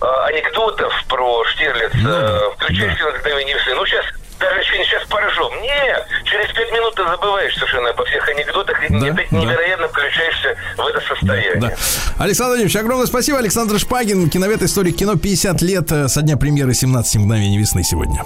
э, 0.00 0.06
анекдотов 0.26 0.92
про 1.08 1.44
Штирлица, 1.44 1.96
э, 1.96 2.50
включающего 2.56 3.10
мгновение 3.10 3.54
весны, 3.54 3.74
ну 3.74 3.86
сейчас 3.86 4.04
даже 4.40 4.60
еще 4.60 4.78
не 4.78 4.84
сейчас 4.84 5.04
поржем. 5.08 5.52
Нет, 5.62 6.06
через 6.24 6.52
пять 6.52 6.70
минут 6.72 6.94
ты 6.94 7.04
забываешь 7.04 7.54
совершенно 7.54 7.90
обо 7.90 8.04
всех 8.04 8.28
анекдотах, 8.28 8.82
и 8.84 8.88
Да, 8.92 9.00
ты 9.00 9.26
да. 9.30 9.38
невероятно 9.38 9.88
включаешься 9.88 10.56
в 10.76 10.86
это 10.86 11.00
состояние. 11.00 11.56
Да. 11.60 11.72
Александр 12.18 12.48
Владимирович, 12.50 12.76
огромное 12.76 13.06
спасибо. 13.06 13.38
Александр 13.38 13.78
Шпагин, 13.78 14.28
киновед, 14.30 14.62
историк 14.62 14.96
кино, 14.96 15.16
50 15.16 15.62
лет 15.62 15.90
э, 15.92 16.08
со 16.08 16.22
дня 16.22 16.36
премьеры 16.36 16.74
17 16.74 17.16
мгновений 17.16 17.58
весны 17.58 17.82
сегодня. 17.84 18.22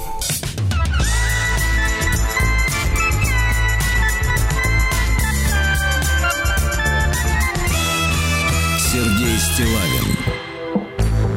Сергей 8.79 9.39
Стилавин 9.39 10.17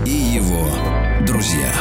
и 0.06 0.35
его 0.35 0.68
друзья. 1.26 1.72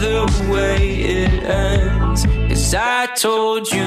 The 0.00 0.24
way 0.50 0.76
it 1.16 1.42
ends? 1.44 2.24
Cause 2.48 2.74
I 2.74 3.06
told 3.14 3.70
you 3.70 3.84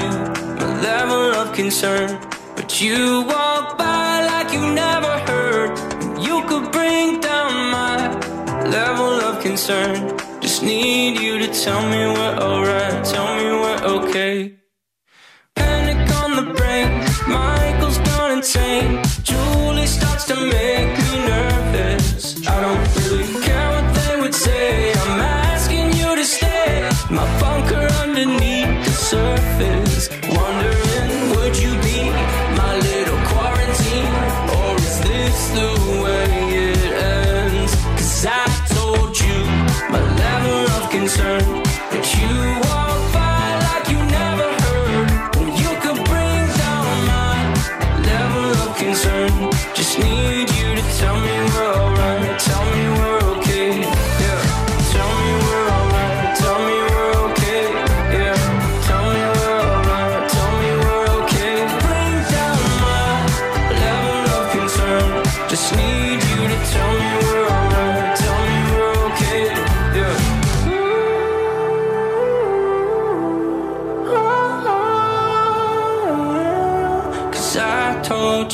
my 0.60 0.80
level 0.80 1.34
of 1.40 1.52
concern, 1.52 2.08
but 2.54 2.80
you 2.80 3.22
walk 3.22 3.76
by 3.76 4.24
like 4.24 4.52
you 4.52 4.64
never 4.72 5.14
heard. 5.30 5.72
You 6.26 6.36
could 6.48 6.70
bring 6.70 7.20
down 7.20 7.52
my 7.78 7.98
level 8.78 9.12
of 9.28 9.42
concern. 9.42 10.16
Just 10.40 10.62
need 10.62 11.20
you 11.20 11.38
to 11.40 11.48
tell 11.48 11.82
me 11.92 12.00
we're 12.16 12.36
alright, 12.46 13.04
tell 13.04 13.28
me 13.36 13.46
we're 13.62 13.82
okay. 13.96 14.54
Panic 15.56 16.00
on 16.22 16.30
the 16.36 16.46
brain, 16.54 16.90
Michael's 17.26 17.98
gone 18.08 18.32
insane. 18.38 19.02
Julie 19.24 19.86
starts 19.86 20.24
to 20.26 20.36
make 20.36 20.90
me 21.04 21.12
nervous. 21.26 22.46
I 22.46 22.60
don't 22.60 23.03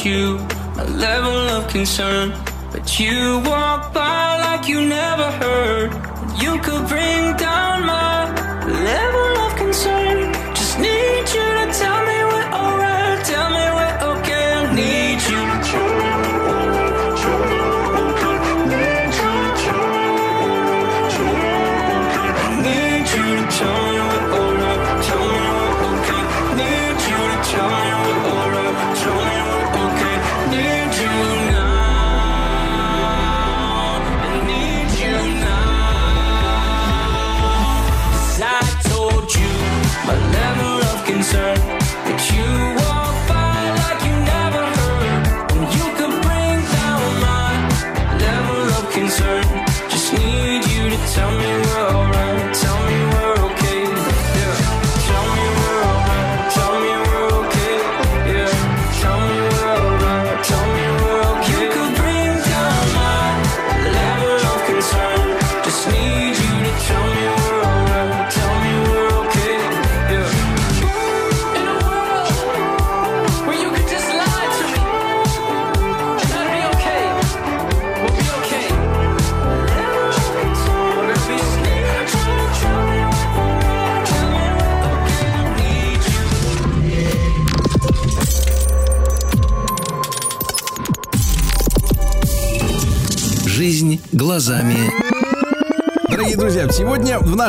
you 0.05 0.39
my 0.77 0.85
level 0.85 1.39
of 1.57 1.69
concern. 1.69 2.33
But 2.73 2.99
you 2.99 3.41
walk 3.45 3.93
by 3.93 4.39
like 4.47 4.69
you 4.69 4.81
never 4.87 5.31
heard. 5.43 5.91
You 6.43 6.59
could 6.61 6.87
bring 6.89 7.37
down 7.37 7.87
my 7.87 8.19
level 8.67 9.47
of 9.47 9.57
concern. 9.57 10.20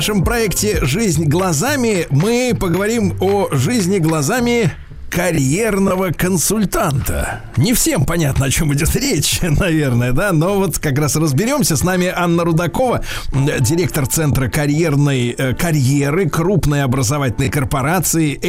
Нашем 0.02 0.24
проекте 0.24 0.84
«Жизнь 0.84 1.26
глазами» 1.26 2.08
мы 2.10 2.58
поговорим 2.60 3.16
о 3.22 3.50
жизни 3.52 4.00
глазами 4.00 4.72
карьерного 5.12 6.12
консультанта. 6.12 7.42
Не 7.58 7.74
всем 7.74 8.06
понятно, 8.06 8.46
о 8.46 8.50
чем 8.50 8.74
идет 8.74 8.96
речь, 8.96 9.40
наверное, 9.44 10.14
да, 10.14 10.32
но 10.32 10.56
вот 10.56 10.80
как 10.80 10.98
раз 10.98 11.18
разберемся. 11.18 11.76
С 11.76 11.84
нами 11.84 12.12
Анна 12.16 12.46
Рудакова, 12.46 13.04
директор 13.60 14.08
Центра 14.08 14.48
карьерной 14.48 15.36
э, 15.38 15.54
карьеры 15.54 16.30
крупной 16.30 16.84
образовательной 16.84 17.50
корпорации, 17.50 18.40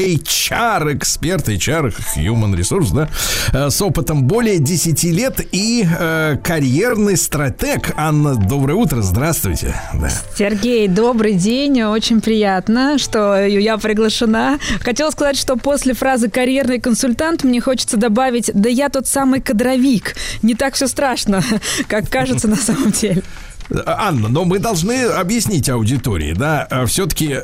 HR, 0.52 0.96
эксперт, 0.96 1.48
HR, 1.48 1.94
Human 2.16 2.54
Resource, 2.54 2.94
да, 2.94 3.08
э, 3.52 3.70
с 3.70 3.80
опытом 3.80 4.24
более 4.24 4.58
10 4.58 5.04
лет 5.04 5.40
и 5.52 5.86
э, 5.86 6.36
карьерный 6.42 7.16
стратег. 7.16 7.92
Анна, 7.96 8.34
доброе 8.36 8.74
утро, 8.74 9.00
здравствуйте. 9.02 9.74
Да. 9.94 10.10
Сергей, 10.36 10.88
добрый 10.88 11.34
день. 11.34 11.82
Очень 11.82 12.20
приятно, 12.20 12.98
что 12.98 13.36
я 13.44 13.78
приглашена. 13.78 14.58
Хотела 14.80 15.10
сказать, 15.10 15.36
что 15.36 15.56
после 15.56 15.94
фразы 15.94 16.28
«карьерный 16.28 16.80
консультант» 16.80 17.44
мне 17.44 17.60
хочется 17.60 17.96
добавить 17.96 18.50
«да 18.52 18.68
я 18.68 18.88
тот 18.88 19.06
самый 19.06 19.40
кадровик». 19.40 20.14
Не 20.42 20.54
так 20.54 20.74
все 20.74 20.86
страшно, 20.86 21.42
как 21.88 22.08
кажется 22.10 22.48
на 22.48 22.56
самом 22.56 22.92
деле. 22.92 23.22
Анна, 23.86 24.28
но 24.28 24.44
мы 24.44 24.58
должны 24.58 25.04
объяснить 25.04 25.68
аудитории, 25.68 26.32
да, 26.32 26.68
все-таки 26.86 27.36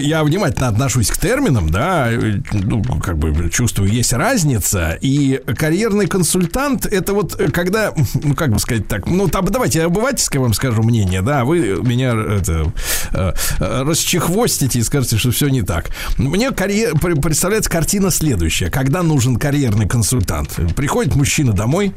я 0.00 0.24
внимательно 0.24 0.68
отношусь 0.68 1.08
к 1.08 1.18
терминам, 1.18 1.70
да, 1.70 2.10
э, 2.10 2.40
ну, 2.52 2.82
как 3.00 3.18
бы 3.18 3.50
чувствую, 3.50 3.90
есть 3.90 4.12
разница, 4.12 4.98
и 5.00 5.40
карьерный 5.56 6.06
консультант, 6.06 6.86
это 6.86 7.14
вот 7.14 7.40
э, 7.40 7.50
когда, 7.50 7.92
ну, 8.22 8.34
как 8.34 8.52
бы 8.52 8.58
сказать 8.58 8.88
так, 8.88 9.06
ну, 9.06 9.28
там, 9.28 9.44
давайте 9.46 9.82
обывательское 9.82 10.40
вам 10.40 10.54
скажу 10.54 10.82
мнение, 10.82 11.22
да, 11.22 11.44
вы 11.44 11.80
меня 11.82 12.14
это, 12.14 12.72
э, 13.12 13.32
э, 13.60 13.82
расчехвостите 13.82 14.78
и 14.78 14.82
скажете, 14.82 15.18
что 15.18 15.30
все 15.30 15.48
не 15.48 15.62
так. 15.62 15.90
Мне 16.18 16.50
карьер, 16.50 16.98
пр- 16.98 17.20
представляется 17.20 17.70
картина 17.70 18.10
следующая, 18.10 18.70
когда 18.70 19.02
нужен 19.02 19.36
карьерный 19.36 19.88
консультант. 19.88 20.58
Приходит 20.76 21.14
мужчина 21.14 21.52
домой, 21.52 21.94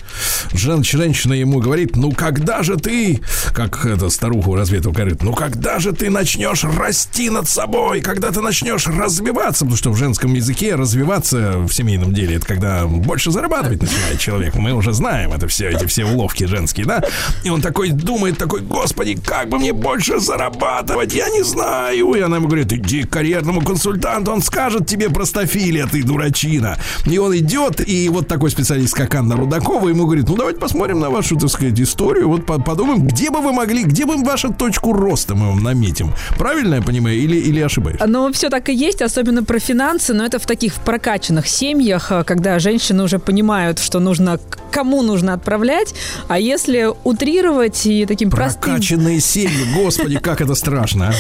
жен, 0.54 0.84
женщина 0.84 1.34
ему 1.34 1.60
говорит, 1.60 1.96
ну, 1.96 2.12
когда 2.12 2.64
же 2.64 2.78
ты, 2.78 3.22
как 3.70 3.86
это 3.86 4.10
старуху 4.10 4.56
разбитого 4.56 4.94
корыта, 4.94 5.26
ну, 5.26 5.34
когда 5.34 5.80
же 5.80 5.92
ты 5.92 6.10
начнешь 6.10 6.64
расти 6.64 7.30
над 7.30 7.48
собой, 7.50 8.02
когда 8.02 8.32
ты 8.32 8.42
начнешь 8.42 8.88
развиваться, 8.88 9.66
потому 9.66 9.78
что 9.78 9.92
в 9.92 9.98
женском 9.98 10.34
языке 10.34 10.76
развиваться 10.76 11.60
в 11.60 11.72
семейном 11.72 12.14
деле, 12.14 12.36
это 12.36 12.46
когда 12.46 12.86
больше 12.86 13.32
зарабатывать 13.32 13.82
начинает 13.82 14.20
человек. 14.20 14.56
Мы 14.56 14.74
уже 14.74 14.94
знаем 14.94 15.34
это 15.34 15.48
все, 15.48 15.70
эти 15.70 15.86
все 15.86 16.06
уловки 16.06 16.46
женские, 16.46 16.86
да? 16.86 17.04
И 17.44 17.50
он 17.50 17.62
такой 17.62 17.90
думает, 17.90 18.38
такой, 18.38 18.62
господи, 18.62 19.16
как 19.16 19.50
бы 19.50 19.58
мне 19.60 19.74
больше 19.74 20.20
зарабатывать, 20.20 21.14
я 21.14 21.30
не 21.30 21.44
знаю. 21.44 22.14
И 22.14 22.20
она 22.20 22.38
ему 22.38 22.48
говорит, 22.48 22.72
иди 22.74 23.04
к 23.04 23.10
карьерному 23.10 23.62
консультанту, 23.62 24.32
он 24.32 24.42
скажет 24.42 24.88
тебе 24.88 25.10
простофилия, 25.10 25.88
ты 25.88 26.04
дурачина. 26.04 26.78
И 27.06 27.18
он 27.18 27.36
идет, 27.38 27.88
и 27.88 28.10
вот 28.10 28.28
такой 28.28 28.52
специалист, 28.52 28.94
как 28.94 29.14
Анна 29.16 29.36
Рудакова, 29.36 29.90
ему 29.90 30.06
говорит, 30.06 30.28
ну, 30.30 30.36
давайте 30.36 30.60
посмотрим 30.60 31.00
на 31.00 31.10
вашу, 31.10 31.38
так 31.38 31.50
сказать, 31.50 31.80
историю, 31.80 32.30
вот 32.30 32.46
по- 32.46 32.60
подумаем, 32.60 33.08
где 33.08 33.30
бы 33.30 33.42
вы 33.42 33.52
могли, 33.58 33.84
где 33.84 34.06
бы 34.06 34.16
вашу 34.24 34.54
точку 34.54 34.94
роста 34.94 35.36
мы 35.36 35.48
вам 35.48 35.64
наметим? 35.64 36.14
Правильно 36.38 36.76
я 36.76 36.82
понимаю 36.82 37.18
или, 37.18 37.36
или 37.36 37.60
ошибаюсь? 37.60 38.00
Ну, 38.06 38.32
все 38.32 38.50
так 38.50 38.70
и 38.70 38.74
есть, 38.74 39.02
особенно 39.02 39.44
про 39.44 39.60
финансы, 39.60 40.14
но 40.14 40.24
это 40.24 40.38
в 40.38 40.46
таких 40.46 40.76
прокачанных 40.76 41.48
семьях, 41.48 42.12
э, 42.12 42.24
когда 42.24 42.60
женщины 42.60 43.04
уже 43.04 43.18
понимают, 43.18 43.80
что 43.80 44.00
нужно, 44.00 44.40
кому 44.72 45.02
нужно 45.02 45.34
отправлять, 45.34 45.96
а 46.28 46.40
если 46.40 46.90
утрировать 47.04 47.86
и 47.88 48.06
таким 48.06 48.30
простым... 48.30 48.62
Прокачанные 48.62 49.20
семьи, 49.20 49.66
господи, 49.76 50.20
как 50.20 50.42
это 50.42 50.56
страшно, 50.56 51.10
а. 51.10 51.14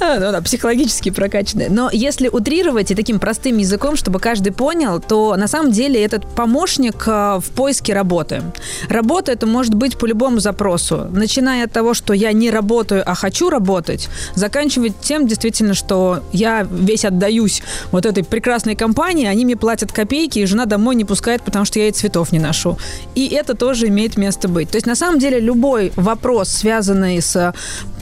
А, 0.00 0.18
ну 0.20 0.32
да, 0.32 0.40
психологически 0.40 1.10
прокачанные. 1.10 1.68
Но 1.70 1.90
если 1.92 2.28
утрировать 2.28 2.90
и 2.90 2.94
таким 2.94 3.18
простым 3.18 3.58
языком, 3.58 3.96
чтобы 3.96 4.20
каждый 4.20 4.52
понял, 4.52 5.00
то 5.00 5.36
на 5.36 5.48
самом 5.48 5.72
деле 5.72 6.02
этот 6.02 6.24
помощник 6.26 7.02
а, 7.06 7.40
в 7.40 7.46
поиске 7.50 7.94
работы. 7.94 8.42
Работа 8.88 9.32
это 9.32 9.46
может 9.46 9.74
быть 9.74 9.98
по 9.98 10.06
любому 10.06 10.38
запросу. 10.38 11.08
Начиная 11.10 11.66
от 11.70 11.74
того, 11.74 11.94
что 11.94 12.12
я 12.12 12.32
не 12.32 12.50
работаю, 12.50 13.02
а 13.06 13.14
хочу 13.14 13.48
работать, 13.48 14.08
заканчивать 14.34 14.94
тем 15.00 15.26
действительно, 15.26 15.74
что 15.74 16.20
я 16.32 16.66
весь 16.70 17.04
отдаюсь 17.04 17.62
вот 17.92 18.06
этой 18.06 18.24
прекрасной 18.24 18.74
компании, 18.74 19.26
они 19.26 19.44
мне 19.44 19.56
платят 19.56 19.92
копейки, 19.92 20.40
и 20.40 20.46
жена 20.46 20.66
домой 20.66 20.96
не 20.96 21.04
пускает, 21.04 21.42
потому 21.42 21.64
что 21.64 21.78
я 21.78 21.86
ей 21.86 21.92
цветов 21.92 22.32
не 22.32 22.40
ношу. 22.40 22.76
И 23.14 23.28
это 23.28 23.54
тоже 23.54 23.86
имеет 23.86 24.16
место 24.16 24.48
быть. 24.48 24.70
То 24.70 24.76
есть 24.76 24.86
на 24.86 24.96
самом 24.96 25.20
деле 25.20 25.38
любой 25.38 25.92
вопрос, 25.96 26.48
связанный 26.48 27.22
с 27.22 27.54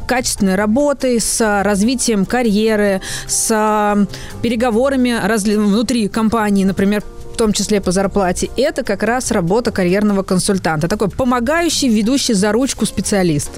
качественной 0.06 0.54
работой, 0.54 1.20
с 1.20 1.62
развитием 1.62 2.24
карьеры, 2.24 3.02
с 3.26 4.08
переговорами 4.40 5.14
внутри 5.56 6.08
компании, 6.08 6.64
например, 6.64 7.04
том 7.38 7.52
числе 7.52 7.80
по 7.80 7.92
зарплате, 7.92 8.50
это 8.56 8.82
как 8.82 9.02
раз 9.02 9.30
работа 9.30 9.70
карьерного 9.70 10.22
консультанта. 10.22 10.88
Такой 10.88 11.08
помогающий, 11.08 11.88
ведущий 11.88 12.34
за 12.34 12.52
ручку 12.52 12.84
специалист. 12.84 13.50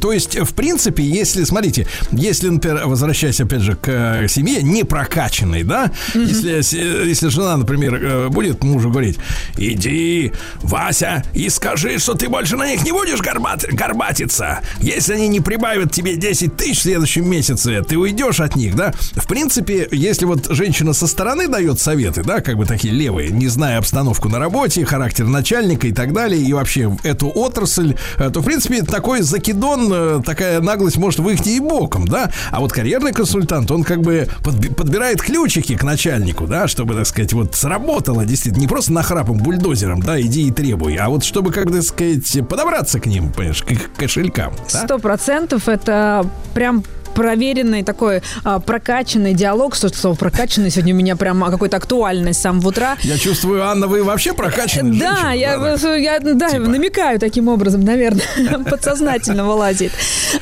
То 0.00 0.12
есть, 0.12 0.38
в 0.38 0.54
принципе, 0.54 1.02
если, 1.02 1.44
смотрите, 1.44 1.86
если, 2.12 2.48
например, 2.48 2.86
возвращаясь 2.86 3.40
опять 3.40 3.62
же 3.62 3.74
к 3.74 3.88
э, 3.88 4.28
семье, 4.28 4.62
не 4.62 4.84
прокачанной, 4.84 5.62
да, 5.62 5.90
если, 6.14 6.60
с- 6.60 6.74
э, 6.74 7.04
если 7.06 7.28
жена, 7.28 7.56
например, 7.56 7.94
э, 7.94 8.28
будет 8.28 8.62
мужу 8.62 8.90
говорить, 8.90 9.18
иди, 9.56 10.32
Вася, 10.62 11.24
и 11.34 11.48
скажи, 11.48 11.98
что 11.98 12.14
ты 12.14 12.28
больше 12.28 12.56
на 12.56 12.70
них 12.70 12.84
не 12.84 12.92
будешь 12.92 13.20
горбат- 13.20 13.66
горбатиться. 13.72 14.60
Если 14.80 15.14
они 15.14 15.28
не 15.28 15.40
прибавят 15.40 15.92
тебе 15.92 16.16
10 16.16 16.56
тысяч 16.56 16.78
в 16.78 16.82
следующем 16.82 17.28
месяце, 17.28 17.82
ты 17.82 17.96
уйдешь 17.98 18.40
от 18.40 18.56
них, 18.56 18.74
да. 18.76 18.92
В 19.16 19.26
принципе, 19.26 19.88
если 19.90 20.24
вот 20.24 20.46
женщина 20.50 20.92
со 20.92 21.06
стороны 21.06 21.48
дает 21.48 21.80
советы, 21.80 22.22
да, 22.22 22.40
как 22.40 22.56
бы 22.56 22.64
такие 22.66 22.92
левые, 22.94 23.30
не 23.30 23.48
зная 23.48 23.78
обстановку 23.78 24.28
на 24.28 24.38
работе, 24.38 24.84
характер 24.84 25.26
начальника 25.26 25.86
и 25.86 25.92
так 25.92 26.12
далее, 26.12 26.40
и 26.42 26.52
вообще 26.52 26.96
эту 27.02 27.28
отрасль, 27.28 27.94
то, 28.18 28.40
в 28.40 28.44
принципе, 28.44 28.82
такой 28.82 29.22
закидон, 29.22 29.79
э, 29.92 30.22
такая 30.24 30.60
наглость 30.60 30.96
может 30.96 31.20
выйти 31.20 31.50
и 31.50 31.60
боком, 31.60 32.06
да. 32.06 32.30
А 32.50 32.60
вот 32.60 32.72
карьерный 32.72 33.12
консультант, 33.12 33.70
он 33.70 33.84
как 33.84 34.00
бы 34.02 34.28
подби- 34.42 34.74
подбирает 34.74 35.22
ключики 35.22 35.76
к 35.76 35.82
начальнику, 35.82 36.46
да, 36.46 36.68
чтобы, 36.68 36.94
так 36.94 37.06
сказать, 37.06 37.32
вот 37.32 37.54
сработало 37.54 38.24
действительно, 38.26 38.60
не 38.60 38.68
просто 38.68 38.92
нахрапом 38.92 39.38
бульдозером, 39.38 40.00
да, 40.00 40.20
иди 40.20 40.48
и 40.48 40.50
требуй, 40.50 40.96
а 40.96 41.08
вот 41.08 41.24
чтобы, 41.24 41.52
как 41.52 41.70
так 41.70 41.82
сказать, 41.82 42.48
подобраться 42.48 43.00
к 43.00 43.06
ним, 43.06 43.32
понимаешь, 43.32 43.62
к 43.62 43.70
их 43.70 43.92
кошелькам. 43.96 44.52
Сто 44.66 44.98
процентов 44.98 45.68
это 45.68 46.26
прям 46.54 46.84
проверенный 47.14 47.82
такой 47.82 48.22
а, 48.44 48.60
прокачанный 48.60 49.34
диалог. 49.34 49.74
Что 49.74 49.88
слово 49.88 50.14
прокачанный 50.14 50.70
сегодня 50.70 50.94
у 50.94 50.96
меня 50.96 51.16
прям 51.16 51.42
какой-то 51.42 51.76
актуальность 51.76 52.38
с 52.38 52.42
самого 52.42 52.68
утра. 52.68 52.96
Я 53.02 53.18
чувствую, 53.18 53.64
Анна, 53.64 53.86
вы 53.86 54.02
вообще 54.02 54.32
прокачаны. 54.32 54.98
Да, 54.98 55.32
я, 55.32 55.54
я 55.96 56.20
да, 56.20 56.58
намекаю 56.58 57.18
таким 57.18 57.48
образом, 57.48 57.84
наверное, 57.84 58.22
подсознательно 58.70 59.44
вылазит. 59.44 59.92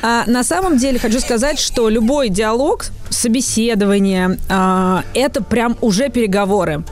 А, 0.01 0.23
на 0.27 0.43
самом 0.43 0.77
деле 0.77 0.99
хочу 0.99 1.19
сказать, 1.19 1.59
что 1.59 1.89
любой 1.89 2.29
диалог, 2.29 2.85
собеседование, 3.09 4.37
а, 4.49 5.03
это 5.13 5.43
прям 5.43 5.77
уже 5.81 6.09
переговоры. 6.09 6.83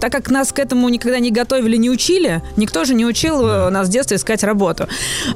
Так 0.00 0.10
как 0.10 0.30
нас 0.30 0.52
к 0.52 0.58
этому 0.58 0.88
никогда 0.88 1.20
не 1.20 1.30
готовили, 1.30 1.76
не 1.76 1.88
учили, 1.88 2.42
никто 2.56 2.84
же 2.84 2.94
не 2.94 3.06
учил 3.06 3.46
э, 3.46 3.70
нас 3.70 3.86
с 3.86 3.90
детства 3.90 4.16
искать 4.16 4.42
работу. 4.42 4.88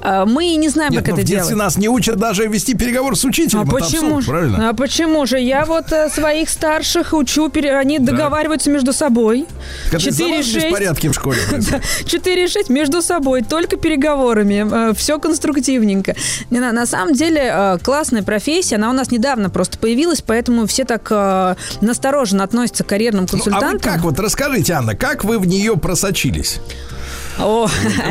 А, 0.03 0.27
Мы 0.27 0.57
не 0.57 0.69
знаем, 0.69 0.93
Нет, 0.93 1.05
как 1.05 1.15
ну, 1.15 1.19
это 1.19 1.27
в 1.27 1.29
детстве 1.29 1.55
делать. 1.55 1.65
нас 1.65 1.79
не 1.79 1.89
учат 1.89 2.17
даже 2.17 2.49
вести 2.49 2.75
переговор 2.75 3.17
с 3.17 3.25
учителем. 3.25 3.68
Почему 3.69 4.21
правильно? 4.23 4.69
А 4.71 4.75
почему 4.75 5.27
же? 5.27 5.39
Я 5.39 5.65
вот 5.65 5.93
э, 5.93 6.09
своих 6.11 6.49
старших 6.51 7.13
учу, 7.13 7.49
пере- 7.51 7.77
они 7.77 7.99
договариваются 7.99 8.71
между 8.71 8.93
собой. 8.93 9.47
Из-за 9.93 10.25
вас 10.29 10.47
4-6. 10.47 10.55
беспорядки 10.55 11.09
в 11.09 11.15
школе 11.15 11.39
происходят. 11.51 11.83
4-6 12.05 12.73
между 12.73 13.03
собой, 13.03 13.43
только 13.43 13.77
переговорами. 13.77 14.93
Все 14.95 15.19
конструктивненько. 15.19 16.15
Не, 16.51 16.61
на, 16.61 16.73
на 16.73 16.87
самом 16.87 17.15
деле 17.15 17.51
э, 17.53 17.79
классная 17.83 18.23
профессия, 18.23 18.77
она 18.77 18.91
у 18.91 18.93
нас 18.93 19.11
недавно 19.11 19.51
просто 19.51 19.79
появилась, 19.79 20.23
поэтому 20.23 20.67
все 20.67 20.85
так 20.85 21.07
э, 21.11 21.55
настороженно 21.81 22.45
относятся 22.45 22.85
к 22.85 22.87
карьерным 22.89 23.23
Ну, 23.23 23.29
а 23.33 23.37
вы 23.37 23.43
консультантам. 23.45 23.93
как 23.93 24.01
вот 24.03 24.19
расскажите, 24.19 24.73
Анна, 24.73 24.95
как 24.95 25.25
вы 25.25 25.39
в 25.39 25.47
нее 25.47 25.77
просочились? 25.77 26.61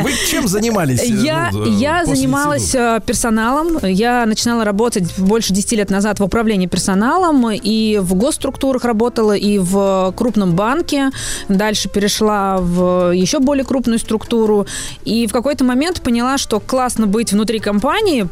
Вы 0.04 0.12
чем 0.30 0.48
занимались? 0.48 1.02
э, 1.02 1.08
Я, 1.08 1.50
ну, 1.52 1.66
э, 1.66 1.70
я 1.70 2.06
занималась 2.06 2.74
э, 2.74 3.00
персоналом. 3.06 3.78
Я 3.84 4.26
начинала 4.26 4.64
работать 4.64 5.18
больше 5.18 5.54
10 5.54 5.74
лет 5.74 5.90
назад 5.90 6.20
в 6.20 6.24
управлении 6.24 6.68
персоналом. 6.68 7.52
И 7.52 7.98
в 8.02 8.14
госструктурах 8.16 8.86
работала, 8.86 9.36
и 9.36 9.58
в 9.60 10.14
крупном 10.16 10.54
банке. 10.56 11.12
Дальше 11.50 11.90
перешла 11.90 12.58
в 12.58 13.12
еще 13.14 13.40
более 13.40 13.66
крупную 13.66 14.00
структуру. 14.00 14.66
И 15.04 15.28
в 15.28 15.34
какой-то 15.34 15.64
момент 15.64 16.02
поняла, 16.02 16.38
что 16.38 16.60
классно 16.60 17.08
быть 17.08 17.34
внутри 17.34 17.60
компании, 17.60 18.28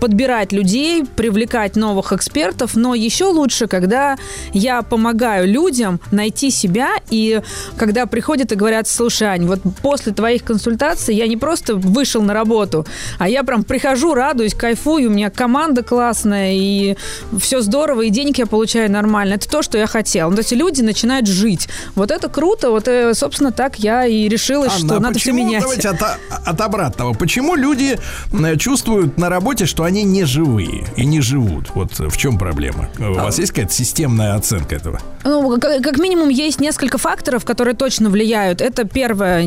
подбирать 0.00 0.52
людей, 0.52 1.04
привлекать 1.04 1.76
новых 1.76 2.12
экспертов. 2.12 2.76
Но 2.76 2.94
еще 2.94 3.26
лучше, 3.26 3.66
когда 3.66 4.16
я 4.52 4.82
помогаю 4.82 5.46
людям 5.46 6.00
найти 6.10 6.50
себя. 6.50 6.90
И 7.10 7.42
когда 7.76 8.06
приходят 8.06 8.52
и 8.52 8.54
говорят, 8.54 8.88
слушай, 8.88 9.28
Ань, 9.28 9.46
вот 9.46 9.60
после 9.82 10.13
твоих 10.14 10.44
консультаций 10.44 11.14
я 11.14 11.26
не 11.26 11.36
просто 11.36 11.74
вышел 11.76 12.22
на 12.22 12.34
работу, 12.34 12.86
а 13.18 13.28
я 13.28 13.44
прям 13.44 13.64
прихожу, 13.64 14.14
радуюсь, 14.14 14.54
кайфую, 14.54 15.10
у 15.10 15.12
меня 15.12 15.30
команда 15.30 15.82
классная, 15.82 16.52
и 16.54 16.96
все 17.38 17.60
здорово, 17.60 18.02
и 18.02 18.10
денег 18.10 18.38
я 18.38 18.46
получаю 18.46 18.90
нормально. 18.90 19.34
Это 19.34 19.48
то, 19.48 19.62
что 19.62 19.78
я 19.78 19.86
хотела. 19.86 20.30
Ну, 20.30 20.36
то 20.36 20.40
есть 20.40 20.52
люди 20.52 20.82
начинают 20.82 21.26
жить. 21.26 21.68
Вот 21.94 22.10
это 22.10 22.28
круто, 22.28 22.70
вот, 22.70 22.88
э, 22.88 23.14
собственно, 23.14 23.52
так 23.52 23.78
я 23.78 24.06
и 24.06 24.28
решила, 24.28 24.66
Анна, 24.66 24.78
что 24.78 24.96
а 24.96 25.00
надо 25.00 25.18
все 25.18 25.32
почему, 25.32 25.48
менять. 25.48 25.62
Давайте 25.62 25.88
от, 25.88 26.02
от 26.30 26.60
обратного. 26.60 27.12
Почему 27.14 27.54
люди 27.54 27.98
э, 28.32 28.56
чувствуют 28.56 29.18
на 29.18 29.28
работе, 29.28 29.66
что 29.66 29.84
они 29.84 30.04
не 30.04 30.24
живые 30.24 30.86
и 30.96 31.04
не 31.04 31.20
живут? 31.20 31.70
Вот 31.74 31.98
в 31.98 32.16
чем 32.16 32.38
проблема? 32.38 32.88
У 32.98 33.14
вас 33.14 33.38
есть 33.38 33.52
какая-то 33.52 33.72
системная 33.72 34.34
оценка 34.34 34.74
этого? 34.76 35.00
Ну, 35.24 35.58
как, 35.58 35.82
как 35.82 35.98
минимум, 35.98 36.28
есть 36.28 36.60
несколько 36.60 36.98
факторов, 36.98 37.44
которые 37.44 37.74
точно 37.74 38.10
влияют. 38.10 38.60
Это 38.60 38.84
первое, 38.84 39.44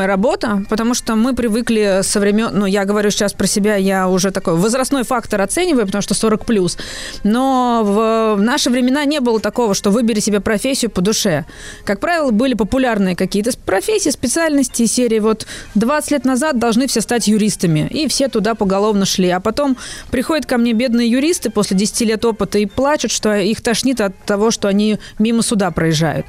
нелюбимая 0.00 0.06
работа, 0.06 0.62
потому 0.68 0.94
что 0.94 1.16
мы 1.16 1.34
привыкли 1.34 2.00
со 2.02 2.20
времен, 2.20 2.50
ну, 2.52 2.66
я 2.66 2.84
говорю 2.84 3.10
сейчас 3.10 3.32
про 3.32 3.46
себя, 3.46 3.76
я 3.76 4.08
уже 4.08 4.30
такой 4.30 4.54
возрастной 4.54 5.04
фактор 5.04 5.40
оцениваю, 5.40 5.86
потому 5.86 6.02
что 6.02 6.14
40 6.14 6.44
плюс. 6.44 6.76
Но 7.24 7.82
в 7.84 8.40
наши 8.40 8.70
времена 8.70 9.04
не 9.04 9.20
было 9.20 9.40
такого, 9.40 9.74
что 9.74 9.90
выбери 9.90 10.20
себе 10.20 10.40
профессию 10.40 10.90
по 10.90 11.00
душе. 11.00 11.44
Как 11.84 12.00
правило, 12.00 12.30
были 12.30 12.54
популярные 12.54 13.16
какие-то 13.16 13.50
профессии, 13.66 14.10
специальности 14.10 14.86
серии. 14.86 15.20
Вот 15.20 15.46
20 15.74 16.10
лет 16.12 16.24
назад 16.24 16.58
должны 16.58 16.86
все 16.86 17.00
стать 17.00 17.28
юристами, 17.28 17.88
и 17.90 18.06
все 18.08 18.28
туда 18.28 18.54
поголовно 18.54 19.04
шли. 19.04 19.28
А 19.30 19.40
потом 19.40 19.76
приходят 20.10 20.46
ко 20.46 20.58
мне 20.58 20.72
бедные 20.72 21.08
юристы 21.10 21.50
после 21.50 21.76
10 21.76 22.00
лет 22.02 22.24
опыта 22.24 22.58
и 22.58 22.66
плачут, 22.66 23.10
что 23.10 23.34
их 23.34 23.60
тошнит 23.60 24.00
от 24.00 24.16
того, 24.24 24.50
что 24.50 24.68
они 24.68 24.98
мимо 25.18 25.42
суда 25.42 25.70
проезжают. 25.70 26.26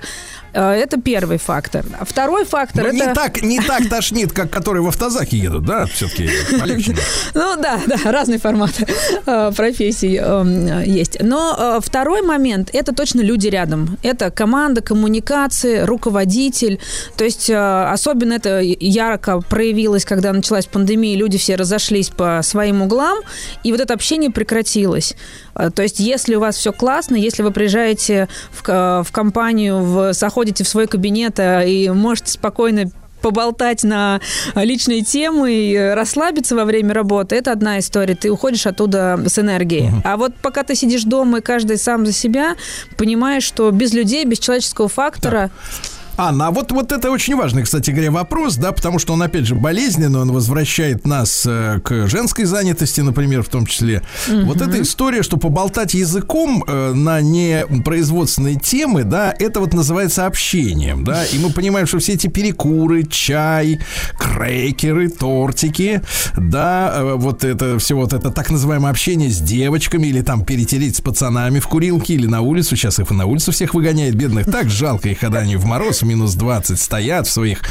Э, 0.54 0.72
Это 0.72 1.00
первый 1.00 1.38
фактор. 1.38 1.86
Второй 2.02 2.46
фактор 2.46 2.84
Ну, 2.84 2.90
это... 2.90 3.08
не, 3.08 3.14
так, 3.14 3.42
не 3.42 3.60
так 3.60 3.90
тошнит, 3.90 4.32
как 4.34 4.50
которые 4.50 4.84
в 4.84 4.88
автозаке 4.88 5.38
едут, 5.38 5.66
да? 5.66 5.86
Все-таки. 5.86 6.30
Ну 7.34 7.56
да, 7.62 7.80
да, 7.88 8.12
разные 8.12 8.40
форматы 8.40 8.86
э, 9.26 9.52
профессий 9.56 10.20
э, 10.22 10.84
есть. 10.86 11.18
Но 11.22 11.56
э, 11.58 11.80
второй 11.82 12.22
момент– 12.22 12.70
это 12.74 12.94
точно 12.94 13.22
люди 13.22 13.48
рядом. 13.48 13.98
Это 14.04 14.32
команда, 14.32 14.82
коммуникации, 14.82 15.82
руководитель. 15.82 16.80
То 17.16 17.24
есть 17.24 17.50
особенно 17.50 18.34
это 18.34 18.60
ярко 18.60 19.42
проявилось, 19.42 20.06
когда 20.06 20.34
началась 20.34 20.66
пандемия, 20.66 21.18
люди 21.18 21.38
все 21.38 21.56
разошлись 21.56 22.10
по 22.10 22.42
своим 22.44 22.82
углам, 22.82 23.20
и 23.64 23.72
вот 23.72 23.82
это 23.82 23.94
общение 23.94 24.32
прекратилось. 24.32 25.16
То 25.54 25.82
есть 25.82 26.00
если 26.00 26.36
у 26.36 26.40
вас 26.40 26.56
все 26.56 26.72
классно, 26.72 27.16
если 27.16 27.44
вы 27.44 27.52
приезжаете 27.52 28.28
в, 28.52 28.64
в 29.04 29.12
компанию, 29.12 29.80
в, 29.80 30.14
заходите 30.42 30.64
в 30.64 30.68
свой 30.68 30.88
кабинет 30.88 31.38
э, 31.38 31.70
и 31.70 31.90
можете 31.92 32.32
спокойно 32.32 32.86
поболтать 33.22 33.84
на 33.84 34.20
личные 34.56 35.04
темы 35.04 35.54
и 35.54 35.78
расслабиться 35.78 36.56
во 36.56 36.66
время 36.66 36.96
работы, 36.96 37.36
это 37.36 37.52
одна 37.52 37.78
история. 37.78 38.16
Ты 38.16 38.32
уходишь 38.32 38.66
оттуда 38.66 39.20
с 39.28 39.38
энергией. 39.38 39.92
А 40.04 40.18
вот 40.18 40.34
пока 40.42 40.64
ты 40.64 40.74
сидишь 40.74 41.04
дома 41.04 41.38
и 41.38 41.42
каждый 41.42 41.78
сам 41.78 42.08
за 42.08 42.12
себя, 42.12 42.56
понимаешь, 42.98 43.44
что 43.44 43.70
без 43.70 43.94
людей, 43.94 44.26
без 44.26 44.40
человеческого 44.40 44.88
фактора... 44.88 45.52
Анна, 46.24 46.50
а 46.50 46.52
вот, 46.52 46.72
вот 46.72 46.92
это 46.92 47.10
очень 47.10 47.36
важный, 47.36 47.64
кстати 47.64 47.90
говоря, 47.90 48.12
вопрос, 48.12 48.56
да, 48.56 48.72
потому 48.72 49.00
что 49.00 49.14
он, 49.14 49.24
опять 49.24 49.48
же, 49.48 49.56
болезненный, 49.56 50.20
он 50.20 50.32
возвращает 50.32 51.08
нас 51.08 51.48
э, 51.48 51.80
к 51.84 52.08
женской 52.08 52.46
занятости, 52.46 53.02
например, 53.02 53.42
в 53.42 53.50
том 53.50 53.66
числе. 53.66 54.04
Мгм. 54.28 54.46
Вот 54.46 54.62
эта 54.62 54.84
история, 54.84 55.24
что 55.24 55.38
поболтать 55.38 55.96
языком 55.96 56.64
э, 56.68 56.94
на 56.94 57.22
непроизводственные 57.22 58.60
темы, 58.60 59.04
да, 59.04 59.34
это 59.40 59.62
вот 59.62 59.74
называется 59.74 60.28
общением, 60.28 61.04
да, 61.04 61.26
и 61.26 61.40
мы 61.40 61.50
понимаем, 61.50 61.88
что 61.88 61.98
все 61.98 62.14
эти 62.14 62.28
перекуры, 62.28 63.02
чай, 63.02 63.80
крекеры, 64.20 65.10
тортики, 65.10 66.04
да, 66.38 66.94
э, 66.98 67.14
вот 67.16 67.44
это 67.44 67.80
все 67.80 67.96
вот 67.96 68.14
это 68.14 68.30
так 68.30 68.52
называемое 68.52 68.92
общение 68.92 69.32
с 69.32 69.40
девочками 69.40 70.06
или 70.06 70.22
там 70.22 70.46
перетереть 70.46 70.98
с 70.98 71.02
пацанами 71.02 71.58
в 71.58 71.68
курилке 71.68 72.14
или 72.14 72.28
на 72.28 72.42
улицу, 72.42 72.76
сейчас 72.76 73.00
их 73.00 73.10
и 73.10 73.16
на 73.16 73.26
улицу 73.26 73.52
всех 73.52 73.74
выгоняет, 73.74 74.14
бедных, 74.14 74.46
так 74.52 74.70
жалко 74.70 75.10
их, 75.10 75.20
когда 75.20 75.40
они 75.40 75.56
в 75.56 75.66
мороз, 75.66 76.04
минус 76.12 76.34
20 76.36 76.80
стоят 76.80 77.28
в 77.28 77.32
своих 77.32 77.62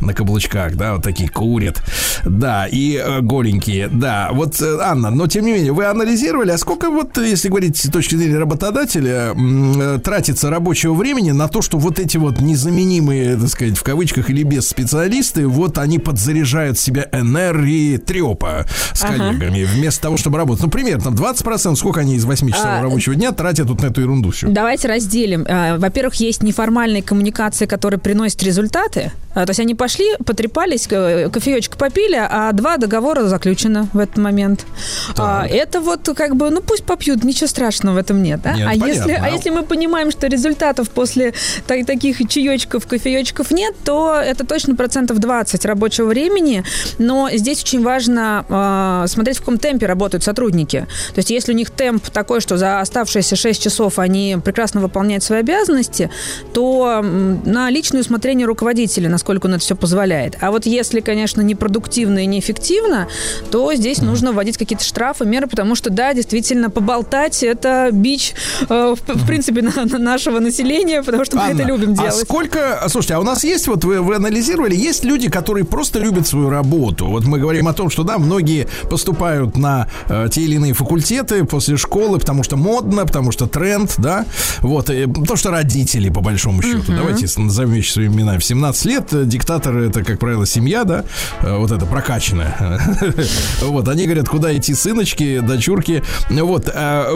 на 0.00 0.12
каблучках, 0.14 0.76
да, 0.76 0.94
вот 0.94 1.02
такие 1.02 1.28
курят, 1.28 1.82
да, 2.24 2.66
и 2.66 2.96
э, 2.96 3.20
голенькие, 3.20 3.88
да, 3.88 4.30
вот, 4.32 4.60
э, 4.60 4.78
Анна, 4.82 5.10
но 5.10 5.26
тем 5.26 5.44
не 5.46 5.52
менее, 5.52 5.72
вы 5.72 5.86
анализировали, 5.86 6.50
а 6.52 6.58
сколько 6.58 6.90
вот, 6.90 7.16
если 7.18 7.48
говорить 7.48 7.76
с 7.76 7.88
точки 7.90 8.14
зрения 8.16 8.38
работодателя, 8.38 9.32
э, 9.34 9.98
тратится 10.04 10.50
рабочего 10.50 10.94
времени 10.94 11.30
на 11.32 11.48
то, 11.48 11.62
что 11.62 11.78
вот 11.78 11.98
эти 11.98 12.16
вот 12.18 12.40
незаменимые, 12.40 13.36
так 13.36 13.48
сказать, 13.48 13.76
в 13.78 13.82
кавычках 13.82 14.30
или 14.30 14.42
без 14.42 14.68
специалисты, 14.68 15.46
вот 15.46 15.78
они 15.78 15.98
подзаряжают 15.98 16.78
себя 16.78 17.06
энергией 17.12 17.96
трепа 17.98 18.66
с 18.92 19.02
Ага. 19.04 19.14
коллегами, 19.16 19.64
вместо 19.64 20.02
того, 20.02 20.16
чтобы 20.16 20.38
работать. 20.38 20.62
Ну, 20.64 20.70
примерно, 20.70 21.04
там 21.04 21.14
20%, 21.14 21.76
сколько 21.76 22.00
они 22.00 22.16
из 22.16 22.24
8 22.24 22.48
часов 22.50 22.66
А, 22.66 22.82
рабочего 22.82 23.14
дня 23.14 23.32
тратят 23.32 23.68
вот 23.68 23.80
на 23.82 23.86
эту 23.86 24.00
ерунду 24.02 24.30
всю. 24.30 24.48
Давайте 24.50 24.88
разделим. 24.88 25.44
А, 25.48 25.78
Во-первых, 25.78 26.14
есть 26.16 26.42
неформальные 26.42 27.02
коммуникации, 27.02 27.66
которые 27.66 27.85
приносят 27.96 28.42
результаты. 28.42 29.12
А, 29.34 29.44
То 29.44 29.50
есть 29.50 29.60
они 29.60 29.74
пошли, 29.74 30.06
потрепались, 30.24 30.86
ко- 30.86 31.28
кофеечек 31.30 31.76
попили, 31.76 32.16
а 32.18 32.50
два 32.52 32.76
договора 32.78 33.24
заключено 33.24 33.88
в 33.92 33.98
этот 33.98 34.16
момент. 34.16 34.64
А, 35.18 35.46
Это 35.46 35.80
вот 35.80 36.08
как 36.16 36.36
бы, 36.36 36.50
ну 36.50 36.60
пусть 36.62 36.84
попьют, 36.84 37.22
ничего 37.24 37.46
страшного 37.46 37.94
в 37.94 37.98
этом 37.98 38.22
нет. 38.22 38.40
да? 38.42 38.54
Нет, 38.54 38.66
а, 38.66 38.70
понятно. 38.70 38.86
если, 38.88 39.12
а 39.12 39.28
если 39.28 39.50
мы 39.50 39.62
понимаем, 39.62 40.10
что 40.10 40.26
результатов 40.26 40.88
после 40.90 41.34
та- 41.66 41.84
таких 41.84 42.26
чаечков, 42.28 42.86
кофеечков 42.86 43.50
нет, 43.50 43.74
то 43.84 44.14
это 44.14 44.46
точно 44.46 44.74
процентов 44.74 45.18
20 45.18 45.64
рабочего 45.66 46.06
времени. 46.06 46.64
Но 46.98 47.28
здесь 47.32 47.62
очень 47.62 47.82
важно 47.82 48.44
а, 48.48 49.06
смотреть, 49.06 49.36
в 49.36 49.40
каком 49.40 49.58
темпе 49.58 49.86
работают 49.86 50.24
сотрудники. 50.24 50.86
То 51.14 51.18
есть 51.18 51.30
если 51.30 51.52
у 51.52 51.54
них 51.56 51.70
темп 51.70 52.08
такой, 52.10 52.40
что 52.40 52.56
за 52.56 52.80
оставшиеся 52.80 53.36
6 53.36 53.62
часов 53.62 53.98
они 53.98 54.38
прекрасно 54.42 54.80
выполняют 54.80 55.22
свои 55.24 55.40
обязанности, 55.40 56.10
то 56.54 57.00
м, 57.04 57.42
на 57.66 57.70
личное 57.70 58.00
усмотрение 58.02 58.46
руководителя, 58.46 59.08
насколько 59.08 59.46
он 59.46 59.54
это 59.54 59.60
все 59.60 59.74
позволяет. 59.74 60.36
А 60.40 60.52
вот 60.52 60.66
если, 60.66 61.00
конечно, 61.00 61.40
непродуктивно 61.40 62.20
и 62.20 62.26
неэффективно, 62.26 63.08
то 63.50 63.74
здесь 63.74 63.98
нужно 64.02 64.30
вводить 64.30 64.56
какие-то 64.56 64.84
штрафы, 64.84 65.24
меры, 65.26 65.48
потому 65.48 65.74
что, 65.74 65.90
да, 65.90 66.14
действительно, 66.14 66.70
поболтать– 66.70 67.42
это 67.42 67.88
бич, 67.92 68.34
э, 68.68 68.94
в, 68.94 69.14
в 69.14 69.26
принципе, 69.26 69.62
на- 69.62 69.84
на 69.84 69.98
нашего 69.98 70.38
населения, 70.38 71.02
потому 71.02 71.24
что 71.24 71.38
мы 71.38 71.42
Анна, 71.42 71.54
это 71.62 71.64
любим 71.68 71.92
А 71.98 72.02
делать. 72.04 72.14
сколько, 72.14 72.78
а, 72.78 72.88
слушайте, 72.88 73.14
а 73.14 73.18
у 73.18 73.24
нас 73.24 73.42
есть, 73.42 73.66
вот 73.66 73.82
вы, 73.84 74.00
вы 74.00 74.14
анализировали, 74.14 74.76
есть 74.76 75.02
люди, 75.04 75.28
которые 75.28 75.64
просто 75.64 75.98
любят 75.98 76.28
свою 76.28 76.48
работу. 76.50 77.06
Вот 77.06 77.24
мы 77.24 77.40
говорим 77.40 77.66
о 77.66 77.72
том, 77.72 77.90
что, 77.90 78.04
да, 78.04 78.18
многие 78.18 78.68
поступают 78.88 79.56
на 79.56 79.88
э, 80.08 80.28
те 80.30 80.42
или 80.42 80.54
иные 80.54 80.72
факультеты 80.72 81.44
после 81.44 81.76
школы, 81.76 82.20
потому 82.20 82.44
что 82.44 82.56
модно, 82.56 83.04
потому 83.06 83.32
что 83.32 83.48
тренд, 83.48 83.92
да, 83.98 84.24
вот, 84.60 84.88
и, 84.88 85.06
потому 85.06 85.36
что 85.36 85.50
родители, 85.50 86.10
по 86.10 86.20
большому 86.20 86.62
счету, 86.62 86.92
Мгм. 86.92 86.96
давайте 86.96 87.26
с- 87.56 87.58
назовем 87.58 87.72
вещи 87.74 87.92
своими 87.92 88.14
именами. 88.14 88.38
В 88.38 88.44
17 88.44 88.84
лет 88.86 89.12
э, 89.12 89.24
диктатор 89.24 89.76
это, 89.78 90.04
как 90.04 90.18
правило, 90.18 90.46
семья, 90.46 90.84
да, 90.84 91.04
э, 91.42 91.56
вот 91.56 91.70
это 91.70 91.86
прокачанная. 91.86 92.54
Вот, 93.62 93.88
они 93.88 94.04
говорят, 94.04 94.28
куда 94.28 94.56
идти, 94.56 94.74
сыночки, 94.74 95.40
дочурки. 95.40 96.02
Вот, 96.30 96.70
а, 96.72 97.10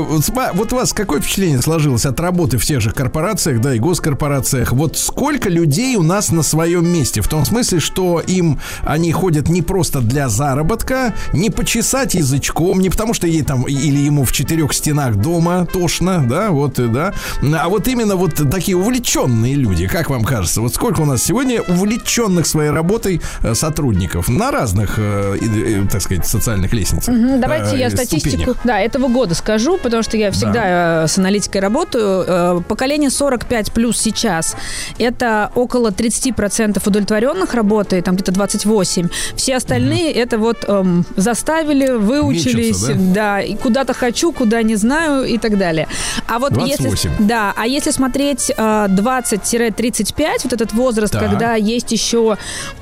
вот 0.55 0.73
у 0.73 0.77
вас 0.77 0.93
какое 0.93 1.21
впечатление 1.21 1.61
сложилось 1.61 2.07
от 2.07 2.19
работы 2.21 2.59
в 2.59 2.65
тех 2.65 2.81
же 2.81 2.91
корпорациях, 2.91 3.61
да, 3.61 3.75
и 3.75 3.79
госкорпорациях? 3.79 4.73
Вот 4.73 4.97
сколько 4.97 5.49
людей 5.49 5.97
у 5.97 6.03
нас 6.03 6.31
на 6.31 6.43
своем 6.43 6.89
месте? 6.89 7.21
В 7.21 7.29
том 7.29 7.45
смысле, 7.45 7.81
что 7.81 8.21
им 8.21 8.59
они 8.83 9.13
ходят 9.13 9.49
не 9.49 9.63
просто 9.63 10.01
для 10.01 10.29
заработка, 10.29 11.13
не 11.33 11.51
почесать 11.51 12.15
язычком, 12.15 12.81
не 12.81 12.89
потому 12.91 13.15
что 13.15 13.27
ей 13.27 13.43
там 13.43 13.65
или 13.65 13.99
ему 13.99 14.25
в 14.25 14.33
четырех 14.33 14.73
стенах 14.73 15.17
дома 15.17 15.67
тошно, 15.71 16.25
да, 16.27 16.51
вот, 16.51 16.75
да, 16.93 17.13
а 17.43 17.69
вот 17.69 17.89
именно 17.89 18.17
вот 18.17 18.35
такие 18.51 18.77
увлеченные 18.77 19.55
люди, 19.55 19.87
как 19.87 20.11
вам 20.11 20.25
кажется? 20.31 20.61
Вот 20.61 20.73
сколько 20.73 21.01
у 21.01 21.07
нас 21.07 21.25
сегодня 21.25 21.61
увлеченных 21.63 22.47
своей 22.47 22.71
работой 22.71 23.21
э, 23.43 23.55
сотрудников 23.55 24.29
на 24.29 24.53
разных, 24.53 24.95
э, 24.97 25.37
э, 25.41 25.83
так 25.91 26.01
сказать, 26.01 26.25
социальных 26.25 26.73
лестницах? 26.73 27.13
Мгм, 27.13 27.41
Давайте 27.41 27.77
я 27.77 27.91
ступенях? 27.91 28.09
статистику 28.09 28.55
да, 28.63 28.79
этого 28.79 29.09
года 29.09 29.35
скажу, 29.35 29.77
потому 29.77 30.05
что 30.05 30.17
я 30.17 30.31
всегда 30.31 31.03
э, 31.05 31.09
с 31.09 31.19
аналитикой 31.19 31.61
работаю. 31.61 32.63
Поколение 32.69 33.11
45 33.11 33.73
плюс 33.73 33.99
сейчас 33.99 34.55
это 34.99 35.51
около 35.57 35.91
30% 35.91 36.81
удовлетворенных 36.87 37.55
работы, 37.55 38.01
там 38.01 38.15
где-то 38.15 38.33
28. 38.33 39.09
Все 39.35 39.57
остальные 39.57 40.13
это 40.13 40.39
вот 40.39 40.65
эм, 40.69 41.05
заставили, 41.17 41.91
выучились, 41.91 42.89
Мечутся, 42.89 42.95
да? 42.95 43.41
и 43.41 43.57
куда-то 43.57 43.95
хочу, 43.95 44.33
куда 44.33 44.63
не 44.63 44.77
знаю 44.77 45.25
и 45.25 45.39
так 45.39 45.59
далее. 45.59 45.89
А 46.29 46.39
вот 46.39 46.53
28. 46.53 46.91
если 46.91 47.11
да, 47.19 47.53
а 47.57 47.67
если 47.67 47.91
смотреть 47.91 48.53
э, 48.57 48.87
20-35, 48.89 50.20
вот 50.45 50.53
этот 50.53 50.73
возраст, 50.73 51.13
Так. 51.13 51.23
когда 51.29 51.55
есть 51.55 51.93
еще 51.93 52.37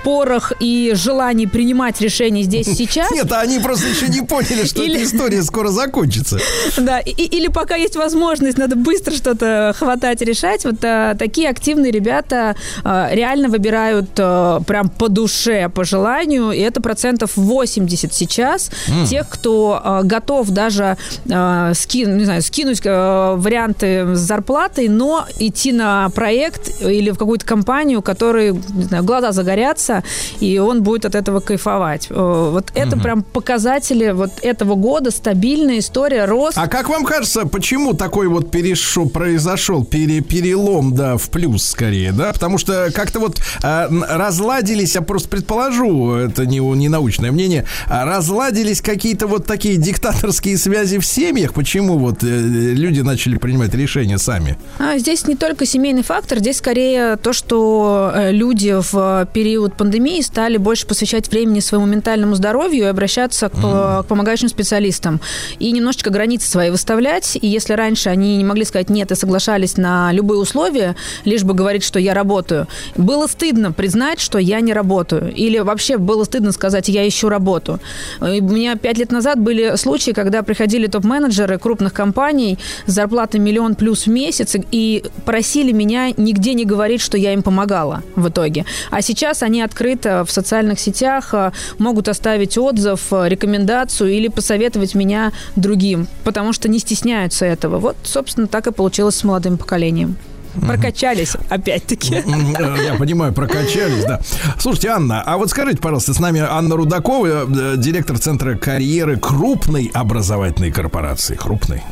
порох 0.05 0.53
и 0.61 0.93
желание 0.95 1.49
принимать 1.49 2.01
решения 2.01 2.43
здесь 2.43 2.67
сейчас. 2.77 3.11
Нет, 3.11 3.31
а 3.33 3.41
они 3.41 3.59
просто 3.59 3.89
еще 3.89 4.09
не 4.09 4.23
поняли, 4.27 4.65
что 4.67 4.83
эта 4.83 5.03
история 5.03 5.43
скоро 5.43 5.69
закончится. 5.69 6.39
Да, 6.79 7.01
или 7.01 7.49
пока 7.49 7.75
есть 7.77 7.97
возможность, 7.97 8.57
надо 8.59 8.77
быстро 8.77 9.13
что-то 9.15 9.75
хватать, 9.77 10.21
решать. 10.23 10.65
Вот 10.65 10.77
а, 10.83 11.15
такие 11.15 11.49
активные 11.49 11.91
ребята 11.91 12.57
а, 12.85 13.09
реально 13.13 13.49
выбирают 13.49 14.11
а, 14.19 14.61
прям 14.61 14.89
по 14.89 15.09
душе, 15.09 15.69
по 15.69 15.85
желанию, 15.85 16.51
и 16.53 16.59
это 16.61 16.81
процентов 16.81 17.33
80 17.37 18.15
сейчас 18.15 18.71
тех, 19.09 19.29
кто 19.29 20.01
готов 20.05 20.49
даже 20.51 20.97
а, 21.31 21.73
скин- 21.73 22.17
не 22.17 22.25
знаю, 22.25 22.43
скинуть 22.43 22.81
варианты 22.85 24.15
с 24.15 24.19
зарплатой, 24.21 24.89
но 24.89 25.27
идти 25.39 25.73
на 25.73 26.09
проект 26.11 26.81
или 26.83 27.11
в 27.11 27.19
какую-то 27.29 27.45
компанию, 27.45 28.01
который, 28.01 28.53
не 28.53 28.85
знаю, 28.85 29.05
глаза 29.05 29.33
загорятся, 29.33 30.03
и 30.41 30.57
он 30.59 30.83
будет 30.83 31.05
от 31.05 31.15
этого 31.15 31.41
кайфовать. 31.41 32.09
Вот 32.09 32.71
это 32.75 32.97
Мгм. 32.97 33.01
прям 33.03 33.23
показатели 33.23 34.13
вот 34.13 34.31
этого 34.41 34.77
года, 34.77 35.11
стабильная 35.11 35.81
история, 35.81 36.25
рост. 36.25 36.57
А 36.57 36.69
как 36.69 36.89
вам 36.89 37.05
кажется, 37.05 37.45
почему 37.45 37.93
такой 37.93 38.29
вот 38.29 38.51
перешел, 38.51 39.11
произошел 39.11 39.85
пере- 39.85 40.23
перелом, 40.23 40.95
да, 40.95 41.19
в 41.19 41.29
плюс 41.29 41.67
скорее, 41.67 42.13
да? 42.13 42.33
Потому 42.33 42.57
что 42.57 42.91
как-то 42.95 43.21
вот 43.21 43.39
а, 43.63 43.89
разладились, 44.09 44.95
я 44.95 45.03
просто 45.03 45.29
предположу, 45.29 46.13
это 46.15 46.47
не, 46.47 46.61
не 46.61 46.89
научное 46.89 47.31
мнение, 47.31 47.67
а 47.89 48.07
разладились 48.07 48.81
какие-то 48.81 49.27
вот 49.27 49.45
такие 49.45 49.77
диктаторские 49.77 50.57
связи 50.57 50.97
в 50.99 51.05
семьях. 51.05 51.53
Почему 51.53 51.99
вот 51.99 52.25
э, 52.25 52.27
люди 52.27 53.01
начали 53.01 53.37
принимать 53.37 53.75
решения 53.75 54.17
сами? 54.17 54.57
А, 54.79 54.97
здесь 54.97 55.27
не 55.27 55.37
только 55.37 55.67
семейный 55.67 56.03
фактор, 56.03 56.39
здесь 56.39 56.57
скорее 56.57 57.18
то, 57.23 57.33
что 57.33 58.13
э, 58.15 58.33
люди 58.33 58.75
в 58.79 59.29
период 59.33 59.75
пандемии 59.75 60.21
стали 60.21 60.57
больше 60.57 60.87
посвящать 60.87 61.29
времени 61.29 61.61
своему 61.61 61.87
ментальному 61.87 62.35
здоровью 62.35 62.85
и 62.85 62.89
обращаться 62.89 63.49
к, 63.49 63.53
по- 63.53 64.03
к 64.03 64.07
помогающим 64.07 64.49
специалистам. 64.49 65.21
И 65.59 65.71
немножечко 65.73 66.11
границы 66.11 66.49
свои 66.49 66.71
выставлять. 66.71 67.37
И 67.41 67.47
если 67.47 67.75
раньше 67.75 68.09
они 68.09 68.37
не 68.37 68.45
могли 68.45 68.65
сказать 68.65 68.91
нет 68.91 69.11
и 69.13 69.15
соглашались 69.15 69.77
на 69.77 70.13
любые 70.13 70.41
условия, 70.41 70.97
лишь 71.25 71.43
бы 71.45 71.55
говорить, 71.55 71.83
что 71.85 71.99
я 71.99 72.15
работаю, 72.15 72.67
было 72.97 73.27
стыдно 73.27 73.73
признать, 73.73 74.21
что 74.21 74.39
я 74.39 74.61
не 74.61 74.73
работаю. 74.73 75.33
Или 75.35 75.59
вообще 75.59 75.99
было 75.99 76.25
стыдно 76.25 76.53
сказать, 76.53 76.89
я 76.89 77.07
ищу 77.07 77.29
работу. 77.29 77.81
И 78.21 78.41
У 78.41 78.49
меня 78.49 78.77
пять 78.77 78.99
лет 78.99 79.13
назад 79.13 79.39
были 79.41 79.77
случаи, 79.77 80.13
когда 80.13 80.43
приходили 80.43 80.87
топ-менеджеры 80.87 81.59
крупных 81.59 81.93
компаний 81.93 82.59
с 82.87 82.93
зарплатой 82.93 83.41
миллион 83.41 83.75
плюс 83.75 84.07
в 84.07 84.11
месяц 84.11 84.57
и 84.71 85.05
просили 85.25 85.73
меня 85.73 86.11
нигде 86.17 86.55
не 86.55 86.65
говорить, 86.65 87.01
что 87.09 87.17
я 87.17 87.33
им 87.33 87.43
помогала 87.43 88.03
в 88.17 88.29
итоге. 88.29 88.67
А 88.91 89.01
сейчас 89.01 89.43
они 89.43 89.63
открыто 89.63 90.27
в 90.27 90.31
социальных 90.31 90.79
сетях 90.79 91.33
э, 91.33 91.53
могут 91.79 92.07
оставить 92.09 92.59
отзыв, 92.59 93.01
э, 93.13 93.29
рекомендацию 93.31 94.11
или 94.11 94.29
посоветовать 94.29 94.95
меня 94.95 95.33
другим, 95.57 96.07
потому 96.23 96.53
что 96.53 96.69
не 96.69 96.79
стесняются 96.79 97.47
этого. 97.47 97.79
Вот, 97.79 97.97
собственно, 98.03 98.47
так 98.47 98.67
и 98.67 98.73
получилось 98.73 99.17
с 99.17 99.25
молодым 99.25 99.57
поколением. 99.57 100.17
Прокачались, 100.61 101.35
опять-таки. 101.49 102.15
Э, 102.17 102.77
Я 102.85 102.95
понимаю, 102.95 103.33
прокачались, 103.33 104.05
да. 104.05 104.21
Слушайте, 104.59 104.89
Анна, 104.89 105.23
а 105.25 105.37
вот 105.37 105.51
скажите, 105.51 105.79
пожалуйста, 105.79 106.15
с 106.15 106.21
нами 106.21 106.41
Анна 106.41 106.77
Рудакова, 106.77 107.27
э, 107.27 107.75
директор 107.77 108.19
Центра 108.19 108.57
карьеры 108.57 109.17
крупной 109.19 109.91
образовательной 109.95 110.71
корпорации. 110.73 111.35
Крупной. 111.37 111.83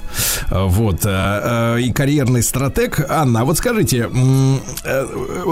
Э, 0.50 0.66
Вот. 0.66 1.04
И 1.06 1.92
карьерный 1.92 2.42
стратег. 2.42 3.04
Анна, 3.08 3.40
а 3.40 3.44
вот 3.44 3.58
скажите, 3.58 4.08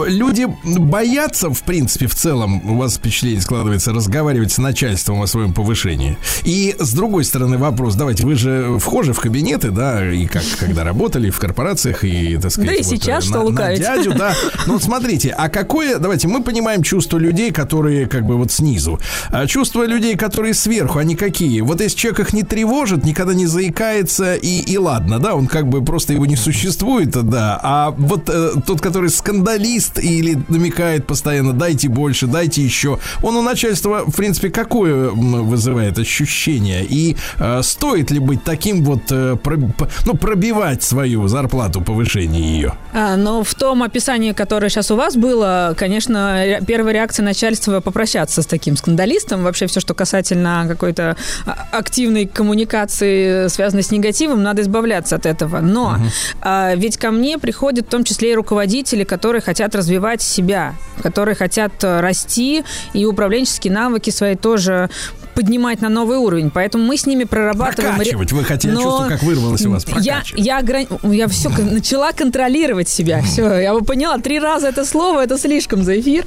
люди 0.07 0.47
боятся, 0.65 1.51
в 1.51 1.63
принципе, 1.63 2.07
в 2.07 2.15
целом, 2.15 2.71
у 2.71 2.77
вас 2.77 2.97
впечатление 2.97 3.41
складывается, 3.41 3.93
разговаривать 3.93 4.53
с 4.53 4.59
начальством 4.59 5.23
о 5.23 5.27
своем 5.27 5.53
повышении? 5.53 6.17
И 6.45 6.75
с 6.79 6.93
другой 6.93 7.25
стороны 7.25 7.59
вопрос, 7.59 7.95
давайте, 7.95 8.25
вы 8.27 8.35
же 8.35 8.79
вхожи 8.79 9.13
в 9.13 9.21
кабинеты, 9.21 9.71
да, 9.71 10.11
и 10.13 10.27
как, 10.27 10.43
когда 10.59 10.85
работали 10.85 11.31
в 11.31 11.39
корпорациях, 11.39 12.05
и, 12.05 12.37
так 12.37 12.51
сказать, 12.51 12.71
Да 12.71 12.75
и 12.77 12.83
вот, 12.83 12.89
сейчас, 13.05 13.25
что 13.25 13.35
на- 13.35 13.39
на 13.41 13.45
лукавить. 13.47 13.81
дядю, 13.81 14.15
да. 14.15 14.35
Ну 14.67 14.79
смотрите, 14.79 15.31
а 15.31 15.49
какое, 15.49 15.99
давайте, 15.99 16.29
мы 16.29 16.43
понимаем 16.43 16.83
чувство 16.83 17.19
людей, 17.19 17.51
которые 17.53 18.07
как 18.07 18.25
бы 18.27 18.37
вот 18.37 18.51
снизу. 18.51 18.99
А 19.31 19.47
чувства 19.47 19.87
людей, 19.87 20.17
которые 20.17 20.55
сверху, 20.55 20.99
они 20.99 21.17
какие? 21.17 21.61
Вот 21.61 21.81
если 21.81 21.97
человек 21.97 22.21
их 22.21 22.33
не 22.33 22.43
тревожит, 22.43 23.05
никогда 23.05 23.35
не 23.35 23.47
заикается, 23.47 24.35
и, 24.35 24.61
и 24.61 24.79
ладно, 24.79 25.19
да, 25.19 25.35
он 25.35 25.47
как 25.47 25.69
бы 25.69 25.85
просто 25.85 26.13
его 26.13 26.27
не 26.27 26.37
существует, 26.37 27.11
да. 27.11 27.59
А 27.63 27.91
вот 27.97 28.29
э, 28.29 28.51
тот, 28.67 28.81
который 28.81 29.11
скандалист 29.11 29.99
или 29.99 30.39
намекает 30.49 31.07
постоянно, 31.07 31.53
дайте 31.53 31.89
больше, 31.89 32.27
дайте 32.27 32.63
еще, 32.63 32.99
он 33.23 33.37
у 33.37 33.43
начальства, 33.43 34.05
в 34.07 34.15
принципе, 34.17 34.51
какое 34.51 35.11
вызывает 35.11 35.99
ощущение? 35.99 36.85
И 36.89 37.17
э, 37.39 37.61
стоит 37.63 38.11
ли 38.11 38.19
быть 38.19 38.45
таким 38.45 38.85
вот, 38.85 39.03
э, 39.11 39.37
про- 39.43 39.57
п- 39.57 39.89
ну, 40.07 40.15
пробивать 40.15 40.83
свою 40.83 41.29
зарплату, 41.29 41.81
повышение 41.81 42.43
ее? 42.43 42.73
А, 42.95 43.17
но 43.17 43.43
в 43.43 43.55
том 43.55 43.83
описании, 43.83 44.33
которое 44.33 44.69
сейчас 44.69 44.91
у 44.93 44.97
вас 44.97 45.17
было, 45.17 45.75
конечно, 45.77 46.61
первая 46.67 46.95
реакция 46.95 47.25
начальства 47.25 47.81
попрощаться 47.81 48.41
с 48.41 48.47
таким 48.47 48.77
скандалистом. 48.77 49.43
Вообще 49.43 49.67
все, 49.67 49.81
что 49.81 49.95
касательно 49.95 50.65
какой-то 50.69 51.17
а, 51.45 51.67
активной 51.73 52.27
коммуникации, 52.27 53.49
связанной 53.49 53.83
с 53.83 53.91
негативом, 53.91 54.43
надо 54.45 54.63
избавляться 54.63 55.17
от 55.17 55.27
этого. 55.27 55.59
Но 55.61 55.99
а, 56.41 56.75
ведь 56.77 56.97
ко 56.97 57.11
мне 57.11 57.39
приходят 57.39 57.87
в 57.87 57.91
том 57.91 58.05
числе 58.05 58.31
и 58.33 58.35
руководители, 58.35 59.03
которые 59.03 59.43
хотят 59.43 59.75
развивать 59.75 60.23
себя, 60.23 60.77
которые 61.03 61.35
хотят 61.35 61.73
э, 61.83 62.01
расти 62.01 62.65
и 62.93 63.05
управленческие 63.05 63.73
навыки 63.73 64.11
свои 64.11 64.37
тоже 64.37 64.89
поднимать 65.35 65.81
на 65.83 65.89
новый 65.89 66.19
уровень. 66.19 66.51
Поэтому 66.51 66.85
мы 66.85 66.97
с 66.97 67.07
ними 67.07 67.25
прорабатываем... 67.25 67.97
Прокачивать. 67.97 68.33
Вы 68.33 68.45
хотели, 68.45 68.73
Но 68.73 68.83
чувствую, 68.83 69.09
как 69.11 69.23
вырвалось 69.23 69.67
у 69.67 69.71
вас. 69.71 69.85
я, 69.85 69.93
Прокачивать. 69.93 70.45
я, 70.47 70.61
ограни- 70.61 71.15
я 71.15 71.29
все 71.29 71.49
начала 71.49 72.13
контролировать 72.13 72.84
себя. 72.89 73.23
Все, 73.23 73.59
я 73.59 73.75
бы 73.75 73.85
поняла, 73.85 74.19
три 74.19 74.39
раза 74.39 74.69
это 74.69 74.85
слово, 74.85 75.25
это 75.25 75.39
слишком 75.39 75.83
за 75.83 75.99
эфир. 76.01 76.25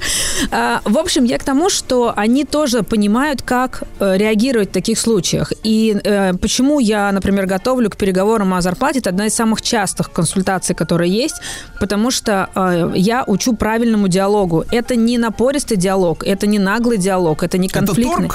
А, 0.51 0.81
в 0.85 0.97
общем, 0.97 1.23
я 1.25 1.37
к 1.37 1.43
тому, 1.43 1.69
что 1.69 2.13
они 2.15 2.45
тоже 2.45 2.83
понимают, 2.83 3.41
как 3.41 3.83
э, 3.99 4.17
реагировать 4.17 4.69
в 4.69 4.71
таких 4.71 4.99
случаях. 4.99 5.53
И 5.63 5.95
э, 6.03 6.33
почему 6.33 6.79
я, 6.79 7.11
например, 7.11 7.45
готовлю 7.45 7.89
к 7.89 7.97
переговорам 7.97 8.53
о 8.53 8.61
зарплате, 8.61 8.99
это 8.99 9.09
одна 9.09 9.27
из 9.27 9.35
самых 9.35 9.61
частых 9.61 10.11
консультаций, 10.11 10.75
которые 10.75 11.11
есть, 11.11 11.35
потому 11.79 12.11
что 12.11 12.49
э, 12.55 12.91
я 12.95 13.23
учу 13.27 13.55
правильному 13.55 14.07
диалогу. 14.07 14.63
Это 14.71 14.95
не 14.95 15.17
напористый 15.17 15.77
диалог, 15.77 16.23
это 16.23 16.47
не 16.47 16.59
наглый 16.59 16.97
диалог, 16.97 17.43
это 17.43 17.57
не 17.57 17.67
конфликтный. 17.67 18.29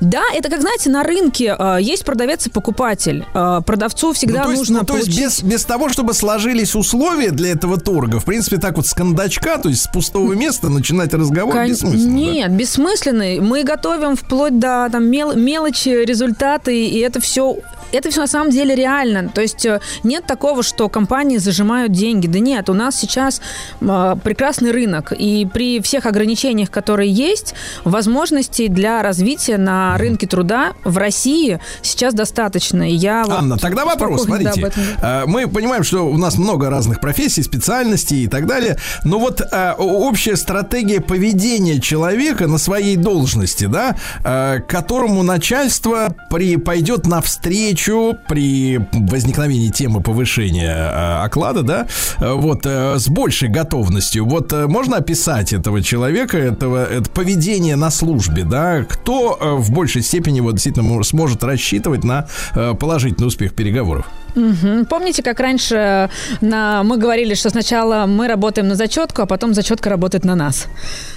Да, 0.00 0.22
это 0.34 0.48
как, 0.48 0.60
знаете, 0.60 0.90
на 0.90 1.02
рынке 1.02 1.56
есть 1.80 2.04
продавец 2.04 2.46
и 2.46 2.50
покупатель. 2.50 3.24
Продавцу 3.32 4.12
всегда 4.12 4.40
ну, 4.40 4.44
то 4.44 4.50
есть, 4.50 4.60
нужно 4.60 4.78
ну, 4.80 4.86
то 4.86 4.96
есть 4.96 5.06
получить... 5.06 5.42
без, 5.42 5.42
без 5.42 5.64
того, 5.64 5.88
чтобы 5.88 6.14
сложились 6.14 6.74
условия 6.74 7.30
для 7.30 7.51
этого 7.52 7.78
торга, 7.78 8.18
в 8.20 8.24
принципе, 8.24 8.58
так 8.58 8.76
вот 8.76 8.86
с 8.86 8.94
кондачка, 8.94 9.58
то 9.58 9.68
есть 9.68 9.82
с 9.82 9.86
пустого 9.86 10.32
места 10.34 10.68
начинать 10.68 11.12
разговор 11.14 11.54
Кон- 11.54 11.68
бессмысленно. 11.68 12.04
да? 12.04 12.32
Нет, 12.32 12.52
бессмысленный. 12.52 13.40
Мы 13.40 13.64
готовим 13.64 14.16
вплоть 14.16 14.58
до 14.58 14.88
там, 14.90 15.04
мел- 15.04 15.34
мелочи, 15.36 15.88
результаты, 16.04 16.86
и 16.86 16.98
это 16.98 17.20
все 17.20 17.56
это 17.92 18.10
все 18.10 18.20
на 18.22 18.26
самом 18.26 18.50
деле 18.50 18.74
реально. 18.74 19.28
То 19.28 19.40
есть 19.42 19.66
э, 19.66 19.80
нет 20.02 20.26
такого, 20.26 20.62
что 20.62 20.88
компании 20.88 21.36
зажимают 21.36 21.92
деньги. 21.92 22.26
Да 22.26 22.38
нет, 22.38 22.70
у 22.70 22.74
нас 22.74 22.96
сейчас 22.96 23.40
э, 23.80 24.16
прекрасный 24.24 24.70
рынок, 24.72 25.12
и 25.12 25.46
при 25.52 25.80
всех 25.80 26.06
ограничениях, 26.06 26.70
которые 26.70 27.10
есть, 27.12 27.54
возможностей 27.84 28.68
для 28.68 29.02
развития 29.02 29.58
на 29.58 29.96
рынке 29.98 30.26
труда 30.26 30.72
в 30.84 30.96
России 30.96 31.60
сейчас 31.82 32.14
достаточно. 32.14 32.90
И 32.90 32.94
я 32.94 33.24
вот 33.24 33.32
Анна, 33.38 33.58
тогда 33.58 33.84
вопрос, 33.84 34.24
да, 34.24 34.26
смотрите. 34.52 34.72
Э, 35.02 35.24
Мы 35.26 35.46
понимаем, 35.48 35.84
что 35.84 36.06
у 36.06 36.16
нас 36.16 36.38
много 36.38 36.70
разных 36.70 37.00
профессий, 37.00 37.31
специальностей 37.40 38.24
и 38.24 38.28
так 38.28 38.46
далее. 38.46 38.76
Но 39.04 39.18
вот 39.18 39.40
э, 39.40 39.72
общая 39.78 40.36
стратегия 40.36 41.00
поведения 41.00 41.80
человека 41.80 42.46
на 42.46 42.58
своей 42.58 42.96
должности, 42.96 43.64
да, 43.64 43.96
э, 44.24 44.60
которому 44.68 45.22
начальство 45.22 46.14
при, 46.30 46.56
пойдет 46.56 47.06
навстречу 47.06 48.16
при 48.28 48.78
возникновении 48.92 49.70
темы 49.70 50.00
повышения 50.00 50.74
э, 50.74 51.24
оклада, 51.24 51.62
да, 51.62 51.86
э, 52.20 52.32
вот 52.32 52.66
э, 52.66 52.98
с 52.98 53.08
большей 53.08 53.48
готовностью. 53.48 54.26
Вот 54.26 54.52
э, 54.52 54.66
можно 54.66 54.96
описать 54.96 55.52
этого 55.52 55.82
человека, 55.82 56.38
этого 56.38 56.84
это 56.84 57.10
поведение 57.10 57.76
на 57.76 57.90
службе, 57.90 58.44
да, 58.44 58.84
кто 58.84 59.38
э, 59.40 59.54
в 59.54 59.70
большей 59.70 60.02
степени 60.02 60.40
вот 60.40 60.52
действительно 60.52 60.88
мо- 60.88 61.02
сможет 61.04 61.44
рассчитывать 61.44 62.04
на 62.04 62.26
э, 62.54 62.74
положительный 62.74 63.28
успех 63.28 63.54
переговоров? 63.54 64.06
Мгм. 64.34 64.86
Помните, 64.86 65.22
как 65.22 65.40
раньше 65.40 66.10
на... 66.40 66.82
мы 66.82 66.96
говорили, 66.96 67.34
что 67.34 67.50
сначала 67.50 68.06
мы 68.06 68.28
работаем 68.28 68.68
на 68.68 68.74
зачетку, 68.74 69.22
а 69.22 69.26
потом 69.26 69.54
зачетка 69.54 69.90
работает 69.90 70.24
на 70.24 70.34
нас. 70.34 70.66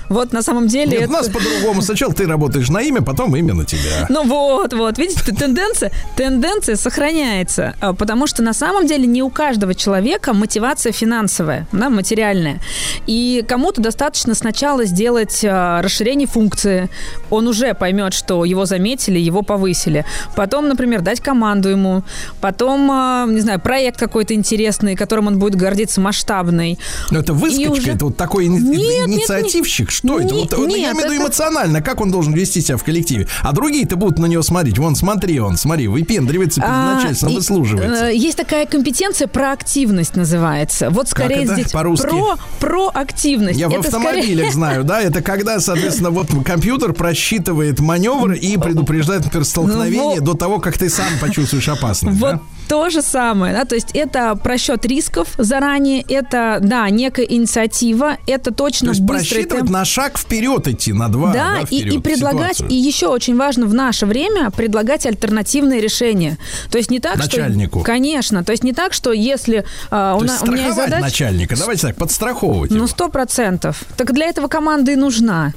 Вот 0.10 0.34
на 0.34 0.42
самом 0.42 0.68
деле... 0.68 0.92
Нет, 0.92 1.02
это- 1.04 1.10
у 1.10 1.14
нас 1.14 1.30
по-другому. 1.30 1.82
Сначала 1.82 2.14
ты 2.14 2.28
работаешь 2.28 2.70
на 2.70 2.82
имя, 2.82 3.02
потом 3.02 3.36
имя 3.36 3.54
на 3.54 3.66
тебя. 3.66 4.06
Ну 4.10 4.24
вот, 4.24 4.74
вот, 4.74 4.98
видите, 4.98 5.32
тенденция, 5.34 5.92
тенденция 6.16 6.76
сохраняется, 6.76 7.76
а, 7.82 7.94
потому 7.94 8.28
что 8.28 8.44
на 8.44 8.54
самом 8.54 8.86
деле 8.88 9.06
не 9.08 9.24
у 9.24 9.30
каждого 9.30 9.74
человека 9.74 10.34
мотивация 10.34 10.92
финансовая, 10.92 11.68
да, 11.72 11.90
материальная. 11.90 12.60
И 13.08 13.44
кому-то 13.48 13.82
достаточно 13.82 14.36
сначала 14.36 14.86
сделать 14.86 15.44
а, 15.44 15.82
расширение 15.82 16.28
функции, 16.28 16.90
он 17.30 17.48
уже 17.48 17.74
поймет, 17.74 18.14
что 18.14 18.46
его 18.46 18.66
заметили, 18.66 19.18
его 19.20 19.42
повысили. 19.42 20.06
Потом, 20.36 20.68
например, 20.68 21.02
дать 21.02 21.20
команду 21.20 21.70
ему, 21.70 22.04
потом, 22.42 22.92
не 23.30 23.41
знаю, 23.41 23.60
проект 23.60 23.99
какой-то 23.99 24.34
интересный, 24.34 24.95
которым 24.95 25.27
он 25.27 25.40
будет 25.40 25.56
гордиться, 25.56 26.02
масштабный. 26.02 26.80
Ну, 27.11 27.19
это 27.19 27.34
выскочка, 27.34 27.72
уже- 27.72 27.91
это 27.91 28.06
вот 28.06 28.18
такой 28.18 28.48
Нет, 28.48 28.61
нет, 28.64 29.07
инициативщик. 29.07 29.91
Что 29.91 30.19
это? 30.19 30.34
Не- 30.34 30.41
Вот, 30.41 30.53
вот 30.53 30.69
я 30.72 30.77
нет, 30.77 30.77
имею 30.77 30.95
в 30.95 30.98
виду 30.99 31.14
это- 31.14 31.23
эмоционально. 31.23 31.82
Как 31.82 32.02
он 32.02 32.11
должен 32.11 32.34
вести 32.34 32.61
себя 32.61 32.77
в 32.77 32.84
коллективе? 32.84 33.27
А 33.41 33.52
другие-то 33.53 33.95
будут 33.95 34.19
на 34.19 34.26
него 34.26 34.44
смотреть. 34.44 34.77
Вон, 34.77 34.95
смотри, 34.95 35.40
он, 35.40 35.57
смотри, 35.57 35.88
выпендривается 35.88 36.61
перед 36.61 36.73
А, 36.73 36.95
начальством, 36.95 37.30
и, 37.32 37.36
выслуживается. 37.36 38.07
э, 38.07 38.15
Есть 38.15 38.38
такая 38.38 38.65
компетенция 38.65 39.27
проактивность 39.27 40.15
называется. 40.15 40.90
Вот 40.90 41.10
скорее 41.10 41.44
это 41.44 41.53
здесь 41.56 41.72
по-русски? 41.72 42.07
про 42.07 42.36
проактивность. 42.60 43.60
Я 43.60 43.69
в 43.69 43.72
Это 43.73 43.82
автомобилях 43.88 44.26
скорее- 44.48 44.52
знаю, 44.53 44.84
да, 44.84 45.02
это 45.02 45.22
когда, 45.22 45.60
соответственно, 45.60 46.10
вот 46.11 46.27
компьютер 46.45 46.94
просчитывает 46.94 47.80
маневр 47.80 48.34
и 48.34 48.57
предупреждает, 48.57 49.23
например, 49.26 49.45
столкновение 49.45 50.19
Ну, 50.19 50.26
до 50.26 50.34
того, 50.34 50.60
как 50.60 50.77
ты 50.77 50.90
сам 50.90 51.07
почувствуешь 51.22 51.68
опасность. 51.69 52.19
Вот 52.19 52.32
да? 52.36 52.40
То 52.68 52.90
же 52.90 53.02
самое, 53.02 53.54
да, 53.54 53.66
то 53.66 53.76
есть 53.76 53.90
это 53.94 54.36
просчет 54.36 54.86
рисков 54.86 55.28
заранее, 55.38 56.02
это, 56.08 56.60
да, 56.62 56.90
некая 56.90 57.26
инициатива, 57.26 58.18
это 58.28 58.52
То 58.52 58.66
точно 58.66 58.90
есть 58.90 59.02
быстрый 59.02 59.30
просчитывать 59.30 59.60
темп. 59.66 59.70
на 59.72 59.86
шаг 59.86 60.18
вперед 60.18 60.68
идти, 60.68 60.92
на 60.94 61.10
два. 61.10 61.32
Да, 61.34 61.60
и, 61.62 61.66
вперед, 61.66 61.94
и 61.94 62.00
предлагать, 62.00 62.58
ситуацию. 62.58 62.70
и 62.70 62.76
еще 62.82 63.08
очень 63.08 63.36
важно 63.38 63.66
в 63.68 63.74
наше 63.74 64.06
время 64.06 64.50
предлагать 64.52 65.06
альтернативные 65.06 65.80
решения. 65.82 66.38
То 66.72 66.78
есть 66.78 66.90
не 66.90 67.00
так, 67.00 67.18
Начальнику. 67.18 67.80
что... 67.80 67.86
Конечно, 67.86 68.44
то 68.44 68.52
есть 68.52 68.64
не 68.64 68.74
так, 68.74 68.94
что 68.94 69.12
если 69.12 69.66
у, 69.88 69.90
То 69.90 70.18
на- 70.20 70.24
есть 70.32 70.44
у 70.44 70.52
меня 70.52 70.64
есть 70.64 70.74
страховать 70.74 70.76
задача... 70.76 71.02
начальника, 71.04 71.56
давайте 71.58 71.82
так, 71.88 71.96
подстраховывать 71.98 72.72
Ну, 72.72 72.88
сто 72.88 73.10
процентов. 73.10 73.84
Так 73.98 74.14
для 74.14 74.26
этого 74.26 74.48
команда 74.48 74.92
и 74.92 74.96
нужна. 74.96 75.54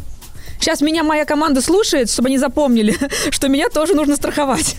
Сейчас 0.61 0.81
меня 0.81 1.05
моя 1.05 1.25
команда 1.25 1.63
слушает, 1.63 2.11
чтобы 2.11 2.29
они 2.29 2.39
запомнили, 2.39 2.97
что 3.31 3.49
меня 3.49 3.69
тоже 3.69 3.95
нужно 3.95 4.17
страховать. 4.17 4.77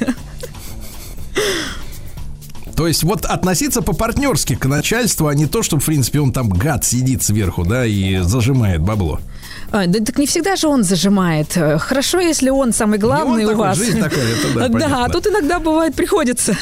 То 2.80 2.88
есть 2.88 3.04
вот 3.04 3.26
относиться 3.26 3.82
по-партнерски 3.82 4.56
к 4.56 4.66
начальству, 4.66 5.28
а 5.28 5.36
не 5.36 5.48
то, 5.48 5.64
что, 5.64 5.78
в 5.82 5.86
принципе, 5.86 6.22
он 6.22 6.32
там 6.32 6.48
гад 6.48 6.86
сидит 6.86 7.22
сверху, 7.22 7.66
да, 7.66 7.86
и 7.86 8.20
зажимает 8.20 8.80
бабло. 8.80 9.20
А, 9.70 9.86
да, 9.86 10.00
так 10.00 10.18
не 10.18 10.26
всегда 10.26 10.56
же 10.56 10.70
он 10.70 10.86
зажимает. 10.86 11.58
Хорошо, 11.80 12.22
если 12.22 12.50
он 12.50 12.72
самый 12.72 12.98
главный 12.98 13.44
Не 13.44 13.48
он 13.48 13.50
у 13.50 13.58
такой, 13.58 13.68
вас. 13.68 13.78
жизнь 13.78 14.00
такая, 14.00 14.24
это 14.24 14.54
да, 14.56 14.60
Да, 14.70 14.74
понятно. 14.74 15.04
а 15.04 15.10
тут 15.10 15.28
иногда 15.28 15.60
бывает 15.60 15.94
приходится. 15.94 16.56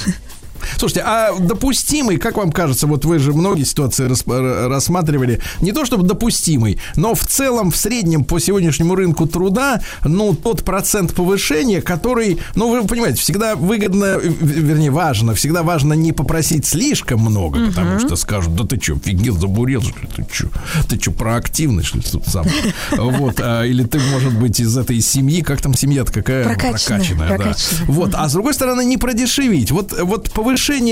Слушайте, 0.77 1.03
а 1.05 1.31
допустимый, 1.39 2.17
как 2.17 2.37
вам 2.37 2.51
кажется, 2.51 2.87
вот 2.87 3.05
вы 3.05 3.19
же 3.19 3.33
многие 3.33 3.63
ситуации 3.63 4.05
рас- 4.07 4.23
рассматривали, 4.69 5.41
не 5.61 5.71
то 5.71 5.85
чтобы 5.85 6.03
допустимый, 6.07 6.79
но 6.95 7.15
в 7.15 7.25
целом, 7.25 7.71
в 7.71 7.77
среднем 7.77 8.23
по 8.23 8.39
сегодняшнему 8.39 8.95
рынку 8.95 9.25
труда, 9.27 9.81
ну, 10.03 10.33
тот 10.35 10.63
процент 10.63 11.13
повышения, 11.13 11.81
который, 11.81 12.39
ну, 12.55 12.69
вы 12.69 12.87
понимаете, 12.87 13.21
всегда 13.21 13.55
выгодно, 13.55 14.17
в- 14.19 14.43
вернее, 14.43 14.91
важно, 14.91 15.33
всегда 15.33 15.63
важно 15.63 15.93
не 15.93 16.11
попросить 16.13 16.65
слишком 16.65 17.19
много, 17.21 17.67
потому 17.67 17.99
что 17.99 18.15
скажут, 18.15 18.55
да 18.55 18.65
ты 18.65 18.79
что, 18.81 18.93
офигел, 18.93 19.37
забурел, 19.37 19.81
что 19.81 19.99
ли, 19.99 20.07
ты 20.15 20.25
что, 20.31 20.47
ты 20.89 20.99
что, 20.99 21.11
проактивный, 21.11 21.83
что 21.83 21.97
ли, 21.97 22.03
тут 22.03 22.25
сам? 22.27 22.45
Вот, 22.97 23.39
а, 23.39 23.63
или 23.63 23.83
ты, 23.83 23.99
может 23.99 24.37
быть, 24.37 24.59
из 24.59 24.77
этой 24.77 24.99
семьи, 25.01 25.41
как 25.41 25.61
там 25.61 25.73
семья-то 25.73 26.11
какая? 26.11 26.43
Прокачанная, 26.43 27.27
да. 27.29 27.35
прокачанная. 27.35 27.85
Вот, 27.87 28.11
а 28.15 28.27
с 28.27 28.33
другой 28.33 28.53
стороны, 28.53 28.83
не 28.85 28.97
продешевить. 28.97 29.71
Вот, 29.71 29.93
вот 30.01 30.31
повышение 30.31 30.46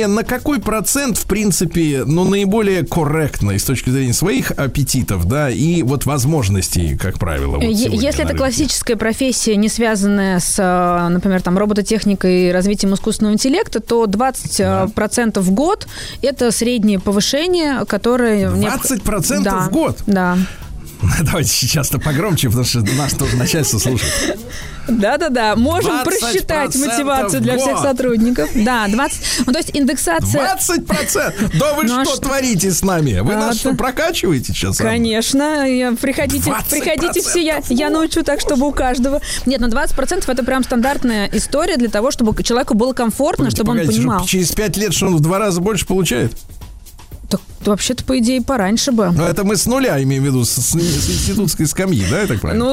на 0.08 0.24
какой 0.24 0.60
процент, 0.60 1.18
в 1.18 1.26
принципе, 1.26 2.04
ну, 2.06 2.24
наиболее 2.26 2.86
корректно 2.86 3.58
с 3.58 3.64
точки 3.64 3.90
зрения 3.90 4.14
своих 4.14 4.52
аппетитов, 4.52 5.26
да, 5.26 5.50
и 5.50 5.82
вот 5.84 6.06
возможностей, 6.06 6.98
как 6.98 7.20
правило. 7.20 7.56
вот 7.56 7.64
Если 7.64 8.24
это 8.24 8.36
классическая 8.36 8.96
профессия, 8.96 9.56
не 9.56 9.70
связанная 9.70 10.40
с, 10.40 10.56
э, 10.58 11.08
например, 11.10 11.42
там, 11.42 11.58
робототехникой 11.58 12.50
и 12.50 12.52
развитием 12.52 12.94
искусственного 12.94 13.34
интеллекта, 13.34 13.80
то 13.80 14.06
20% 14.06 14.92
процентов 14.94 15.46
в 15.46 15.52
год– 15.52 15.88
это 16.22 16.52
среднее 16.52 17.00
повышение, 17.00 17.86
которое... 17.86 18.50
необх- 18.50 18.86
20% 18.86 19.44
Да, 19.44 19.60
в 19.62 19.72
год? 19.72 19.98
Да. 20.06 20.38
Давайте 21.22 21.50
сейчас-то 21.50 22.00
погромче, 22.00 22.48
потому 22.48 22.66
что 22.66 22.82
нас 22.82 23.14
тоже 23.14 23.36
начальство 23.38 23.78
слушает. 23.80 24.38
Да-да-да, 24.88 25.56
можем 25.56 25.92
20% 25.92 26.04
просчитать 26.04 26.76
мотивацию 26.76 27.42
для 27.42 27.58
всех 27.58 27.80
сотрудников. 27.80 28.50
Да, 28.54 28.88
20. 28.88 29.22
Ну, 29.48 29.54
то 29.54 29.60
есть 29.60 29.72
индексация... 29.74 30.58
20%? 30.68 31.58
Да 31.58 31.74
вы 31.74 31.84
Ну, 31.86 32.00
а 32.00 32.06
что 32.06 32.16
что? 32.16 32.22
творите 32.26 32.72
с 32.72 32.84
нами? 32.84 33.20
Вы 33.20 33.36
нас 33.36 33.58
что, 33.58 33.74
прокачиваете 33.74 34.54
сейчас? 34.54 34.78
Конечно, 34.78 35.68
я- 35.68 35.94
приходите, 35.94 36.50
20% 36.50 36.70
приходите 36.70 37.22
все, 37.22 37.44
я, 37.44 37.62
я 37.70 37.90
научу 37.90 38.24
так, 38.24 38.40
чтобы 38.40 38.68
у 38.68 38.72
каждого. 38.72 39.22
Нет, 39.46 39.60
ну 39.60 39.68
20% 39.68 40.24
это 40.28 40.44
прям 40.44 40.64
стандартная 40.64 41.30
история 41.34 41.78
для 41.78 41.90
того, 41.90 42.12
чтобы 42.12 42.42
человеку 42.44 42.76
было 42.76 42.94
комфортно, 42.94 43.50
чтобы 43.50 43.72
он 43.72 43.86
понимал. 43.86 44.26
Через 44.26 44.52
5 44.52 44.78
лет, 44.78 44.94
что 44.94 45.08
он 45.08 45.16
в 45.16 45.20
два 45.20 45.40
раза 45.40 45.62
больше 45.62 45.86
получает? 45.86 46.34
Так, 47.30 47.42
вообще-то, 47.62 48.04
по 48.04 48.18
идее, 48.20 48.42
пораньше 48.42 48.92
бы. 48.92 49.10
Ну, 49.12 49.24
это 49.24 49.44
мы 49.44 49.56
с 49.56 49.66
нуля, 49.66 50.02
имеем 50.04 50.24
в 50.24 50.26
виду, 50.28 50.46
с, 50.46 50.52
с 50.52 50.76
институтской 50.76 51.66
скамьи, 51.66 52.04
да, 52.10 52.22
я 52.22 52.28
так 52.28 52.40
правильно 52.42 52.66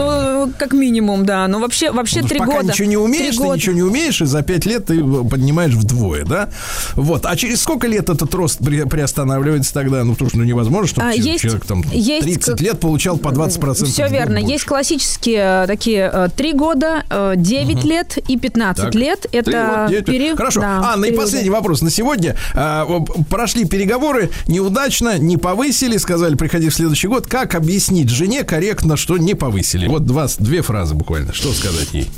Ну, 0.46 0.52
как 0.58 0.72
минимум, 0.72 1.24
да. 1.24 1.48
Но 1.48 1.58
вообще, 1.58 1.90
вообще 1.90 2.16
Потому 2.22 2.28
три 2.28 2.38
пока 2.38 2.52
года. 2.52 2.72
ничего 2.72 2.88
не 2.88 2.96
умеешь, 2.98 3.36
ты 3.36 3.42
года. 3.42 3.56
ничего 3.56 3.74
не 3.74 3.82
умеешь, 3.82 4.20
и 4.20 4.26
за 4.26 4.42
пять 4.42 4.66
лет 4.66 4.86
ты 4.86 5.02
поднимаешь 5.02 5.72
вдвое, 5.72 6.24
да? 6.24 6.50
Вот. 6.94 7.24
А 7.26 7.34
через 7.36 7.62
сколько 7.62 7.86
лет 7.86 8.10
этот 8.10 8.34
рост 8.34 8.58
при- 8.58 8.84
приостанавливается 8.84 9.72
тогда? 9.72 10.04
Ну, 10.04 10.12
потому 10.12 10.28
что 10.30 10.38
ну, 10.38 10.44
невозможно, 10.44 10.86
чтобы 10.88 11.06
А, 11.08 11.12
человек, 11.12 11.26
есть- 11.32 11.42
человек 11.42 11.64
там 11.64 11.82
есть 11.92 12.24
30 12.24 12.44
как- 12.44 12.60
лет 12.60 12.80
получал 12.80 13.16
по 13.16 13.30
20%. 13.30 13.90
Все 13.90 14.08
верно. 14.08 14.40
больше. 14.40 14.52
Есть 14.52 14.64
классические 14.66 15.64
э, 15.64 15.66
такие 15.66 16.10
э, 16.12 16.28
три 16.36 16.52
года, 16.52 17.04
э, 17.08 17.34
9 17.36 17.84
лет 17.84 18.18
и 18.28 18.36
15 18.38 18.84
Так. 18.86 18.94
лет. 18.94 19.26
Это 19.32 19.78
вот 19.80 19.88
девять 19.90 20.06
лет. 20.08 20.16
период. 20.18 20.36
Хорошо. 20.36 20.60
да, 20.60 20.92
Анна, 20.92 21.04
и 21.06 21.08
периоды. 21.08 21.24
последний 21.24 21.50
вопрос 21.50 21.80
на 21.82 21.90
сегодня. 21.90 22.36
А, 22.54 22.86
прошли 23.30 23.64
переговоры, 23.64 24.30
неудачно, 24.46 25.18
не 25.18 25.36
повысили, 25.36 25.96
сказали, 25.96 26.34
приходи 26.34 26.68
в 26.68 26.74
следующий 26.74 27.08
год. 27.08 27.26
Как 27.26 27.54
объяснить 27.54 28.08
жене 28.08 28.44
корректно, 28.44 28.96
что 28.96 29.16
не 29.16 29.34
повысили? 29.34 29.86
Вот 29.86 30.04
два, 30.06 30.28
две 30.38 30.62
фразы 30.62 30.94
буквально. 30.94 31.32
Что 31.32 31.52
сказать 31.52 31.88
ей? 31.92 32.08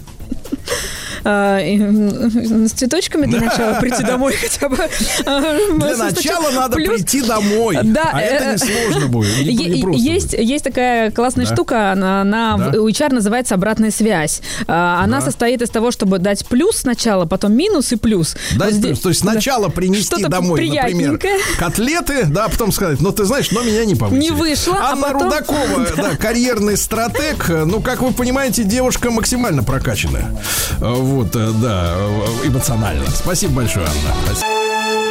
А, 1.27 1.59
С 1.59 2.73
цветочками 2.73 3.25
для 3.27 3.41
начала 3.41 3.75
прийти 3.81 4.03
домой 4.03 4.35
хотя 4.35 4.69
бы. 4.69 4.77
Для 5.25 5.97
начала 5.97 6.51
надо 6.51 6.77
прийти 6.77 7.23
домой. 7.23 7.79
Да, 7.83 8.11
А 8.13 8.21
это 8.21 8.45
э, 8.45 8.53
несложно 8.55 9.09
будет. 9.09 9.35
Есть, 9.39 10.65
такая 10.65 11.11
классная 11.11 11.47
штука, 11.47 11.93
она, 11.93 12.57
у 12.75 12.89
HR 12.89 13.15
называется 13.15 13.55
обратная 13.55 13.91
связь. 13.91 14.43
А, 14.67 15.03
Она 15.03 15.23
состоит 15.23 15.63
из 15.63 15.71
того, 15.71 15.91
чтобы 15.91 16.19
дать 16.19 16.47
плюс 16.47 16.79
сначала, 16.79 17.25
потом 17.25 17.55
минус 17.55 17.93
и 17.93 17.97
плюс. 17.97 18.37
Дать 18.57 18.81
плюс. 18.83 19.01
То 19.01 19.09
есть 19.09 19.23
сначала 19.23 19.69
принести 19.69 20.25
домой, 20.25 20.69
например, 20.69 21.19
котлеты, 21.59 22.25
да, 22.27 22.47
а 22.47 22.49
потом 22.51 22.71
сказать, 22.73 23.01
ну 23.01 23.13
ты 23.13 23.25
знаешь, 23.25 23.51
но 23.51 23.63
меня 23.63 23.85
не 23.87 23.95
повысили. 23.95 24.21
Не 24.21 24.31
вышло, 24.31 24.77
а 24.79 24.93
Анна 24.93 25.13
Рудакова, 25.13 25.87
да, 25.97 26.17
карьерный 26.17 26.77
стратег. 26.77 27.49
Ну, 27.49 27.81
как 27.81 28.03
вы 28.03 28.13
понимаете, 28.13 28.65
девушка 28.65 29.11
максимально 29.11 29.63
прокачанная. 29.63 30.31
Вот, 30.79 31.35
э, 31.35 31.51
да, 31.63 31.95
э, 31.97 32.49
эмоционально. 32.49 33.09
Спасибо 33.11 33.55
большое, 33.55 33.87
Анна. 33.87 34.15
Спасибо. 34.27 34.47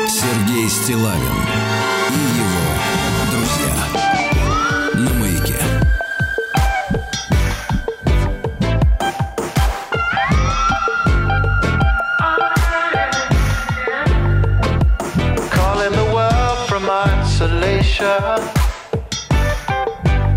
Сергей 0.08 0.70
Стилавин 0.70 1.22
и 2.10 2.38
его 2.38 2.74
друзья 3.32 3.76
на 4.96 5.14
маяке. 5.20 5.56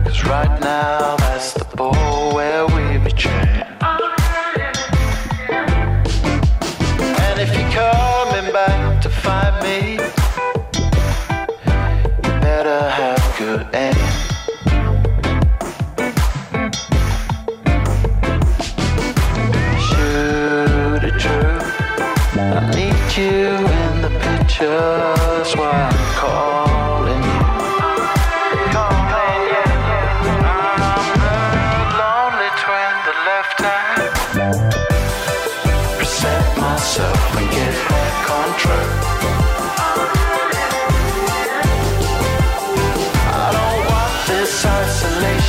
Cause 0.05 0.25
right 0.25 0.61
now 0.61 1.26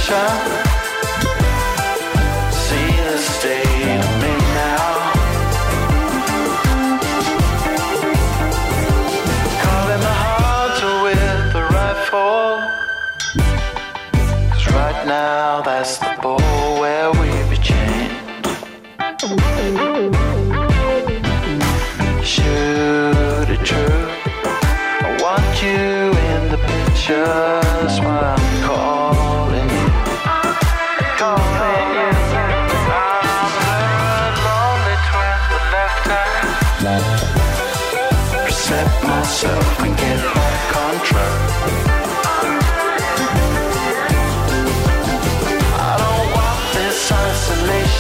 shine. 0.08 0.67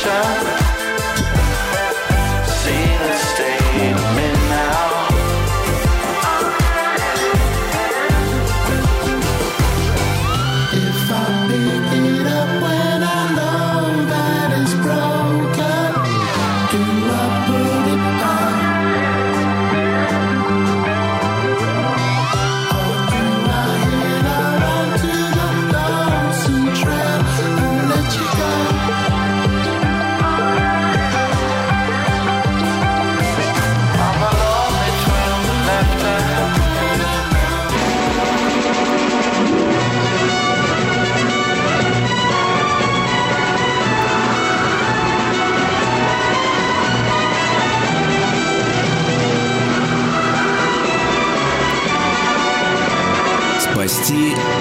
shine. 0.08 0.57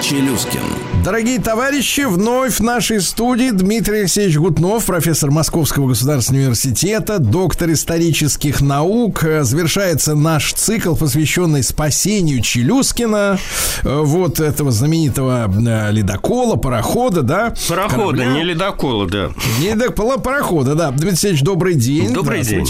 Челюскин. 0.08 0.60
Дорогие 1.04 1.40
товарищи, 1.40 2.02
вновь 2.02 2.60
в 2.60 2.62
нашей 2.62 3.00
студии 3.00 3.50
Дмитрий 3.50 4.00
Алексеевич 4.02 4.36
Гутнов, 4.36 4.84
профессор 4.84 5.32
Московского 5.32 5.88
государственного 5.88 6.42
университета, 6.44 7.18
доктор 7.18 7.72
исторических 7.72 8.60
наук. 8.60 9.24
Э, 9.24 9.42
Завершается 9.42 10.14
наш 10.14 10.52
цикл, 10.52 10.94
посвященный 10.94 11.64
спасению 11.64 12.40
Челюскина, 12.40 13.40
э, 13.82 14.00
вот 14.04 14.38
этого 14.38 14.70
знаменитого 14.70 15.50
э, 15.52 15.90
ледокола, 15.90 16.54
парохода, 16.54 17.22
да? 17.22 17.52
Парохода, 17.68 18.18
корабля. 18.18 18.26
не 18.26 18.44
ледокола, 18.44 19.08
да. 19.08 19.30
Не 19.58 19.72
ледокола, 19.72 20.18
парохода, 20.18 20.76
да. 20.76 20.90
Дмитрий 20.90 21.08
Алексеевич, 21.08 21.42
добрый 21.42 21.74
день. 21.74 22.12
Добрый 22.12 22.42
день. 22.42 22.64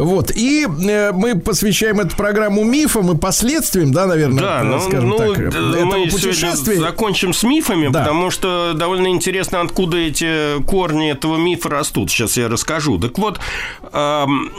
Вот, 0.00 0.30
и 0.34 0.66
э, 0.66 1.12
мы 1.12 1.34
посвящаем 1.38 2.00
эту 2.00 2.16
программу 2.16 2.64
мифам 2.64 3.12
и 3.12 3.16
последствиям, 3.18 3.92
да, 3.92 4.06
наверное, 4.06 4.40
Да, 4.42 4.60
э, 4.60 4.64
ну, 4.64 4.80
скажем 4.80 5.08
ну, 5.10 5.18
так, 5.18 5.36
д- 5.38 5.46
этого 5.48 5.84
мы 5.84 6.06
путешествия. 6.08 6.80
закончим 6.80 7.32
с 7.34 7.42
мифами, 7.42 7.88
Да. 7.88 8.00
потому 8.00 8.30
что 8.30 8.72
довольно 8.74 9.08
интересно, 9.08 9.60
откуда 9.60 9.98
эти 9.98 10.62
корни 10.64 11.10
этого 11.10 11.36
мифа 11.36 11.68
растут. 11.68 12.10
Сейчас 12.10 12.36
я 12.36 12.48
расскажу. 12.48 12.98
Так 12.98 13.18
вот, 13.18 13.40
эм, 13.92 14.50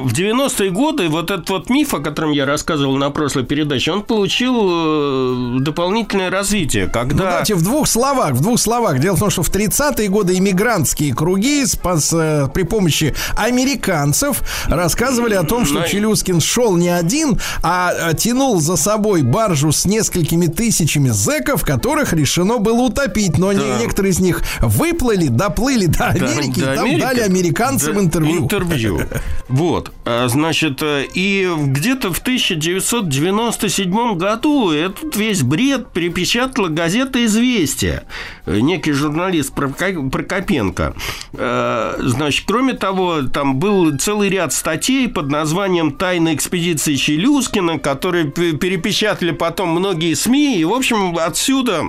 в 0.00 0.12
90-е 0.12 0.70
годы 0.70 1.08
вот 1.08 1.30
этот 1.30 1.48
вот 1.50 1.68
миф, 1.70 1.92
о 1.94 1.98
котором 2.00 2.32
я 2.32 2.46
рассказывал 2.46 2.96
на 2.96 3.10
прошлой 3.10 3.44
передаче, 3.44 3.92
он 3.92 4.02
получил 4.02 4.54
э, 4.58 5.56
дополнительное 5.60 6.30
развитие, 6.30 6.86
Ну, 6.86 6.92
когда... 6.92 7.24
давайте 7.24 7.54
в 7.54 7.62
двух 7.62 7.86
словах, 7.86 8.32
в 8.32 8.40
двух 8.40 8.58
словах. 8.58 8.98
Дело 8.98 9.16
в 9.16 9.20
том, 9.20 9.30
что 9.30 9.42
в 9.42 9.50
30-е 9.50 10.08
годы 10.08 10.36
иммигрантские 10.38 11.14
круги 11.14 11.66
спас, 11.66 12.12
э, 12.14 12.48
при 12.54 12.62
помощи 12.62 13.14
американцев 13.36 14.42
рассказывали 14.86 15.34
о 15.34 15.42
том, 15.42 15.66
что 15.66 15.80
Ну, 15.80 15.86
Челюскин 15.88 16.40
шел 16.40 16.76
не 16.76 16.88
один, 16.90 17.40
а 17.62 17.92
э, 18.12 18.14
тянул 18.14 18.60
за 18.60 18.76
собой 18.76 19.22
баржу 19.22 19.72
с 19.72 19.84
несколькими 19.84 20.46
тысячами 20.46 21.08
зэков, 21.08 21.64
которых 21.64 22.12
решено 22.12 22.58
было 22.58 22.82
утопить. 22.82 23.36
Но 23.36 23.52
не- 23.52 23.58
Да. 23.58 23.78
некоторые 23.80 24.12
из 24.12 24.20
них 24.20 24.42
выплыли, 24.60 25.26
доплыли 25.26 25.86
до 25.86 25.98
Да, 25.98 26.08
Америки, 26.10 26.60
до 26.60 26.72
и 26.72 26.76
там 26.76 26.84
Америки. 26.84 27.00
дали 27.00 27.20
американцам 27.20 27.94
Да, 27.94 28.00
интервью. 28.00 28.44
Интервью. 28.44 29.00
Вот. 29.48 29.90
А, 30.04 30.28
Значит, 30.28 30.78
э, 30.82 31.04
и 31.14 31.48
где-то 31.66 32.12
в 32.12 32.20
1997 32.20 34.14
году 34.16 34.70
этот 34.70 35.16
весь 35.16 35.42
бред 35.42 35.88
перепечатала 35.92 36.68
газета 36.68 37.24
«Известия». 37.24 38.04
Э, 38.44 38.60
Некий 38.60 38.92
журналист 38.92 39.52
Прокопенко. 39.52 40.94
Э, 41.32 41.94
Значит, 41.98 42.44
кроме 42.46 42.74
того, 42.74 43.22
там 43.22 43.56
был 43.58 43.96
целый 43.98 44.28
ряд 44.28 44.52
статей 44.66 45.08
под 45.08 45.30
названием 45.30 45.92
«Тайна 45.92 46.34
экспедиции 46.34 46.96
Челюскина», 46.96 47.78
которые 47.78 48.32
перепечатали 48.32 49.30
потом 49.30 49.68
многие 49.68 50.12
СМИ. 50.14 50.58
И, 50.58 50.64
в 50.64 50.74
общем, 50.74 51.16
отсюда 51.18 51.84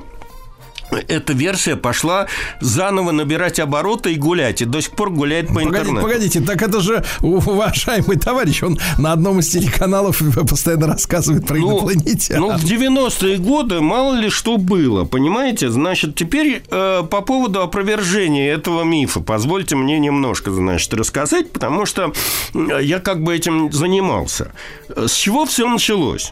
эта 1.07 1.33
версия 1.33 1.75
пошла 1.75 2.27
заново 2.61 3.11
набирать 3.11 3.59
обороты 3.59 4.13
и 4.13 4.15
гулять. 4.15 4.61
И 4.61 4.65
до 4.65 4.81
сих 4.81 4.91
пор 4.91 5.09
гуляет 5.11 5.47
по 5.47 5.55
Погодите, 5.55 5.79
интернету. 5.79 6.01
погодите, 6.07 6.41
так 6.41 6.61
это 6.61 6.79
же 6.81 7.03
уважаемый 7.21 8.17
товарищ, 8.17 8.63
он 8.63 8.77
на 8.97 9.11
одном 9.11 9.39
из 9.39 9.49
телеканалов 9.49 10.21
постоянно 10.49 10.87
рассказывает 10.87 11.45
про 11.47 11.57
инопланетян. 11.57 12.39
Ну, 12.39 12.57
в 12.57 12.63
90-е 12.63 13.37
годы 13.37 13.81
мало 13.81 14.15
ли 14.15 14.29
что 14.29 14.57
было, 14.57 15.05
понимаете? 15.05 15.69
Значит, 15.69 16.15
теперь 16.15 16.63
э, 16.69 17.03
по 17.09 17.21
поводу 17.21 17.61
опровержения 17.61 18.53
этого 18.53 18.83
мифа, 18.83 19.19
позвольте 19.19 19.75
мне 19.75 19.99
немножко, 19.99 20.51
значит, 20.51 20.93
рассказать, 20.93 21.51
потому 21.51 21.85
что 21.85 22.13
э, 22.53 22.79
я 22.81 22.99
как 22.99 23.23
бы 23.23 23.35
этим 23.35 23.71
занимался. 23.71 24.51
Э, 24.89 25.05
С 25.07 25.13
чего 25.13 25.45
все 25.45 25.67
началось? 25.67 26.31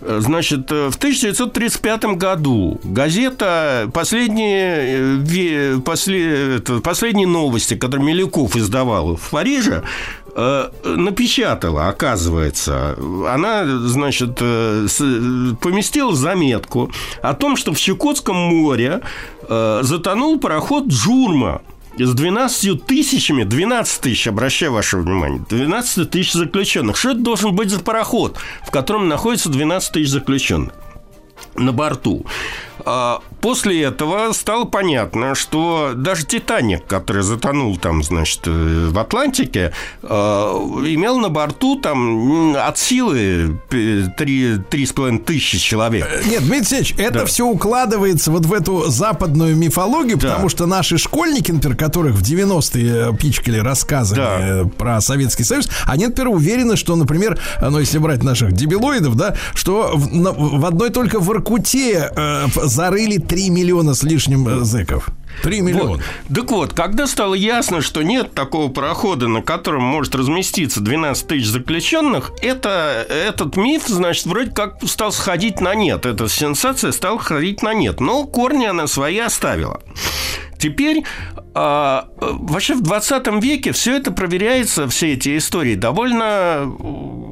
Э, 0.00 0.20
Значит, 0.22 0.70
э, 0.72 0.90
в 0.90 0.96
1935 0.96 2.16
году 2.16 2.80
газета 2.84 3.90
последние, 3.92 5.22
э, 5.24 5.78
после- 5.84 6.60
последние 6.82 7.26
новости, 7.26 7.74
которые 7.74 8.06
Милюков 8.06 8.56
издавал 8.56 9.16
в 9.16 9.30
Париже, 9.30 9.82
напечатала, 10.84 11.88
оказывается. 11.88 12.96
Она, 13.28 13.64
значит, 13.66 14.36
поместила 14.36 16.14
заметку 16.14 16.90
о 17.20 17.34
том, 17.34 17.56
что 17.56 17.72
в 17.74 17.80
Чукотском 17.80 18.36
море 18.36 19.00
затонул 19.48 20.38
пароход 20.38 20.86
«Джурма», 20.86 21.62
с 21.98 22.14
12 22.14 22.86
тысячами, 22.86 23.44
12 23.44 24.00
тысяч, 24.00 24.26
обращаю 24.26 24.72
ваше 24.72 24.98
внимание, 24.98 25.44
12 25.48 26.10
тысяч 26.10 26.32
заключенных. 26.32 26.96
Что 26.96 27.10
это 27.10 27.20
должен 27.20 27.54
быть 27.54 27.70
за 27.70 27.80
пароход, 27.80 28.38
в 28.66 28.70
котором 28.70 29.08
находится 29.08 29.48
12 29.48 29.92
тысяч 29.92 30.10
заключенных? 30.10 30.74
на 31.56 31.72
борту. 31.72 32.24
А 32.84 33.20
После 33.40 33.82
этого 33.84 34.32
стало 34.32 34.64
понятно, 34.64 35.34
что 35.34 35.92
даже 35.96 36.24
«Титаник», 36.26 36.86
который 36.86 37.22
затонул 37.22 37.76
там, 37.76 38.02
значит, 38.02 38.40
э, 38.46 38.88
в 38.90 38.98
Атлантике, 38.98 39.72
э, 40.02 40.06
имел 40.08 41.18
на 41.18 41.28
борту 41.30 41.76
там 41.80 42.54
от 42.56 42.76
силы 42.78 43.58
э, 43.70 44.02
три- 44.16 44.58
три 44.70 44.84
с 44.86 44.92
половиной 44.92 45.20
тысячи 45.20 45.58
человек. 45.58 46.06
Нет, 46.26 46.40
Дмитрий 46.40 46.56
Алексеевич, 46.58 46.94
это 46.98 47.20
Да. 47.20 47.24
все 47.26 47.46
укладывается 47.46 48.30
вот 48.30 48.44
в 48.46 48.52
эту 48.52 48.90
западную 48.90 49.56
мифологию, 49.56 50.18
потому 50.18 50.48
что 50.48 50.66
наши 50.66 50.98
школьники, 50.98 51.50
например, 51.50 51.76
которых 51.76 52.14
в 52.16 52.22
90-е 52.22 53.16
пичкали 53.16 53.58
рассказами 53.58 54.20
э, 54.20 54.64
про 54.66 55.00
Советский 55.00 55.44
Союз, 55.44 55.68
они, 55.86 56.06
например, 56.06 56.28
уверены, 56.34 56.76
что, 56.76 56.94
например, 56.96 57.38
э, 57.60 57.68
ну, 57.70 57.78
если 57.78 57.98
брать 57.98 58.22
наших 58.22 58.52
дебилоидов, 58.52 59.14
да, 59.16 59.34
что 59.54 59.92
в, 59.94 60.58
в 60.60 60.66
одной 60.66 60.90
только 60.90 61.20
в 61.20 61.30
Иркуте 61.32 62.10
э, 62.14 62.46
зарыли 62.64 63.18
3 63.30 63.48
миллиона 63.50 63.94
с 63.94 64.02
лишним 64.02 64.48
э, 64.48 64.64
зэков. 64.64 65.08
3 65.44 65.60
миллиона. 65.60 65.88
Вот. 65.90 66.00
Так 66.34 66.50
вот, 66.50 66.72
когда 66.74 67.06
стало 67.06 67.34
ясно, 67.34 67.80
что 67.80 68.02
нет 68.02 68.34
такого 68.34 68.68
парохода, 68.72 69.28
на 69.28 69.40
котором 69.40 69.84
может 69.84 70.16
разместиться 70.16 70.80
12 70.80 71.28
тысяч 71.28 71.46
заключенных, 71.46 72.32
это, 72.42 73.06
этот 73.08 73.56
миф, 73.56 73.86
значит, 73.86 74.26
вроде 74.26 74.50
как 74.50 74.82
стал 74.84 75.12
сходить 75.12 75.60
на 75.60 75.76
нет. 75.76 76.06
Эта 76.06 76.28
сенсация 76.28 76.90
стала 76.90 77.20
сходить 77.20 77.62
на 77.62 77.72
нет. 77.72 78.00
Но 78.00 78.26
корни 78.26 78.64
она 78.64 78.88
свои 78.88 79.20
оставила. 79.20 79.80
Теперь 80.60 81.04
а, 81.52 82.08
вообще 82.18 82.74
в 82.74 82.82
20 82.82 83.42
веке 83.42 83.72
все 83.72 83.96
это 83.96 84.12
проверяется, 84.12 84.86
все 84.88 85.14
эти 85.14 85.36
истории, 85.36 85.74
довольно 85.74 86.62
э, 86.62 86.64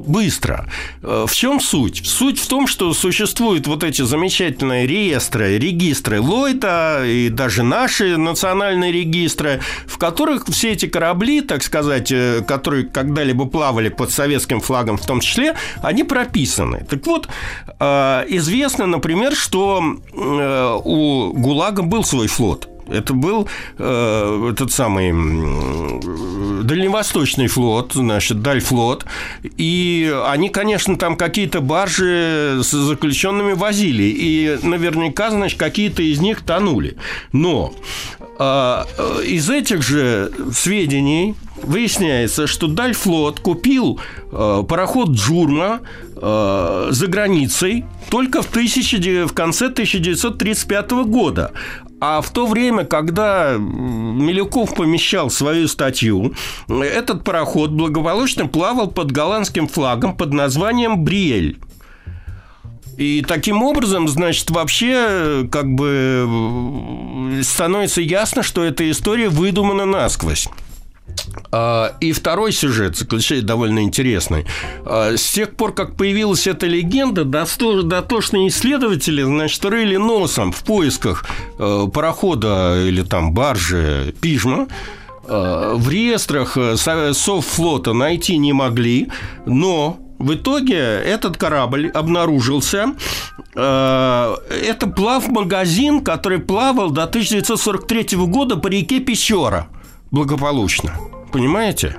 быстро. 0.07 0.69
Э, 1.01 1.25
В 1.25 1.33
чем 1.33 1.61
суть? 1.61 2.05
Суть 2.05 2.37
в 2.37 2.47
том, 2.47 2.67
что 2.67 2.93
существуют 2.93 3.65
вот 3.67 3.83
эти 3.83 4.01
замечательные 4.01 4.85
реестры, 4.87 5.57
регистры 5.57 6.19
Ллойда 6.19 7.03
и 7.05 7.29
даже 7.29 7.63
наши 7.63 8.17
национальные 8.17 8.91
регистры, 8.91 9.61
в 9.87 9.97
которых 9.97 10.47
все 10.47 10.71
эти 10.71 10.87
корабли, 10.87 11.39
так 11.39 11.63
сказать, 11.63 12.11
э, 12.11 12.43
которые 12.45 12.87
когда-либо 12.87 13.45
плавали 13.45 13.87
под 13.87 14.11
советским 14.11 14.59
флагом 14.59 14.97
в 14.97 15.05
том 15.05 15.21
числе, 15.21 15.55
они 15.81 16.03
прописаны. 16.03 16.85
Так 16.89 17.05
вот, 17.05 17.29
известно, 17.79 18.85
например, 18.85 19.35
что 19.35 19.81
у 20.13 21.33
ГУЛАГа 21.33 21.83
был 21.83 22.03
свой 22.03 22.27
флот. 22.27 22.67
Это 22.91 23.13
был 23.13 23.47
э, 23.77 24.49
этот 24.51 24.71
самый 24.71 25.11
дальневосточный 26.63 27.47
флот, 27.47 27.93
значит, 27.93 28.41
Дальфлот. 28.41 29.05
И 29.57 30.13
они, 30.25 30.49
конечно, 30.49 30.97
там 30.97 31.15
какие-то 31.15 31.61
баржи 31.61 32.59
с 32.61 32.71
заключенными 32.71 33.53
возили. 33.53 34.03
И 34.03 34.59
наверняка, 34.63 35.29
значит, 35.31 35.59
какие-то 35.59 36.01
из 36.01 36.19
них 36.19 36.41
тонули. 36.41 36.97
Но 37.31 37.73
из 38.39 39.49
этих 39.49 39.81
же 39.81 40.31
сведений 40.53 41.35
выясняется, 41.63 42.47
что 42.47 42.67
Дальфлот 42.67 43.39
купил 43.39 43.99
э, 44.31 44.63
пароход 44.67 45.09
Джурма 45.09 45.81
э, 46.15 46.87
за 46.91 47.07
границей 47.07 47.85
только 48.09 48.41
в, 48.41 48.49
1000 48.49 49.27
в 49.27 49.33
конце 49.33 49.65
1935 49.67 50.91
года. 51.05 51.51
А 52.01 52.21
в 52.21 52.29
то 52.31 52.45
время, 52.47 52.85
когда 52.85 53.57
Милюков 53.57 54.73
помещал 54.73 55.29
свою 55.29 55.67
статью, 55.67 56.33
этот 56.69 57.25
пароход 57.25 57.71
благополучно 57.71 58.47
плавал 58.47 58.87
под 58.87 59.11
голландским 59.11 59.67
флагом 59.67 60.15
под 60.15 60.31
названием 60.31 61.03
«Бриэль». 61.03 61.59
И 62.99 63.23
таким 63.25 63.63
образом, 63.63 64.07
значит, 64.09 64.51
вообще 64.51 65.47
как 65.49 65.73
бы 65.73 66.27
э, 67.39 67.43
становится 67.43 68.01
ясно, 68.01 68.43
что 68.43 68.61
эта 68.63 68.89
история 68.91 69.29
выдумана 69.29 69.85
насквозь. 69.85 70.47
А, 71.51 71.95
И 72.01 72.11
второй 72.11 72.51
сюжет 72.51 72.97
заключает 72.97 73.45
довольно 73.45 73.79
интересный. 73.79 74.45
А, 74.85 75.15
С 75.15 75.31
тех 75.31 75.55
пор, 75.55 75.73
как 75.73 75.95
появилась 75.95 76.45
эта 76.45 76.67
легенда, 76.67 77.23
дотошные 77.23 78.49
исследователи, 78.49 79.23
значит, 79.23 79.63
рыли 79.63 79.95
носом 79.95 80.51
в 80.51 80.63
поисках 80.65 81.23
э, 81.57 81.85
парохода 81.93 82.83
или 82.85 83.01
там 83.03 83.31
баржи 83.33 84.13
Пижма. 84.19 84.67
Э, 85.25 85.73
В 85.77 85.89
реестрах 85.89 86.57
э, 86.57 86.75
Со- 86.75 87.13
Совфлота 87.13 87.93
найти 87.93 88.37
не 88.37 88.51
могли, 88.51 89.07
но 89.45 89.97
в 90.19 90.35
итоге 90.35 90.77
этот 90.77 91.37
корабль 91.37 91.89
обнаружился 91.89 92.93
Э, 93.55 94.35
Это 94.49 94.87
плав-магазин, 94.87 96.01
который 96.01 96.39
плавал 96.39 96.91
до 96.91 97.03
1943 97.03 98.17
года 98.27 98.55
по 98.55 98.67
реке 98.67 98.99
Печора 98.99 99.67
благополучно. 100.11 100.93
Понимаете? 101.31 101.97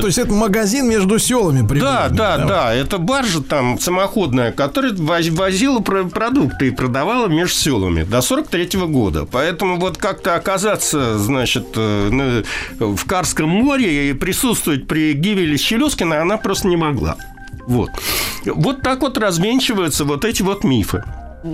То 0.00 0.06
есть 0.06 0.18
это 0.18 0.32
магазин 0.32 0.88
между 0.88 1.18
селами 1.18 1.60
Да, 1.60 1.66
примерно, 1.68 2.08
да, 2.10 2.38
да, 2.38 2.74
Это 2.74 2.98
баржа 2.98 3.42
там 3.42 3.78
самоходная, 3.78 4.52
которая 4.52 4.94
воз- 4.94 5.28
возила 5.28 5.80
про- 5.80 6.04
продукты 6.04 6.68
и 6.68 6.70
продавала 6.70 7.26
между 7.26 7.54
селами 7.54 8.04
до 8.04 8.22
43 8.22 8.86
года. 8.86 9.26
Поэтому 9.30 9.78
вот 9.78 9.98
как-то 9.98 10.34
оказаться, 10.34 11.18
значит, 11.18 11.66
э, 11.76 12.42
в 12.78 13.04
Карском 13.06 13.48
море 13.50 14.10
и 14.10 14.12
присутствовать 14.14 14.86
при 14.86 15.12
гибели 15.12 15.56
Челюскина 15.56 16.22
она 16.22 16.36
просто 16.38 16.68
не 16.68 16.76
могла. 16.76 17.16
Вот. 17.66 17.90
Вот 18.46 18.82
так 18.82 19.02
вот 19.02 19.18
развенчиваются 19.18 20.04
вот 20.04 20.24
эти 20.24 20.42
вот 20.42 20.64
мифы. 20.64 21.04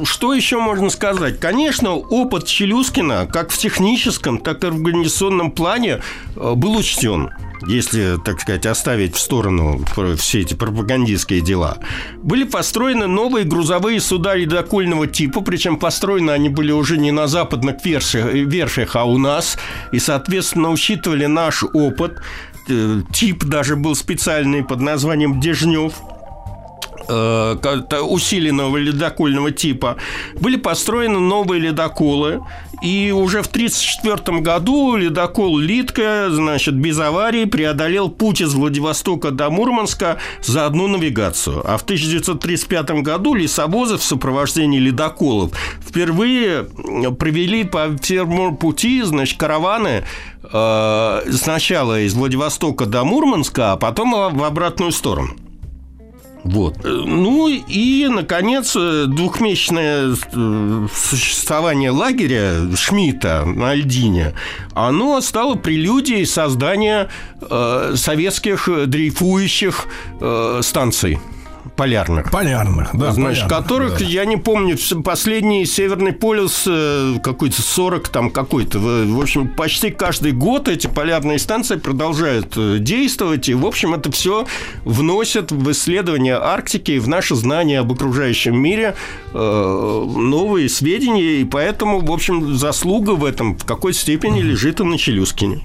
Что 0.04 0.34
еще 0.34 0.58
можно 0.58 0.90
сказать? 0.90 1.38
Конечно, 1.38 1.92
опыт 1.94 2.44
Челюскина 2.46 3.26
как 3.32 3.50
в 3.50 3.58
техническом, 3.58 4.38
так 4.38 4.64
и 4.64 4.66
в 4.66 4.74
организационном 4.84 5.52
плане 5.52 6.00
э, 6.36 6.52
был 6.54 6.76
учтен 6.76 7.30
если, 7.66 8.16
так 8.24 8.40
сказать, 8.40 8.66
оставить 8.66 9.14
в 9.14 9.18
сторону 9.18 9.80
все 10.16 10.40
эти 10.40 10.54
пропагандистские 10.54 11.40
дела. 11.40 11.78
Были 12.22 12.44
построены 12.44 13.06
новые 13.06 13.44
грузовые 13.44 14.00
суда 14.00 14.34
ледокольного 14.34 15.06
типа, 15.06 15.40
причем 15.40 15.78
построены 15.78 16.30
они 16.30 16.48
были 16.48 16.72
уже 16.72 16.98
не 16.98 17.12
на 17.12 17.26
западных 17.26 17.84
вершиях, 17.84 18.32
вершиях 18.32 18.96
а 18.96 19.04
у 19.04 19.18
нас, 19.18 19.58
и, 19.92 19.98
соответственно, 19.98 20.70
учитывали 20.70 21.26
наш 21.26 21.62
опыт. 21.62 22.20
Э, 22.68 23.02
Тип 23.12 23.44
даже 23.44 23.76
был 23.76 23.94
специальный 23.94 24.64
под 24.64 24.80
названием 24.80 25.40
«Дежнев», 25.40 25.94
усиленного 27.08 28.76
ледокольного 28.76 29.50
типа, 29.50 29.96
были 30.40 30.56
построены 30.56 31.18
новые 31.18 31.60
ледоколы. 31.60 32.42
И 32.82 33.10
уже 33.10 33.42
в 33.42 33.46
1934 33.46 34.40
году 34.40 34.96
ледокол 34.96 35.58
«Литка», 35.58 36.28
значит, 36.30 36.74
без 36.74 36.98
аварии 36.98 37.46
преодолел 37.46 38.10
путь 38.10 38.42
из 38.42 38.52
Владивостока 38.54 39.30
до 39.30 39.48
Мурманска 39.48 40.18
за 40.42 40.66
одну 40.66 40.86
навигацию. 40.86 41.62
А 41.64 41.78
в 41.78 41.82
1935 41.82 43.02
году 43.02 43.34
лесовозы 43.34 43.96
в 43.96 44.02
сопровождении 44.02 44.78
ледоколов 44.78 45.52
впервые 45.80 46.64
провели 47.18 47.64
по 47.64 47.96
всему 47.96 48.54
пути, 48.54 49.00
значит, 49.02 49.38
караваны 49.38 50.04
э, 50.42 51.20
сначала 51.32 52.00
из 52.00 52.14
Владивостока 52.14 52.84
до 52.84 53.04
Мурманска, 53.04 53.72
а 53.72 53.76
потом 53.76 54.36
в 54.36 54.44
обратную 54.44 54.92
сторону. 54.92 55.34
Вот. 56.46 56.78
Ну 56.84 57.48
и, 57.48 58.06
наконец, 58.08 58.74
двухмесячное 58.74 60.14
э, 60.32 60.86
существование 60.94 61.90
лагеря 61.90 62.76
Шмидта 62.76 63.44
на 63.44 63.70
Альдине, 63.70 64.32
оно 64.72 65.20
стало 65.20 65.56
прелюдией 65.56 66.24
создания 66.24 67.08
э, 67.40 67.94
советских 67.96 68.68
дрейфующих 68.86 69.88
э, 70.20 70.60
станций 70.62 71.18
полярных. 71.76 72.30
Полярных, 72.30 72.90
да. 72.94 73.12
Значит, 73.12 73.44
полярных, 73.44 73.66
которых, 73.68 73.98
да. 73.98 74.04
я 74.04 74.24
не 74.24 74.36
помню, 74.36 74.76
последний 75.04 75.64
Северный 75.66 76.12
полюс 76.12 76.64
э, 76.66 77.16
какой-то 77.22 77.62
40 77.62 78.08
там 78.08 78.30
какой-то. 78.30 78.78
В 78.78 79.06
в 79.06 79.20
общем, 79.20 79.48
почти 79.48 79.90
каждый 79.90 80.32
год 80.32 80.68
эти 80.68 80.86
полярные 80.86 81.38
станции 81.38 81.76
продолжают 81.76 82.54
э, 82.56 82.78
действовать. 82.78 83.48
И, 83.48 83.54
в 83.54 83.66
общем, 83.66 83.94
это 83.94 84.10
все 84.10 84.46
вносит 84.84 85.52
в 85.52 85.70
исследование 85.70 86.36
Арктики 86.36 86.92
и 86.92 86.98
в 86.98 87.08
наше 87.08 87.34
знание 87.34 87.80
об 87.80 87.92
окружающем 87.92 88.58
мире 88.58 88.96
э, 89.32 89.36
новые 89.36 90.68
сведения. 90.68 91.40
И 91.40 91.44
поэтому, 91.44 92.00
в 92.00 92.10
общем, 92.10 92.56
заслуга 92.56 93.10
в 93.10 93.24
этом 93.24 93.56
в 93.56 93.64
какой 93.64 93.92
степени 93.92 94.40
лежит 94.40 94.80
и 94.80 94.84
на 94.84 94.98
Челюскине. 94.98 95.62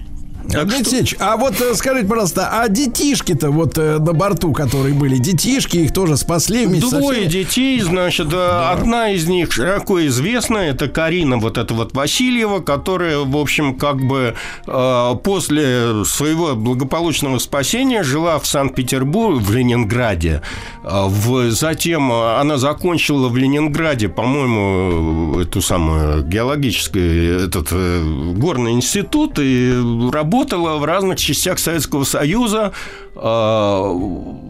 Дмитрий 0.52 0.76
Алексеевич, 0.78 1.16
а 1.20 1.38
вот 1.38 1.60
э, 1.62 1.74
скажите, 1.76 2.08
пожалуйста, 2.08 2.50
а 2.52 2.68
детишки-то 2.68 3.52
вот 3.52 3.78
э, 3.78 4.00
на 4.00 4.14
борту, 4.14 4.52
которые 4.54 4.94
были, 4.94 5.18
детишки, 5.18 5.78
их 5.78 5.94
тоже 5.94 6.18
спасли 6.18 6.66
вместе 6.66 6.90
Двое 6.90 7.26
детей, 7.26 7.80
значит, 7.82 8.34
э, 8.34 8.38
одна 8.72 9.12
из 9.12 9.28
них 9.28 9.52
широко 9.52 10.06
известная, 10.08 10.72
это 10.72 10.88
Карина 10.90 11.38
вот 11.38 11.58
эта 11.58 11.74
вот 11.74 11.94
Васильева, 11.94 12.60
которая, 12.60 13.20
в 13.20 13.38
общем, 13.38 13.76
как 13.76 14.02
бы 14.02 14.36
э, 14.68 15.12
после 15.24 16.04
своего 16.06 16.56
благополучного 16.56 17.38
спасения 17.40 18.04
жила 18.04 18.38
в 18.40 18.46
Санкт-Петербурге, 18.46 19.40
в 19.40 19.52
Ленинграде. 19.54 20.42
А 20.84 21.08
в- 21.08 21.50
затем 21.52 22.12
она 22.12 22.58
закончила 22.58 23.30
в 23.30 23.38
Ленинграде, 23.38 24.10
по-моему, 24.10 25.40
эту 25.40 25.62
самую 25.62 26.24
геологический 26.24 27.46
этот 27.46 27.68
э, 27.72 28.04
горный 28.36 28.74
институт 28.74 29.40
и 29.40 29.72
работала 30.12 30.41
в 30.46 30.86
разных 30.86 31.20
частях 31.20 31.60
Советского 31.60 32.04
Союза. 32.04 32.74
А, 33.16 33.94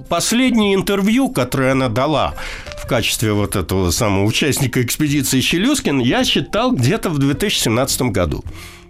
Последнее 0.10 0.76
интервью, 0.76 1.30
которое 1.30 1.72
она 1.72 1.88
дала 1.90 2.34
в 2.78 2.88
качестве 2.88 3.34
вот 3.34 3.56
этого 3.56 3.92
самого 3.92 4.26
участника 4.26 4.82
экспедиции 4.82 5.40
Челюскин, 5.40 6.00
я 6.00 6.24
читал 6.26 6.72
где-то 6.72 7.10
в 7.10 7.18
2017 7.18 8.02
году. 8.04 8.44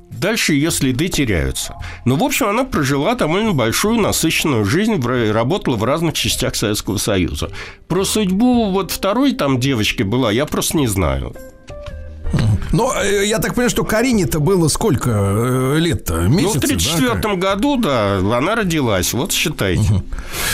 Дальше 0.09 0.53
ее 0.53 0.71
следы 0.71 1.07
теряются. 1.07 1.75
Но, 2.05 2.15
в 2.15 2.23
общем, 2.23 2.47
она 2.47 2.63
прожила 2.63 3.15
довольно 3.15 3.53
большую, 3.53 3.99
насыщенную 3.99 4.65
жизнь, 4.65 5.01
работала 5.31 5.77
в 5.77 5.83
разных 5.83 6.13
частях 6.13 6.55
Советского 6.55 6.97
Союза. 6.97 7.49
Про 7.87 8.03
судьбу 8.03 8.71
вот 8.71 8.91
второй 8.91 9.33
там 9.33 9.59
девочки 9.59 10.03
была, 10.03 10.31
я 10.31 10.45
просто 10.45 10.77
не 10.77 10.87
знаю. 10.87 11.35
Но 12.71 12.93
э, 12.95 13.25
я 13.25 13.39
так 13.39 13.53
понимаю, 13.53 13.69
что 13.69 13.83
Карине-то 13.83 14.39
было 14.39 14.67
сколько 14.69 15.09
э, 15.09 15.75
лет-то? 15.79 16.21
Ну, 16.21 16.29
Месяцев, 16.29 16.63
в 16.63 16.67
да, 16.67 16.73
1934 16.75 17.35
году, 17.35 17.77
да, 17.77 18.17
она 18.37 18.55
родилась, 18.55 19.13
вот 19.13 19.31
считайте. 19.33 20.03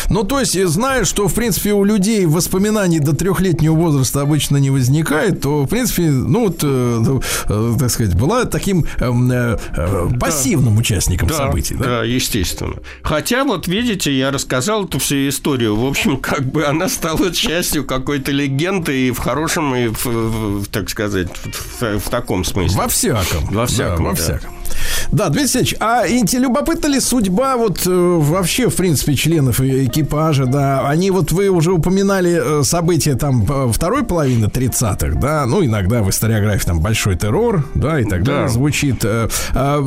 Ну, 0.10 0.24
то 0.24 0.40
есть, 0.40 0.60
зная, 0.68 1.06
что, 1.06 1.28
в 1.28 1.34
принципе, 1.34 1.74
у 1.74 1.84
людей 1.84 2.26
воспоминаний 2.26 3.00
до 3.00 3.16
трехлетнего 3.16 3.76
возраста 3.76 4.22
обычно 4.22 4.58
не 4.58 4.70
возникает, 4.72 5.42
то, 5.42 5.64
в 5.64 5.68
принципе, 5.68 6.10
ну, 6.10 6.48
вот, 6.48 6.60
э, 6.64 6.68
ну, 6.68 7.22
э, 7.50 7.76
так 7.80 7.92
сказать, 7.92 8.16
была 8.16 8.46
таким 8.46 8.86
эм, 9.00 9.32
э, 9.32 9.58
пассивным 10.20 10.78
участником 10.78 11.28
Да, 11.28 11.36
событий. 11.38 11.76
Да? 11.76 11.86
да, 11.86 12.04
естественно. 12.04 12.76
Хотя, 13.04 13.44
вот 13.44 13.68
видите, 13.68 14.12
я 14.18 14.32
рассказал 14.32 14.86
эту 14.86 14.98
всю 15.00 15.30
историю. 15.30 15.76
В 15.76 15.86
общем, 15.86 16.18
как 16.22 16.44
бы 16.52 16.66
она 16.66 16.90
стала 16.90 17.32
частью 17.32 17.86
какой-то 17.86 18.32
легенды 18.32 19.08
и 19.08 19.12
в 19.12 19.20
хорошем, 19.20 19.76
и 19.76 19.88
в, 19.90 20.06
в- 20.06 20.64
в, 20.64 20.68
так 20.68 20.90
сказать, 20.90 21.28
в, 21.80 22.00
в 22.00 22.10
таком 22.10 22.44
смысле. 22.44 22.78
Во 22.78 22.88
всяком. 22.88 23.46
Во 23.46 23.66
всяком, 23.66 23.98
Да, 24.06 24.10
во 24.12 24.16
да. 24.16 24.22
всяком. 24.22 24.57
Да, 25.12 25.26
Дмитрий 25.30 25.42
Алексеевич, 25.42 25.76
а 25.80 26.06
любопытна 26.08 26.88
ли 26.88 27.00
судьба 27.00 27.58
вот 27.58 27.86
э, 27.86 27.90
вообще, 27.90 28.70
в 28.70 28.76
принципе, 28.76 29.16
членов 29.16 29.60
э- 29.62 29.86
экипажа, 29.86 30.46
да? 30.46 30.88
Они 30.88 31.12
вот, 31.12 31.32
вы 31.32 31.50
уже 31.50 31.72
упоминали 31.72 32.60
э, 32.62 32.64
события 32.64 33.16
там 33.16 33.46
второй 33.72 34.04
половины 34.04 34.46
30-х, 34.46 35.20
да? 35.20 35.46
Ну, 35.46 35.64
иногда 35.64 36.02
в 36.04 36.10
историографии 36.10 36.66
там 36.66 36.80
большой 36.82 37.16
террор, 37.16 37.66
да, 37.74 38.00
и 38.00 38.04
так 38.04 38.24
Да. 38.24 38.32
далее 38.34 38.50
звучит. 38.50 39.04
а, 39.06 39.82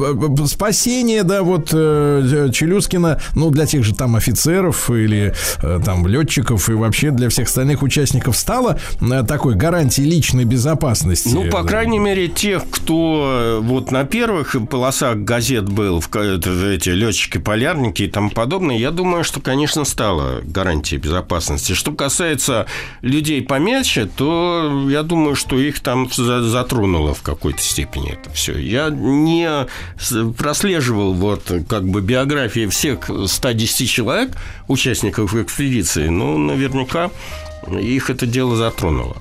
спасение, 0.47 1.23
да, 1.23 1.43
вот 1.43 1.71
Челюскина, 1.71 3.21
ну, 3.35 3.51
для 3.51 3.67
тех 3.67 3.85
же 3.85 3.95
там 3.95 4.17
офицеров 4.17 4.91
или 4.91 5.35
там 5.85 6.07
летчиков 6.07 6.69
и 6.69 6.73
вообще 6.73 7.11
для 7.11 7.29
всех 7.29 7.49
остальных 7.49 7.83
участников 7.83 8.37
стало 8.37 8.79
такой 9.29 9.55
гарантией 9.55 10.09
личной 10.09 10.45
безопасности. 10.45 11.31
Ну, 11.33 11.51
по 11.51 11.63
крайней 11.63 11.99
мере, 11.99 12.29
тех, 12.29 12.63
кто 12.71 13.61
вот 13.63 13.91
на 13.91 14.05
первых 14.05 14.57
полосах 14.69 15.10
газет 15.15 15.69
был, 15.69 16.01
в 16.01 16.17
эти 16.17 16.91
летчики-полярники 16.91 18.03
и 18.03 18.09
тому 18.09 18.31
подобное, 18.31 18.77
я 18.77 18.91
думаю, 18.91 19.25
что, 19.25 19.41
конечно, 19.41 19.85
стало 19.85 20.41
гарантией 20.43 21.01
безопасности. 21.01 21.73
Что 21.73 21.93
касается 21.93 22.67
людей 23.03 23.43
помельче, 23.43 24.07
то 24.07 24.87
я 24.89 25.03
думаю, 25.03 25.37
что 25.37 25.59
их 25.59 25.81
там 25.81 26.11
за- 26.13 26.43
затронуло 26.43 27.15
в 27.15 27.23
какой-то 27.23 27.61
степени 27.61 28.13
это 28.13 28.31
все. 28.31 28.59
Я 28.59 28.91
не 28.91 29.67
прослеживал 30.37 31.15
вот 31.15 31.51
как 31.69 31.89
бы 31.89 32.01
биографии 32.01 32.67
всех 32.67 33.11
110 33.27 33.89
человек, 33.89 34.37
участников 34.69 35.35
экспедиции, 35.35 36.09
но 36.09 36.37
наверняка 36.39 37.11
их 37.71 38.11
это 38.11 38.27
дело 38.27 38.57
затронуло. 38.57 39.17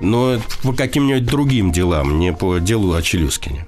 Но 0.00 0.38
по 0.62 0.72
каким-нибудь 0.72 1.24
другим 1.24 1.72
делам, 1.72 2.18
не 2.18 2.32
по 2.32 2.58
делу 2.58 2.92
о 2.92 3.02
Челюскине. 3.02 3.66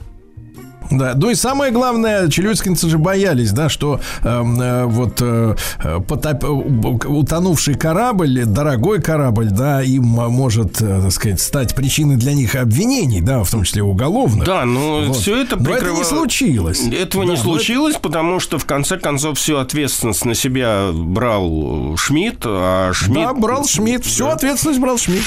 Да, 0.90 1.12
ну 1.16 1.30
и 1.30 1.34
самое 1.34 1.72
главное, 1.72 2.28
челюскинцы 2.28 2.88
же 2.88 2.98
боялись, 2.98 3.52
да, 3.52 3.68
что 3.68 4.00
эм, 4.22 4.60
э, 4.60 4.84
вот 4.86 5.18
э, 5.20 5.54
э, 5.84 5.98
потоп- 6.06 6.44
э, 6.44 7.06
утонувший 7.08 7.74
корабль, 7.74 8.44
дорогой 8.46 9.00
корабль, 9.02 9.50
да, 9.50 9.82
им 9.82 10.04
может, 10.04 10.80
э, 10.80 11.00
так 11.02 11.12
сказать, 11.12 11.40
стать 11.40 11.74
причиной 11.74 12.16
для 12.16 12.32
них 12.34 12.54
обвинений, 12.54 13.20
да, 13.20 13.42
в 13.44 13.50
том 13.50 13.64
числе 13.64 13.82
уголовных. 13.82 14.44
Да, 14.46 14.64
но 14.64 15.02
Вот. 15.08 15.16
все 15.16 15.42
это 15.42 15.56
Но 15.56 15.62
это 15.62 15.84
не 15.84 15.90
прикрывало- 15.92 16.04
случилось. 16.04 16.80
Этого 16.86 17.24
Да, 17.26 17.30
не 17.32 17.36
случилось, 17.36 17.96
потому 18.00 18.40
что 18.40 18.58
в 18.58 18.64
конце 18.64 18.98
концов 18.98 19.38
всю 19.38 19.56
ответственность 19.58 20.24
на 20.24 20.34
себя 20.34 20.90
брал 20.92 21.96
Шмидт, 21.96 22.42
а 22.44 22.92
Шмидт... 22.92 23.14
Да, 23.26 23.34
брал 23.34 23.64
Шмидт, 23.66 24.04
всю 24.06 24.26
ответственность 24.28 24.80
брал 24.80 24.98
Шмидт. 24.98 25.24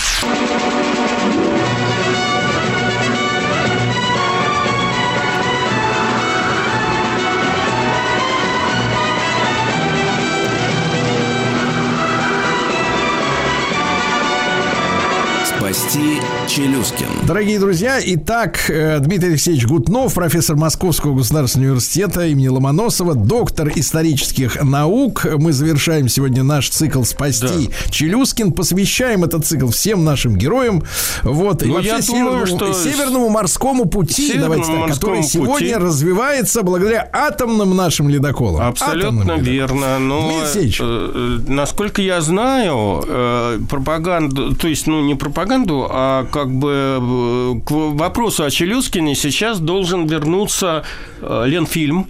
Челюскин. 16.48 17.06
Дорогие 17.28 17.60
друзья, 17.60 18.00
итак, 18.04 18.70
э, 18.70 18.98
Дмитрий 19.00 19.30
Алексеевич 19.30 19.66
Гутнов, 19.68 20.14
профессор 20.16 20.56
Московского 20.56 21.16
государственного 21.16 21.70
университета 21.70 22.26
имени 22.28 22.48
Ломоносова, 22.48 23.14
доктор 23.16 23.72
исторических 23.76 24.62
наук. 24.64 25.26
Мы 25.38 25.54
завершаем 25.54 26.10
сегодня 26.10 26.44
наш 26.44 26.70
цикл 26.70 27.04
«Спасти 27.04 27.70
Челюскин». 27.92 28.52
Посвящаем 28.52 29.24
этот 29.24 29.46
цикл 29.46 29.70
всем 29.70 30.04
нашим 30.04 30.36
героям. 30.36 30.84
Вот, 31.24 31.62
и 31.64 31.68
Ну, 31.68 31.76
вообще 31.76 31.90
я 31.90 32.02
северному, 32.02 32.30
думаю, 32.32 32.48
что- 32.48 32.74
северному 32.74 33.30
морскому 33.30 33.86
пути, 33.86 34.28
Северному 34.28 34.56
давайте 34.56 34.72
так, 34.74 34.94
который 34.96 35.18
морскому 35.20 35.46
пути. 35.46 35.66
сегодня 35.68 35.80
развивается 35.80 36.64
благодаря 36.64 37.08
атомным 37.14 37.76
нашим 37.76 38.10
ледоколам. 38.10 38.68
Абсолютно 38.68 39.22
Атомным 39.22 39.42
верно. 39.44 40.00
Но, 40.00 40.22
Дмитрий 40.24 40.42
Алексеевич. 40.42 40.80
э, 40.82 41.40
э, 41.46 41.52
насколько 41.52 42.02
я 42.02 42.22
знаю, 42.22 43.04
э, 43.08 43.60
пропаганду, 43.70 44.56
то 44.56 44.68
есть, 44.68 44.88
ну, 44.88 45.02
не 45.02 45.14
пропаганду, 45.16 45.90
а 45.94 46.26
как 46.26 46.52
бы 46.52 47.00
э, 47.02 47.60
к 47.66 47.72
вопросу 47.72 48.44
о 48.44 48.50
Челюскине 48.50 49.16
сейчас 49.16 49.60
должен 49.60 50.08
вернуться 50.08 50.84
э, 51.22 51.44
Ленфильм, 51.48 52.08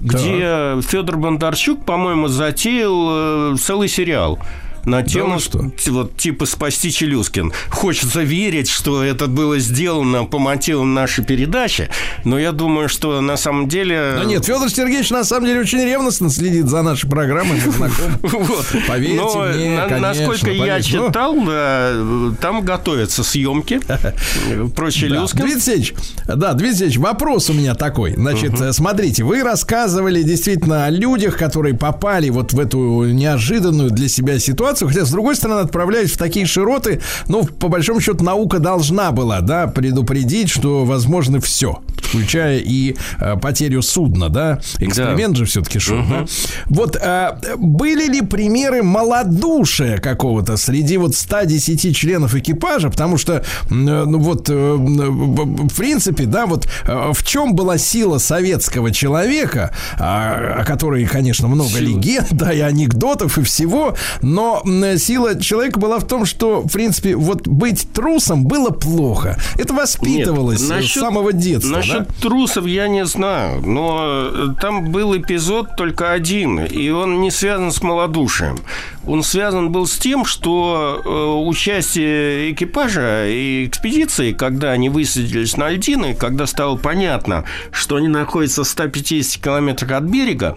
где 0.00 0.80
Федор 0.82 1.16
Бондарчук, 1.16 1.84
по-моему, 1.84 2.28
затеял 2.28 3.52
э, 3.54 3.56
целый 3.56 3.88
сериал 3.88 4.38
на 4.84 5.02
тему 5.02 5.38
т- 5.40 5.90
вот 5.90 6.16
типа 6.16 6.46
спасти 6.46 6.90
Челюскин. 6.90 7.52
Хочется 7.70 8.22
верить, 8.22 8.68
что 8.68 9.02
это 9.02 9.26
было 9.26 9.58
сделано 9.58 10.24
по 10.24 10.38
мотивам 10.38 10.94
нашей 10.94 11.24
передачи, 11.24 11.88
но 12.24 12.38
я 12.38 12.52
думаю, 12.52 12.88
что 12.88 13.20
на 13.20 13.36
самом 13.36 13.68
деле... 13.68 14.14
Да 14.18 14.24
нет, 14.24 14.44
Федор 14.44 14.68
Сергеевич 14.70 15.10
на 15.10 15.24
самом 15.24 15.46
деле 15.46 15.60
очень 15.60 15.80
ревностно 15.84 16.30
следит 16.30 16.66
за 16.66 16.82
нашей 16.82 17.08
программой. 17.08 17.60
Мы 17.64 17.72
знакомы. 17.72 18.18
Вот. 18.22 18.66
Поверьте 18.88 19.14
Но 19.16 19.44
мне, 19.54 19.76
на- 19.76 19.88
конечно, 19.88 20.08
насколько 20.08 20.50
я 20.50 20.60
поверьте. 20.60 20.98
Ну, 20.98 21.06
читал, 21.08 21.36
да, 21.44 21.92
там 22.40 22.62
готовятся 22.62 23.22
съемки 23.22 23.80
про 24.74 24.86
Да. 24.86 24.90
Челюскин. 24.90 25.38
Дмитрий 25.40 25.52
Алексеевич, 25.54 25.94
да, 26.26 26.52
Дмитрий 26.52 26.68
Алексеевич, 26.68 26.98
вопрос 26.98 27.50
у 27.50 27.52
меня 27.52 27.74
такой. 27.74 28.14
Значит, 28.14 28.60
э, 28.60 28.72
смотрите, 28.72 29.24
вы 29.24 29.42
рассказывали 29.42 30.22
действительно 30.22 30.86
о 30.86 30.90
людях, 30.90 31.36
которые 31.36 31.74
попали 31.74 32.30
вот 32.30 32.52
в 32.52 32.58
эту 32.58 33.04
неожиданную 33.04 33.90
для 33.90 34.08
себя 34.08 34.38
ситуацию, 34.38 34.71
хотя, 34.80 35.04
с 35.04 35.10
другой 35.10 35.36
стороны, 35.36 35.60
отправляясь 35.60 36.12
в 36.12 36.18
такие 36.18 36.46
широты, 36.46 37.00
ну, 37.28 37.44
по 37.44 37.68
большому 37.68 38.00
счету, 38.00 38.24
наука 38.24 38.58
должна 38.58 39.12
была, 39.12 39.40
да, 39.40 39.66
предупредить, 39.66 40.50
что 40.50 40.84
возможно 40.84 41.40
все, 41.40 41.82
включая 42.02 42.58
и 42.58 42.96
э, 43.20 43.36
потерю 43.40 43.82
судна, 43.82 44.28
да, 44.28 44.60
эксперимент 44.78 45.36
же 45.36 45.44
все-таки 45.46 45.78
шел, 45.78 45.98
да. 46.08 46.26
Вот 46.66 46.96
э, 47.00 47.36
были 47.56 48.06
ли 48.08 48.20
примеры 48.22 48.82
малодушия 48.82 49.98
какого-то 49.98 50.56
среди 50.56 50.96
вот 50.96 51.14
110 51.14 51.96
членов 51.96 52.34
экипажа, 52.34 52.90
потому 52.90 53.16
что, 53.18 53.34
э, 53.34 53.42
ну 53.70 54.18
вот, 54.18 54.48
э, 54.50 54.52
м, 54.52 55.68
в 55.68 55.74
принципе, 55.76 56.24
да, 56.26 56.46
вот 56.46 56.66
э, 56.86 57.12
в 57.12 57.22
чем 57.24 57.54
была 57.54 57.78
сила 57.78 58.18
советского 58.18 58.90
человека, 58.90 59.72
а, 59.98 60.60
о 60.60 60.64
которой, 60.64 61.06
конечно, 61.06 61.48
много 61.48 61.78
легенд, 61.78 62.28
да, 62.32 62.52
и 62.52 62.60
анекдотов, 62.60 63.38
и 63.38 63.42
всего, 63.42 63.94
но 64.20 64.62
м, 64.64 64.98
сила 64.98 65.40
человека 65.40 65.78
была 65.78 65.98
в 65.98 66.06
том, 66.06 66.26
что, 66.26 66.60
в 66.62 66.72
принципе, 66.72 67.14
вот 67.16 67.46
быть 67.48 67.86
трусом 67.92 68.44
было 68.44 68.70
плохо. 68.70 69.38
Это 69.56 69.72
воспитывалось 69.74 70.60
Нет, 70.60 70.70
э, 70.70 70.74
с 70.74 70.76
насчет- 70.82 71.02
самого 71.02 71.32
детства, 71.32 71.76
Насчет 71.76 71.91
да? 72.00 72.06
трусов 72.20 72.66
я 72.66 72.88
не 72.88 73.04
знаю, 73.04 73.62
но 73.66 74.30
э, 74.32 74.48
там 74.60 74.90
был 74.92 75.16
эпизод 75.16 75.76
только 75.76 76.12
один, 76.12 76.60
и 76.60 76.90
он 76.90 77.20
не 77.20 77.30
связан 77.30 77.72
с 77.72 77.82
малодушием. 77.82 78.58
Он 79.06 79.22
связан 79.24 79.72
был 79.72 79.86
с 79.86 79.98
тем, 79.98 80.24
что 80.24 81.02
э, 81.04 81.48
участие 81.48 82.52
экипажа 82.52 83.26
и 83.28 83.66
экспедиции, 83.66 84.32
когда 84.32 84.70
они 84.70 84.88
высадились 84.90 85.56
на 85.56 85.70
льдины, 85.70 86.14
когда 86.14 86.46
стало 86.46 86.76
понятно, 86.76 87.44
что 87.72 87.96
они 87.96 88.06
находятся 88.08 88.62
в 88.62 88.68
150 88.68 89.42
километрах 89.42 89.90
от 89.90 90.04
берега, 90.04 90.56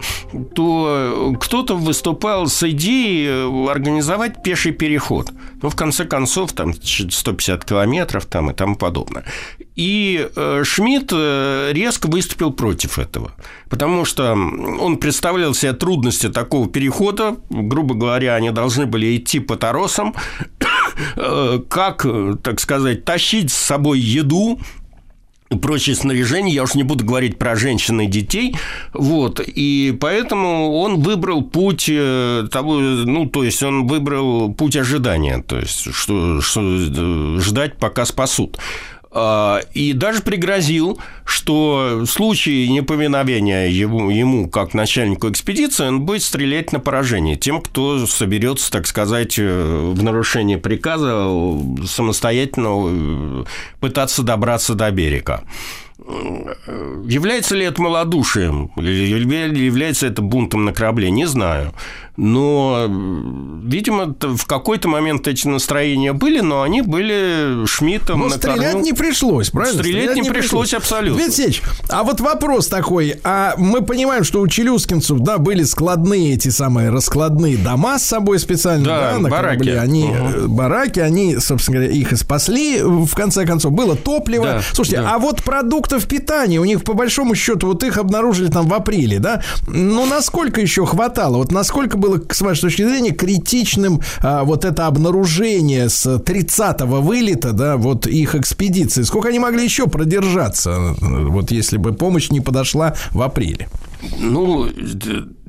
то 0.54 1.34
кто-то 1.40 1.74
выступал 1.76 2.46
с 2.46 2.62
идеей 2.70 3.26
э, 3.28 3.70
организовать 3.70 4.42
пеший 4.44 4.72
переход. 4.72 5.32
Ну, 5.62 5.68
в 5.68 5.74
конце 5.74 6.04
концов, 6.04 6.52
там 6.52 6.72
ч- 6.74 7.10
150 7.10 7.64
километров 7.64 8.26
там 8.26 8.50
и 8.50 8.54
тому 8.54 8.76
подобное. 8.76 9.24
И 9.74 10.28
э, 10.36 10.62
Шмидт 10.64 11.12
резко 11.12 12.06
выступил 12.06 12.52
против 12.52 12.98
этого, 12.98 13.32
потому 13.68 14.04
что 14.04 14.32
он 14.32 14.96
представлял 14.98 15.52
себе 15.52 15.72
трудности 15.72 16.28
такого 16.30 16.68
перехода. 16.68 17.36
Грубо 17.50 17.94
говоря, 17.94 18.35
они 18.36 18.50
должны 18.50 18.86
были 18.86 19.16
идти 19.16 19.40
по 19.40 19.56
торосам, 19.56 20.14
э, 21.16 21.60
как, 21.68 22.06
э, 22.06 22.36
так 22.42 22.60
сказать, 22.60 23.04
тащить 23.04 23.50
с 23.50 23.56
собой 23.56 23.98
еду, 23.98 24.60
и 25.48 25.56
прочее 25.56 25.94
снаряжение, 25.94 26.54
я 26.54 26.64
уж 26.64 26.74
не 26.74 26.82
буду 26.82 27.04
говорить 27.04 27.38
про 27.38 27.54
женщин 27.54 28.00
и 28.00 28.06
детей, 28.06 28.56
вот, 28.92 29.40
и 29.40 29.96
поэтому 30.00 30.72
он 30.78 31.02
выбрал 31.02 31.42
путь 31.42 31.86
э, 31.88 32.48
того, 32.50 32.78
ну, 32.78 33.26
то 33.26 33.44
есть 33.44 33.62
он 33.62 33.86
выбрал 33.86 34.52
путь 34.52 34.76
ожидания, 34.76 35.42
то 35.46 35.58
есть 35.58 35.92
что, 35.94 36.40
что 36.40 37.40
ждать, 37.40 37.78
пока 37.78 38.04
спасут. 38.04 38.58
А, 39.18 39.60
И 39.72 39.94
даже 39.94 40.20
пригрозил, 40.20 41.00
что 41.24 42.00
в 42.02 42.06
случае 42.06 42.68
неповиновения 42.68 43.66
ему, 43.68 44.10
ему 44.10 44.50
как 44.50 44.74
начальнику 44.74 45.30
экспедиции, 45.30 45.86
он 45.86 46.02
будет 46.02 46.22
стрелять 46.22 46.70
на 46.74 46.80
поражение 46.80 47.36
тем, 47.36 47.62
кто 47.62 48.06
соберется, 48.06 48.70
так 48.70 48.86
сказать, 48.86 49.38
э, 49.38 49.92
в 49.94 50.02
нарушение 50.02 50.58
приказа 50.58 51.28
э, 51.28 51.86
самостоятельно 51.86 52.68
э, 52.68 53.44
пытаться 53.80 54.22
добраться 54.22 54.74
до 54.74 54.90
берега. 54.90 55.44
Является 55.98 57.56
ли 57.56 57.64
это 57.64 57.80
малодушием? 57.80 58.70
Является 58.76 60.06
это 60.06 60.20
бунтом 60.20 60.66
на 60.66 60.74
корабле? 60.74 61.10
Не 61.10 61.24
знаю. 61.24 61.72
Но, 62.16 62.86
видимо, 63.62 64.14
в 64.20 64.46
какой-то 64.46 64.88
момент 64.88 65.26
эти 65.28 65.46
настроения 65.46 66.12
были, 66.12 66.40
но 66.40 66.62
они 66.62 66.82
были 66.82 67.66
Шмидтом 67.66 68.20
Но 68.20 68.28
на 68.28 68.36
стрелять 68.36 68.72
корню. 68.72 68.84
не 68.86 68.92
пришлось, 68.92 69.50
правильно? 69.50 69.82
Стрелять, 69.82 70.16
не 70.16 70.22
пришлось 70.30 70.72
абсолютно. 70.74 71.16
Дмитрий 71.22 71.24
Алексеевич, 71.44 71.62
а 71.88 72.02
вот 72.04 72.20
вопрос 72.20 72.68
такой. 72.68 73.16
А 73.24 73.54
мы 73.58 73.82
понимаем, 73.82 74.24
что 74.24 74.40
у 74.40 74.48
челюскинцев, 74.48 75.18
да, 75.20 75.38
были 75.38 75.62
складные 75.64 76.34
эти 76.34 76.48
самые 76.48 76.90
раскладные 76.90 77.56
дома 77.56 77.98
с 77.98 78.04
собой 78.04 78.38
специально, 78.38 78.84
Да, 78.84 79.12
да, 79.12 79.18
на 79.18 79.28
бараки. 79.28 79.58
корабле. 79.58 79.80
Они, 79.80 80.04
Угу. 80.06 80.48
бараки, 80.48 81.00
они, 81.00 81.38
собственно 81.38 81.78
говоря, 81.78 81.92
их 81.94 82.12
и 82.12 82.16
спасли, 82.16 82.80
в 82.82 83.14
конце 83.14 83.44
концов. 83.44 83.72
Было 83.72 83.96
топливо. 83.96 84.44
Да, 84.46 84.62
Слушайте, 84.72 85.02
да. 85.02 85.14
а 85.14 85.18
вот 85.18 85.42
продуктов 85.42 86.06
питания, 86.06 86.58
у 86.60 86.64
них, 86.64 86.82
по 86.84 86.94
большому 86.94 87.34
счету, 87.34 87.66
вот 87.68 87.82
их 87.84 87.98
обнаружили 87.98 88.48
там 88.48 88.68
в 88.68 88.74
апреле, 88.74 89.18
да? 89.18 89.42
Ну, 89.66 90.06
насколько 90.06 90.60
еще 90.60 90.86
хватало? 90.86 91.36
Вот 91.38 91.52
насколько 91.52 91.96
было, 92.06 92.20
с 92.30 92.40
вашей 92.40 92.62
точки 92.62 92.82
зрения, 92.82 93.12
критичным 93.12 94.00
а, 94.20 94.44
вот 94.44 94.64
это 94.64 94.86
обнаружение 94.86 95.88
с 95.88 96.06
30-го 96.06 97.00
вылета, 97.00 97.52
да, 97.52 97.76
вот 97.76 98.06
их 98.06 98.34
экспедиции? 98.34 99.02
Сколько 99.02 99.28
они 99.28 99.38
могли 99.38 99.64
еще 99.64 99.86
продержаться, 99.86 100.94
вот 101.00 101.50
если 101.50 101.76
бы 101.76 101.92
помощь 101.92 102.30
не 102.30 102.40
подошла 102.40 102.94
в 103.10 103.22
апреле? 103.22 103.68
Ну, 104.18 104.68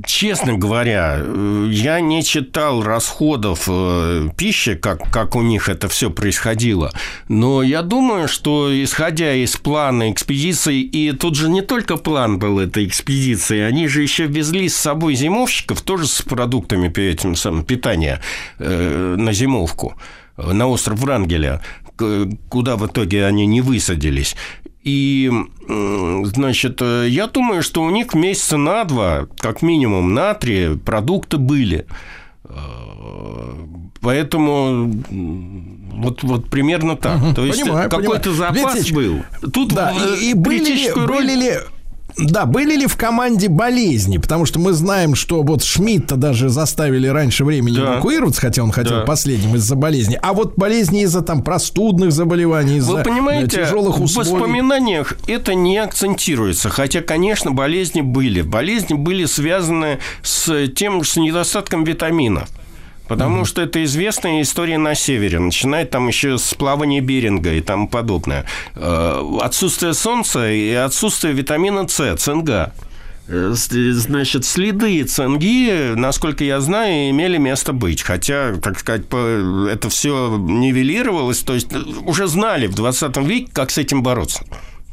честно 0.06 0.57
говоря, 0.57 1.18
э, 1.19 1.68
я 1.72 1.99
не 1.99 2.24
читал 2.24 2.82
расходов 2.82 3.65
э, 3.68 4.30
пищи, 4.38 4.76
как, 4.76 5.11
как 5.11 5.36
у 5.36 5.41
них 5.41 5.69
это 5.69 5.88
все 5.88 6.10
происходило. 6.10 6.91
Но 7.28 7.61
я 7.61 7.82
думаю, 7.82 8.28
что 8.28 8.69
исходя 8.84 9.34
из 9.34 9.57
плана 9.57 10.11
экспедиции, 10.11 10.82
и 10.82 11.11
тут 11.11 11.36
же 11.36 11.49
не 11.49 11.61
только 11.61 11.98
план 11.98 12.40
был 12.40 12.60
этой 12.60 12.86
экспедиции, 12.86 13.60
они 13.60 13.88
же 13.88 14.02
еще 14.02 14.28
везли 14.28 14.69
с 14.69 14.76
собой 14.76 15.15
зимовщиков 15.15 15.82
тоже 15.82 16.07
с 16.07 16.22
продуктами 16.22 16.88
этим 16.99 17.36
самым, 17.36 17.64
питания 17.64 18.22
э, 18.60 19.15
на 19.18 19.34
зимовку 19.34 19.95
э, 20.38 20.52
на 20.53 20.68
остров 20.68 20.99
Врангеля, 20.99 21.61
куда 22.49 22.76
в 22.78 22.86
итоге 22.86 23.26
они 23.26 23.45
не 23.45 23.61
высадились. 23.61 24.36
И, 24.88 25.30
значит, 26.24 26.82
э, 26.82 27.08
я 27.10 27.28
думаю, 27.28 27.62
что 27.62 27.84
у 27.84 27.90
них 27.90 28.14
месяца 28.14 28.56
на 28.56 28.86
два, 28.86 29.28
как 29.40 29.62
минимум 29.62 30.14
на 30.14 30.34
три, 30.34 30.78
продукты 30.78 31.38
были. 31.38 31.86
Э, 32.46 32.56
Поэтому 34.00 34.92
вот, 35.92 36.24
вот 36.24 36.50
примерно 36.50 36.96
так. 36.96 37.20
Мгм, 37.20 37.36
То 37.36 37.46
есть 37.46 37.62
понимаю, 37.64 37.90
какой-то 37.90 38.30
понимаю. 38.30 38.54
запас 38.56 38.74
Дмитрий 38.76 38.94
был. 38.96 39.50
Тут 39.52 39.74
да, 39.74 39.92
э, 39.94 40.16
и, 40.22 40.30
и 40.32 40.34
были 40.34 40.64
ли, 40.74 40.90
роль- 40.92 41.08
были 41.08 41.34
ли 41.36 41.54
да, 42.18 42.45
были 42.45 42.76
ли 42.76 42.88
в 42.88 42.95
команде 42.98 43.48
болезни? 43.49 44.18
Потому 44.18 44.45
что 44.45 44.60
мы 44.60 44.73
знаем, 44.73 45.15
что 45.15 45.41
вот 45.44 45.64
Шмидта 45.64 46.15
даже 46.15 46.49
заставили 46.49 47.07
раньше 47.07 47.45
времени 47.45 47.76
Да. 47.77 47.94
эвакуироваться, 47.95 48.41
хотя 48.41 48.64
он 48.64 48.72
хотел 48.72 48.99
Да. 48.99 49.06
последним 49.06 49.56
из-за 49.56 49.76
болезни. 49.76 50.18
А 50.22 50.34
вот 50.34 50.56
болезни 50.57 51.03
из-за 51.03 51.22
там 51.22 51.44
простудных 51.44 52.11
заболеваний, 52.11 52.77
из-за 52.77 52.94
Вы 52.98 53.03
понимаете, 53.03 53.61
э, 53.61 53.65
тяжелых 53.65 53.99
в 53.99 54.03
условий. 54.03 54.31
воспоминаниях 54.31 55.14
это 55.27 55.53
не 55.53 55.77
акцентируется. 55.77 56.69
Хотя, 56.69 57.02
конечно, 57.02 57.52
болезни 57.52 58.02
были. 58.02 58.41
Болезни 58.41 58.94
были 58.95 59.26
связаны 59.26 59.99
с 60.23 60.68
тем, 60.69 61.03
с 61.03 61.18
недостатком 61.18 61.84
витаминов. 61.84 62.49
Потому 63.08 63.46
что 63.46 63.62
это 63.62 63.84
известная 63.84 64.42
история 64.42 64.78
на 64.78 64.96
севере. 64.96 65.40
Начинает 65.40 65.90
там 65.92 66.08
еще 66.08 66.38
с 66.38 66.54
плавания 66.54 67.02
Беринга 67.02 67.54
и 67.54 67.62
тому 67.62 67.88
подобное. 67.88 68.46
Э, 68.76 69.24
Отсутствие 69.42 69.94
солнца 69.94 70.50
и 70.52 70.72
отсутствие 70.74 71.34
витамина 71.34 71.88
С, 71.88 72.16
цинга. 72.18 72.74
Э, 73.28 73.54
Значит, 73.54 74.46
следы 74.46 75.04
цинги, 75.04 75.94
насколько 75.96 76.44
я 76.44 76.60
знаю, 76.60 77.10
имели 77.10 77.38
место 77.38 77.74
быть. 77.74 78.02
Хотя, 78.02 78.56
так 78.56 78.80
сказать, 78.80 79.04
это 79.08 79.90
все 79.90 80.38
нивелировалось. 80.38 81.40
То 81.40 81.54
есть 81.54 81.72
э, 81.74 81.78
уже 82.06 82.28
знали 82.28 82.68
в 82.68 82.76
20 82.76 83.18
веке, 83.18 83.50
как 83.54 83.72
с 83.72 83.78
этим 83.78 84.04
бороться. 84.04 84.44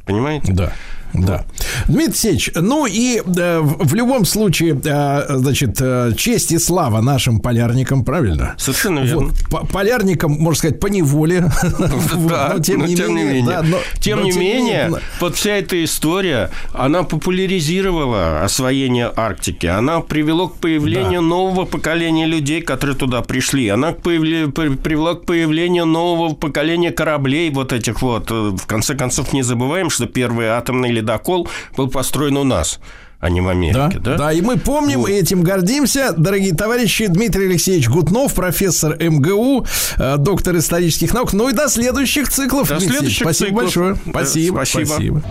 Понимаете? 0.07 0.53
Да. 0.53 0.73
Да. 1.15 1.45
Дмитрий 1.87 2.15
Сеч, 2.15 2.51
ну 2.55 2.87
и 2.87 3.23
э, 3.25 3.61
в, 3.61 3.87
в 3.89 3.95
любом 3.95 4.25
случае, 4.25 4.79
э, 4.85 5.37
значит, 5.39 5.77
э, 5.81 6.13
честь 6.17 6.53
и 6.53 6.59
слава 6.59 7.01
нашим 7.01 7.41
полярникам, 7.41 8.05
правильно? 8.05 8.55
Совершенно 8.59 9.01
верно. 9.01 9.29
Вот, 9.29 9.49
по- 9.51 9.67
полярникам, 9.67 10.33
можно 10.33 10.59
сказать, 10.59 10.81
по 10.81 10.89
неволе. 10.89 11.51
Да, 12.17 12.53
но 12.55 12.59
тем 12.63 12.85
не 12.85 12.95
менее. 12.97 13.65
тем 14.01 14.23
не 14.25 14.33
менее, 14.33 14.91
вот 15.21 15.37
вся 15.37 15.53
эта 15.53 15.83
история, 15.85 16.51
она 16.73 17.03
популяризировала 17.05 18.43
освоение 18.43 19.11
Арктики, 19.15 19.67
она 19.67 20.01
привела 20.01 20.49
к 20.49 20.55
появлению 20.55 21.23
нового 21.23 21.65
поколения 21.65 22.27
людей, 22.27 22.61
которые 22.61 22.97
туда 22.97 23.23
пришли, 23.23 23.69
она 23.69 23.93
привела 23.93 25.15
к 25.15 25.25
появлению 25.25 25.87
нового 25.87 26.35
поколения 26.35 26.91
кораблей 26.91 27.51
вот 27.51 27.73
этих 27.73 28.03
вот. 28.03 28.31
Э, 28.31 28.51
В 28.57 28.67
конце 28.67 28.95
концов, 28.95 29.33
не 29.33 29.43
забываем, 29.43 29.91
что 29.91 30.07
первый 30.07 30.47
атомный 30.49 30.91
ледокол 31.05 31.49
был 31.77 31.89
построен 31.89 32.37
у 32.37 32.45
нас, 32.45 32.81
а 33.21 33.31
не 33.31 33.41
в 33.41 33.49
Америке, 33.49 33.99
да? 34.01 34.17
Да, 34.17 34.33
и 34.33 34.41
мы 34.41 34.57
помним 34.59 35.07
и 35.07 35.13
этим 35.13 35.43
гордимся. 35.43 36.13
Дорогие 36.17 36.55
товарищи, 36.55 37.07
Дмитрий 37.07 37.47
Алексеевич 37.47 37.89
Гутнов, 37.89 38.35
профессор 38.35 38.97
МГУ, 38.99 39.67
э, 39.99 40.17
доктор 40.19 40.57
исторических 40.57 41.15
наук. 41.15 41.33
Ну 41.33 41.49
и 41.49 41.53
до 41.53 41.69
следующих 41.69 42.29
циклов. 42.29 42.69
До 42.69 42.77
Дмитрий 42.77 42.97
следующих 42.97 43.23
Спасибо 43.23 43.47
циклов. 43.49 43.63
большое. 43.65 43.95
Да, 43.95 44.11
Спасибо. 44.11 44.55
спасибо. 44.57 44.85
спасибо. 44.87 45.23